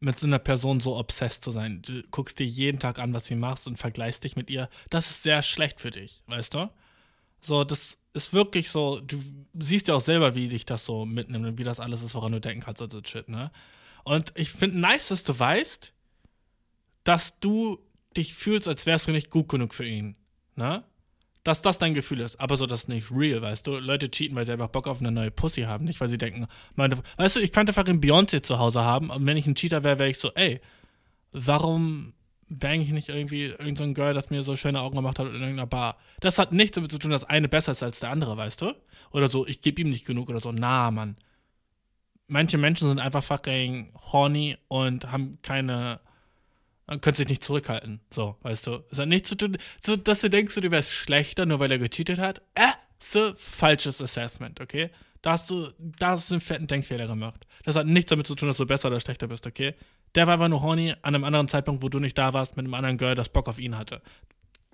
mit 0.00 0.18
so 0.18 0.26
einer 0.26 0.38
Person 0.38 0.80
so 0.80 0.96
obsessed 0.98 1.44
zu 1.44 1.50
sein. 1.50 1.82
Du 1.82 2.02
guckst 2.10 2.38
dir 2.38 2.46
jeden 2.46 2.78
Tag 2.78 2.98
an, 2.98 3.12
was 3.12 3.26
sie 3.26 3.36
macht 3.36 3.66
und 3.66 3.76
vergleichst 3.76 4.24
dich 4.24 4.36
mit 4.36 4.50
ihr. 4.50 4.68
Das 4.88 5.10
ist 5.10 5.22
sehr 5.22 5.42
schlecht 5.42 5.80
für 5.80 5.90
dich, 5.90 6.22
weißt 6.26 6.54
du? 6.54 6.70
So, 7.42 7.64
das 7.64 7.98
ist 8.12 8.32
wirklich 8.32 8.70
so, 8.70 9.00
du 9.00 9.22
siehst 9.58 9.88
ja 9.88 9.94
auch 9.94 10.00
selber, 10.00 10.34
wie 10.34 10.48
dich 10.48 10.66
das 10.66 10.84
so 10.84 11.06
mitnimmt 11.06 11.46
und 11.46 11.58
wie 11.58 11.64
das 11.64 11.80
alles 11.80 12.02
ist, 12.02 12.14
woran 12.14 12.32
du 12.32 12.40
denken 12.40 12.64
kannst 12.64 12.82
und 12.82 12.90
so 12.90 13.00
Shit, 13.04 13.28
ne? 13.28 13.50
Und 14.02 14.32
ich 14.34 14.50
finde 14.50 14.78
nice, 14.78 15.08
dass 15.08 15.24
du 15.24 15.38
weißt, 15.38 15.92
dass 17.04 17.38
du 17.40 17.78
dich 18.16 18.34
fühlst, 18.34 18.66
als 18.66 18.86
wärst 18.86 19.08
du 19.08 19.12
nicht 19.12 19.30
gut 19.30 19.48
genug 19.48 19.74
für 19.74 19.86
ihn, 19.86 20.16
ne? 20.56 20.84
Dass 21.44 21.62
das 21.62 21.78
dein 21.78 21.94
Gefühl 21.94 22.20
ist. 22.20 22.38
Aber 22.40 22.56
so, 22.56 22.66
das 22.66 22.82
ist 22.82 22.88
nicht 22.88 23.10
real, 23.10 23.42
weißt 23.42 23.66
du? 23.66 23.78
Leute 23.78 24.10
cheaten, 24.10 24.36
weil 24.36 24.44
sie 24.44 24.52
einfach 24.52 24.68
Bock 24.68 24.86
auf 24.86 25.00
eine 25.00 25.10
neue 25.10 25.30
Pussy 25.30 25.62
haben, 25.62 25.84
nicht 25.84 26.00
weil 26.00 26.08
sie 26.08 26.18
denken, 26.18 26.46
meine, 26.74 26.98
weißt 27.16 27.36
du, 27.36 27.40
ich 27.40 27.52
könnte 27.52 27.76
einen 27.76 28.00
Beyoncé 28.00 28.42
zu 28.42 28.58
Hause 28.58 28.82
haben 28.84 29.10
und 29.10 29.24
wenn 29.26 29.36
ich 29.36 29.46
ein 29.46 29.54
Cheater 29.54 29.82
wäre, 29.82 29.98
wäre 29.98 30.10
ich 30.10 30.18
so, 30.18 30.32
ey, 30.34 30.60
warum 31.32 32.12
bang 32.48 32.80
ich 32.80 32.90
nicht 32.90 33.08
irgendwie 33.08 33.44
irgendein 33.46 33.94
so 33.94 33.94
Girl, 33.94 34.12
das 34.12 34.30
mir 34.30 34.42
so 34.42 34.56
schöne 34.56 34.80
Augen 34.80 34.96
gemacht 34.96 35.18
hat 35.18 35.28
in 35.28 35.34
irgendeiner 35.34 35.66
Bar? 35.66 35.96
Das 36.20 36.38
hat 36.38 36.52
nichts 36.52 36.74
damit 36.74 36.90
zu 36.90 36.98
tun, 36.98 37.10
dass 37.10 37.24
eine 37.24 37.48
besser 37.48 37.72
ist 37.72 37.82
als 37.82 38.00
der 38.00 38.10
andere, 38.10 38.36
weißt 38.36 38.62
du? 38.62 38.74
Oder 39.12 39.28
so, 39.28 39.46
ich 39.46 39.60
gebe 39.60 39.80
ihm 39.80 39.90
nicht 39.90 40.06
genug 40.06 40.28
oder 40.28 40.40
so, 40.40 40.52
na, 40.52 40.90
Mann. 40.90 41.16
Manche 42.26 42.58
Menschen 42.58 42.88
sind 42.88 43.00
einfach 43.00 43.24
fucking 43.24 43.92
horny 44.12 44.56
und 44.68 45.10
haben 45.10 45.38
keine 45.42 46.00
dann 46.90 47.00
könntest 47.00 47.20
du 47.20 47.22
dich 47.22 47.30
nicht 47.30 47.44
zurückhalten. 47.44 48.00
So, 48.10 48.36
weißt 48.42 48.66
du. 48.66 48.82
Es 48.90 48.98
hat 48.98 49.06
nichts 49.06 49.28
zu 49.28 49.36
tun, 49.36 49.56
so, 49.78 49.94
dass 49.94 50.22
du 50.22 50.28
denkst, 50.28 50.56
du 50.56 50.70
wärst 50.72 50.90
schlechter, 50.90 51.46
nur 51.46 51.60
weil 51.60 51.70
er 51.70 51.78
gecheatet 51.78 52.18
hat. 52.18 52.42
Äh, 52.56 52.72
so 52.98 53.32
falsches 53.36 54.02
Assessment, 54.02 54.60
okay? 54.60 54.90
Da 55.22 55.32
hast 55.32 55.50
du, 55.50 55.68
da 55.78 56.10
hast 56.10 56.30
du 56.30 56.34
einen 56.34 56.40
fetten 56.40 56.66
Denkfehler 56.66 57.06
gemacht. 57.06 57.46
Das 57.62 57.76
hat 57.76 57.86
nichts 57.86 58.10
damit 58.10 58.26
zu 58.26 58.34
tun, 58.34 58.48
dass 58.48 58.56
du 58.56 58.66
besser 58.66 58.88
oder 58.88 58.98
schlechter 58.98 59.28
bist, 59.28 59.46
okay? 59.46 59.76
Der 60.16 60.26
war 60.26 60.34
einfach 60.34 60.48
nur 60.48 60.62
horny 60.62 60.90
an 61.02 61.14
einem 61.14 61.22
anderen 61.22 61.46
Zeitpunkt, 61.46 61.80
wo 61.80 61.88
du 61.88 62.00
nicht 62.00 62.18
da 62.18 62.32
warst, 62.32 62.56
mit 62.56 62.64
einem 62.64 62.74
anderen 62.74 62.98
Girl, 62.98 63.14
das 63.14 63.28
Bock 63.28 63.48
auf 63.48 63.60
ihn 63.60 63.78
hatte. 63.78 64.02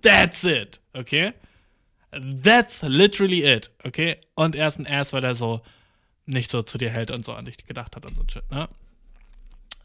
That's 0.00 0.42
it, 0.44 0.80
okay? 0.94 1.34
That's 2.42 2.80
literally 2.80 3.44
it, 3.44 3.70
okay? 3.84 4.16
Und 4.34 4.56
er 4.56 4.68
ist 4.68 4.78
ein 4.78 4.86
Ass, 4.86 5.12
weil 5.12 5.22
er 5.24 5.34
so 5.34 5.60
nicht 6.24 6.50
so 6.50 6.62
zu 6.62 6.78
dir 6.78 6.88
hält 6.88 7.10
und 7.10 7.26
so 7.26 7.34
an 7.34 7.44
dich 7.44 7.58
gedacht 7.58 7.94
hat 7.94 8.06
und 8.06 8.16
so 8.16 8.22
shit, 8.26 8.50
ne? 8.50 8.70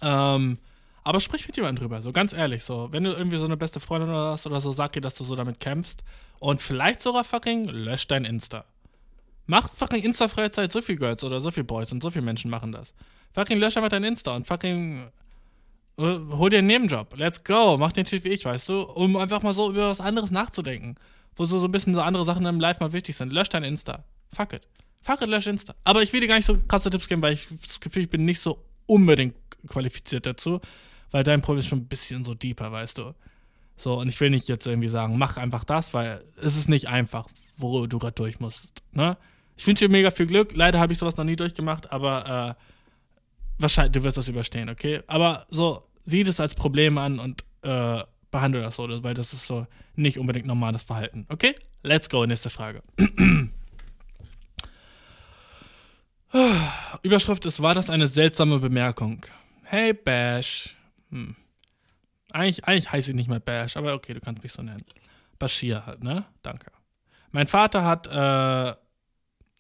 Ähm, 0.01 0.57
aber 1.03 1.19
sprich 1.19 1.47
mit 1.47 1.55
jemandem 1.55 1.81
drüber, 1.81 2.01
so 2.01 2.11
ganz 2.11 2.33
ehrlich. 2.33 2.63
So, 2.63 2.89
wenn 2.91 3.03
du 3.03 3.11
irgendwie 3.11 3.37
so 3.37 3.45
eine 3.45 3.57
beste 3.57 3.79
Freundin 3.79 4.09
oder 4.09 4.31
hast 4.31 4.45
oder 4.45 4.61
so, 4.61 4.71
sag 4.71 4.93
dir, 4.93 5.01
dass 5.01 5.15
du 5.15 5.23
so 5.23 5.35
damit 5.35 5.59
kämpfst. 5.59 6.03
Und 6.39 6.61
vielleicht 6.61 6.99
sogar 6.99 7.23
fucking 7.23 7.65
lösch 7.65 8.07
dein 8.07 8.25
Insta. 8.25 8.65
Mach 9.47 9.69
fucking 9.69 10.03
Insta-Freizeit, 10.03 10.71
so 10.71 10.81
viel 10.81 10.95
Girls 10.97 11.23
oder 11.23 11.41
so 11.41 11.51
viel 11.51 11.63
Boys 11.63 11.91
und 11.91 12.01
so 12.01 12.11
viele 12.11 12.23
Menschen 12.23 12.51
machen 12.51 12.71
das. 12.71 12.93
Fucking 13.33 13.57
lösch 13.57 13.77
einfach 13.77 13.89
dein 13.89 14.03
Insta 14.03 14.35
und 14.35 14.45
fucking 14.45 15.09
uh, 15.97 16.19
hol 16.37 16.49
dir 16.49 16.59
einen 16.59 16.67
Nebenjob. 16.67 17.17
Let's 17.17 17.43
go. 17.43 17.77
Mach 17.77 17.91
den 17.91 18.05
Shit 18.05 18.23
wie 18.23 18.29
ich, 18.29 18.45
weißt 18.45 18.69
du, 18.69 18.81
um 18.81 19.15
einfach 19.17 19.41
mal 19.41 19.53
so 19.53 19.69
über 19.71 19.89
was 19.89 20.01
anderes 20.01 20.31
nachzudenken. 20.31 20.95
Wo 21.35 21.45
so, 21.45 21.59
so 21.59 21.65
ein 21.67 21.71
bisschen 21.71 21.95
so 21.95 22.01
andere 22.01 22.25
Sachen 22.25 22.45
im 22.45 22.59
Life 22.59 22.83
mal 22.83 22.93
wichtig 22.93 23.15
sind. 23.15 23.33
Lösch 23.33 23.49
dein 23.49 23.63
Insta. 23.63 24.03
Fuck 24.33 24.53
it. 24.53 24.61
Fuck 25.01 25.21
it, 25.21 25.29
lösch 25.29 25.47
Insta. 25.47 25.73
Aber 25.83 26.03
ich 26.03 26.13
will 26.13 26.21
dir 26.21 26.27
gar 26.27 26.35
nicht 26.35 26.45
so 26.45 26.57
krasse 26.67 26.91
Tipps 26.91 27.07
geben, 27.07 27.21
weil 27.23 27.33
ich 27.33 27.47
das 27.49 27.79
Gefühl, 27.79 28.03
ich 28.03 28.09
bin 28.09 28.25
nicht 28.25 28.39
so 28.39 28.63
unbedingt 28.85 29.35
qualifiziert 29.67 30.25
dazu 30.25 30.61
weil 31.11 31.23
dein 31.23 31.41
Problem 31.41 31.59
ist 31.59 31.67
schon 31.67 31.79
ein 31.79 31.87
bisschen 31.87 32.23
so 32.23 32.33
deeper, 32.33 32.71
weißt 32.71 32.97
du. 32.97 33.13
So, 33.75 33.99
und 33.99 34.09
ich 34.09 34.19
will 34.19 34.29
nicht 34.29 34.47
jetzt 34.47 34.65
irgendwie 34.67 34.89
sagen, 34.89 35.17
mach 35.17 35.37
einfach 35.37 35.63
das, 35.63 35.93
weil 35.93 36.23
es 36.37 36.55
ist 36.55 36.69
nicht 36.69 36.87
einfach, 36.87 37.27
wo 37.57 37.85
du 37.87 37.99
gerade 37.99 38.13
durch 38.13 38.39
musst. 38.39 38.67
Ne? 38.91 39.17
Ich 39.57 39.65
wünsche 39.67 39.85
dir 39.85 39.91
mega 39.91 40.11
viel 40.11 40.27
Glück. 40.27 40.55
Leider 40.55 40.79
habe 40.79 40.93
ich 40.93 40.99
sowas 40.99 41.17
noch 41.17 41.25
nie 41.25 41.35
durchgemacht, 41.35 41.91
aber 41.91 42.55
äh, 42.57 42.63
wahrscheinlich, 43.59 43.93
du 43.93 44.03
wirst 44.03 44.17
das 44.17 44.27
überstehen, 44.27 44.69
okay? 44.69 45.01
Aber 45.07 45.45
so, 45.49 45.83
sieh 46.03 46.23
das 46.23 46.39
als 46.39 46.55
Problem 46.55 46.97
an 46.97 47.19
und 47.19 47.43
äh, 47.63 48.03
behandle 48.29 48.61
das 48.61 48.75
so, 48.75 48.87
weil 49.03 49.13
das 49.13 49.33
ist 49.33 49.45
so 49.47 49.67
nicht 49.95 50.17
unbedingt 50.17 50.45
normales 50.45 50.83
Verhalten. 50.83 51.25
Okay? 51.29 51.55
Let's 51.83 52.09
go, 52.09 52.25
nächste 52.25 52.49
Frage. 52.49 52.81
Überschrift 57.01 57.45
ist, 57.45 57.61
war 57.61 57.75
das 57.75 57.89
eine 57.89 58.07
seltsame 58.07 58.59
Bemerkung? 58.59 59.25
Hey 59.63 59.93
Bash. 59.93 60.77
Hm. 61.11 61.35
Eigentlich, 62.31 62.65
eigentlich 62.65 62.91
heiße 62.91 63.11
ich 63.11 63.15
nicht 63.15 63.29
mehr 63.29 63.39
Bash, 63.39 63.77
aber 63.77 63.93
okay, 63.93 64.13
du 64.13 64.21
kannst 64.21 64.41
mich 64.41 64.53
so 64.53 64.61
nennen. 64.61 64.83
Bashir 65.37 65.85
halt, 65.85 66.03
ne? 66.03 66.25
Danke. 66.41 66.71
Mein 67.31 67.47
Vater 67.47 67.83
hat, 67.83 68.07
äh, 68.07 68.75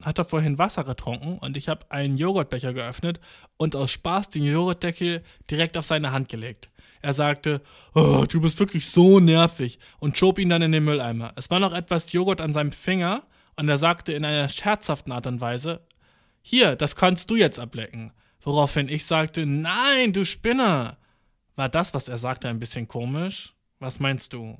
hat 0.05 0.19
da 0.19 0.23
vorhin 0.23 0.57
Wasser 0.57 0.83
getrunken 0.83 1.37
und 1.39 1.57
ich 1.57 1.69
habe 1.69 1.89
einen 1.91 2.17
Joghurtbecher 2.17 2.73
geöffnet 2.73 3.19
und 3.57 3.75
aus 3.75 3.91
Spaß 3.91 4.29
den 4.29 4.45
Joghurtdeckel 4.45 5.23
direkt 5.49 5.77
auf 5.77 5.85
seine 5.85 6.11
Hand 6.11 6.29
gelegt. 6.29 6.69
Er 7.01 7.13
sagte, 7.13 7.61
oh, 7.95 8.25
du 8.29 8.41
bist 8.41 8.59
wirklich 8.59 8.89
so 8.89 9.19
nervig 9.19 9.79
und 9.99 10.17
schob 10.17 10.37
ihn 10.39 10.49
dann 10.49 10.61
in 10.61 10.71
den 10.71 10.83
Mülleimer. 10.83 11.33
Es 11.35 11.49
war 11.49 11.59
noch 11.59 11.73
etwas 11.73 12.11
Joghurt 12.13 12.41
an 12.41 12.53
seinem 12.53 12.71
Finger 12.71 13.23
und 13.55 13.67
er 13.67 13.77
sagte 13.77 14.13
in 14.13 14.23
einer 14.23 14.49
scherzhaften 14.49 15.11
Art 15.11 15.27
und 15.27 15.41
Weise, 15.41 15.81
hier, 16.41 16.75
das 16.75 16.95
kannst 16.95 17.29
du 17.29 17.35
jetzt 17.35 17.59
ablecken. 17.59 18.11
Woraufhin 18.41 18.89
ich 18.89 19.05
sagte, 19.05 19.45
nein, 19.45 20.13
du 20.13 20.25
Spinner. 20.25 20.97
War 21.61 21.69
das, 21.69 21.93
was 21.93 22.07
er 22.07 22.17
sagte, 22.17 22.49
ein 22.49 22.57
bisschen 22.57 22.87
komisch? 22.87 23.53
Was 23.77 23.99
meinst 23.99 24.33
du? 24.33 24.57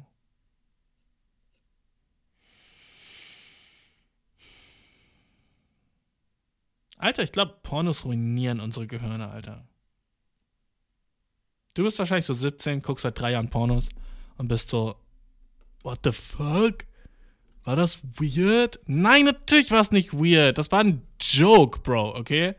Alter, 7.00 7.24
ich 7.24 7.32
glaube, 7.32 7.56
Pornos 7.64 8.06
ruinieren 8.06 8.60
unsere 8.60 8.86
Gehirne, 8.86 9.32
Alter. 9.32 9.68
Du 11.74 11.86
bist 11.86 11.98
wahrscheinlich 11.98 12.28
so 12.28 12.36
17, 12.36 12.84
guckst 12.84 13.02
seit 13.02 13.20
drei 13.20 13.32
Jahren 13.32 13.50
Pornos 13.50 13.90
und 14.38 14.48
bist 14.48 14.70
so, 14.70 14.96
what 15.82 16.02
the 16.04 16.12
fuck? 16.12 16.86
War 17.64 17.76
das 17.76 17.98
weird? 18.04 18.80
Nein, 18.86 19.26
natürlich 19.26 19.72
war 19.72 19.82
es 19.82 19.90
nicht 19.90 20.14
weird. 20.14 20.60
Das 20.60 20.72
war 20.72 20.82
ein 20.82 21.02
Joke, 21.20 21.80
Bro, 21.80 22.16
okay? 22.16 22.54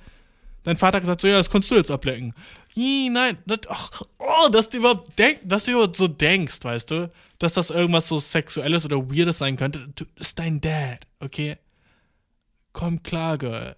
Dein 0.64 0.76
Vater 0.76 0.96
hat 0.96 1.02
gesagt, 1.02 1.20
so, 1.20 1.28
ja, 1.28 1.38
das 1.38 1.50
kannst 1.50 1.70
du 1.70 1.74
jetzt 1.74 1.90
ablecken. 1.90 2.34
Ih, 2.76 3.10
nein, 3.10 3.38
das, 3.46 3.60
ach, 3.68 4.02
oh, 4.18 4.48
dass 4.50 4.70
du 4.70 4.78
überhaupt 4.78 5.18
denk, 5.18 5.40
dass 5.44 5.64
du 5.64 5.72
überhaupt 5.72 5.96
so 5.96 6.06
denkst, 6.06 6.58
weißt 6.62 6.90
du? 6.90 7.10
Dass 7.38 7.54
das 7.54 7.70
irgendwas 7.70 8.08
so 8.08 8.20
Sexuelles 8.20 8.84
oder 8.84 8.98
Weirdes 8.98 9.38
sein 9.38 9.56
könnte. 9.56 9.88
Du, 9.94 10.04
das 10.16 10.28
ist 10.28 10.38
dein 10.38 10.60
Dad, 10.60 11.06
okay? 11.20 11.56
Komm 12.72 13.02
klar, 13.02 13.38
Girl. 13.38 13.76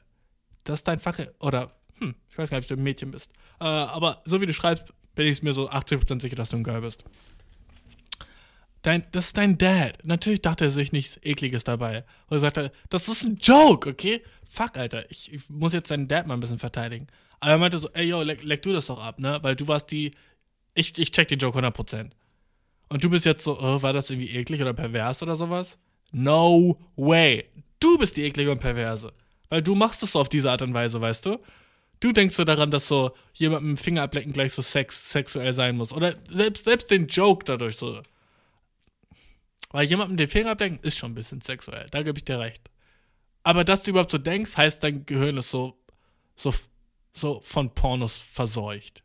Das 0.64 0.80
ist 0.80 0.88
dein 0.88 1.00
Fach, 1.00 1.18
oder, 1.40 1.72
hm, 1.98 2.14
ich 2.30 2.38
weiß 2.38 2.50
gar 2.50 2.58
nicht, 2.58 2.70
ob 2.70 2.76
du 2.76 2.80
ein 2.80 2.84
Mädchen 2.84 3.10
bist. 3.10 3.30
Äh, 3.60 3.64
aber 3.64 4.22
so 4.24 4.40
wie 4.40 4.46
du 4.46 4.52
schreibst, 4.52 4.92
bin 5.14 5.26
ich 5.26 5.42
mir 5.42 5.54
so 5.54 5.70
80% 5.70 6.20
sicher, 6.20 6.36
dass 6.36 6.50
du 6.50 6.58
ein 6.58 6.64
Girl 6.64 6.82
bist. 6.82 7.04
Dein, 8.82 9.04
das 9.12 9.28
ist 9.28 9.38
dein 9.38 9.56
Dad. 9.56 9.98
Natürlich 10.04 10.42
dachte 10.42 10.66
er 10.66 10.70
sich 10.70 10.92
nichts 10.92 11.18
Ekliges 11.22 11.64
dabei. 11.64 12.04
Und 12.28 12.36
er 12.36 12.40
sagte, 12.40 12.72
das 12.90 13.08
ist 13.08 13.24
ein 13.24 13.36
Joke, 13.36 13.88
okay? 13.88 14.22
Fuck, 14.48 14.76
Alter, 14.76 15.10
ich, 15.10 15.32
ich 15.32 15.48
muss 15.50 15.72
jetzt 15.72 15.90
deinen 15.90 16.08
Dad 16.08 16.26
mal 16.26 16.34
ein 16.34 16.40
bisschen 16.40 16.58
verteidigen. 16.58 17.06
Aber 17.40 17.52
er 17.52 17.58
meinte 17.58 17.78
so, 17.78 17.88
ey, 17.90 18.06
yo, 18.08 18.22
leck, 18.22 18.42
leck 18.42 18.62
du 18.62 18.72
das 18.72 18.86
doch 18.86 19.02
ab, 19.02 19.18
ne? 19.18 19.38
Weil 19.42 19.56
du 19.56 19.68
warst 19.68 19.90
die, 19.90 20.12
ich, 20.74 20.98
ich 20.98 21.10
check 21.10 21.28
den 21.28 21.38
Joke 21.38 21.58
100%. 21.58 22.10
Und 22.88 23.02
du 23.04 23.10
bist 23.10 23.24
jetzt 23.24 23.44
so, 23.44 23.58
oh, 23.58 23.82
war 23.82 23.92
das 23.92 24.10
irgendwie 24.10 24.34
eklig 24.34 24.60
oder 24.60 24.74
pervers 24.74 25.22
oder 25.22 25.36
sowas? 25.36 25.78
No 26.12 26.78
way. 26.96 27.44
Du 27.80 27.98
bist 27.98 28.16
die 28.16 28.22
eklige 28.22 28.52
und 28.52 28.60
perverse. 28.60 29.12
Weil 29.48 29.62
du 29.62 29.74
machst 29.74 30.02
es 30.02 30.12
so 30.12 30.20
auf 30.20 30.28
diese 30.28 30.50
Art 30.50 30.62
und 30.62 30.74
Weise, 30.74 31.00
weißt 31.00 31.26
du? 31.26 31.38
Du 32.00 32.12
denkst 32.12 32.34
so 32.34 32.44
daran, 32.44 32.70
dass 32.70 32.88
so 32.88 33.12
jemand 33.34 33.64
mit 33.64 33.78
dem 33.78 33.82
Finger 33.82 34.02
ablecken 34.02 34.32
gleich 34.32 34.52
so 34.52 34.62
sex, 34.62 35.10
sexuell 35.10 35.52
sein 35.52 35.76
muss. 35.76 35.92
Oder 35.92 36.14
selbst, 36.28 36.64
selbst 36.64 36.90
den 36.90 37.06
Joke 37.06 37.44
dadurch 37.44 37.76
so. 37.76 38.00
Weil 39.70 39.86
jemandem 39.86 40.16
den 40.16 40.28
Finger 40.28 40.50
ablenken 40.50 40.82
ist 40.82 40.98
schon 40.98 41.12
ein 41.12 41.14
bisschen 41.14 41.40
sexuell. 41.40 41.86
Da 41.90 42.02
gebe 42.02 42.18
ich 42.18 42.24
dir 42.24 42.38
recht. 42.38 42.70
Aber 43.44 43.64
dass 43.64 43.82
du 43.82 43.90
überhaupt 43.90 44.10
so 44.10 44.18
denkst, 44.18 44.56
heißt, 44.56 44.82
dein 44.82 45.06
Gehirn 45.06 45.36
ist 45.36 45.50
so, 45.50 45.78
so, 46.34 46.52
so 47.12 47.40
von 47.42 47.72
Pornos 47.74 48.18
verseucht. 48.18 49.04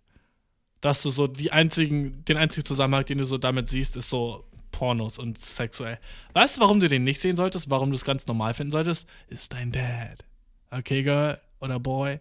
Dass 0.82 1.04
du 1.04 1.12
so 1.12 1.28
die 1.28 1.52
einzigen, 1.52 2.24
den 2.26 2.38
einzigen 2.38 2.66
Zusammenhang, 2.66 3.06
den 3.06 3.20
du 3.20 3.26
so 3.26 3.38
damit 3.38 3.68
siehst, 3.68 3.98
ist 3.98 4.10
so 4.10 4.46
Pornos 4.72 5.20
und 5.20 5.38
sexuell. 5.38 6.00
Weißt 6.34 6.58
du, 6.58 6.62
warum 6.62 6.80
du 6.80 6.88
den 6.88 7.04
nicht 7.04 7.20
sehen 7.20 7.36
solltest? 7.36 7.70
Warum 7.70 7.90
du 7.92 7.96
es 7.96 8.06
ganz 8.06 8.26
normal 8.28 8.54
finden 8.54 8.72
solltest? 8.72 9.08
Ist 9.28 9.54
dein 9.54 9.72
Dad. 9.72 10.26
Okay, 10.72 11.04
Girl 11.04 11.40
oder 11.60 11.80
Boy? 11.80 12.20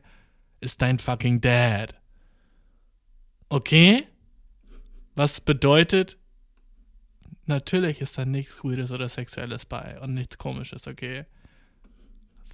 Ist 0.61 0.83
dein 0.83 0.99
fucking 0.99 1.41
Dad. 1.41 1.95
Okay? 3.49 4.07
Was 5.15 5.41
bedeutet, 5.41 6.19
Natürlich 7.49 8.03
ist 8.03 8.19
da 8.19 8.27
nichts 8.27 8.63
Weirdes 8.63 8.93
oder 8.93 9.09
Sexuelles 9.09 9.65
bei 9.65 9.99
und 10.01 10.13
nichts 10.13 10.37
Komisches, 10.37 10.87
okay? 10.87 11.25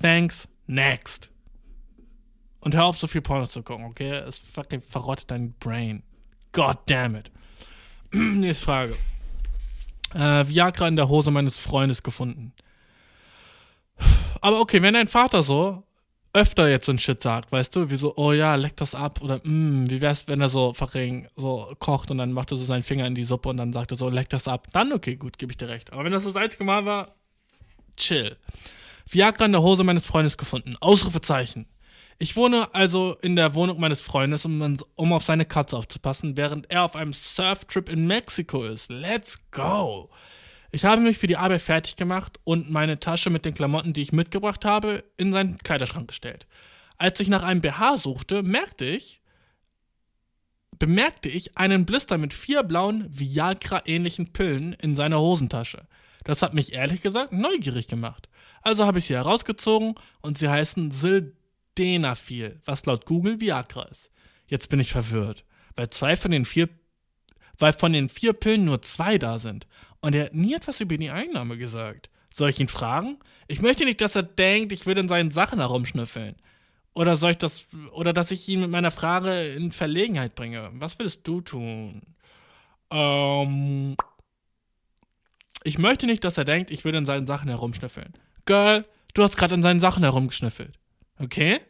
Thanks, 0.01 0.49
next. 0.67 1.31
Und 2.61 2.75
hör 2.75 2.85
auf, 2.87 2.97
so 2.97 3.07
viel 3.07 3.21
Pornos 3.21 3.51
zu 3.51 3.63
gucken, 3.63 3.85
okay? 3.85 4.11
Es 4.11 4.39
verrottet 4.39 5.31
dein 5.31 5.53
Brain. 5.61 6.03
God 6.53 6.79
damn 6.87 7.15
it. 7.15 7.31
Nächste 8.13 8.65
Frage. 8.65 8.97
Äh, 10.15 10.49
Viagra 10.49 10.89
in 10.89 10.97
der 10.97 11.09
Hose 11.09 11.31
meines 11.31 11.59
Freundes 11.59 12.03
gefunden. 12.03 12.53
Aber 14.41 14.61
okay, 14.61 14.83
wenn 14.83 14.95
dein 14.95 15.09
Vater 15.09 15.43
so 15.43 15.85
öfter 16.35 16.69
jetzt 16.69 16.87
so 16.87 16.93
ein 16.93 16.99
Shit 16.99 17.23
sagt, 17.23 17.53
weißt 17.53 17.75
du, 17.77 17.91
wie 17.91 17.97
so, 17.97 18.15
oh 18.17 18.33
ja, 18.33 18.57
leck 18.57 18.77
das 18.77 18.95
ab 18.95 19.23
oder 19.23 19.39
mm, 19.45 19.89
wie 19.89 20.01
wär's, 20.01 20.27
wenn 20.27 20.41
er 20.41 20.49
so 20.49 20.73
fucking 20.73 21.29
so 21.37 21.73
kocht 21.79 22.11
und 22.11 22.19
dann 22.19 22.33
macht 22.33 22.51
er 22.51 22.57
so 22.57 22.65
seinen 22.65 22.83
Finger 22.83 23.07
in 23.07 23.15
die 23.15 23.25
Suppe 23.25 23.49
und 23.49 23.57
dann 23.57 23.73
sagt 23.73 23.93
er 23.93 23.97
so, 23.97 24.09
leck 24.09 24.29
das 24.29 24.49
ab, 24.49 24.67
dann 24.73 24.93
okay, 24.93 25.17
gut, 25.17 25.39
gebe 25.39 25.53
ich 25.53 25.57
dir 25.57 25.69
recht. 25.69 25.93
Aber 25.93 26.05
wenn 26.05 26.13
das 26.13 26.25
das 26.25 26.37
einzige 26.37 26.65
Mal 26.65 26.85
war, 26.85 27.15
chill. 27.97 28.37
Viagra 29.09 29.45
in 29.45 29.53
der 29.53 29.63
Hose 29.63 29.85
meines 29.85 30.07
Freundes 30.07 30.37
gefunden. 30.37 30.77
Ausrufezeichen. 30.81 31.67
Ich 32.19 32.37
wohne 32.37 32.73
also 32.75 33.17
in 33.23 33.37
der 33.37 33.55
Wohnung 33.55 33.81
meines 33.81 34.03
Freundes, 34.03 34.45
um, 34.45 34.79
um 34.95 35.13
auf 35.13 35.25
seine 35.25 35.45
Katze 35.45 35.77
aufzupassen, 35.77 36.37
während 36.37 36.71
er 36.71 36.85
auf 36.85 36.95
einem 36.95 37.13
Surftrip 37.13 37.89
in 37.89 38.07
Mexiko 38.07 38.65
ist. 38.65 38.91
Let's 38.91 39.39
go! 39.51 40.11
Ich 40.71 40.85
habe 40.85 41.01
mich 41.01 41.19
für 41.19 41.27
die 41.27 41.37
Arbeit 41.37 41.63
fertig 41.63 41.97
gemacht 41.97 42.41
und 42.45 42.71
meine 42.71 42.99
Tasche 42.99 43.31
mit 43.31 43.45
den 43.45 43.55
Klamotten, 43.55 43.93
die 43.93 44.03
ich 44.03 44.13
mitgebracht 44.13 44.65
habe, 44.65 45.05
in 45.17 45.33
seinen 45.33 45.59
Kleiderschrank 45.59 46.09
gestellt. 46.09 46.47
Als 46.99 47.21
ich 47.21 47.29
nach 47.29 47.43
einem 47.43 47.61
BH 47.61 47.99
suchte, 47.99 48.43
merkte 48.43 48.85
ich, 48.85 49.21
bemerkte 50.79 51.29
ich 51.29 51.57
einen 51.57 51.87
Blister 51.87 52.19
mit 52.19 52.35
vier 52.35 52.63
blauen 52.63 53.07
Viagra-ähnlichen 53.09 54.33
Pillen 54.33 54.73
in 54.75 54.97
seiner 54.97 55.21
Hosentasche. 55.21 55.87
Das 56.25 56.43
hat 56.43 56.55
mich 56.55 56.73
ehrlich 56.73 57.03
gesagt 57.03 57.33
neugierig 57.33 57.87
gemacht. 57.87 58.29
Also 58.65 58.87
habe 58.87 58.99
ich 58.99 59.07
sie 59.07 59.15
herausgezogen 59.15 59.95
und 60.23 60.39
sie 60.39 60.49
heißen 60.49 60.91
Sildenafil, 60.91 62.61
was 62.65 62.87
laut 62.87 63.05
Google 63.07 63.41
Viagra 63.41 63.85
ist. 63.85 64.11
Jetzt 64.47 64.71
bin 64.71 64.81
ich 64.81 64.91
verwirrt, 64.91 65.45
weil 65.77 65.91
zwei 65.91 66.17
von 66.17 66.31
den 66.31 66.45
vier 66.45 66.69
weil 67.57 67.73
von 67.73 67.93
den 67.93 68.09
vier 68.09 68.33
Pillen 68.33 68.65
nur 68.65 68.83
zwei 68.83 69.17
da 69.17 69.39
sind 69.39 69.69
und 70.01 70.15
er 70.15 70.25
hat 70.25 70.35
nie 70.35 70.55
etwas 70.55 70.81
über 70.81 70.97
die 70.97 71.11
Einnahme 71.11 71.57
gesagt. 71.57 72.11
Soll 72.33 72.51
ich 72.51 72.59
ihn 72.59 72.69
fragen? 72.69 73.19
Ich 73.47 73.63
möchte 73.63 73.85
nicht, 73.85 74.01
dass 74.01 74.17
er 74.17 74.25
denkt, 74.25 74.73
ich 74.73 74.87
würde 74.87 75.03
in 75.03 75.09
seinen 75.09 75.31
Sachen 75.31 75.61
herumschnüffeln. 75.61 76.35
Oder 76.95 77.15
soll 77.15 77.33
ich 77.33 77.39
das, 77.39 77.69
oder 77.93 78.13
dass 78.13 78.33
ich 78.33 78.49
ihn 78.49 78.61
mit 78.61 78.71
meiner 78.71 78.91
Frage 78.91 79.55
in 79.55 79.71
Verlegenheit 79.71 80.35
bringe. 80.35 80.71
Was 80.75 80.99
würdest 80.99 81.27
du 81.29 81.41
tun? 81.41 82.03
Ähm, 82.91 83.97
ich 85.63 85.79
möchte 85.79 86.07
nicht, 86.07 86.25
dass 86.25 86.39
er 86.39 86.45
denkt, 86.45 86.71
ich 86.71 86.85
würde 86.85 86.99
in 86.99 87.07
seinen 87.07 87.27
Sachen 87.27 87.49
herumschnüffeln. 87.49 88.15
Girl, 88.45 88.85
du 89.15 89.23
hast 89.23 89.37
gerade 89.37 89.55
in 89.55 89.63
seinen 89.63 89.81
Sachen 89.81 90.03
herumgeschnüffelt. 90.03 90.79
Okay? 91.19 91.61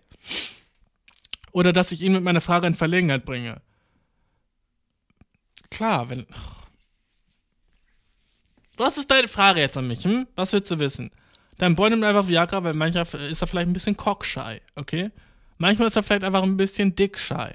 Oder 1.53 1.72
dass 1.72 1.93
ich 1.93 2.03
ihn 2.03 2.12
mit 2.12 2.22
meiner 2.22 2.41
Frage 2.41 2.66
in 2.66 2.75
Verlegenheit 2.75 3.25
bringe. 3.25 3.61
Klar, 5.70 6.09
wenn. 6.09 6.27
Was 8.77 8.99
ist 8.99 9.11
deine 9.11 9.29
Frage 9.29 9.61
jetzt 9.61 9.77
an 9.77 9.87
mich? 9.87 10.05
Hm? 10.05 10.27
Was 10.35 10.53
willst 10.53 10.70
du 10.70 10.79
wissen? 10.79 11.11
Dein 11.59 11.77
Boy 11.77 11.91
nimmt 11.91 12.03
einfach 12.03 12.27
Viagra, 12.27 12.64
weil 12.64 12.75
manchmal 12.75 13.07
ist 13.31 13.41
er 13.41 13.47
vielleicht 13.47 13.68
ein 13.68 13.72
bisschen 13.72 13.97
cockshy, 13.97 14.61
okay? 14.75 15.11
Manchmal 15.59 15.89
ist 15.89 15.97
er 15.97 16.03
vielleicht 16.03 16.25
einfach 16.25 16.43
ein 16.43 16.57
bisschen 16.57 16.97
dickshy. 16.97 17.53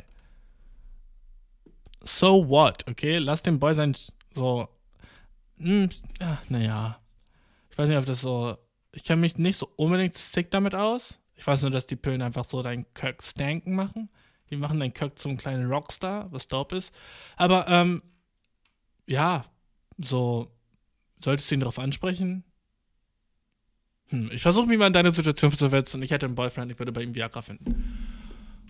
So 2.01 2.47
what, 2.47 2.87
okay? 2.87 3.17
Lass 3.17 3.43
den 3.43 3.59
Boy 3.59 3.73
sein, 3.73 3.95
so. 4.33 4.69
Hm, 5.57 5.89
ja, 6.21 6.41
naja. 6.47 6.99
Ich 7.71 7.77
weiß 7.77 7.89
nicht, 7.89 7.97
ob 7.97 8.05
das 8.05 8.21
so. 8.21 8.57
Ich 8.93 9.03
kenne 9.03 9.21
mich 9.21 9.37
nicht 9.37 9.57
so 9.57 9.69
unbedingt 9.75 10.13
sick 10.13 10.51
damit 10.51 10.75
aus. 10.75 11.19
Ich 11.35 11.45
weiß 11.45 11.61
nur, 11.61 11.71
dass 11.71 11.85
die 11.85 11.95
Pillen 11.95 12.21
einfach 12.21 12.43
so 12.43 12.61
deinen 12.61 12.91
Kirk 12.93 13.23
stanken 13.23 13.75
machen. 13.75 14.09
Die 14.49 14.57
machen 14.57 14.79
deinen 14.79 14.93
Kirk 14.93 15.19
zum 15.19 15.37
kleinen 15.37 15.69
Rockstar, 15.69 16.31
was 16.31 16.47
dope 16.47 16.75
ist. 16.75 16.93
Aber, 17.37 17.67
ähm, 17.67 18.01
ja, 19.07 19.45
so 19.97 20.51
Solltest 21.19 21.51
du 21.51 21.55
ihn 21.55 21.59
darauf 21.59 21.79
ansprechen? 21.79 22.43
Hm, 24.07 24.29
ich 24.31 24.41
versuche 24.41 24.67
mich 24.67 24.79
mal 24.79 24.87
in 24.87 24.93
deine 24.93 25.11
Situation 25.11 25.51
zu 25.51 25.57
versetzen. 25.57 26.01
Ich 26.01 26.11
hätte 26.11 26.25
einen 26.25 26.35
Boyfriend, 26.35 26.71
ich 26.71 26.79
würde 26.79 26.93
bei 26.93 27.03
ihm 27.03 27.13
Viagra 27.13 27.41
finden. 27.41 28.07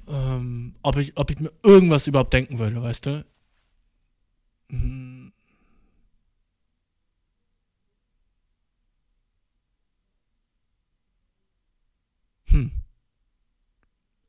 Ähm, 0.07 0.76
ob, 0.82 0.97
ich, 0.97 1.15
ob 1.15 1.30
ich 1.30 1.39
mir 1.39 1.51
irgendwas 1.63 2.07
überhaupt 2.07 2.34
denken 2.34 2.57
würde, 2.57 2.82
weißt 2.82 3.05
du? 3.05 3.26
Hm. 4.72 4.80
Hm. 4.80 5.18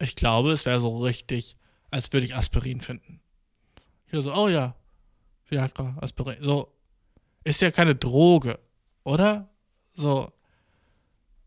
Ich 0.01 0.17
glaube, 0.17 0.53
es 0.53 0.67
wäre 0.67 0.81
so 0.81 0.99
richtig, 0.99 1.57
als 1.91 2.13
würde 2.13 2.27
ich 2.27 2.35
Aspirin 2.35 2.81
finden. 2.81 3.21
Hier 4.07 4.23
so, 4.23 4.35
oh 4.35 4.49
ja, 4.49 4.75
Viagra, 5.47 5.97
Aspirin. 6.01 6.39
So, 6.41 6.73
ist 7.45 7.61
ja 7.61 7.71
keine 7.71 7.95
Droge, 7.95 8.59
oder? 9.05 9.51
So, 9.93 10.33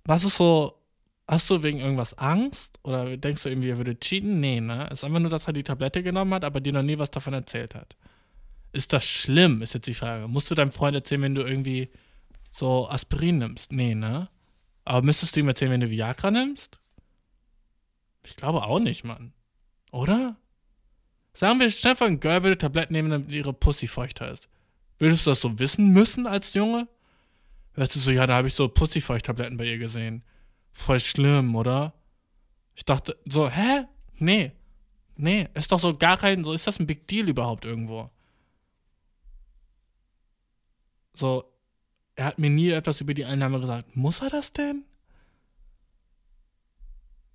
was 0.05 0.23
ist 0.23 0.37
so, 0.37 0.79
hast 1.27 1.49
du 1.49 1.63
wegen 1.63 1.79
irgendwas 1.79 2.17
Angst? 2.17 2.79
Oder 2.83 3.17
denkst 3.17 3.43
du 3.43 3.49
irgendwie, 3.49 3.69
er 3.69 3.77
würde 3.77 3.99
cheaten? 3.99 4.39
Nee, 4.39 4.61
ne? 4.61 4.87
Ist 4.91 5.03
einfach 5.03 5.19
nur, 5.19 5.31
dass 5.31 5.47
er 5.47 5.53
die 5.53 5.63
Tablette 5.63 6.03
genommen 6.03 6.33
hat, 6.33 6.43
aber 6.43 6.61
dir 6.61 6.73
noch 6.73 6.83
nie 6.83 6.99
was 6.99 7.11
davon 7.11 7.33
erzählt 7.33 7.73
hat. 7.73 7.95
Ist 8.71 8.93
das 8.93 9.05
schlimm, 9.05 9.61
ist 9.61 9.73
jetzt 9.73 9.87
die 9.87 9.93
Frage. 9.93 10.27
Musst 10.27 10.51
du 10.51 10.55
deinem 10.55 10.71
Freund 10.71 10.95
erzählen, 10.95 11.21
wenn 11.23 11.35
du 11.35 11.41
irgendwie 11.41 11.89
so 12.51 12.87
Aspirin 12.87 13.39
nimmst? 13.39 13.71
Nee, 13.71 13.95
ne? 13.95 14.29
Aber 14.85 15.01
müsstest 15.01 15.35
du 15.35 15.39
ihm 15.39 15.47
erzählen, 15.47 15.71
wenn 15.71 15.81
du 15.81 15.89
Viagra 15.89 16.29
nimmst? 16.29 16.79
Ich 18.25 18.35
glaube 18.35 18.63
auch 18.63 18.79
nicht, 18.79 19.03
Mann. 19.03 19.33
Oder? 19.91 20.37
Sagen 21.33 21.59
wir, 21.59 21.71
Stefan, 21.71 22.19
Girl 22.19 22.43
würde 22.43 22.57
Tabletten 22.57 22.93
nehmen, 22.93 23.09
damit 23.09 23.31
ihre 23.31 23.53
Pussy 23.53 23.87
feuchter 23.87 24.31
ist. 24.31 24.49
Würdest 24.99 25.25
du 25.25 25.31
das 25.31 25.41
so 25.41 25.59
wissen 25.59 25.89
müssen 25.89 26.27
als 26.27 26.53
Junge? 26.53 26.87
Weißt 27.75 27.95
du 27.95 27.99
so, 27.99 28.11
ja, 28.11 28.27
da 28.27 28.35
habe 28.35 28.47
ich 28.47 28.53
so 28.53 28.67
Pussyfeucht-Tabletten 28.67 29.57
bei 29.57 29.65
ihr 29.65 29.79
gesehen. 29.79 30.23
Voll 30.71 30.99
schlimm, 30.99 31.55
oder? 31.55 31.93
Ich 32.75 32.85
dachte 32.85 33.17
so, 33.25 33.49
hä? 33.49 33.85
Nee. 34.15 34.51
Nee, 35.15 35.47
ist 35.53 35.71
doch 35.71 35.79
so 35.79 35.95
gar 35.95 36.17
kein, 36.17 36.43
so 36.43 36.53
ist 36.53 36.67
das 36.67 36.79
ein 36.79 36.87
Big 36.87 37.07
Deal 37.07 37.29
überhaupt 37.29 37.65
irgendwo? 37.65 38.09
So, 41.13 41.51
er 42.15 42.25
hat 42.25 42.39
mir 42.39 42.49
nie 42.49 42.69
etwas 42.69 43.01
über 43.01 43.13
die 43.13 43.25
Einnahme 43.25 43.59
gesagt. 43.59 43.95
Muss 43.95 44.21
er 44.21 44.29
das 44.29 44.53
denn? 44.53 44.85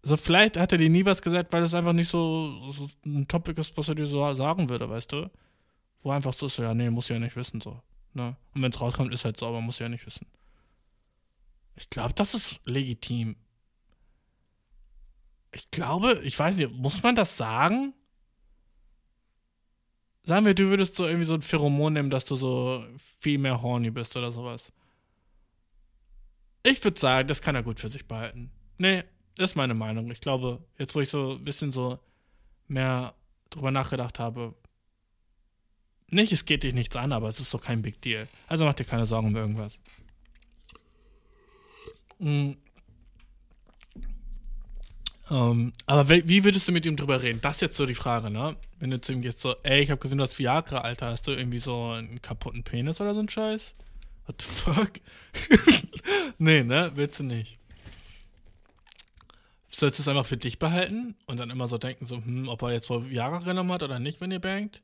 So, 0.02 0.16
vielleicht 0.16 0.56
hat 0.56 0.72
er 0.72 0.78
dir 0.78 0.90
nie 0.90 1.04
was 1.04 1.22
gesagt, 1.22 1.52
weil 1.52 1.62
es 1.62 1.74
einfach 1.74 1.92
nicht 1.92 2.08
so, 2.08 2.72
so 2.72 2.88
ein 3.04 3.26
Topic 3.26 3.60
ist, 3.60 3.76
was 3.76 3.88
er 3.88 3.94
dir 3.94 4.06
so 4.06 4.32
sagen 4.34 4.68
würde, 4.68 4.88
weißt 4.88 5.12
du? 5.12 5.30
Wo 6.02 6.10
einfach 6.10 6.32
so 6.32 6.46
ist, 6.46 6.56
so, 6.56 6.62
ja, 6.62 6.72
nee, 6.74 6.88
muss 6.90 7.08
ja 7.08 7.18
nicht 7.18 7.36
wissen, 7.36 7.60
so. 7.60 7.82
Ne? 8.14 8.36
Und 8.54 8.62
wenn 8.62 8.70
es 8.70 8.80
rauskommt, 8.80 9.12
ist 9.12 9.24
halt 9.24 9.36
so, 9.36 9.46
aber 9.46 9.60
muss 9.60 9.80
ja 9.80 9.88
nicht 9.88 10.06
wissen. 10.06 10.26
Ich 11.76 11.90
glaube, 11.90 12.14
das 12.14 12.34
ist 12.34 12.60
legitim. 12.64 13.36
Ich 15.52 15.70
glaube, 15.70 16.20
ich 16.24 16.38
weiß 16.38 16.56
nicht, 16.56 16.72
muss 16.72 17.02
man 17.02 17.14
das 17.14 17.36
sagen? 17.36 17.94
Sagen 20.22 20.46
wir, 20.46 20.54
du 20.54 20.64
würdest 20.64 20.96
so 20.96 21.06
irgendwie 21.06 21.24
so 21.24 21.34
ein 21.34 21.42
Pheromon 21.42 21.94
nehmen, 21.94 22.10
dass 22.10 22.24
du 22.24 22.36
so 22.36 22.84
viel 22.98 23.38
mehr 23.38 23.62
horny 23.62 23.90
bist 23.90 24.16
oder 24.16 24.30
sowas. 24.30 24.72
Ich 26.62 26.82
würde 26.84 27.00
sagen, 27.00 27.28
das 27.28 27.40
kann 27.40 27.54
er 27.54 27.62
gut 27.62 27.80
für 27.80 27.88
sich 27.88 28.06
behalten. 28.06 28.50
Nee, 28.76 29.04
ist 29.38 29.56
meine 29.56 29.74
Meinung. 29.74 30.10
Ich 30.10 30.20
glaube, 30.20 30.62
jetzt 30.78 30.94
wo 30.94 31.00
ich 31.00 31.08
so 31.08 31.32
ein 31.32 31.44
bisschen 31.44 31.72
so 31.72 31.98
mehr 32.66 33.14
drüber 33.50 33.70
nachgedacht 33.70 34.18
habe, 34.18 34.54
nicht, 36.10 36.32
es 36.32 36.46
geht 36.46 36.62
dich 36.62 36.74
nichts 36.74 36.96
an, 36.96 37.12
aber 37.12 37.28
es 37.28 37.38
ist 37.38 37.52
doch 37.52 37.62
kein 37.62 37.82
Big 37.82 38.00
Deal. 38.00 38.26
Also 38.46 38.64
mach 38.64 38.74
dir 38.74 38.84
keine 38.84 39.06
Sorgen 39.06 39.28
um 39.28 39.36
irgendwas. 39.36 39.80
Mhm. 42.18 42.56
Ähm, 45.30 45.72
aber 45.84 46.08
wie 46.08 46.44
würdest 46.44 46.66
du 46.66 46.72
mit 46.72 46.86
ihm 46.86 46.96
drüber 46.96 47.22
reden? 47.22 47.40
Das 47.42 47.56
ist 47.56 47.60
jetzt 47.60 47.76
so 47.76 47.84
die 47.84 47.94
Frage, 47.94 48.30
ne? 48.30 48.56
Wenn 48.78 48.90
du 48.90 49.00
zu 49.00 49.12
ihm 49.12 49.20
gehst, 49.20 49.40
so, 49.40 49.56
ey, 49.62 49.82
ich 49.82 49.90
hab 49.90 50.00
gesehen, 50.00 50.16
du 50.16 50.24
hast 50.24 50.38
Viagra, 50.38 50.78
Alter, 50.78 51.08
hast 51.08 51.26
du 51.26 51.32
irgendwie 51.32 51.58
so 51.58 51.90
einen 51.90 52.22
kaputten 52.22 52.64
Penis 52.64 53.00
oder 53.02 53.14
so 53.14 53.20
ein 53.20 53.28
Scheiß? 53.28 53.74
What 54.24 54.40
the 54.40 54.46
fuck? 54.46 54.92
nee, 56.38 56.62
ne? 56.62 56.92
Willst 56.94 57.18
du 57.20 57.24
nicht. 57.24 57.57
Sollst 59.78 60.00
du 60.00 60.02
es 60.02 60.08
einfach 60.08 60.26
für 60.26 60.36
dich 60.36 60.58
behalten 60.58 61.14
und 61.26 61.38
dann 61.38 61.50
immer 61.50 61.68
so 61.68 61.78
denken, 61.78 62.04
so, 62.04 62.16
hm, 62.16 62.48
ob 62.48 62.62
er 62.62 62.72
jetzt 62.72 62.90
wohl 62.90 63.10
Viagra 63.10 63.38
genommen 63.38 63.70
hat 63.70 63.84
oder 63.84 64.00
nicht, 64.00 64.20
wenn 64.20 64.32
ihr 64.32 64.40
bangt? 64.40 64.82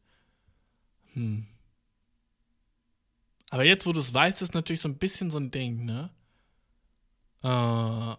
Hm. 1.15 1.49
Aber 3.51 3.65
jetzt, 3.65 3.87
wo 3.87 3.93
du 3.93 3.99
es 3.99 4.15
weißt, 4.15 4.43
ist 4.43 4.55
natürlich 4.55 4.81
so 4.81 4.89
ein 4.89 4.99
bisschen 4.99 5.33
so 5.33 5.39
ein 5.39 5.51
Ding, 5.51 5.85
ne? 5.85 6.11
Äh. 7.43 8.17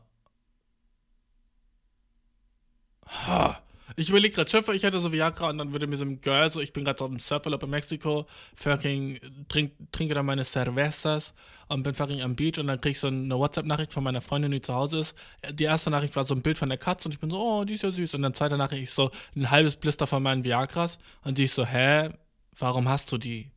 Ha. 3.07 3.64
Ich 3.97 4.09
überlege 4.09 4.35
gerade, 4.35 4.49
Schöpfer, 4.49 4.73
ich 4.73 4.83
hätte 4.83 4.99
so 4.99 5.11
Viagra 5.11 5.49
und 5.49 5.57
dann 5.57 5.71
würde 5.71 5.87
mir 5.87 5.95
so 5.95 6.03
ein 6.03 6.19
Girl, 6.19 6.49
so 6.49 6.59
ich 6.59 6.73
bin 6.73 6.83
gerade 6.83 7.01
auf 7.01 7.09
dem 7.09 7.19
Surferurlaub 7.19 7.63
in 7.63 7.69
Mexiko, 7.69 8.25
fucking 8.53 9.19
trink, 9.47 9.71
trinke 9.93 10.13
da 10.13 10.21
meine 10.21 10.43
Cervezas 10.43 11.33
und 11.69 11.83
bin 11.83 11.93
fucking 11.93 12.21
am 12.21 12.35
Beach 12.35 12.59
und 12.59 12.67
dann 12.67 12.81
krieg 12.81 12.91
ich 12.91 12.99
so 12.99 13.07
eine 13.07 13.37
WhatsApp-Nachricht 13.37 13.93
von 13.93 14.03
meiner 14.03 14.19
Freundin, 14.19 14.51
die 14.51 14.59
zu 14.59 14.73
Hause 14.73 14.99
ist. 14.99 15.15
Die 15.53 15.63
erste 15.63 15.91
Nachricht 15.91 16.15
war 16.17 16.25
so 16.25 16.35
ein 16.35 16.41
Bild 16.41 16.57
von 16.57 16.67
der 16.67 16.77
Katze 16.77 17.07
und 17.07 17.13
ich 17.13 17.21
bin 17.21 17.29
so, 17.29 17.39
oh, 17.39 17.63
die 17.63 17.75
ist 17.75 17.83
ja 17.83 17.91
süß. 17.91 18.15
Und 18.15 18.23
dann 18.23 18.33
zweite 18.33 18.57
Nachricht 18.57 18.83
ist 18.83 18.95
so 18.95 19.11
ein 19.35 19.49
halbes 19.49 19.77
Blister 19.77 20.07
von 20.07 20.21
meinen 20.21 20.43
Viagras 20.43 20.97
und 21.23 21.37
die 21.37 21.45
ist 21.45 21.55
so, 21.55 21.65
hä, 21.65 22.09
warum 22.57 22.89
hast 22.89 23.13
du 23.13 23.17
die? 23.17 23.51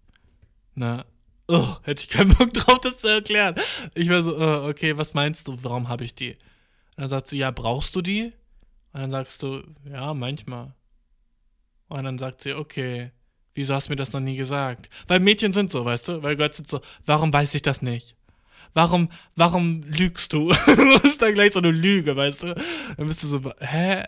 Ne? 0.74 1.04
Oh, 1.48 1.76
hätte 1.82 2.02
ich 2.02 2.08
keinen 2.08 2.34
Bock 2.34 2.52
drauf, 2.52 2.78
das 2.80 2.98
zu 2.98 3.08
erklären. 3.08 3.56
Ich 3.94 4.08
war 4.08 4.22
so, 4.22 4.36
oh, 4.38 4.68
okay, 4.68 4.96
was 4.96 5.14
meinst 5.14 5.48
du, 5.48 5.58
warum 5.62 5.88
habe 5.88 6.04
ich 6.04 6.14
die? 6.14 6.32
Und 6.32 6.38
dann 7.02 7.08
sagt 7.08 7.26
sie, 7.26 7.38
ja, 7.38 7.50
brauchst 7.50 7.96
du 7.96 8.02
die? 8.02 8.32
Und 8.92 9.02
dann 9.02 9.10
sagst 9.10 9.42
du, 9.42 9.62
ja, 9.90 10.14
manchmal. 10.14 10.74
Und 11.88 12.04
dann 12.04 12.18
sagt 12.18 12.42
sie, 12.42 12.54
okay, 12.54 13.12
wieso 13.54 13.74
hast 13.74 13.88
du 13.88 13.92
mir 13.92 13.96
das 13.96 14.12
noch 14.12 14.20
nie 14.20 14.36
gesagt? 14.36 14.88
Weil 15.06 15.20
Mädchen 15.20 15.52
sind 15.52 15.70
so, 15.70 15.84
weißt 15.84 16.08
du? 16.08 16.22
Weil 16.22 16.36
Gott 16.36 16.54
sind 16.54 16.68
so, 16.68 16.80
warum 17.04 17.32
weiß 17.32 17.54
ich 17.54 17.62
das 17.62 17.82
nicht? 17.82 18.16
Warum, 18.74 19.08
warum 19.34 19.82
lügst 19.82 20.32
du? 20.32 20.48
das 20.66 21.04
ist 21.04 21.22
dann 21.22 21.34
gleich 21.34 21.52
so 21.52 21.58
eine 21.58 21.70
Lüge, 21.70 22.16
weißt 22.16 22.42
du? 22.44 22.54
Dann 22.96 23.06
bist 23.06 23.22
du 23.22 23.28
so, 23.28 23.40
hä? 23.60 24.04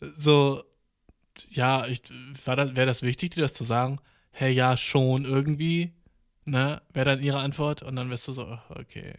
So, 0.00 0.62
ja, 1.50 1.86
ich, 1.86 2.02
war 2.44 2.56
das, 2.56 2.76
wäre 2.76 2.86
das 2.86 3.02
wichtig, 3.02 3.30
dir 3.30 3.42
das 3.42 3.54
zu 3.54 3.64
sagen? 3.64 3.98
Hä, 4.32 4.50
ja, 4.50 4.76
schon 4.76 5.24
irgendwie. 5.24 5.94
Ne? 6.44 6.82
Wäre 6.92 7.06
dann 7.06 7.22
ihre 7.22 7.38
Antwort? 7.38 7.82
Und 7.82 7.96
dann 7.96 8.10
wirst 8.10 8.28
du 8.28 8.32
so, 8.32 8.58
okay. 8.68 9.14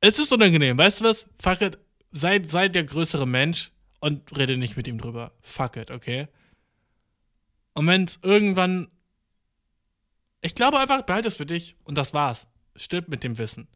Es 0.00 0.18
ist 0.18 0.32
unangenehm, 0.32 0.78
weißt 0.78 1.00
du 1.00 1.04
was? 1.06 1.26
Fuck 1.40 1.62
it. 1.62 1.78
Sei, 2.16 2.42
sei 2.42 2.68
der 2.68 2.84
größere 2.84 3.26
Mensch 3.26 3.72
und 4.00 4.36
rede 4.38 4.56
nicht 4.56 4.76
mit 4.76 4.86
ihm 4.86 4.98
drüber. 4.98 5.32
Fuck 5.42 5.76
it, 5.76 5.90
okay? 5.90 6.28
Und 7.74 7.86
wenn 7.86 8.04
es 8.04 8.20
irgendwann. 8.22 8.88
Ich 10.40 10.54
glaube 10.54 10.78
einfach, 10.78 11.02
behalte 11.02 11.28
es 11.28 11.36
für 11.36 11.44
dich 11.44 11.76
und 11.84 11.98
das 11.98 12.14
war's. 12.14 12.48
Stirb 12.74 13.08
mit 13.08 13.22
dem 13.22 13.36
Wissen. 13.36 13.68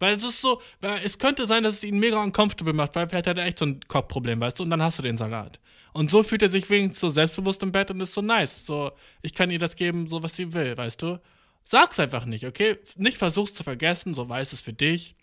Weil 0.00 0.16
es 0.16 0.24
ist 0.24 0.40
so, 0.40 0.60
es 1.04 1.18
könnte 1.18 1.46
sein, 1.46 1.62
dass 1.62 1.74
es 1.74 1.84
ihn 1.84 1.98
mega 1.98 2.20
uncomfortable 2.20 2.72
macht, 2.72 2.96
weil 2.96 3.08
vielleicht 3.08 3.26
hat 3.26 3.38
er 3.38 3.44
echt 3.44 3.58
so 3.58 3.66
ein 3.66 3.80
Kopfproblem, 3.86 4.40
weißt 4.40 4.58
du, 4.58 4.62
und 4.64 4.70
dann 4.70 4.82
hast 4.82 4.98
du 4.98 5.02
den 5.02 5.18
Salat. 5.18 5.60
Und 5.92 6.10
so 6.10 6.22
fühlt 6.22 6.42
er 6.42 6.48
sich 6.48 6.68
wenigstens 6.70 7.00
so 7.00 7.10
selbstbewusst 7.10 7.62
im 7.62 7.70
Bett 7.70 7.90
und 7.90 8.00
ist 8.00 8.14
so 8.14 8.22
nice. 8.22 8.64
So, 8.66 8.92
ich 9.22 9.34
kann 9.34 9.50
ihr 9.50 9.58
das 9.58 9.76
geben, 9.76 10.08
so 10.08 10.22
was 10.22 10.34
sie 10.34 10.54
will, 10.54 10.76
weißt 10.76 11.02
du? 11.02 11.20
Sag's 11.62 12.00
einfach 12.00 12.24
nicht, 12.24 12.46
okay? 12.46 12.78
Nicht 12.96 13.18
versuch's 13.18 13.54
zu 13.54 13.62
vergessen, 13.62 14.14
so 14.14 14.28
weiß 14.28 14.54
es 14.54 14.60
für 14.60 14.72
dich. 14.72 15.14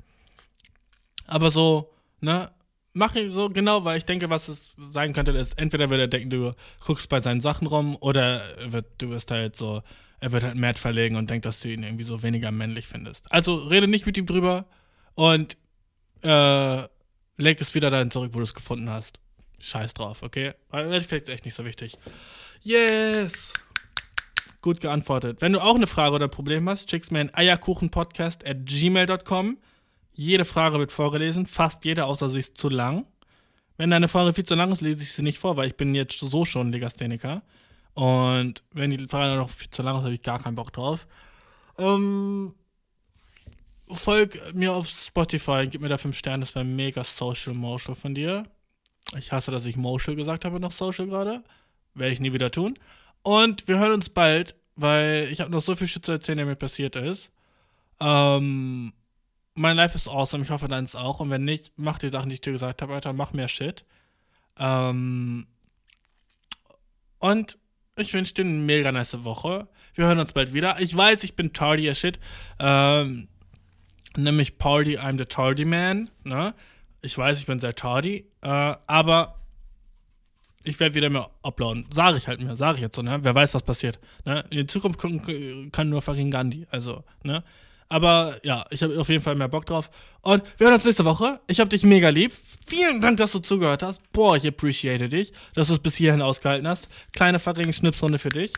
Aber 1.26 1.49
so, 1.49 1.91
ne? 2.19 2.52
Mach 2.94 3.15
ihn 3.15 3.31
so 3.31 3.49
genau, 3.49 3.85
weil 3.85 3.98
ich 3.98 4.06
denke, 4.06 4.30
was 4.30 4.48
es 4.48 4.69
sein 4.76 5.14
könnte, 5.14 5.31
ist, 5.31 5.60
entweder 5.60 5.89
wird 5.89 5.99
er 5.99 6.07
denken, 6.07 6.30
du 6.31 6.53
guckst 6.84 7.10
bei 7.10 7.19
seinen 7.19 7.41
Sachen 7.41 7.68
rum, 7.68 7.95
oder 7.99 8.41
wird, 8.65 8.85
du 8.98 9.10
wirst 9.10 9.30
halt 9.30 9.56
so 9.56 9.84
er 10.19 10.31
wird 10.31 10.44
halt 10.44 10.56
Matt 10.56 10.80
verlegen 10.80 11.15
und 11.15 11.30
denkt, 11.30 11.45
dass 11.45 11.60
du 11.61 11.69
ihn 11.69 11.84
irgendwie 11.84 12.03
so 12.03 12.23
weniger 12.23 12.52
männlich 12.52 12.88
findest. 12.88 13.31
Also 13.31 13.56
rede 13.56 13.88
nicht 13.88 14.06
mit 14.06 14.18
ihm 14.18 14.26
drüber 14.26 14.65
und 15.14 15.57
äh, 16.23 16.81
leg 17.38 17.61
es 17.61 17.76
wieder 17.76 17.89
dahin 17.89 18.11
zurück, 18.11 18.31
wo 18.34 18.39
du 18.39 18.44
es 18.44 18.53
gefunden 18.53 18.89
hast. 18.89 19.19
Scheiß 19.60 19.94
drauf, 19.94 20.23
okay? 20.23 20.53
Weil 20.69 20.89
das 20.89 21.06
ist 21.06 21.30
echt 21.30 21.45
nicht 21.45 21.56
so 21.56 21.65
wichtig. 21.65 21.95
Yes! 22.61 23.53
Gut 24.61 24.81
geantwortet. 24.81 25.41
Wenn 25.41 25.53
du 25.53 25.61
auch 25.61 25.76
eine 25.76 25.88
Frage 25.88 26.15
oder 26.15 26.26
ein 26.26 26.31
Problem 26.31 26.68
hast, 26.68 26.89
schickst 26.89 27.11
mir 27.11 27.19
ein 27.19 27.34
eierkuchenpodcast 27.34 28.48
at 28.48 28.65
gmail.com. 28.65 29.57
Jede 30.19 30.45
Frage 30.45 30.80
wird 30.80 30.91
vorgelesen, 30.91 31.45
fast 31.45 31.85
jede, 31.85 32.06
außer 32.06 32.27
sie 32.27 32.39
ist 32.39 32.57
zu 32.57 32.69
lang. 32.69 33.06
Wenn 33.77 33.91
deine 33.91 34.07
Frage 34.07 34.34
viel 34.34 34.45
zu 34.45 34.56
lang 34.56 34.72
ist, 34.72 34.81
lese 34.81 35.03
ich 35.03 35.14
sie 35.14 35.22
nicht 35.22 35.38
vor, 35.38 35.57
weil 35.57 35.68
ich 35.68 35.77
bin 35.77 35.94
jetzt 35.94 36.19
so 36.19 36.44
schon 36.44 36.72
Legastheniker. 36.72 37.44
Und 37.94 38.64
wenn 38.72 38.89
die 38.89 39.07
Frage 39.07 39.35
noch 39.35 39.52
viel 39.52 39.69
zu 39.69 39.84
lang 39.84 39.95
ist, 39.98 40.03
habe 40.06 40.14
ich 40.15 40.23
gar 40.23 40.41
keinen 40.41 40.56
Bock 40.56 40.73
drauf. 40.73 41.06
Ähm, 41.77 42.56
folg 43.91 44.56
mir 44.56 44.73
auf 44.73 44.88
Spotify, 44.88 45.68
gib 45.69 45.81
mir 45.81 45.89
da 45.89 45.99
5 45.99 46.18
Sterne, 46.18 46.39
das 46.39 46.56
wäre 46.56 46.65
mega 46.65 47.03
social 47.03 47.53
motion 47.53 47.95
von 47.95 48.15
dir. 48.15 48.44
Ich 49.19 49.31
hasse, 49.31 49.52
dass 49.52 49.68
ich 49.68 49.77
Motion 49.77 50.15
gesagt 50.15 50.45
habe, 50.45 50.60
noch 50.60 50.72
social 50.72 51.06
gerade. 51.06 51.44
Werde 51.94 52.14
ich 52.14 52.19
nie 52.19 52.34
wieder 52.34 52.49
tun. 52.49 52.73
Und 53.22 53.68
wir 53.68 53.77
hören 53.77 53.94
uns 53.94 54.10
bald, 54.10 54.56
weil 54.76 55.27
ich 55.31 55.41
habe 55.41 55.52
noch 55.52 55.61
so 55.61 55.76
viel 55.76 55.88
Shit 55.88 56.07
zu 56.07 56.14
erzählen, 56.14 56.38
der 56.38 56.48
mir 56.48 56.56
passiert 56.56 56.95
ist. 56.95 57.31
Ähm, 57.99 58.94
mein 59.57 59.75
Life 59.75 59.95
ist 59.95 60.07
awesome. 60.07 60.43
Ich 60.43 60.49
hoffe, 60.49 60.67
deins 60.67 60.95
auch. 60.95 61.19
Und 61.19 61.29
wenn 61.29 61.43
nicht, 61.43 61.73
mach 61.77 61.99
die 61.99 62.09
Sachen, 62.09 62.29
die 62.29 62.35
ich 62.35 62.41
dir 62.41 62.53
gesagt 62.53 62.81
habe, 62.81 62.93
Alter. 62.93 63.13
Mach 63.13 63.34
mehr 63.34 63.47
Shit. 63.47 63.85
Ähm, 64.57 65.47
und 67.19 67.57
Ich 67.99 68.13
wünsche 68.13 68.35
dir 68.35 68.43
eine 68.43 68.51
mega 68.51 68.91
nice 68.91 69.23
Woche. 69.23 69.67
Wir 69.95 70.05
hören 70.05 70.19
uns 70.19 70.31
bald 70.31 70.53
wieder. 70.53 70.79
Ich 70.79 70.95
weiß, 70.95 71.23
ich 71.23 71.35
bin 71.35 71.51
tardy 71.51 71.89
as 71.89 71.97
shit. 71.99 72.19
Ähm, 72.59 73.27
nämlich 74.15 74.59
Party, 74.59 74.99
I'm 74.99 75.17
the 75.17 75.25
Tardy 75.25 75.65
Man. 75.65 76.11
Ne? 76.23 76.53
Ich 77.01 77.17
weiß, 77.17 77.39
ich 77.39 77.47
bin 77.47 77.57
sehr 77.57 77.73
tardy. 77.73 78.29
Äh, 78.41 78.75
aber 78.85 79.35
ich 80.63 80.79
werde 80.79 80.93
wieder 80.93 81.09
mehr 81.09 81.31
uploaden. 81.41 81.88
Sage 81.91 82.17
ich 82.17 82.27
halt 82.27 82.39
mir, 82.39 82.55
sage 82.55 82.77
ich 82.77 82.84
jetzt 82.84 82.95
so, 82.95 83.01
ne? 83.01 83.17
Wer 83.23 83.34
weiß, 83.34 83.55
was 83.55 83.63
passiert. 83.63 83.99
Ne? 84.25 84.41
In 84.51 84.57
die 84.57 84.67
Zukunft 84.67 84.99
kann 85.71 85.89
nur 85.89 86.01
fucking 86.03 86.29
Gandhi. 86.29 86.67
Also, 86.69 87.03
ne? 87.23 87.43
Aber 87.89 88.38
ja, 88.43 88.65
ich 88.69 88.84
habe 88.84 88.99
auf 88.99 89.09
jeden 89.09 89.23
Fall 89.23 89.35
mehr 89.35 89.47
Bock 89.47 89.65
drauf. 89.65 89.89
Und 90.22 90.43
wir 90.57 90.65
hören 90.65 90.73
uns 90.73 90.85
nächste 90.85 91.05
Woche. 91.05 91.39
Ich 91.47 91.59
habe 91.59 91.69
dich 91.69 91.84
mega 91.84 92.09
lieb. 92.09 92.34
Vielen 92.65 92.99
Dank, 92.99 93.18
dass 93.18 93.31
du 93.31 93.39
zugehört 93.39 93.84
hast. 93.84 94.11
Boah, 94.11 94.35
ich 94.35 94.45
appreciate 94.45 95.07
dich, 95.09 95.31
dass 95.53 95.68
du 95.68 95.73
es 95.73 95.80
bis 95.80 95.95
hierhin 95.95 96.22
ausgehalten 96.22 96.68
hast. 96.68 96.89
Kleine 97.14 97.39
fucking 97.39 97.72
Schnipsrunde 97.72 98.19
für 98.19 98.30
dich. 98.30 98.51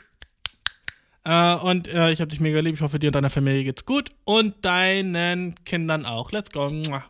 Äh, 1.26 1.56
und 1.56 1.88
äh, 1.88 2.11
ich 2.11 2.22
habe 2.22 2.31
dich 2.31 2.39
mega 2.39 2.60
lieb. 2.60 2.76
Ich 2.76 2.81
hoffe, 2.81 2.97
dir 2.97 3.07
und 3.07 3.15
deiner 3.15 3.30
Familie 3.30 3.64
geht's 3.64 3.85
gut. 3.85 4.10
Und 4.23 4.65
deinen 4.65 5.56
Kindern 5.64 6.06
auch. 6.06 6.31
Let's 6.31 6.49
go. 6.49 6.72